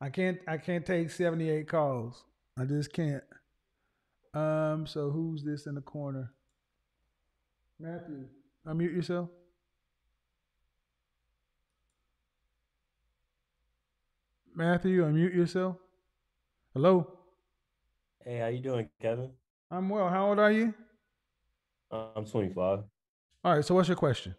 I 0.00 0.08
can't 0.08 0.38
I 0.48 0.56
can't 0.56 0.86
take 0.86 1.10
78 1.10 1.68
calls. 1.68 2.24
I 2.58 2.64
just 2.64 2.94
can't. 2.94 3.22
Um, 4.32 4.86
so 4.86 5.10
who's 5.10 5.44
this 5.44 5.66
in 5.66 5.74
the 5.74 5.82
corner? 5.82 6.32
Matthew, 7.78 8.24
unmute 8.66 8.94
yourself. 8.94 9.28
Matthew, 14.54 15.04
unmute 15.04 15.34
yourself. 15.34 15.76
Hello. 16.72 17.18
Hey, 18.24 18.38
how 18.38 18.46
you 18.46 18.60
doing, 18.60 18.88
Kevin? 19.00 19.30
I'm 19.70 19.90
well. 19.90 20.08
How 20.08 20.28
old 20.30 20.38
are 20.38 20.50
you? 20.50 20.72
I'm 21.90 22.24
25. 22.26 22.80
All 23.44 23.54
right. 23.54 23.64
So 23.64 23.74
what's 23.74 23.88
your 23.88 23.96
question? 23.96 24.34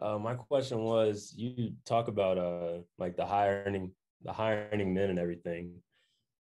Uh, 0.00 0.18
my 0.18 0.34
question 0.34 0.78
was, 0.84 1.32
you 1.36 1.72
talk 1.86 2.08
about 2.08 2.36
uh 2.38 2.78
like 2.98 3.16
the 3.16 3.24
high 3.24 3.48
earning, 3.48 3.92
the 4.22 4.32
high 4.32 4.52
earning 4.72 4.92
men 4.94 5.10
and 5.10 5.18
everything. 5.18 5.72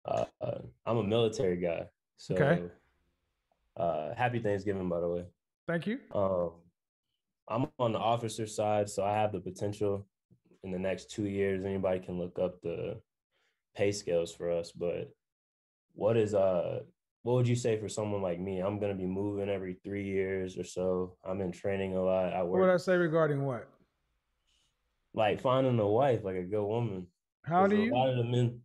Uh, 0.05 0.25
uh, 0.41 0.59
I'm 0.85 0.99
a 0.99 1.03
military 1.05 1.57
guy, 1.57 1.87
so 2.17 2.35
Okay. 2.35 2.63
uh, 3.77 4.15
happy 4.15 4.39
Thanksgiving, 4.41 4.89
by 4.89 5.01
the 5.01 5.09
way. 5.09 5.25
Thank 5.67 5.87
you. 5.87 5.99
Um, 6.13 6.51
I'm 7.49 7.67
on 7.79 7.93
the 7.93 7.99
officer 7.99 8.47
side, 8.47 8.91
so 8.91 9.03
I 9.05 9.13
have 9.13 9.33
the 9.33 9.41
potential 9.41 10.07
in 10.63 10.73
the 10.73 10.79
next 10.79 11.11
two 11.11 11.25
years. 11.27 11.65
Anybody 11.65 12.01
can 12.01 12.19
look 12.19 12.39
up 12.39 12.61
the 12.61 13.01
pay 13.77 13.93
scales 13.93 14.35
for 14.35 14.51
us, 14.51 14.73
but 14.73 15.11
what 15.95 16.17
is 16.17 16.35
uh 16.35 16.81
what 17.25 17.35
would 17.37 17.49
you 17.49 17.57
say 17.57 17.79
for 17.81 17.89
someone 17.89 18.21
like 18.21 18.39
me? 18.39 18.61
I'm 18.61 18.79
gonna 18.79 18.95
be 18.95 19.07
moving 19.07 19.49
every 19.49 19.79
three 19.83 20.05
years 20.05 20.59
or 20.59 20.65
so. 20.65 21.17
I'm 21.25 21.41
in 21.41 21.53
training 21.53 21.97
a 21.97 22.03
lot. 22.03 22.35
I 22.35 22.43
What 22.43 22.61
would 22.61 22.71
I 22.71 22.77
say 22.77 22.97
regarding 22.97 23.45
what? 23.45 23.67
like 25.15 25.41
finding 25.41 25.79
a 25.79 25.87
wife, 25.87 26.23
like 26.23 26.37
a 26.37 26.43
good 26.43 26.65
woman. 26.65 27.07
How 27.45 27.67
do 27.67 27.77
you? 27.77 27.93
A 27.93 27.97
lot 27.97 28.11
of 28.11 28.19
the 28.19 28.25
men, 28.25 28.61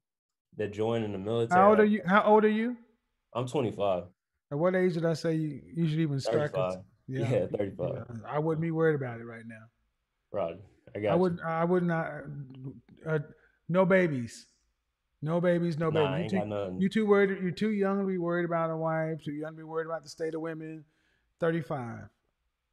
that 0.57 0.73
join 0.73 1.03
in 1.03 1.13
the 1.13 1.17
military. 1.17 1.57
How 1.59 1.69
old 1.69 1.79
are 1.79 1.85
you? 1.85 2.01
How 2.05 2.23
old 2.23 2.43
are 2.43 2.49
you? 2.49 2.75
I'm 3.33 3.47
25. 3.47 4.03
At 4.51 4.57
what 4.57 4.75
age 4.75 4.95
did 4.95 5.05
I 5.05 5.13
say 5.13 5.35
you, 5.35 5.61
you 5.73 5.87
should 5.87 5.99
even 5.99 6.19
start? 6.19 6.51
35. 6.51 6.79
Yeah, 7.07 7.45
35. 7.57 7.77
yeah. 7.79 8.03
I 8.27 8.39
wouldn't 8.39 8.61
be 8.61 8.71
worried 8.71 8.95
about 8.95 9.21
it 9.21 9.25
right 9.25 9.45
now. 9.45 9.63
Rod, 10.33 10.59
I 10.95 10.99
got 10.99 11.11
I 11.11 11.13
you. 11.13 11.19
would. 11.21 11.39
I 11.45 11.63
would 11.63 11.83
not. 11.83 12.11
Uh, 13.07 13.19
no 13.69 13.85
babies. 13.85 14.47
No 15.21 15.41
babies. 15.41 15.77
No 15.77 15.89
Nah, 15.89 16.15
babies. 16.15 16.31
you, 16.31 16.39
too, 16.39 16.77
you 16.79 16.89
too 16.89 17.05
worried. 17.05 17.41
You're 17.41 17.51
too 17.51 17.71
young 17.71 17.99
to 17.99 18.05
be 18.05 18.17
worried 18.17 18.45
about 18.45 18.69
a 18.69 18.77
wife. 18.77 19.21
Too 19.23 19.33
young 19.33 19.51
to 19.51 19.57
be 19.57 19.63
worried 19.63 19.85
about 19.85 20.03
the 20.03 20.09
state 20.09 20.33
of 20.33 20.41
women. 20.41 20.85
Thirty-five. 21.39 22.07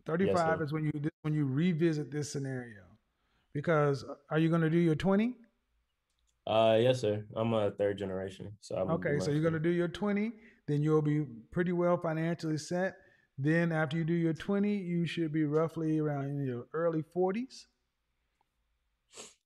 Thirty-five 0.05 0.59
sir. 0.59 0.65
is 0.65 0.73
when 0.73 0.85
you 0.85 1.11
when 1.23 1.35
you 1.35 1.45
revisit 1.45 2.11
this 2.11 2.31
scenario. 2.31 2.83
Because 3.53 4.05
are 4.31 4.39
you 4.39 4.49
going 4.49 4.61
to 4.61 4.71
do 4.71 4.79
your 4.79 4.95
twenty? 4.95 5.35
Uh, 6.47 6.79
yes, 6.81 7.01
sir. 7.01 7.25
I'm 7.35 7.53
a 7.55 7.73
third 7.73 7.99
generation, 7.99 8.53
so 8.61 8.77
Okay, 8.77 9.19
so 9.19 9.33
you're 9.33 9.43
going 9.43 9.53
to 9.55 9.59
do 9.59 9.71
your 9.71 9.89
20, 9.89 10.31
then 10.69 10.81
you'll 10.81 11.03
be 11.03 11.27
pretty 11.51 11.73
well 11.73 11.97
financially 11.97 12.57
set. 12.57 12.99
Then 13.37 13.73
after 13.73 13.97
you 13.97 14.05
do 14.05 14.13
your 14.13 14.33
20, 14.33 14.77
you 14.77 15.07
should 15.07 15.33
be 15.33 15.45
roughly 15.45 15.99
around 15.99 16.27
in 16.27 16.47
your 16.47 16.67
early 16.73 17.03
40s. 17.03 17.65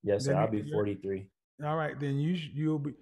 Yes, 0.03 0.27
sir. 0.27 0.35
I'll 0.35 0.51
be 0.51 0.63
43. 0.71 1.27
All 1.65 1.77
right, 1.77 1.99
then 1.99 2.19
you 2.19 2.37
sh- 2.37 2.51
you'll 2.55 2.79
be 2.79 2.93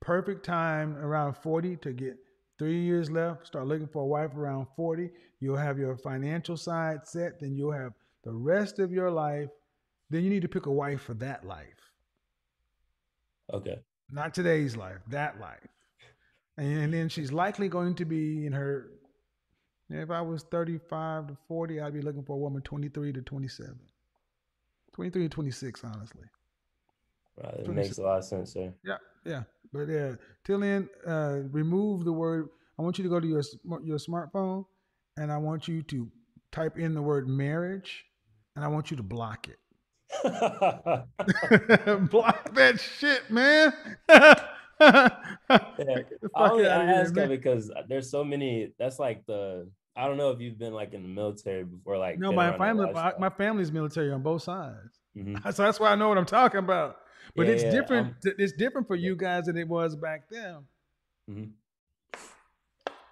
perfect 0.00 0.44
time 0.44 0.96
around 0.96 1.34
40 1.34 1.76
to 1.78 1.92
get 1.92 2.16
3 2.58 2.80
years 2.80 3.10
left. 3.10 3.46
Start 3.46 3.66
looking 3.66 3.86
for 3.88 4.02
a 4.02 4.06
wife 4.06 4.34
around 4.36 4.66
40. 4.76 5.10
You'll 5.40 5.56
have 5.56 5.78
your 5.78 5.96
financial 5.96 6.56
side 6.56 7.06
set, 7.06 7.40
then 7.40 7.54
you'll 7.56 7.72
have 7.72 7.92
the 8.24 8.32
rest 8.32 8.78
of 8.78 8.92
your 8.92 9.10
life. 9.10 9.48
Then 10.10 10.24
you 10.24 10.30
need 10.30 10.42
to 10.42 10.48
pick 10.48 10.66
a 10.66 10.72
wife 10.72 11.00
for 11.02 11.14
that 11.14 11.44
life. 11.46 11.90
Okay. 13.52 13.78
not 14.10 14.34
today's 14.34 14.76
life, 14.76 14.98
that 15.08 15.40
life. 15.40 15.66
And, 16.56 16.78
and 16.84 16.94
then 16.94 17.08
she's 17.08 17.32
likely 17.32 17.68
going 17.68 17.94
to 17.96 18.04
be 18.04 18.46
in 18.46 18.52
her. 18.52 18.90
If 19.90 20.10
I 20.10 20.20
was 20.22 20.42
35 20.44 21.28
to 21.28 21.36
40, 21.48 21.80
I'd 21.80 21.92
be 21.94 22.02
looking 22.02 22.24
for 22.24 22.34
a 22.34 22.38
woman 22.38 22.62
23 22.62 23.12
to 23.12 23.22
27. 23.22 23.78
23 24.94 25.22
to 25.22 25.28
26, 25.28 25.84
honestly. 25.84 26.22
Right, 27.36 27.54
it 27.60 27.68
makes 27.68 27.98
a 27.98 28.02
lot 28.02 28.18
of 28.18 28.24
sense, 28.24 28.52
sir. 28.52 28.72
Yeah, 28.84 28.98
yeah. 29.24 29.42
But 29.72 29.88
yeah, 29.88 30.16
till 30.44 30.60
then, 30.60 30.88
uh, 31.06 31.40
remove 31.50 32.04
the 32.04 32.12
word. 32.12 32.48
I 32.78 32.82
want 32.82 32.98
you 32.98 33.04
to 33.04 33.10
go 33.10 33.20
to 33.20 33.26
your 33.26 33.42
your 33.82 33.98
smartphone, 33.98 34.66
and 35.16 35.32
I 35.32 35.38
want 35.38 35.68
you 35.68 35.82
to 35.84 36.10
type 36.50 36.78
in 36.78 36.94
the 36.94 37.02
word 37.02 37.28
marriage, 37.28 38.04
and 38.54 38.64
I 38.64 38.68
want 38.68 38.90
you 38.90 38.96
to 38.98 39.02
block 39.02 39.48
it. 39.48 39.58
block 42.10 42.54
that 42.54 42.80
shit, 42.80 43.30
man. 43.30 43.72
Yeah, 44.80 45.98
I 46.34 46.48
only 46.50 46.66
I 46.66 46.84
ask 46.84 47.14
that 47.14 47.28
because 47.28 47.70
there's 47.88 48.10
so 48.10 48.24
many. 48.24 48.72
That's 48.78 48.98
like 48.98 49.24
the. 49.26 49.70
I 49.94 50.06
don't 50.06 50.16
know 50.16 50.30
if 50.30 50.40
you've 50.40 50.58
been 50.58 50.72
like 50.72 50.94
in 50.94 51.02
the 51.02 51.08
military 51.08 51.64
before, 51.64 51.98
like 51.98 52.18
No, 52.18 52.32
my 52.32 52.56
family, 52.56 52.90
my, 52.92 53.12
my 53.18 53.28
family's 53.28 53.70
military 53.70 54.10
on 54.10 54.22
both 54.22 54.42
sides, 54.42 55.00
Mhm. 55.16 55.42
so 55.54 55.62
that's 55.62 55.78
why 55.78 55.92
I 55.92 55.94
know 55.96 56.08
what 56.08 56.16
I'm 56.18 56.24
talking 56.24 56.58
about. 56.58 56.96
But 57.34 57.46
Yeah, 57.46 57.52
it's 57.54 57.64
different. 57.64 58.06
I'm- 58.24 58.34
it's 58.38 58.52
different 58.52 58.86
for 58.86 58.96
you 58.96 59.16
guys 59.16 59.46
than 59.46 59.56
it 59.56 59.68
was 59.68 59.96
back 59.96 60.28
then. 60.30 60.66
Mhm. 61.30 61.50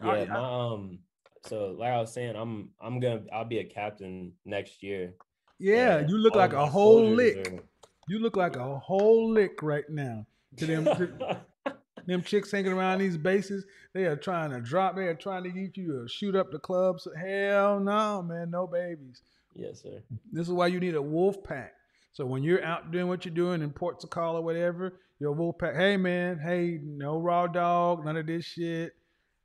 I- 0.01 0.19
Yeah, 0.23 0.25
my 0.25 0.39
um. 0.73 0.99
So 1.47 1.71
like 1.79 1.93
I 1.93 1.99
was 2.01 2.13
saying, 2.13 2.37
I'm 2.37 2.71
I'm 2.81 3.01
gonna 3.01 3.23
I'll 3.33 3.45
be 3.45 3.59
a 3.59 3.65
captain 3.65 4.33
next 4.45 4.83
year. 4.83 5.15
Yeah, 5.59 6.07
you 6.07 6.17
look 6.19 6.35
like 6.35 6.53
a 6.53 6.67
whole 6.67 7.05
lick. 7.05 7.49
are- 7.53 7.63
You 8.09 8.19
look 8.19 8.37
like 8.37 8.57
a 8.57 8.79
whole 8.79 9.31
lick 9.31 9.63
right 9.63 9.89
now. 9.89 10.27
To 10.57 10.67
them, 10.67 10.85
to 10.85 11.41
them 12.07 12.23
chicks 12.23 12.51
hanging 12.51 12.73
around 12.73 12.99
these 12.99 13.17
bases, 13.17 13.65
they 13.93 14.05
are 14.07 14.17
trying 14.17 14.51
to 14.51 14.61
drop. 14.61 14.97
They 14.97 15.07
are 15.07 15.15
trying 15.15 15.45
to 15.45 15.51
get 15.51 15.77
you 15.77 15.93
to 16.03 16.09
shoot 16.09 16.35
up 16.35 16.51
the 16.51 16.59
clubs. 16.59 17.07
Hell 17.17 17.79
no, 17.79 18.21
man, 18.23 18.51
no 18.51 18.67
babies. 18.67 19.23
Yes, 19.55 19.83
sir. 19.83 20.03
This 20.33 20.49
is 20.49 20.53
why 20.53 20.67
you 20.69 20.81
need 20.81 20.95
a 20.97 21.03
wolf 21.03 21.43
pack. 21.45 21.75
So 22.13 22.27
when 22.27 22.43
you're 22.43 22.65
out 22.65 22.91
doing 22.91 23.09
what 23.09 23.25
you're 23.25 23.35
doing 23.35 23.63
in 23.63 23.71
Port 23.71 24.01
Sakala 24.01 24.35
or 24.35 24.43
whatever, 24.43 24.95
your 25.19 25.33
wolf 25.33 25.59
pack, 25.59 25.77
hey 25.77 25.97
man, 25.97 26.39
hey, 26.39 26.79
no 26.83 27.19
raw 27.19 27.47
dog, 27.47 28.05
none 28.05 28.17
of 28.17 28.27
this 28.27 28.45
shit. 28.45 28.95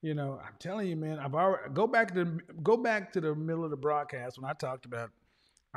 You 0.02 0.14
know, 0.14 0.40
I'm 0.44 0.54
telling 0.60 0.88
you, 0.88 0.96
man, 0.96 1.20
I've 1.20 1.34
already 1.36 1.74
go 1.74 1.88
back 1.88 2.14
to 2.16 2.40
go 2.64 2.78
back 2.78 3.12
to 3.14 3.22
the 3.22 3.36
middle 3.36 3.64
of 3.64 3.72
the 3.72 3.78
broadcast 3.78 4.40
when 4.40 4.50
I 4.50 4.54
talked 4.54 4.86
about 4.86 5.10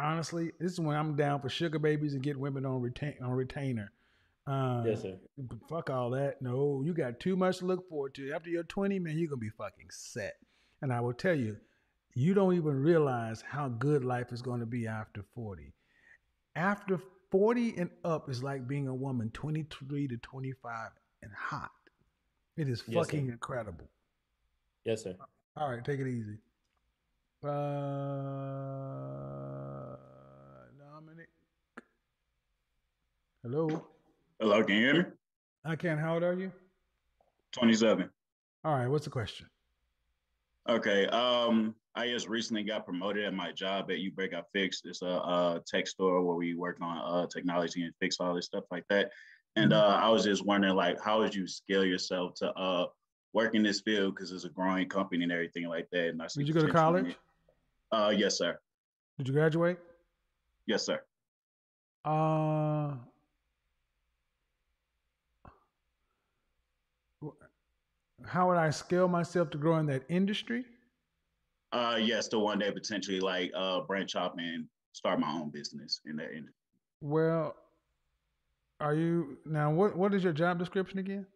honestly, 0.01 0.53
this 0.59 0.73
is 0.73 0.81
when 0.81 0.97
I'm 0.97 1.17
down 1.17 1.41
for 1.41 1.49
sugar 1.49 1.79
babies 1.79 2.15
and 2.15 2.23
get 2.23 2.39
women 2.39 2.65
on 2.65 2.81
retain 2.81 3.15
on 3.23 3.31
retainer. 3.31 3.91
Uh, 4.47 4.83
Yes, 4.87 5.03
sir. 5.03 5.17
Fuck 5.69 5.91
all 5.91 6.11
that. 6.11 6.41
No, 6.41 6.83
you 6.85 6.95
got 6.95 7.21
too 7.21 7.37
much 7.37 7.59
to 7.59 7.67
look 7.67 7.89
forward 7.89 8.15
to. 8.15 8.33
After 8.33 8.49
you're 8.49 8.63
20, 8.63 8.99
man, 8.99 9.19
you're 9.19 9.29
gonna 9.29 9.39
be 9.39 9.51
fucking 9.51 9.89
set. 9.91 10.37
And 10.81 10.93
I 10.93 11.01
will 11.01 11.13
tell 11.13 11.35
you, 11.35 11.57
you 12.15 12.35
don't 12.35 12.55
even 12.55 12.83
realize 12.83 13.43
how 13.43 13.69
good 13.69 14.05
life 14.05 14.33
is 14.33 14.43
going 14.43 14.61
to 14.61 14.67
be 14.67 14.87
after 14.87 15.23
40. 15.35 15.73
After 16.59 16.99
40 17.31 17.77
and 17.79 17.89
up 18.05 18.29
is 18.29 18.43
like 18.43 18.67
being 18.67 18.89
a 18.89 18.95
woman 18.95 19.31
23 19.31 20.09
to 20.09 20.17
25 20.17 20.91
and 21.23 21.31
hot. 21.33 21.71
It 22.57 22.69
is 22.69 22.83
Yes, 22.89 23.07
fucking 23.07 23.29
incredible. 23.29 23.89
Yes, 24.85 25.05
sir. 25.05 25.15
All 25.57 25.71
right, 25.71 25.85
take 25.85 26.01
it 26.01 26.09
easy. 26.09 26.39
Uh, 27.45 27.49
Dominic. 30.81 31.29
Hello. 33.45 33.87
Hello, 34.41 34.65
can 34.65 34.75
you 34.75 34.83
hear 34.83 34.95
me? 34.95 35.05
I 35.65 35.77
can. 35.77 35.97
How 35.97 36.15
old 36.15 36.25
are 36.25 36.35
you? 36.35 36.51
27. 37.53 38.11
All 38.65 38.75
right. 38.75 38.89
What's 38.89 39.05
the 39.05 39.11
question? 39.11 39.47
Okay. 40.69 41.07
Um, 41.07 41.75
I 41.95 42.09
just 42.09 42.29
recently 42.29 42.63
got 42.63 42.85
promoted 42.85 43.25
at 43.25 43.35
my 43.35 43.53
job 43.53 43.91
at 43.91 43.99
uBreakiFix. 43.99 44.81
It's 44.85 45.03
a, 45.03 45.09
uh 45.09 45.61
tech 45.67 45.89
store 45.89 46.23
where 46.23 46.37
we 46.37 46.55
work 46.55 46.79
on 46.81 46.99
uh 46.99 47.27
technology 47.27 47.83
and 47.83 47.93
fix 48.01 48.17
all 48.21 48.35
this 48.35 48.47
stuff 48.47 48.65
like 48.71 48.85
that. 48.91 49.11
And 49.57 49.73
Mm-hmm. 49.73 49.81
uh, 49.93 49.97
I 49.97 50.09
was 50.11 50.25
just 50.25 50.45
wondering, 50.45 50.77
like, 50.77 51.01
how 51.03 51.19
would 51.19 51.35
you 51.35 51.49
scale 51.49 51.85
yourself 51.85 52.35
to 52.37 52.53
uh 52.53 52.87
work 53.33 53.55
in 53.55 53.63
this 53.63 53.81
field 53.81 54.15
because 54.15 54.33
it's 54.33 54.45
a 54.45 54.49
growing 54.49 54.89
company 54.89 55.23
and 55.23 55.33
everything 55.33 55.67
like 55.69 55.89
that. 55.93 56.09
And 56.09 56.23
I 56.23 56.27
see 56.29 56.41
Did 56.41 56.49
you 56.49 56.55
go 56.55 56.67
to 56.67 56.73
college? 56.73 57.17
Uh, 57.93 58.13
yes, 58.17 58.39
sir. 58.39 58.59
Did 59.17 59.29
you 59.29 59.35
graduate? 59.35 59.79
Yes, 60.67 60.85
sir. 60.85 61.03
Uh, 62.05 62.95
how 68.27 68.49
would 68.49 68.57
I 68.57 68.71
scale 68.71 69.09
myself 69.09 69.51
to 69.51 69.59
grow 69.59 69.79
in 69.79 69.87
that 69.87 70.03
industry? 70.09 70.65
Uh, 71.73 71.99
yes, 72.01 72.29
to 72.29 72.39
one 72.39 72.59
day 72.59 72.71
potentially 72.71 73.21
like 73.21 73.53
uh 73.55 73.81
branch 73.83 74.17
off 74.17 74.33
and 74.39 74.67
start 74.93 75.21
my 75.21 75.31
own 75.31 75.51
business 75.51 76.01
in 76.07 76.17
that 76.17 76.31
industry. 76.31 76.55
Well, 77.01 77.55
are 78.81 78.95
you 78.95 79.39
now? 79.45 79.71
What 79.71 79.97
What 79.97 80.15
is 80.15 80.25
your 80.25 80.33
job 80.33 80.59
description 80.59 80.99
again? 80.99 81.27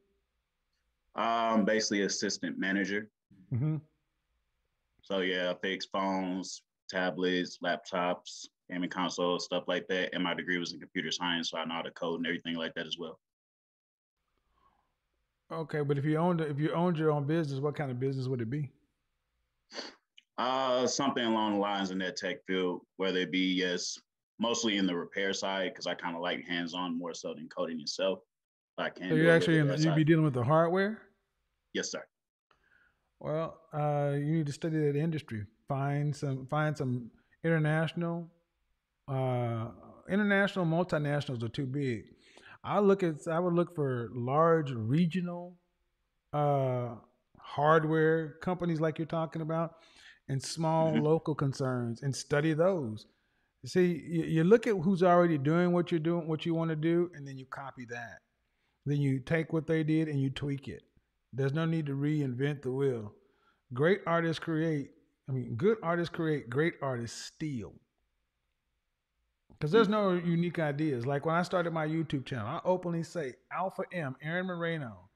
Um, 1.14 1.64
basically 1.64 2.02
assistant 2.02 2.58
manager. 2.58 3.10
Mm-hmm. 3.52 3.76
So 5.02 5.18
yeah, 5.18 5.50
I 5.50 5.54
fix 5.60 5.86
phones, 5.86 6.62
tablets, 6.88 7.58
laptops, 7.62 8.46
gaming 8.70 8.88
consoles, 8.88 9.44
stuff 9.44 9.64
like 9.66 9.86
that. 9.88 10.14
And 10.14 10.24
my 10.24 10.32
degree 10.32 10.58
was 10.58 10.72
in 10.72 10.80
computer 10.80 11.10
science, 11.10 11.50
so 11.50 11.58
I 11.58 11.64
know 11.64 11.74
how 11.74 11.82
to 11.82 11.90
code 11.90 12.20
and 12.20 12.26
everything 12.26 12.54
like 12.54 12.72
that 12.74 12.86
as 12.86 12.96
well. 12.98 13.18
Okay, 15.52 15.82
but 15.82 15.98
if 15.98 16.04
you 16.04 16.16
owned 16.16 16.40
if 16.40 16.58
you 16.58 16.72
owned 16.72 16.96
your 16.96 17.10
own 17.10 17.26
business, 17.26 17.60
what 17.60 17.76
kind 17.76 17.90
of 17.90 18.00
business 18.00 18.26
would 18.26 18.40
it 18.40 18.48
be? 18.48 18.70
Uh, 20.38 20.86
something 20.86 21.24
along 21.24 21.54
the 21.54 21.58
lines 21.58 21.90
in 21.90 21.98
that 21.98 22.16
tech 22.16 22.38
field, 22.46 22.80
whether 22.96 23.18
it 23.18 23.30
be 23.30 23.52
yes, 23.52 23.98
mostly 24.38 24.78
in 24.78 24.86
the 24.86 24.96
repair 24.96 25.34
side, 25.34 25.70
because 25.72 25.86
I 25.86 25.94
kind 25.94 26.16
of 26.16 26.22
like 26.22 26.42
hands-on 26.48 26.98
more 26.98 27.12
so 27.12 27.34
than 27.34 27.48
coding 27.48 27.80
itself. 27.80 28.20
I 28.78 28.88
can. 28.88 29.10
So 29.10 29.14
you're 29.14 29.30
actually 29.30 29.56
you'd 29.56 29.94
be 29.94 30.04
dealing 30.04 30.24
with 30.24 30.32
the 30.32 30.42
hardware. 30.42 31.02
Yes, 31.74 31.90
sir. 31.90 32.02
Well, 33.20 33.60
uh, 33.74 34.14
you 34.16 34.32
need 34.32 34.46
to 34.46 34.52
study 34.52 34.78
that 34.78 34.96
industry. 34.96 35.44
Find 35.68 36.16
some 36.16 36.46
find 36.46 36.76
some 36.76 37.10
international, 37.44 38.26
uh, 39.06 39.66
international 40.08 40.64
multinationals 40.64 41.42
are 41.42 41.48
too 41.48 41.66
big. 41.66 42.04
I 42.64 42.78
look 42.80 43.02
at 43.02 43.26
I 43.28 43.38
would 43.40 43.54
look 43.54 43.74
for 43.74 44.10
large 44.14 44.70
regional, 44.72 45.58
uh, 46.32 46.96
hardware 47.40 48.34
companies 48.42 48.80
like 48.80 48.98
you're 48.98 49.06
talking 49.06 49.42
about, 49.42 49.76
and 50.28 50.42
small 50.42 50.92
Mhm. 50.92 51.02
local 51.02 51.34
concerns, 51.34 52.02
and 52.02 52.14
study 52.14 52.54
those. 52.54 53.06
See, 53.66 53.94
you, 54.06 54.24
you 54.24 54.44
look 54.44 54.66
at 54.66 54.76
who's 54.76 55.02
already 55.02 55.38
doing 55.38 55.72
what 55.72 55.90
you're 55.92 56.00
doing, 56.00 56.28
what 56.28 56.46
you 56.46 56.54
want 56.54 56.70
to 56.70 56.76
do, 56.76 57.10
and 57.14 57.26
then 57.26 57.38
you 57.38 57.46
copy 57.46 57.84
that. 57.86 58.20
Then 58.86 59.00
you 59.00 59.20
take 59.20 59.52
what 59.52 59.66
they 59.66 59.84
did 59.84 60.08
and 60.08 60.20
you 60.20 60.30
tweak 60.30 60.68
it. 60.68 60.82
There's 61.32 61.52
no 61.54 61.66
need 61.66 61.86
to 61.86 61.94
reinvent 61.94 62.62
the 62.62 62.72
wheel. 62.72 63.14
Great 63.74 64.02
artists 64.06 64.40
create, 64.40 64.90
I 65.28 65.32
mean, 65.32 65.56
good 65.56 65.78
artists 65.82 66.14
create, 66.14 66.50
great 66.50 66.74
artists 66.82 67.26
steal. 67.26 67.74
Because 69.62 69.70
there's 69.70 69.88
no 69.88 70.10
unique 70.10 70.58
ideas. 70.58 71.06
Like 71.06 71.24
when 71.24 71.36
I 71.36 71.42
started 71.42 71.72
my 71.72 71.86
YouTube 71.86 72.26
channel, 72.26 72.48
I 72.48 72.60
openly 72.64 73.04
say 73.04 73.34
Alpha 73.56 73.84
M, 73.92 74.16
Aaron 74.20 74.46
Marino. 74.46 75.08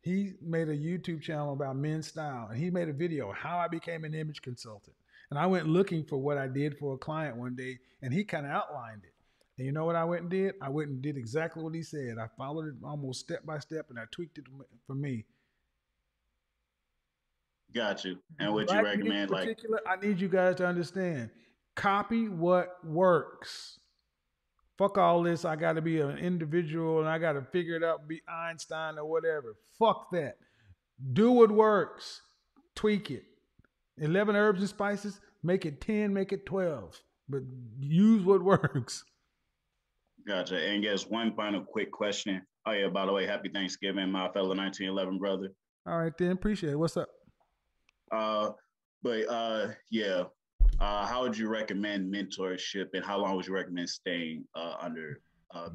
He 0.00 0.32
made 0.40 0.70
a 0.70 0.74
YouTube 0.74 1.20
channel 1.20 1.52
about 1.52 1.76
men's 1.76 2.06
style, 2.06 2.48
and 2.48 2.58
he 2.58 2.70
made 2.70 2.88
a 2.88 2.94
video 2.94 3.30
how 3.32 3.58
I 3.58 3.68
became 3.68 4.04
an 4.04 4.14
image 4.14 4.40
consultant. 4.40 4.96
And 5.28 5.38
I 5.38 5.44
went 5.44 5.68
looking 5.68 6.02
for 6.02 6.16
what 6.16 6.38
I 6.38 6.46
did 6.46 6.78
for 6.78 6.94
a 6.94 6.96
client 6.96 7.36
one 7.36 7.56
day, 7.56 7.76
and 8.00 8.10
he 8.10 8.24
kind 8.24 8.46
of 8.46 8.52
outlined 8.52 9.02
it. 9.04 9.12
And 9.58 9.66
you 9.66 9.72
know 9.72 9.84
what 9.84 9.96
I 9.96 10.04
went 10.04 10.22
and 10.22 10.30
did? 10.30 10.54
I 10.62 10.70
went 10.70 10.88
and 10.88 11.02
did 11.02 11.18
exactly 11.18 11.62
what 11.62 11.74
he 11.74 11.82
said. 11.82 12.16
I 12.18 12.28
followed 12.38 12.68
it 12.68 12.74
almost 12.82 13.20
step 13.20 13.44
by 13.44 13.58
step, 13.58 13.90
and 13.90 13.98
I 13.98 14.04
tweaked 14.10 14.38
it 14.38 14.44
for 14.86 14.94
me. 14.94 15.26
Got 17.74 18.02
you. 18.06 18.16
And 18.38 18.54
what 18.54 18.72
you 18.72 18.80
recommend, 18.80 19.30
like 19.30 19.58
I 19.86 19.96
need 19.96 20.22
you 20.22 20.28
guys 20.28 20.54
to 20.56 20.66
understand. 20.66 21.28
Copy 21.74 22.28
what 22.28 22.84
works. 22.84 23.78
Fuck 24.76 24.98
all 24.98 25.22
this. 25.22 25.44
I 25.44 25.56
got 25.56 25.74
to 25.74 25.82
be 25.82 26.00
an 26.00 26.18
individual 26.18 27.00
and 27.00 27.08
I 27.08 27.18
got 27.18 27.32
to 27.32 27.42
figure 27.42 27.76
it 27.76 27.84
out, 27.84 28.08
be 28.08 28.22
Einstein 28.28 28.98
or 28.98 29.08
whatever. 29.08 29.56
Fuck 29.78 30.10
that. 30.12 30.38
Do 31.12 31.30
what 31.30 31.50
works. 31.50 32.22
Tweak 32.74 33.10
it. 33.10 33.24
11 33.98 34.34
herbs 34.34 34.60
and 34.60 34.68
spices, 34.68 35.20
make 35.42 35.64
it 35.66 35.80
10, 35.80 36.12
make 36.12 36.32
it 36.32 36.46
12. 36.46 37.00
But 37.28 37.42
use 37.78 38.24
what 38.24 38.42
works. 38.42 39.04
Gotcha. 40.26 40.56
And 40.56 40.82
guess 40.82 41.06
one 41.06 41.34
final 41.34 41.62
quick 41.62 41.92
question. 41.92 42.42
Oh 42.66 42.72
yeah, 42.72 42.88
by 42.88 43.06
the 43.06 43.12
way, 43.12 43.26
happy 43.26 43.50
Thanksgiving, 43.50 44.10
my 44.10 44.28
fellow 44.32 44.54
1911 44.54 45.18
brother. 45.18 45.50
All 45.86 45.98
right, 45.98 46.16
then. 46.16 46.30
Appreciate 46.30 46.72
it. 46.72 46.78
What's 46.78 46.96
up? 46.96 47.08
Uh, 48.10 48.50
but 49.02 49.28
uh, 49.28 49.68
yeah. 49.90 50.24
Uh, 50.80 51.06
how 51.06 51.22
would 51.22 51.36
you 51.36 51.48
recommend 51.48 52.12
mentorship, 52.12 52.88
and 52.94 53.04
how 53.04 53.18
long 53.18 53.36
would 53.36 53.46
you 53.46 53.54
recommend 53.54 53.88
staying 53.88 54.44
uh, 54.54 54.74
under? 54.80 55.20
Uh, 55.54 55.68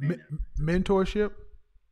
mentorship? 0.59 1.31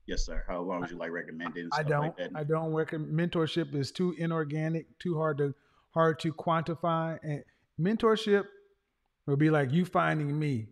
yes, 0.08 0.26
sir. 0.26 0.44
How 0.48 0.62
long 0.62 0.82
would 0.82 0.92
you 0.92 0.98
like 0.98 1.12
recommending? 1.12 1.70
I 1.72 1.84
don't. 1.84 2.18
Like? 2.20 2.32
I 2.36 2.44
don't 2.44 2.74
recommend 2.74 3.14
mentorship 3.18 3.74
is 3.76 3.92
too 3.92 4.14
inorganic, 4.18 4.86
too 5.00 5.16
hard 5.18 5.38
to 5.38 5.54
hard 5.94 6.20
to 6.20 6.34
quantify. 6.34 7.18
And 7.24 7.44
mentorship 7.80 8.46
would 9.26 9.40
be 9.40 9.50
like 9.50 9.72
you 9.72 9.86
finding 9.86 10.38
me, 10.38 10.68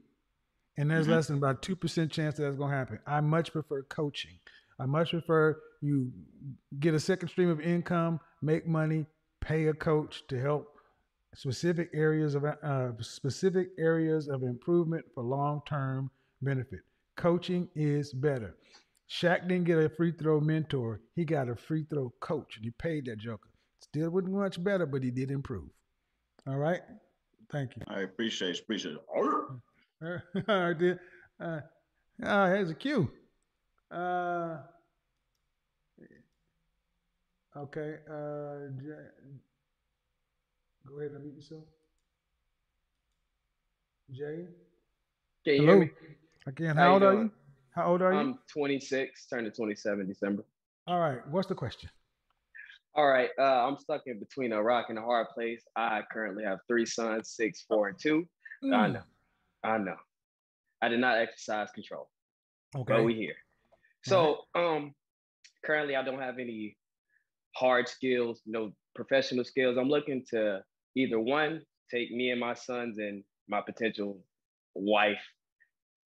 and 0.78 0.92
there's 0.92 1.08
Mhm. 1.08 1.12
less 1.12 1.28
than 1.28 1.38
about 1.38 1.62
two 1.62 1.76
percent 1.76 2.12
chance 2.12 2.36
that 2.36 2.44
that's 2.44 2.58
gonna 2.58 2.76
happen. 2.76 3.00
I 3.08 3.22
much 3.22 3.52
prefer 3.52 3.84
coaching. 3.84 4.40
I 4.78 4.86
much 4.86 5.12
prefer 5.12 5.62
you 5.82 6.12
get 6.80 6.94
a 6.94 7.00
second 7.00 7.30
stream 7.30 7.50
of 7.50 7.62
income, 7.62 8.20
make 8.42 8.68
money, 8.68 9.06
pay 9.40 9.68
a 9.68 9.74
coach 9.74 10.28
to 10.28 10.40
help 10.40 10.75
specific 11.36 11.90
areas 11.94 12.36
of 12.36 12.46
uh, 12.46 12.92
specific 13.02 13.70
areas 13.78 14.28
of 14.28 14.44
improvement 14.44 15.06
for 15.14 15.24
long 15.24 15.62
term 15.68 16.10
benefit. 16.42 16.80
Coaching 17.18 17.70
is 17.76 18.14
better. 18.14 18.56
Shaq 19.10 19.48
didn't 19.48 19.66
get 19.66 19.78
a 19.78 19.90
free 19.90 20.12
throw 20.12 20.40
mentor; 20.40 21.02
he 21.16 21.26
got 21.26 21.50
a 21.50 21.56
free 21.56 21.86
throw 21.90 22.14
coach, 22.20 22.58
and 22.58 22.66
he 22.66 22.72
paid 22.72 23.06
that 23.06 23.20
joker. 23.20 23.50
Still 23.82 24.10
wasn't 24.10 24.34
much 24.34 24.64
better, 24.64 24.86
but 24.86 25.04
he 25.04 25.12
did 25.12 25.32
improve. 25.32 25.70
All 26.48 26.58
right, 26.58 26.82
thank 27.52 27.76
you. 27.76 27.84
I 27.88 28.02
appreciate 28.02 28.56
it. 28.56 28.62
Appreciate 28.62 28.96
it. 28.96 29.02
All 29.12 30.20
right, 30.48 30.80
then. 30.80 31.00
Uh, 31.40 31.60
uh, 32.24 32.48
here's 32.48 32.70
a 32.70 32.76
cue. 32.76 33.12
Uh, 33.92 34.58
okay. 37.58 37.96
Uh, 38.10 38.72
go 40.88 41.00
ahead 41.00 41.12
and 41.12 41.22
unmute 41.24 41.36
yourself. 41.36 41.64
Jay. 44.12 44.46
Can 45.44 45.54
you 45.56 45.62
Hello. 45.62 45.68
hear 45.68 45.80
me? 45.80 45.90
Again, 46.48 46.76
How 46.76 46.84
how 46.84 46.88
you 46.88 46.94
old 46.94 47.04
are 47.04 47.14
you? 47.24 47.32
How 47.72 47.86
old 47.88 48.02
are 48.02 48.14
you? 48.14 48.20
I'm 48.20 48.40
26, 48.52 49.28
turning 49.28 49.52
27 49.52 50.08
December. 50.08 50.46
All 50.88 51.00
right. 51.00 51.28
What's 51.30 51.48
the 51.48 51.56
question? 51.56 51.90
All 52.98 53.08
right, 53.08 53.30
uh, 53.38 53.68
I'm 53.68 53.78
stuck 53.78 54.04
in 54.06 54.20
between 54.20 54.54
a 54.54 54.64
rock 54.64 54.86
and 54.88 54.98
a 54.98 55.02
hard 55.02 55.28
place. 55.34 55.62
I 55.76 56.04
currently 56.10 56.46
have 56.46 56.60
three 56.66 56.86
sons, 56.86 57.32
six, 57.32 57.66
four, 57.68 57.90
and 57.90 58.00
two. 58.00 58.26
I 58.64 58.66
Mm. 58.88 58.94
know, 58.94 59.02
I 59.66 59.78
know. 59.80 59.98
I 60.82 60.88
did 60.88 61.02
not 61.02 61.18
exercise 61.18 61.70
control, 61.72 62.10
Okay. 62.74 62.94
but 62.94 63.04
we 63.04 63.14
here. 63.16 63.36
So, 64.06 64.46
um, 64.56 64.96
currently 65.66 65.98
I 65.98 66.04
don't 66.04 66.22
have 66.22 66.40
any 66.40 66.78
hard 67.58 67.90
skills, 67.90 68.42
no 68.46 68.72
professional 68.96 69.44
skills. 69.44 69.78
I'm 69.78 69.90
looking 69.90 70.24
to 70.30 70.64
either 70.96 71.20
one 71.20 71.62
take 71.92 72.12
me 72.12 72.32
and 72.32 72.40
my 72.40 72.54
sons 72.54 72.98
and 72.98 73.24
my 73.48 73.62
potential 73.62 74.20
wife 74.74 75.22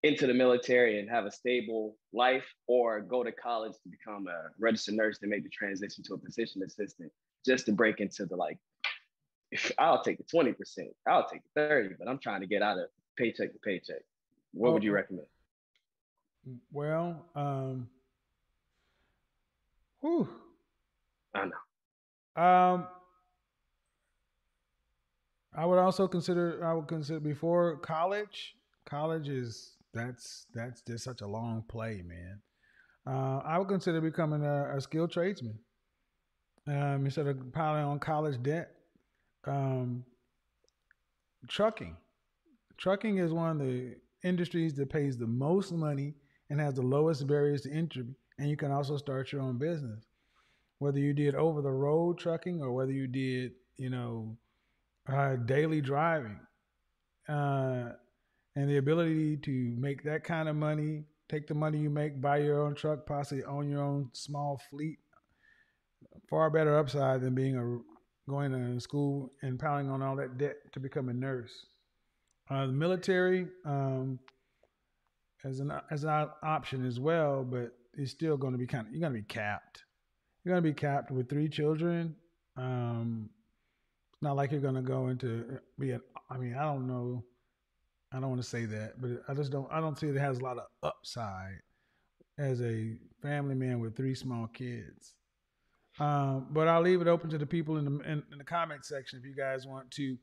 into 0.03 0.27
the 0.27 0.33
military 0.33 0.99
and 0.99 1.09
have 1.09 1.25
a 1.25 1.31
stable 1.31 1.95
life 2.13 2.45
or 2.67 3.01
go 3.01 3.23
to 3.23 3.31
college 3.31 3.73
to 3.83 3.89
become 3.89 4.27
a 4.27 4.49
registered 4.59 4.95
nurse 4.95 5.19
to 5.19 5.27
make 5.27 5.43
the 5.43 5.49
transition 5.49 6.03
to 6.03 6.13
a 6.13 6.17
physician 6.17 6.61
assistant 6.63 7.11
just 7.45 7.65
to 7.65 7.71
break 7.71 7.99
into 7.99 8.25
the 8.25 8.35
like 8.35 8.57
I'll 9.79 10.03
take 10.03 10.17
the 10.17 10.23
20%, 10.23 10.55
I'll 11.07 11.27
take 11.27 11.41
the 11.55 11.67
30, 11.67 11.95
but 11.97 12.07
I'm 12.07 12.19
trying 12.19 12.41
to 12.41 12.47
get 12.47 12.61
out 12.61 12.77
of 12.77 12.85
paycheck 13.17 13.51
to 13.51 13.59
paycheck. 13.59 14.03
What 14.53 14.73
would 14.73 14.83
you 14.83 14.91
recommend? 14.91 15.27
Well, 16.71 17.25
um, 17.35 17.89
whew. 20.01 20.27
I 21.33 21.45
know. 21.45 22.41
Um, 22.41 22.87
I 25.55 25.65
would 25.65 25.79
also 25.79 26.07
consider. 26.07 26.63
I 26.65 26.73
would 26.73 26.87
consider 26.87 27.19
before 27.19 27.77
college. 27.77 28.55
College 28.85 29.29
is 29.29 29.75
that's 29.93 30.45
that's 30.53 30.81
just 30.81 31.03
such 31.03 31.21
a 31.21 31.27
long 31.27 31.63
play, 31.67 32.03
man. 32.05 32.41
Uh, 33.07 33.39
I 33.39 33.57
would 33.57 33.67
consider 33.67 34.01
becoming 34.01 34.45
a, 34.45 34.75
a 34.77 34.81
skilled 34.81 35.11
tradesman 35.11 35.57
um, 36.67 37.05
instead 37.05 37.27
of 37.27 37.51
piling 37.53 37.83
on 37.83 37.99
college 37.99 38.41
debt. 38.43 38.71
Um, 39.45 40.03
trucking, 41.47 41.95
trucking 42.77 43.17
is 43.17 43.33
one 43.33 43.51
of 43.51 43.59
the 43.59 43.95
industries 44.23 44.75
that 44.75 44.89
pays 44.89 45.17
the 45.17 45.27
most 45.27 45.71
money 45.71 46.13
and 46.49 46.59
has 46.59 46.75
the 46.75 46.81
lowest 46.81 47.25
barriers 47.27 47.61
to 47.61 47.71
entry, 47.71 48.05
and 48.37 48.49
you 48.49 48.57
can 48.57 48.71
also 48.71 48.97
start 48.97 49.31
your 49.31 49.41
own 49.41 49.57
business 49.57 50.05
whether 50.79 50.99
you 50.99 51.13
did 51.13 51.35
over 51.35 51.61
the 51.61 51.71
road 51.71 52.17
trucking 52.17 52.61
or 52.61 52.71
whether 52.71 52.91
you 52.91 53.05
did, 53.07 53.51
you 53.77 53.89
know, 53.89 54.35
uh, 55.11 55.35
daily 55.35 55.81
driving, 55.81 56.39
uh, 57.27 57.89
and 58.55 58.69
the 58.69 58.77
ability 58.77 59.37
to 59.37 59.75
make 59.77 60.03
that 60.03 60.23
kind 60.23 60.49
of 60.49 60.55
money, 60.55 61.03
take 61.29 61.47
the 61.47 61.53
money 61.53 61.79
you 61.79 61.89
make, 61.89 62.19
buy 62.21 62.37
your 62.37 62.61
own 62.61 62.75
truck, 62.75 63.05
possibly 63.05 63.43
own 63.43 63.69
your 63.69 63.81
own 63.81 64.09
small 64.13 64.59
fleet, 64.69 64.99
far 66.29 66.49
better 66.49 66.77
upside 66.77 67.21
than 67.21 67.35
being 67.35 67.57
a 67.57 68.29
going 68.29 68.51
to 68.51 68.79
school 68.79 69.31
and 69.41 69.59
piling 69.59 69.89
on 69.89 70.03
all 70.03 70.15
that 70.15 70.37
debt 70.37 70.57
to 70.71 70.79
become 70.79 71.09
a 71.09 71.13
nurse. 71.13 71.65
Uh, 72.49 72.67
the 72.67 72.73
military 72.73 73.47
um, 73.65 74.19
as 75.43 75.59
an 75.59 75.71
as 75.89 76.03
an 76.03 76.27
option 76.43 76.85
as 76.85 76.99
well, 76.99 77.43
but 77.43 77.73
it's 77.95 78.11
still 78.11 78.37
going 78.37 78.53
to 78.53 78.59
be 78.59 78.67
kind 78.67 78.85
of 78.85 78.93
you're 78.93 79.01
going 79.01 79.13
to 79.13 79.19
be 79.19 79.25
capped 79.25 79.83
you're 80.43 80.55
gonna 80.55 80.61
be 80.61 80.73
capped 80.73 81.11
with 81.11 81.29
three 81.29 81.49
children. 81.49 82.15
Um, 82.55 83.29
not 84.21 84.35
like 84.35 84.51
you're 84.51 84.61
gonna 84.61 84.81
go 84.81 85.07
into 85.07 85.59
be 85.77 85.91
an. 85.91 86.01
I 86.29 86.37
mean, 86.37 86.55
I 86.55 86.63
don't 86.63 86.87
know. 86.87 87.23
I 88.11 88.19
don't 88.19 88.29
want 88.29 88.41
to 88.41 88.47
say 88.47 88.65
that, 88.65 89.01
but 89.01 89.23
I 89.27 89.33
just 89.33 89.51
don't. 89.51 89.67
I 89.71 89.79
don't 89.79 89.97
see 89.97 90.07
it 90.07 90.15
has 90.15 90.39
a 90.39 90.43
lot 90.43 90.57
of 90.57 90.65
upside 90.83 91.61
as 92.37 92.61
a 92.61 92.95
family 93.21 93.55
man 93.55 93.79
with 93.79 93.95
three 93.95 94.15
small 94.15 94.47
kids. 94.47 95.15
Um, 95.99 96.47
but 96.51 96.67
I'll 96.67 96.81
leave 96.81 97.01
it 97.01 97.07
open 97.07 97.29
to 97.29 97.37
the 97.37 97.45
people 97.45 97.77
in 97.77 97.85
the 97.85 97.91
in, 98.09 98.23
in 98.31 98.37
the 98.37 98.43
comment 98.43 98.85
section 98.85 99.19
if 99.19 99.25
you 99.25 99.35
guys 99.35 99.67
want 99.67 99.91
to 99.91 100.17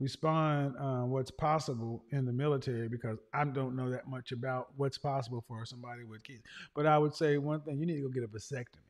respond 0.00 0.74
uh, 0.78 1.02
what's 1.02 1.30
possible 1.30 2.04
in 2.10 2.26
the 2.26 2.32
military 2.32 2.88
because 2.88 3.18
I 3.32 3.44
don't 3.44 3.76
know 3.76 3.90
that 3.90 4.08
much 4.08 4.32
about 4.32 4.68
what's 4.76 4.98
possible 4.98 5.42
for 5.46 5.64
somebody 5.64 6.04
with 6.04 6.22
kids. 6.24 6.42
But 6.74 6.86
I 6.86 6.98
would 6.98 7.14
say 7.14 7.38
one 7.38 7.62
thing: 7.62 7.78
you 7.78 7.86
need 7.86 7.96
to 7.96 8.02
go 8.02 8.08
get 8.08 8.24
a 8.24 8.28
vasectomy. 8.28 8.84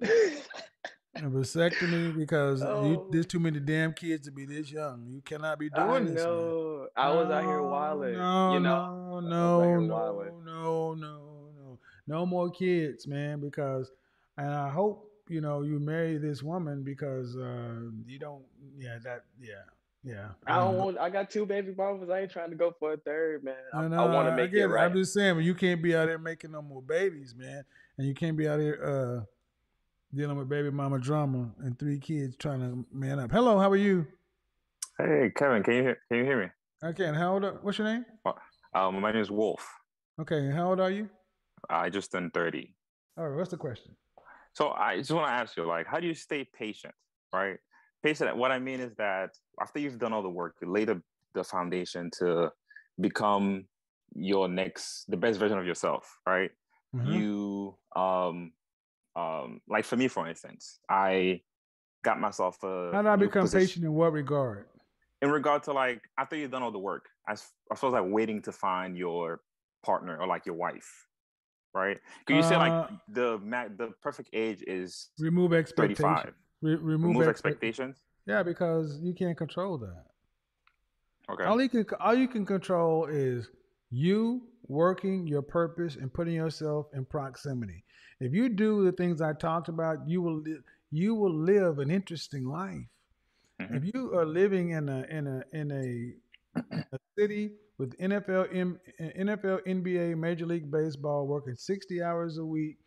A 1.18 1.30
vasectomy 1.30 2.14
because 2.16 2.60
you, 2.60 2.66
Oh. 2.68 3.08
there's 3.10 3.26
too 3.26 3.38
many 3.40 3.58
damn 3.60 3.92
kids 3.92 4.26
to 4.26 4.32
be 4.32 4.44
this 4.44 4.70
young. 4.70 5.06
You 5.08 5.20
cannot 5.22 5.58
be 5.58 5.70
doing 5.70 5.88
I 5.88 5.98
this. 6.00 6.14
man. 6.14 6.24
know. 6.24 6.88
I 6.96 7.12
was 7.12 7.30
out 7.30 7.44
here 7.44 7.62
wilding. 7.62 8.14
No, 8.14 8.52
you 8.54 8.60
know. 8.60 9.20
no, 9.20 9.60
I 9.62 9.64
no, 9.70 9.80
no, 9.80 10.10
no, 10.44 10.94
no, 10.94 10.94
no, 10.94 11.78
no 12.06 12.26
more 12.26 12.50
kids, 12.50 13.06
man. 13.06 13.40
Because, 13.40 13.90
and 14.36 14.48
I 14.50 14.68
hope 14.70 15.10
you 15.28 15.40
know 15.40 15.62
you 15.62 15.78
marry 15.78 16.18
this 16.18 16.42
woman 16.42 16.82
because 16.82 17.36
uh, 17.36 17.80
you 18.06 18.18
don't. 18.18 18.42
Yeah, 18.78 18.98
that. 19.04 19.24
Yeah, 19.40 19.54
yeah. 20.04 20.28
I 20.46 20.56
don't 20.58 20.76
want. 20.76 20.98
I 20.98 21.08
got 21.10 21.30
two 21.30 21.46
baby 21.46 21.74
mamas. 21.76 22.10
I 22.10 22.20
ain't 22.20 22.30
trying 22.30 22.50
to 22.50 22.56
go 22.56 22.74
for 22.78 22.92
a 22.92 22.96
third, 22.98 23.42
man. 23.42 23.54
I, 23.72 23.84
I, 23.84 24.04
I 24.04 24.14
want 24.14 24.28
to 24.28 24.36
make 24.36 24.52
get 24.52 24.62
it 24.62 24.66
right. 24.68 24.84
I'm 24.84 24.92
just 24.94 25.14
saying, 25.14 25.34
but 25.34 25.44
you 25.44 25.54
can't 25.54 25.82
be 25.82 25.96
out 25.96 26.08
here 26.08 26.18
making 26.18 26.52
no 26.52 26.62
more 26.62 26.82
babies, 26.82 27.34
man, 27.36 27.64
and 27.98 28.06
you 28.06 28.14
can't 28.14 28.36
be 28.36 28.46
out 28.48 28.60
here 28.60 28.80
uh, 29.22 29.24
dealing 30.14 30.36
with 30.36 30.48
baby 30.48 30.70
mama 30.70 30.98
drama 30.98 31.50
and 31.60 31.78
three 31.78 31.98
kids 31.98 32.36
trying 32.36 32.60
to 32.60 32.86
man 32.96 33.18
up. 33.18 33.30
Hello, 33.30 33.58
how 33.58 33.70
are 33.70 33.76
you? 33.76 34.06
Hey, 34.98 35.30
Kevin, 35.36 35.62
can 35.62 35.74
you 35.74 35.82
hear, 35.82 35.98
can 36.08 36.18
you 36.18 36.24
hear 36.24 36.40
me? 36.44 36.50
I 36.82 36.92
can. 36.92 37.14
How 37.14 37.34
old? 37.34 37.44
are- 37.44 37.58
What's 37.62 37.78
your 37.78 37.86
name? 37.86 38.04
Um, 38.74 39.00
my 39.00 39.12
name 39.12 39.22
is 39.22 39.30
Wolf. 39.30 39.66
Okay, 40.20 40.50
how 40.50 40.70
old 40.70 40.80
are 40.80 40.90
you? 40.90 41.08
I 41.70 41.90
just 41.90 42.12
turned 42.12 42.32
30. 42.34 42.74
All 43.18 43.28
right, 43.28 43.36
what's 43.36 43.50
the 43.50 43.56
question? 43.56 43.96
So 44.52 44.70
I 44.70 44.98
just 44.98 45.10
want 45.10 45.26
to 45.26 45.32
ask 45.32 45.56
you, 45.56 45.66
like, 45.66 45.86
how 45.86 46.00
do 46.00 46.06
you 46.06 46.14
stay 46.14 46.44
patient, 46.44 46.94
right? 47.32 47.56
Patient. 48.02 48.36
What 48.36 48.52
I 48.52 48.58
mean 48.58 48.80
is 48.80 48.94
that 48.96 49.30
after 49.60 49.78
you've 49.78 49.98
done 49.98 50.12
all 50.12 50.22
the 50.22 50.30
work, 50.30 50.56
you 50.62 50.70
lay 50.70 50.84
the, 50.84 51.02
the 51.34 51.44
foundation 51.44 52.10
to 52.18 52.50
become 53.00 53.64
your 54.14 54.48
next, 54.48 55.04
the 55.08 55.16
best 55.16 55.38
version 55.38 55.58
of 55.58 55.66
yourself, 55.66 56.18
right? 56.26 56.50
Mhm. 56.94 57.12
You, 57.12 57.76
um, 57.94 58.52
um, 59.16 59.60
like 59.68 59.84
for 59.84 59.96
me, 59.96 60.08
for 60.08 60.28
instance, 60.28 60.78
I 60.90 61.40
got 62.04 62.20
myself 62.20 62.62
a 62.62 62.90
How 62.92 63.02
do 63.02 63.08
I 63.08 63.16
become 63.16 63.42
position- 63.42 63.60
patient 63.66 63.84
in 63.86 63.92
what 63.94 64.12
regard? 64.12 64.66
in 65.22 65.30
regard 65.30 65.62
to 65.62 65.72
like 65.72 66.02
after 66.18 66.36
you've 66.36 66.50
done 66.50 66.62
all 66.62 66.70
the 66.70 66.78
work, 66.78 67.06
I, 67.26 67.32
s- 67.32 67.50
I 67.72 67.74
suppose 67.74 67.94
like 67.94 68.04
waiting 68.06 68.42
to 68.42 68.52
find 68.52 68.96
your 68.96 69.40
partner 69.82 70.18
or 70.20 70.26
like 70.26 70.44
your 70.44 70.56
wife, 70.56 70.90
right? 71.74 71.98
Because 72.26 72.36
you 72.44 72.48
say 72.50 72.56
like 72.58 72.72
Uh, 72.72 72.88
the 73.08 73.38
the 73.78 73.92
perfect 74.02 74.28
age 74.34 74.62
is 74.66 75.08
Remove 75.18 75.54
expectations. 75.54 75.98
35. 75.98 76.34
Re- 76.62 76.74
remove 76.74 77.00
Remove 77.08 77.22
expe- 77.26 77.30
expectations. 77.30 77.96
Yeah, 78.26 78.42
because 78.42 78.98
you 79.00 79.14
can't 79.14 79.38
control 79.38 79.78
that. 79.78 80.04
Okay. 81.30 81.44
All 81.44 81.60
you 81.62 81.68
can 81.70 81.86
all 81.98 82.14
you 82.14 82.28
can 82.28 82.44
control 82.44 83.06
is 83.06 83.48
you 83.90 84.42
working 84.68 85.26
your 85.26 85.42
purpose 85.42 85.96
and 85.96 86.12
putting 86.12 86.34
yourself 86.34 86.86
in 86.94 87.04
proximity. 87.04 87.84
If 88.20 88.32
you 88.32 88.48
do 88.48 88.84
the 88.84 88.92
things 88.92 89.20
I 89.20 89.32
talked 89.32 89.68
about, 89.68 90.08
you 90.08 90.22
will 90.22 90.42
you 90.90 91.14
will 91.14 91.34
live 91.34 91.78
an 91.78 91.90
interesting 91.90 92.46
life. 92.46 92.86
If 93.58 93.90
you 93.94 94.14
are 94.14 94.26
living 94.26 94.70
in 94.70 94.88
a 94.88 95.02
in 95.10 95.26
a 95.26 95.42
in 95.52 95.70
a, 95.72 96.60
a 96.92 96.98
city 97.18 97.52
with 97.78 97.98
NFL 97.98 98.54
M, 98.54 98.80
NFL 99.00 99.66
NBA 99.66 100.16
Major 100.16 100.46
League 100.46 100.70
Baseball 100.70 101.26
working 101.26 101.54
60 101.54 102.02
hours 102.02 102.38
a 102.38 102.44
week, 102.44 102.78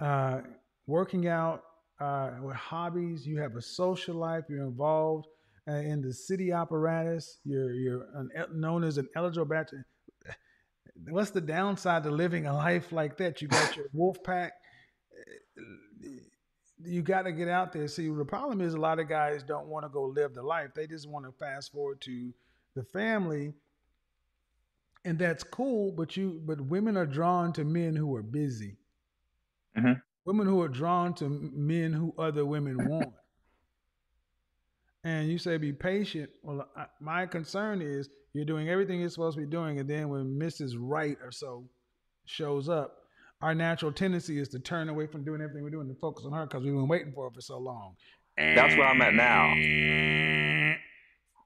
uh, 0.00 0.40
working 0.86 1.28
out 1.28 1.62
uh, 2.00 2.30
with 2.42 2.56
hobbies, 2.56 3.26
you 3.26 3.38
have 3.38 3.56
a 3.56 3.62
social 3.62 4.14
life, 4.14 4.44
you're 4.48 4.64
involved 4.64 5.26
uh, 5.68 5.72
in 5.72 6.02
the 6.02 6.12
city 6.12 6.52
apparatus, 6.52 7.38
you're 7.44 7.72
you're 7.72 8.06
an, 8.14 8.30
known 8.52 8.84
as 8.84 8.98
an 8.98 9.08
eligible 9.14 9.46
bachelor. 9.46 9.84
What's 11.08 11.30
the 11.30 11.40
downside 11.40 12.02
to 12.04 12.10
living 12.10 12.46
a 12.46 12.54
life 12.54 12.92
like 12.92 13.16
that? 13.18 13.40
You 13.40 13.48
got 13.48 13.76
your 13.76 13.86
wolf 13.92 14.22
pack. 14.22 14.52
You 16.84 17.02
got 17.02 17.22
to 17.22 17.32
get 17.32 17.48
out 17.48 17.72
there. 17.72 17.88
See, 17.88 18.08
the 18.08 18.24
problem 18.24 18.60
is 18.60 18.74
a 18.74 18.80
lot 18.80 18.98
of 18.98 19.08
guys 19.08 19.42
don't 19.42 19.66
want 19.66 19.84
to 19.84 19.88
go 19.88 20.02
live 20.04 20.34
the 20.34 20.42
life. 20.42 20.70
They 20.74 20.86
just 20.86 21.08
want 21.08 21.24
to 21.26 21.32
fast 21.32 21.72
forward 21.72 22.00
to 22.02 22.32
the 22.74 22.82
family, 22.82 23.52
and 25.04 25.18
that's 25.18 25.44
cool. 25.44 25.92
But 25.92 26.16
you, 26.16 26.40
but 26.44 26.60
women 26.60 26.96
are 26.96 27.06
drawn 27.06 27.52
to 27.54 27.64
men 27.64 27.96
who 27.96 28.14
are 28.16 28.22
busy. 28.22 28.76
Mm-hmm. 29.76 29.92
Women 30.24 30.46
who 30.46 30.60
are 30.62 30.68
drawn 30.68 31.14
to 31.14 31.28
men 31.28 31.92
who 31.92 32.14
other 32.18 32.44
women 32.44 32.76
want. 32.88 33.12
And 35.04 35.28
you 35.28 35.38
say 35.38 35.56
be 35.56 35.72
patient. 35.72 36.30
Well, 36.42 36.68
I, 36.76 36.86
my 37.00 37.26
concern 37.26 37.82
is 37.82 38.08
you're 38.34 38.44
doing 38.44 38.68
everything 38.68 39.00
you're 39.00 39.08
supposed 39.10 39.36
to 39.36 39.44
be 39.44 39.50
doing, 39.50 39.80
and 39.80 39.88
then 39.90 40.08
when 40.08 40.38
Mrs. 40.38 40.74
Right 40.78 41.16
or 41.24 41.32
so 41.32 41.64
shows 42.26 42.68
up, 42.68 42.96
our 43.40 43.54
natural 43.54 43.90
tendency 43.92 44.38
is 44.38 44.48
to 44.50 44.60
turn 44.60 44.88
away 44.88 45.06
from 45.08 45.24
doing 45.24 45.40
everything 45.42 45.64
we're 45.64 45.70
doing 45.70 45.88
to 45.88 45.94
focus 46.00 46.24
on 46.24 46.32
her 46.32 46.46
because 46.46 46.62
we've 46.62 46.72
been 46.72 46.86
waiting 46.86 47.12
for 47.12 47.24
her 47.28 47.34
for 47.34 47.40
so 47.40 47.58
long. 47.58 47.94
That's 48.38 48.76
where 48.76 48.86
I'm 48.86 49.02
at 49.02 49.14
now. 49.14 49.54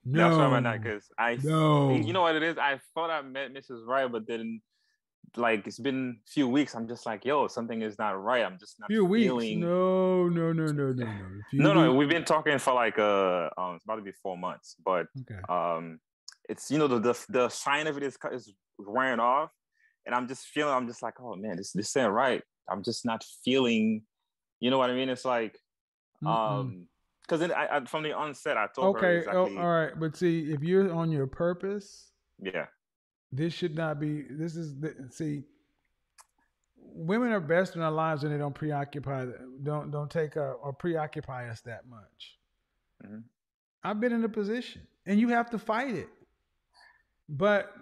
No, 0.05 0.21
That's 0.29 0.37
where 0.37 0.47
I'm 0.47 0.55
at 0.55 0.63
now 0.63 0.77
because 0.77 1.09
I, 1.19 1.39
No. 1.43 1.95
you 1.97 2.13
know 2.13 2.23
what 2.23 2.37
it 2.37 2.43
is. 2.43 2.59
I 2.59 2.79
thought 2.95 3.11
I 3.11 3.23
met 3.23 3.53
Mrs. 3.55 3.87
Right, 3.87 4.11
but 4.11 4.27
then 4.29 4.61
like 5.37 5.67
it's 5.67 5.79
been 5.79 6.19
a 6.27 6.31
few 6.31 6.49
weeks. 6.49 6.75
I'm 6.75 6.89
just 6.89 7.07
like, 7.07 7.25
yo, 7.25 7.47
something 7.49 7.83
is 7.83 7.99
not 7.99 8.23
right. 8.23 8.45
I'm 8.45 8.59
just 8.59 8.79
not 8.81 8.89
few 8.89 9.05
weeks. 9.05 9.27
feeling. 9.27 9.61
No, 9.61 10.29
no, 10.29 10.53
no, 10.53 10.67
no, 10.67 10.93
no, 10.93 11.05
no. 11.05 11.13
No, 11.53 11.73
no, 11.75 11.89
weeks. 11.91 11.99
we've 11.99 12.09
been 12.09 12.25
talking 12.25 12.59
for 12.59 12.75
like 12.75 12.99
uh, 12.99 13.49
um, 13.59 13.77
it's 13.77 13.85
about 13.85 13.97
to 13.97 14.03
be 14.03 14.13
four 14.23 14.37
months, 14.37 14.77
but 14.85 15.07
Okay. 15.21 15.41
um, 15.49 15.99
it's 16.49 16.71
you 16.71 16.79
know 16.79 16.87
the 16.89 17.01
the 17.01 17.25
the 17.29 17.49
shine 17.49 17.87
of 17.87 17.97
it 17.97 18.03
is 18.03 18.17
is 18.33 18.53
wearing 18.79 19.21
off, 19.21 19.51
and 20.05 20.15
I'm 20.15 20.29
just 20.29 20.47
feeling 20.47 20.73
I'm 20.75 20.87
just 20.87 21.03
like, 21.03 21.15
oh 21.21 21.35
man, 21.37 21.57
this 21.57 21.73
this 21.73 21.97
ain't 21.97 22.13
right. 22.13 22.43
I'm 22.69 22.83
just 22.83 23.05
not 23.05 23.25
feeling, 23.45 24.03
you 24.61 24.71
know 24.71 24.79
what 24.79 24.91
I 24.91 24.95
mean? 24.95 25.09
It's 25.09 25.25
like, 25.25 25.59
Mm-mm. 26.23 26.31
um, 26.31 26.87
because 27.23 27.43
I, 27.51 27.69
I 27.77 27.85
from 27.85 28.03
the 28.03 28.13
onset 28.13 28.57
I 28.57 28.67
told 28.75 28.97
her 28.97 29.07
Okay. 29.07 29.19
exactly, 29.19 29.57
Oh, 29.57 29.61
all 29.61 29.69
right. 29.69 29.93
But 29.99 30.17
see, 30.17 30.53
if 30.53 30.63
you're 30.63 30.93
on 30.93 31.11
your 31.11 31.27
purpose, 31.27 32.11
yeah, 32.41 32.67
this 33.37 33.53
should 33.53 33.75
not 33.77 34.01
be. 34.01 34.23
This 34.31 34.57
is 34.57 34.79
the 34.79 34.95
see. 35.11 35.45
Women 36.79 37.31
are 37.33 37.41
best 37.41 37.77
in 37.77 37.83
our 37.83 37.91
lives 37.91 38.23
when 38.23 38.33
they 38.33 38.39
don't 38.39 38.55
preoccupy, 38.55 39.27
don't 39.63 39.91
don't 39.91 40.11
take 40.11 40.37
a, 40.37 40.53
or 40.63 40.73
preoccupy 40.73 41.49
us 41.51 41.61
that 41.63 41.87
much. 41.89 42.39
Mhm. 43.05 43.23
I've 43.85 44.01
been 44.01 44.13
in 44.13 44.25
a 44.25 44.29
position, 44.29 44.87
and 45.05 45.21
you 45.21 45.29
have 45.29 45.51
to 45.51 45.59
fight 45.59 45.95
it. 45.95 46.09
But 47.29 47.73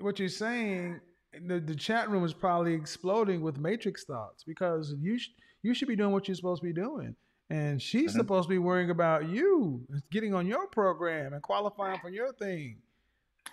what 0.00 0.18
you're 0.18 0.28
saying, 0.28 1.00
the, 1.46 1.60
the 1.60 1.74
chat 1.74 2.10
room 2.10 2.24
is 2.24 2.34
probably 2.34 2.74
exploding 2.74 3.40
with 3.40 3.58
matrix 3.58 4.04
thoughts 4.04 4.44
because 4.44 4.94
you 5.00 5.18
sh- 5.18 5.30
you 5.62 5.72
should 5.72 5.88
be 5.88 5.96
doing 5.96 6.12
what 6.12 6.28
you're 6.28 6.34
supposed 6.34 6.60
to 6.62 6.66
be 6.66 6.72
doing, 6.74 7.14
and 7.48 7.80
she's 7.80 8.10
Mm-hmm. 8.10 8.18
supposed 8.18 8.48
to 8.48 8.50
be 8.50 8.58
worrying 8.58 8.90
about 8.90 9.28
you, 9.28 9.86
getting 10.10 10.34
on 10.34 10.46
your 10.46 10.66
program 10.66 11.32
and 11.32 11.42
qualifying 11.42 11.98
for 12.00 12.10
your 12.10 12.32
thing. 12.34 12.82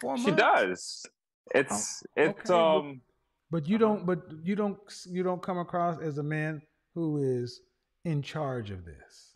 Four 0.02 0.18
she 0.18 0.32
months. 0.32 0.42
does. 0.42 1.06
It's 1.54 2.04
it's 2.16 2.50
Okay, 2.50 2.54
um 2.54 3.02
But 3.52 3.68
you 3.68 3.78
don't. 3.78 4.06
But 4.06 4.20
you 4.44 4.56
don't. 4.56 4.78
You 5.08 5.24
don't 5.24 5.42
come 5.42 5.58
across 5.60 6.00
as 6.00 6.18
a 6.18 6.24
man 6.24 6.62
who 6.94 7.18
is 7.42 7.62
in 8.04 8.22
charge 8.22 8.72
of 8.72 8.86
this. 8.86 9.36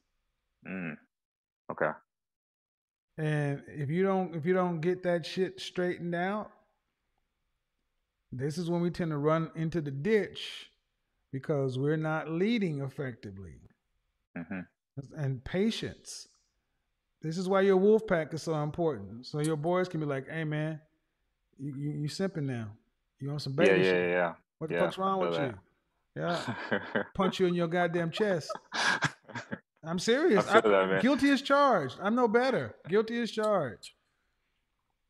mm, 0.67 0.95
okay. 1.71 1.91
And 3.17 3.61
if 3.67 3.89
you 3.89 4.03
don't, 4.03 4.35
if 4.35 4.45
you 4.45 4.53
don't 4.53 4.79
get 4.81 5.03
that 5.03 5.25
shit 5.25 5.59
straightened 5.59 6.15
out, 6.15 6.51
this 8.31 8.57
is 8.57 8.69
when 8.69 8.81
we 8.81 8.89
tend 8.89 9.11
to 9.11 9.17
run 9.17 9.51
into 9.55 9.81
the 9.81 9.91
ditch 9.91 10.69
because 11.31 11.77
we're 11.77 11.97
not 11.97 12.29
leading 12.29 12.81
effectively. 12.81 13.59
Mhm. 14.37 14.67
And 15.15 15.43
patience. 15.43 16.27
This 17.21 17.37
is 17.37 17.49
why 17.49 17.61
your 17.61 17.77
wolf 17.77 18.07
pack 18.07 18.33
is 18.33 18.43
so 18.43 18.55
important. 18.63 19.25
So 19.25 19.39
your 19.41 19.57
boys 19.57 19.89
can 19.89 19.99
be 19.99 20.05
like, 20.05 20.27
"Hey, 20.29 20.45
man, 20.45 20.81
you 21.59 21.73
you, 21.77 21.91
you 22.01 22.07
simping 22.09 22.43
now? 22.43 22.67
You 23.19 23.31
on 23.31 23.39
some 23.39 23.53
Yeah, 23.53 23.65
baby 23.65 23.79
yeah, 23.85 23.91
shit? 23.91 24.09
yeah. 24.11 24.33
What 24.59 24.69
the 24.69 24.75
Yeah, 24.75 24.81
fuck's 24.81 24.97
wrong 24.97 25.19
with 25.19 25.35
that. 25.35 25.55
you? 26.15 26.21
Yeah, 26.21 27.03
punch 27.15 27.39
you 27.39 27.47
in 27.47 27.53
your 27.53 27.67
goddamn 27.67 28.11
chest. 28.11 28.51
I'm 29.83 29.99
serious. 29.99 30.47
I 30.47 30.61
feel 30.61 30.73
I- 30.73 30.79
that, 30.79 30.89
man. 30.89 31.01
Guilty 31.01 31.29
as 31.31 31.41
charged. 31.41 31.97
I'm 32.01 32.15
no 32.15 32.27
better. 32.27 32.75
Guilty 32.87 33.21
as 33.21 33.31
charged. 33.31 33.91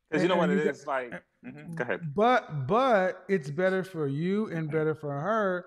Because 0.08 0.22
you 0.22 0.28
know 0.28 0.36
what 0.36 0.50
it 0.50 0.58
is 0.58 0.86
like. 0.86 1.12
mhm, 1.44 1.74
Go 1.74 1.82
ahead. 1.82 2.00
But 2.14 2.66
but 2.66 3.24
it's 3.28 3.50
better 3.50 3.84
for 3.84 4.06
you 4.08 4.46
and 4.50 4.70
better 4.70 4.94
for 4.94 5.12
her 5.12 5.66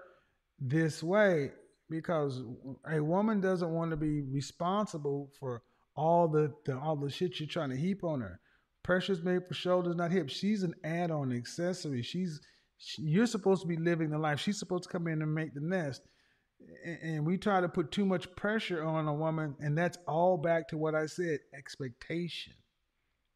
this 0.59 1.01
way 1.01 1.51
because 1.89 2.41
a 2.89 3.01
woman 3.01 3.39
doesn't 3.41 3.69
want 3.69 3.91
to 3.91 3.97
be 3.97 4.21
responsible 4.21 5.31
for 5.39 5.61
all 5.95 6.27
the, 6.27 6.53
the 6.65 6.77
all 6.77 6.95
the 6.95 7.09
shit 7.09 7.39
you're 7.39 7.47
trying 7.47 7.69
to 7.69 7.75
heap 7.77 8.03
on 8.03 8.19
her. 8.21 8.39
Pressure's 8.83 9.21
made 9.23 9.47
for 9.47 9.53
shoulders, 9.53 9.95
not 9.95 10.11
hips. 10.11 10.33
She's 10.33 10.63
an 10.63 10.75
add-on 10.83 11.31
accessory. 11.31 12.01
She's 12.01 12.41
she, 12.77 13.01
you're 13.03 13.27
supposed 13.27 13.61
to 13.61 13.67
be 13.67 13.77
living 13.77 14.09
the 14.09 14.17
life. 14.17 14.39
She's 14.39 14.59
supposed 14.59 14.83
to 14.83 14.89
come 14.89 15.07
in 15.07 15.21
and 15.21 15.33
make 15.33 15.53
the 15.53 15.61
nest. 15.61 16.01
And, 16.85 16.99
and 17.01 17.25
we 17.25 17.37
try 17.37 17.61
to 17.61 17.69
put 17.69 17.91
too 17.91 18.05
much 18.05 18.33
pressure 18.35 18.83
on 18.83 19.07
a 19.07 19.13
woman, 19.13 19.55
and 19.59 19.77
that's 19.77 19.97
all 20.07 20.37
back 20.37 20.67
to 20.69 20.77
what 20.77 20.95
I 20.95 21.05
said: 21.05 21.39
expectation. 21.57 22.53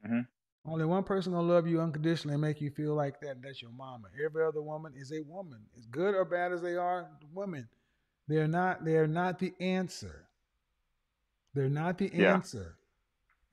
Mhm. 0.05 0.27
Only 0.65 0.83
one 0.85 1.05
person 1.05 1.31
gonna 1.31 1.47
love 1.47 1.65
you 1.65 1.79
unconditionally 1.79 2.33
and 2.33 2.41
make 2.41 2.59
you 2.59 2.69
feel 2.71 2.93
like 2.93 3.21
that. 3.21 3.37
And 3.37 3.43
that's 3.43 3.61
your 3.61 3.71
mama. 3.71 4.09
Every 4.23 4.43
other 4.43 4.61
woman 4.61 4.93
is 4.97 5.13
a 5.13 5.21
woman. 5.21 5.65
As 5.77 5.85
good 5.85 6.13
or 6.13 6.25
bad 6.25 6.51
as 6.51 6.61
they 6.61 6.75
are, 6.75 7.09
women. 7.33 7.69
They're 8.27 8.49
not. 8.49 8.83
They 8.83 8.97
are 8.97 9.07
not 9.07 9.39
the 9.39 9.53
answer. 9.61 10.27
They're 11.53 11.69
not 11.69 11.97
the 11.97 12.11
Yeah. 12.13 12.33
answer. 12.33 12.75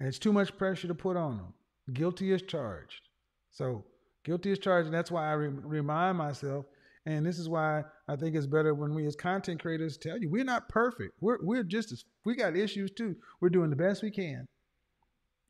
And 0.01 0.09
it's 0.09 0.19
too 0.19 0.33
much 0.33 0.59
pressure 0.59 0.89
to 0.89 0.95
put 0.95 1.17
on 1.17 1.37
them. 1.37 1.55
Guilty 1.93 2.33
as 2.33 2.43
charged. 2.43 3.09
So 3.51 3.85
guilty 4.25 4.53
as 4.53 4.59
charged, 4.59 4.87
and 4.87 4.95
that's 4.95 5.11
why 5.11 5.29
I 5.29 5.33
re- 5.33 5.49
remind 5.49 6.17
myself. 6.19 6.67
And 7.07 7.27
this 7.27 7.39
is 7.39 7.49
why 7.49 7.85
I 8.09 8.17
think 8.17 8.35
it's 8.35 8.47
better 8.47 8.75
when 8.75 8.95
we 8.95 9.07
as 9.07 9.15
content 9.15 9.61
creators 9.61 9.99
tell 9.99 10.17
you 10.19 10.31
we're 10.31 10.45
not 10.45 10.69
perfect. 10.71 11.13
We're 11.21 11.39
we're 11.43 11.63
just 11.63 11.93
as 11.93 12.05
we 12.25 12.35
got 12.35 12.57
issues 12.57 12.91
too. 12.91 13.17
We're 13.41 13.51
doing 13.51 13.69
the 13.71 13.77
best 13.77 14.03
we 14.03 14.11
can. 14.11 14.47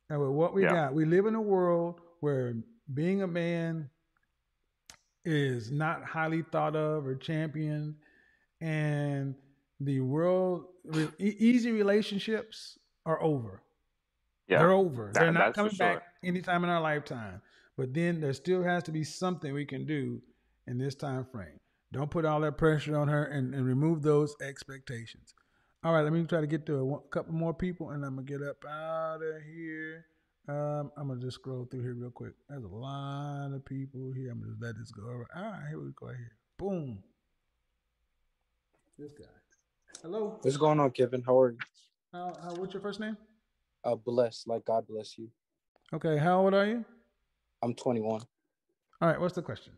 And 0.09 0.19
with 0.19 0.31
what 0.31 0.53
we 0.53 0.63
Yeah. 0.63 0.73
got, 0.73 0.93
we 0.93 1.05
live 1.05 1.25
in 1.25 1.35
a 1.35 1.41
world 1.41 2.01
where 2.19 2.53
being 2.93 3.21
a 3.23 3.27
man 3.27 3.89
is 5.23 5.71
not 5.71 6.03
highly 6.03 6.43
thought 6.51 6.75
of 6.75 7.07
or 7.07 7.15
championed, 7.15 7.95
and 8.61 9.33
the 9.79 10.01
world 10.01 10.65
re- 10.83 11.09
easy 11.17 11.71
relationships 11.71 12.77
are 13.05 13.21
over. 13.23 13.61
Yeah, 14.47 14.59
They're 14.59 14.71
over. 14.71 15.11
that- 15.13 15.19
They're 15.21 15.31
not 15.31 15.53
coming 15.55 15.75
back 15.77 15.93
sure. 15.93 16.03
Anytime 16.25 16.63
in 16.63 16.69
our 16.69 16.81
lifetime. 16.81 17.41
But 17.77 17.93
then 17.93 18.21
there 18.21 18.33
still 18.33 18.63
has 18.63 18.83
to 18.83 18.91
be 18.91 19.03
something 19.03 19.53
we 19.53 19.65
can 19.65 19.85
do 19.85 20.21
in 20.67 20.77
this 20.77 20.95
time 20.95 21.25
frame. 21.31 21.59
Don't 21.91 22.09
put 22.09 22.25
all 22.25 22.41
that 22.41 22.57
pressure 22.57 22.97
on 22.97 23.07
her 23.07 23.25
and, 23.25 23.53
and 23.53 23.65
remove 23.65 24.01
those 24.01 24.35
expectations. 24.41 25.33
All 25.83 25.93
right, 25.93 26.01
let 26.01 26.13
me 26.13 26.23
try 26.23 26.41
to 26.41 26.47
get 26.47 26.65
to 26.65 26.77
a 26.77 26.85
one, 26.85 27.01
couple 27.11 27.33
more 27.33 27.53
people 27.53 27.91
and 27.91 28.03
I'm 28.03 28.15
gonna 28.15 28.25
get 28.25 28.41
up 28.41 28.63
out 28.67 29.21
of 29.21 29.43
here. 29.43 30.05
Um, 30.47 30.91
I'm 30.97 31.07
gonna 31.07 31.21
just 31.21 31.35
scroll 31.35 31.67
through 31.69 31.81
here 31.81 31.93
real 31.93 32.11
quick. 32.11 32.33
There's 32.49 32.63
a 32.63 32.67
lot 32.67 33.51
of 33.53 33.63
people 33.65 34.11
here. 34.15 34.31
I'm 34.31 34.39
gonna 34.39 34.53
let 34.59 34.77
this 34.77 34.91
go. 34.91 35.03
All 35.03 35.17
right, 35.17 35.27
all 35.35 35.43
right 35.43 35.69
here 35.69 35.79
we 35.79 35.91
go. 35.95 36.07
Right 36.07 36.15
here, 36.17 36.31
boom. 36.57 37.03
This 38.97 39.11
guy. 39.11 39.25
Hello. 40.01 40.39
What's 40.41 40.57
going 40.57 40.79
on, 40.79 40.91
Kevin? 40.91 41.21
How 41.25 41.39
are 41.39 41.51
you? 41.51 41.57
How, 42.13 42.33
how, 42.41 42.55
what's 42.55 42.73
your 42.73 42.81
first 42.81 42.99
name? 42.99 43.17
Uh, 43.83 43.95
bless, 43.95 44.45
like 44.47 44.65
God 44.65 44.87
bless 44.87 45.17
you. 45.17 45.29
Okay, 45.95 46.17
how 46.17 46.41
old 46.41 46.53
are 46.53 46.65
you? 46.65 46.83
I'm 47.63 47.73
21. 47.73 48.21
All 49.01 49.07
right, 49.07 49.19
what's 49.19 49.33
the 49.33 49.41
question? 49.41 49.71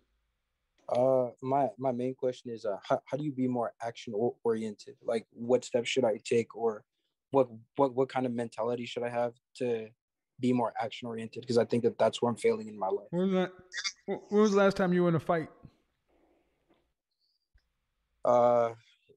Uh, 0.89 1.27
my 1.43 1.67
my 1.77 1.91
main 1.91 2.15
question 2.15 2.49
is, 2.49 2.65
uh, 2.65 2.77
how, 2.81 2.99
how 3.05 3.17
do 3.17 3.23
you 3.23 3.31
be 3.31 3.47
more 3.47 3.71
action 3.83 4.15
oriented? 4.43 4.95
Like, 5.03 5.27
what 5.31 5.63
steps 5.63 5.89
should 5.89 6.05
I 6.05 6.19
take, 6.25 6.55
or 6.55 6.83
what 7.29 7.49
what 7.75 7.93
what 7.93 8.09
kind 8.09 8.25
of 8.25 8.31
mentality 8.31 8.87
should 8.87 9.03
I 9.03 9.09
have 9.09 9.33
to 9.57 9.89
be 10.39 10.53
more 10.53 10.73
action 10.81 11.07
oriented? 11.07 11.41
Because 11.41 11.59
I 11.59 11.65
think 11.65 11.83
that 11.83 11.99
that's 11.99 12.19
where 12.19 12.31
I'm 12.31 12.37
failing 12.37 12.67
in 12.67 12.79
my 12.79 12.87
life. 12.87 13.07
When 13.11 13.31
was 13.31 13.33
that? 13.33 13.51
When 14.07 14.41
was 14.41 14.51
the 14.51 14.57
last 14.57 14.75
time 14.75 14.93
you 14.93 15.03
were 15.03 15.09
in 15.09 15.15
a 15.15 15.19
fight? 15.19 15.49
Uh, 18.25 18.71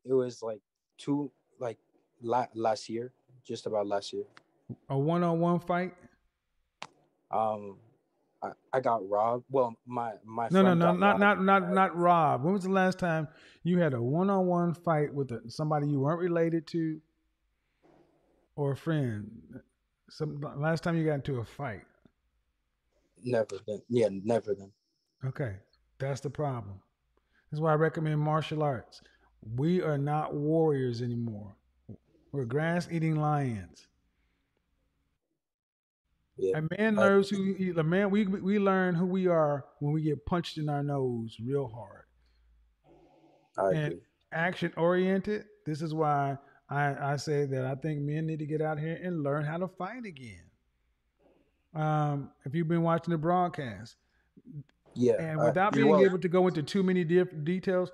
it 0.05 0.13
was 0.13 0.43
like 0.43 0.61
two, 0.99 1.33
like 1.59 1.79
la- 2.21 2.53
last 2.55 2.91
year, 2.91 3.13
just 3.47 3.65
about 3.65 3.87
last 3.87 4.13
year. 4.13 4.25
A 4.91 4.99
one-on-one 4.99 5.61
fight? 5.61 5.95
Um, 7.31 7.79
I, 8.43 8.53
I 8.73 8.81
got 8.81 9.09
robbed. 9.09 9.45
Well, 9.51 9.77
my 9.87 10.13
my 10.25 10.49
no, 10.51 10.63
no, 10.63 10.75
no, 10.75 10.93
not 10.93 11.19
not 11.21 11.43
not 11.43 11.71
not 11.71 11.97
Rob. 11.97 12.43
When 12.43 12.55
was 12.55 12.63
the 12.65 12.71
last 12.71 12.99
time 12.99 13.29
you 13.63 13.79
had 13.79 13.93
a 13.95 14.03
one-on-one 14.03 14.75
fight 14.75 15.13
with 15.13 15.31
a, 15.31 15.43
somebody 15.51 15.89
you 15.89 16.01
weren't 16.01 16.21
related 16.21 16.67
to, 16.69 17.01
or 18.57 18.73
a 18.73 18.77
friend? 18.77 19.31
Some 20.09 20.41
last 20.57 20.83
time 20.83 20.97
you 20.97 21.05
got 21.05 21.15
into 21.15 21.39
a 21.39 21.45
fight. 21.45 21.83
Never 23.23 23.59
then. 23.67 23.83
Yeah, 23.89 24.09
never 24.11 24.55
then. 24.55 24.73
Okay, 25.25 25.57
that's 25.99 26.21
the 26.21 26.31
problem. 26.31 26.81
That's 27.51 27.61
why 27.61 27.73
I 27.73 27.75
recommend 27.75 28.21
martial 28.21 28.63
arts. 28.63 29.03
We 29.57 29.83
are 29.83 29.99
not 29.99 30.35
warriors 30.35 31.03
anymore. 31.03 31.55
We're 32.33 32.45
grass-eating 32.45 33.17
lions. 33.17 33.87
Yeah. 36.41 36.59
A 36.59 36.81
man 36.81 36.97
learns 36.97 37.29
who 37.29 37.53
he, 37.55 37.71
the 37.71 37.85
man 37.85 38.11
we 38.11 38.27
we 38.27 38.59
learn 38.59 38.95
who 38.95 39.05
we 39.07 39.27
are 39.27 39.65
when 39.81 39.93
we 39.93 40.03
get 40.03 40.25
punched 40.25 40.57
in 40.59 40.69
our 40.71 40.83
nose 40.83 41.37
real 41.45 41.69
hard. 41.69 42.05
I 43.59 43.69
and 43.77 43.87
agree. 43.93 44.01
action 44.33 44.73
oriented. 44.77 45.45
This 45.67 45.83
is 45.83 45.93
why 45.93 46.39
I, 46.71 47.13
I 47.13 47.17
say 47.17 47.45
that 47.47 47.67
I 47.67 47.75
think 47.75 48.01
men 48.01 48.27
need 48.27 48.39
to 48.39 48.47
get 48.47 48.63
out 48.63 48.79
here 48.79 48.99
and 49.03 49.23
learn 49.23 49.45
how 49.45 49.59
to 49.59 49.69
fight 49.69 50.05
again. 50.07 50.45
Um, 51.75 52.31
if 52.45 52.55
you've 52.55 52.69
been 52.69 52.83
watching 52.83 53.13
the 53.13 53.19
broadcast, 53.19 53.97
Yeah. 54.95 55.21
and 55.21 55.39
without 55.41 55.75
you're 55.77 55.85
being 55.85 55.97
well- 55.97 56.05
able 56.05 56.19
to 56.19 56.29
go 56.29 56.47
into 56.49 56.63
too 56.63 56.83
many 56.83 57.05
different 57.05 57.45
details, 57.45 57.91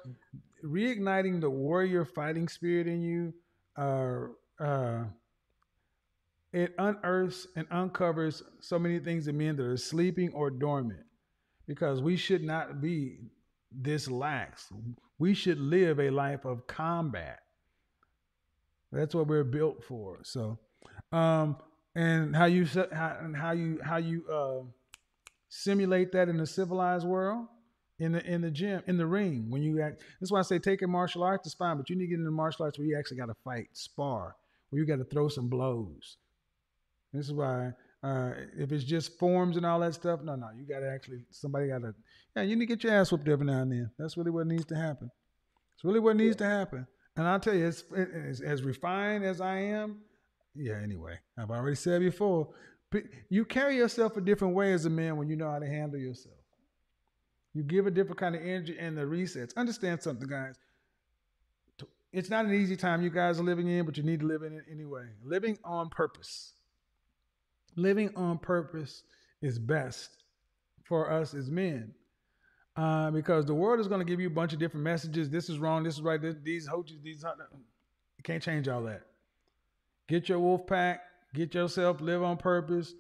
reigniting 0.65 1.41
the 1.41 1.51
warrior 1.51 2.05
fighting 2.05 2.49
spirit 2.49 2.87
in 2.87 3.01
you, 3.03 3.35
uh, 3.77 4.29
uh, 4.61 5.05
it 6.53 6.75
unearths 6.79 7.47
and 7.57 7.67
uncovers 7.71 8.43
so 8.61 8.79
many 8.79 8.99
things 8.99 9.29
in 9.29 9.37
men 9.37 9.57
that 9.57 9.65
are 9.65 9.77
sleeping 9.77 10.33
or 10.33 10.51
dormant. 10.51 11.01
Because 11.67 12.01
we 12.01 12.17
should 12.17 12.45
not 12.45 12.81
be 12.81 13.19
this 13.73 14.09
lax. 14.09 14.73
We 15.19 15.35
should 15.35 15.59
live 15.59 15.99
a 15.99 16.11
life 16.11 16.45
of 16.45 16.67
combat. 16.67 17.41
That's 18.93 19.15
what 19.15 19.27
we're 19.27 19.45
built 19.45 19.83
for. 19.85 20.21
So, 20.23 20.59
um, 21.13 21.57
and 21.95 22.37
how 22.37 22.45
you 22.45 22.67
how, 22.67 23.17
and 23.21 23.37
how 23.37 23.53
you 23.53 23.81
how 23.83 23.97
you 23.97 24.25
uh, 24.33 24.65
simulate 25.49 26.13
that 26.13 26.29
in 26.29 26.37
the 26.37 26.47
civilized 26.47 27.07
world, 27.07 27.47
in 27.99 28.13
the 28.13 28.25
in 28.25 28.43
the 28.43 28.51
gym, 28.51 28.83
in 28.87 28.97
the 28.97 29.07
ring. 29.07 29.47
When 29.51 29.63
you 29.63 29.83
act, 29.83 30.05
that's 30.21 30.31
why 30.31 30.39
I 30.39 30.43
say 30.43 30.59
taking 30.59 30.91
martial 30.91 31.23
arts 31.23 31.47
is 31.47 31.55
fine, 31.55 31.77
but 31.77 31.91
you 31.91 31.97
need 31.97 32.05
to 32.05 32.11
get 32.11 32.19
into 32.19 32.31
martial 32.31 32.65
arts 32.65 32.79
where 32.79 32.87
you 32.87 32.97
actually 32.97 33.17
got 33.17 33.27
to 33.27 33.37
fight, 33.45 33.69
spar, 33.73 34.37
where 34.71 34.81
you 34.81 34.87
got 34.87 34.99
to 34.99 35.05
throw 35.05 35.29
some 35.29 35.49
blows. 35.49 36.17
This 37.17 37.27
is 37.27 37.33
why 37.33 37.73
uh, 38.03 38.33
if 38.57 38.73
it's 38.73 38.85
just 38.85 39.19
forms 39.19 39.57
and 39.57 39.67
all 39.67 39.81
that 39.81 39.95
stuff, 39.95 40.21
no, 40.23 40.37
no, 40.37 40.49
you 40.57 40.67
got 40.67 40.81
to 40.81 40.91
actually 40.91 41.25
somebody 41.31 41.69
got 41.69 41.83
to 41.83 41.95
yeah, 42.37 42.43
you 42.43 42.55
need 42.55 42.67
to 42.67 42.77
get 42.77 42.85
your 42.85 42.93
ass 42.93 43.11
whooped 43.11 43.29
every 43.29 43.47
now 43.47 43.63
and 43.63 43.73
then. 43.73 43.91
That's 43.99 44.17
really 44.17 44.31
what 44.31 44.47
needs 44.47 44.67
to 44.67 44.77
happen. 44.77 45.11
It's 45.75 45.85
really 45.85 46.01
what 46.01 46.17
needs 46.17 46.37
to 46.37 46.45
happen. 46.45 46.87
And 47.17 47.27
I'll 47.27 47.41
tell 47.41 47.55
you, 47.55 47.67
it's 47.67 48.41
as 48.43 48.63
refined 48.63 49.25
as 49.25 49.41
I 49.41 49.59
am. 49.59 50.03
Yeah. 50.55 50.79
Anyway, 50.83 51.19
I've 51.39 51.51
already 51.51 51.77
said 51.77 52.03
before, 52.03 52.51
you 53.31 53.47
carry 53.47 53.77
yourself 53.77 54.19
a 54.19 54.21
different 54.21 54.55
way 54.55 54.75
as 54.75 54.85
a 54.85 54.91
man 54.91 55.17
when 55.17 55.29
you 55.29 55.37
know 55.37 55.51
how 55.51 55.59
to 55.59 55.67
handle 55.67 55.99
yourself. 55.99 56.37
You 57.55 57.63
give 57.63 57.87
a 57.87 57.91
different 57.91 58.19
kind 58.19 58.35
of 58.35 58.43
energy 58.43 58.77
and 58.79 58.97
the 58.97 59.03
resets. 59.03 59.57
Understand 59.57 60.03
something, 60.03 60.29
guys. 60.29 60.57
It's 62.13 62.29
not 62.29 62.45
an 62.45 62.55
easy 62.55 62.77
time 62.77 63.03
you 63.03 63.11
guys 63.11 63.41
are 63.41 63.43
living 63.43 63.69
in, 63.69 63.87
but 63.87 63.97
you 63.97 64.03
need 64.03 64.21
to 64.21 64.27
live 64.27 64.43
in 64.43 64.53
it 64.53 64.65
anyway. 64.71 65.07
Living 65.25 65.59
on 65.65 65.89
purpose. 65.89 66.56
Living 67.77 68.11
on 68.17 68.39
purpose 68.39 69.03
is 69.43 69.59
best 69.59 70.11
for 70.85 71.11
us 71.11 71.35
as 71.35 71.51
men. 71.51 71.93
Uh, 72.77 73.11
because 73.11 73.47
the 73.47 73.55
world 73.55 73.81
is 73.81 73.89
going 73.89 74.01
to 74.01 74.05
give 74.05 74.21
you 74.21 74.27
a 74.27 74.31
bunch 74.31 74.53
of 74.53 74.59
different 74.59 74.85
messages. 74.85 75.31
This 75.31 75.49
is 75.49 75.59
wrong. 75.59 75.83
This 75.83 75.95
is 75.95 76.03
right. 76.03 76.21
This, 76.21 76.37
these 76.43 76.67
hoaches, 76.67 76.97
these 77.03 77.25
you 77.25 78.23
can't 78.23 78.43
change 78.43 78.69
all 78.69 78.83
that. 78.83 79.03
Get 80.09 80.29
your 80.29 80.39
wolf 80.39 80.67
pack. 80.67 81.01
Get 81.35 81.55
yourself. 81.55 82.01
Live 82.03 82.23
on 82.23 82.37
purpose, 82.37 82.95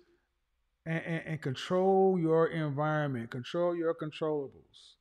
and, 0.86 1.04
and, 1.04 1.22
and 1.26 1.42
control 1.42 2.18
your 2.18 2.46
environment. 2.48 3.30
Control 3.30 3.76
your 3.76 3.94
controllables. 3.94 4.94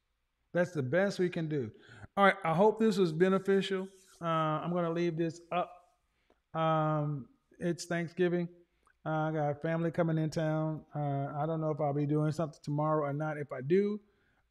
That's 0.53 0.71
the 0.71 0.83
best 0.83 1.19
we 1.19 1.29
can 1.29 1.47
do. 1.47 1.71
All 2.17 2.25
right. 2.25 2.35
I 2.43 2.53
hope 2.53 2.79
this 2.79 2.97
was 2.97 3.13
beneficial. 3.13 3.87
Uh, 4.21 4.25
I'm 4.25 4.71
going 4.71 4.85
to 4.85 4.91
leave 4.91 5.17
this 5.17 5.39
up. 5.51 5.71
Um, 6.53 7.27
it's 7.59 7.85
Thanksgiving. 7.85 8.49
Uh, 9.05 9.09
I 9.09 9.31
got 9.31 9.61
family 9.61 9.91
coming 9.91 10.17
in 10.17 10.29
town. 10.31 10.81
Uh, 10.95 11.27
I 11.37 11.45
don't 11.45 11.61
know 11.61 11.69
if 11.69 11.79
I'll 11.79 11.93
be 11.93 12.07
doing 12.07 12.31
something 12.31 12.59
tomorrow 12.63 13.03
or 13.05 13.13
not. 13.13 13.37
If 13.37 13.51
I 13.51 13.61
do, 13.61 13.99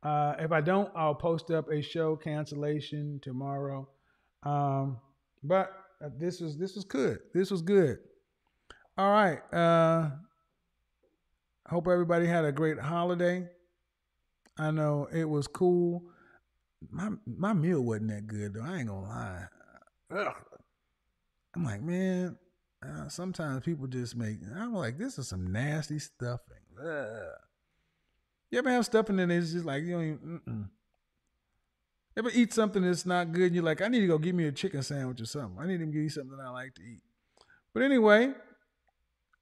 uh, 0.04 0.34
if 0.38 0.52
I 0.52 0.60
don't, 0.60 0.90
I'll 0.94 1.14
post 1.14 1.50
up 1.50 1.68
a 1.70 1.82
show 1.82 2.14
cancellation 2.14 3.18
tomorrow. 3.20 3.88
Um, 4.44 4.98
but 5.42 5.72
this 6.18 6.40
was 6.40 6.56
this 6.56 6.76
was 6.76 6.84
good. 6.84 7.18
This 7.32 7.50
was 7.50 7.62
good. 7.62 7.98
All 8.96 9.10
right. 9.10 9.38
Uh, 9.52 10.10
hope 11.68 11.88
everybody 11.88 12.26
had 12.26 12.44
a 12.44 12.52
great 12.52 12.78
holiday. 12.78 13.48
I 14.56 14.70
know 14.70 15.08
it 15.12 15.28
was 15.28 15.48
cool. 15.48 16.04
My 16.90 17.10
my 17.26 17.54
meal 17.54 17.80
wasn't 17.80 18.10
that 18.10 18.28
good 18.28 18.54
though. 18.54 18.62
I 18.62 18.78
ain't 18.78 18.88
gonna 18.88 19.02
lie. 19.02 19.44
Ugh. 20.16 20.34
I'm 21.56 21.64
like, 21.64 21.82
man. 21.82 22.36
Uh, 22.84 23.08
sometimes 23.08 23.64
people 23.64 23.86
just 23.86 24.16
make. 24.16 24.38
I'm 24.56 24.74
like, 24.74 24.98
this 24.98 25.18
is 25.18 25.28
some 25.28 25.52
nasty 25.52 25.98
stuffing. 25.98 26.56
Ugh. 26.78 27.38
You 28.50 28.58
ever 28.58 28.70
have 28.70 28.84
stuffing 28.84 29.18
and 29.20 29.32
it's 29.32 29.52
just 29.52 29.64
like 29.64 29.84
you 29.84 29.92
don't 29.92 30.04
even. 30.04 30.40
Mm-mm. 30.46 30.68
Ever 32.16 32.30
eat 32.32 32.52
something 32.52 32.82
that's 32.82 33.06
not 33.06 33.32
good 33.32 33.46
and 33.46 33.54
you're 33.54 33.64
like, 33.64 33.82
I 33.82 33.88
need 33.88 34.00
to 34.00 34.06
go 34.06 34.18
give 34.18 34.36
me 34.36 34.46
a 34.46 34.52
chicken 34.52 34.82
sandwich 34.82 35.20
or 35.20 35.26
something. 35.26 35.58
I 35.58 35.66
need 35.66 35.80
to 35.80 35.86
give 35.86 35.96
you 35.96 36.08
something 36.08 36.38
I 36.40 36.50
like 36.50 36.74
to 36.76 36.82
eat. 36.82 37.00
But 37.72 37.82
anyway, 37.82 38.32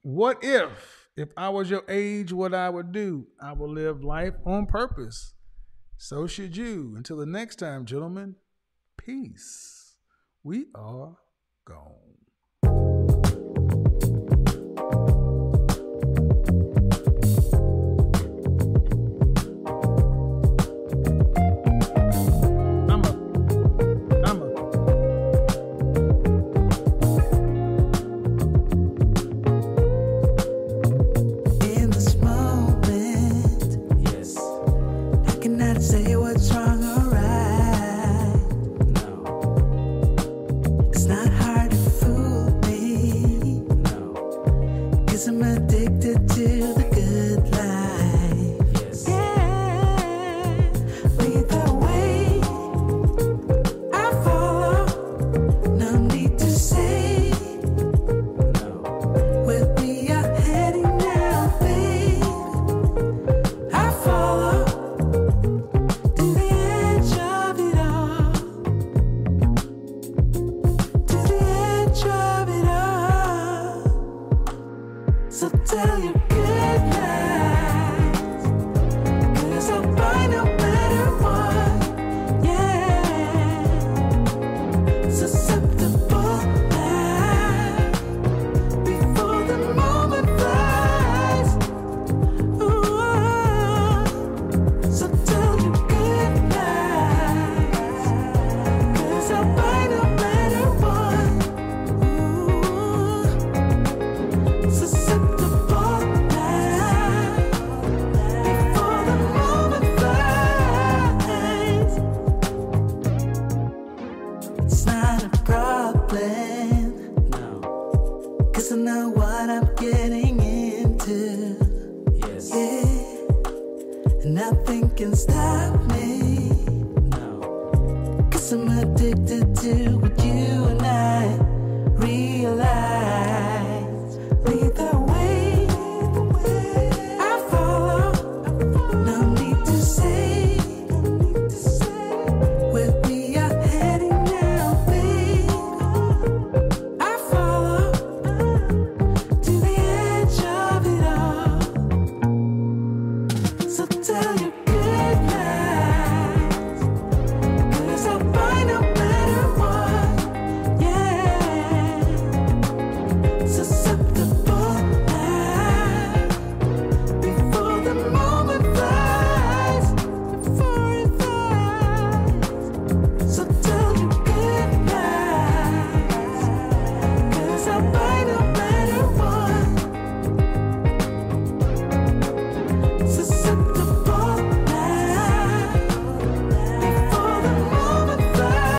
what 0.01 0.39
if, 0.43 1.09
if 1.15 1.29
I 1.37 1.51
was 1.51 1.69
your 1.69 1.85
age, 1.89 2.33
what 2.33 2.55
I 2.55 2.71
would 2.71 2.91
do? 2.93 3.27
I 3.41 3.53
would 3.53 3.71
live 3.71 4.03
life 4.03 4.35
on 4.47 4.65
purpose. 4.65 5.35
So 5.99 6.27
should 6.27 6.57
you. 6.57 6.95
Until 6.97 7.19
the 7.19 7.27
next 7.27 7.57
time, 7.57 7.85
gentlemen, 7.85 8.37
peace. 8.97 9.97
We 10.43 10.67
are 10.75 11.17
gone. 11.67 12.12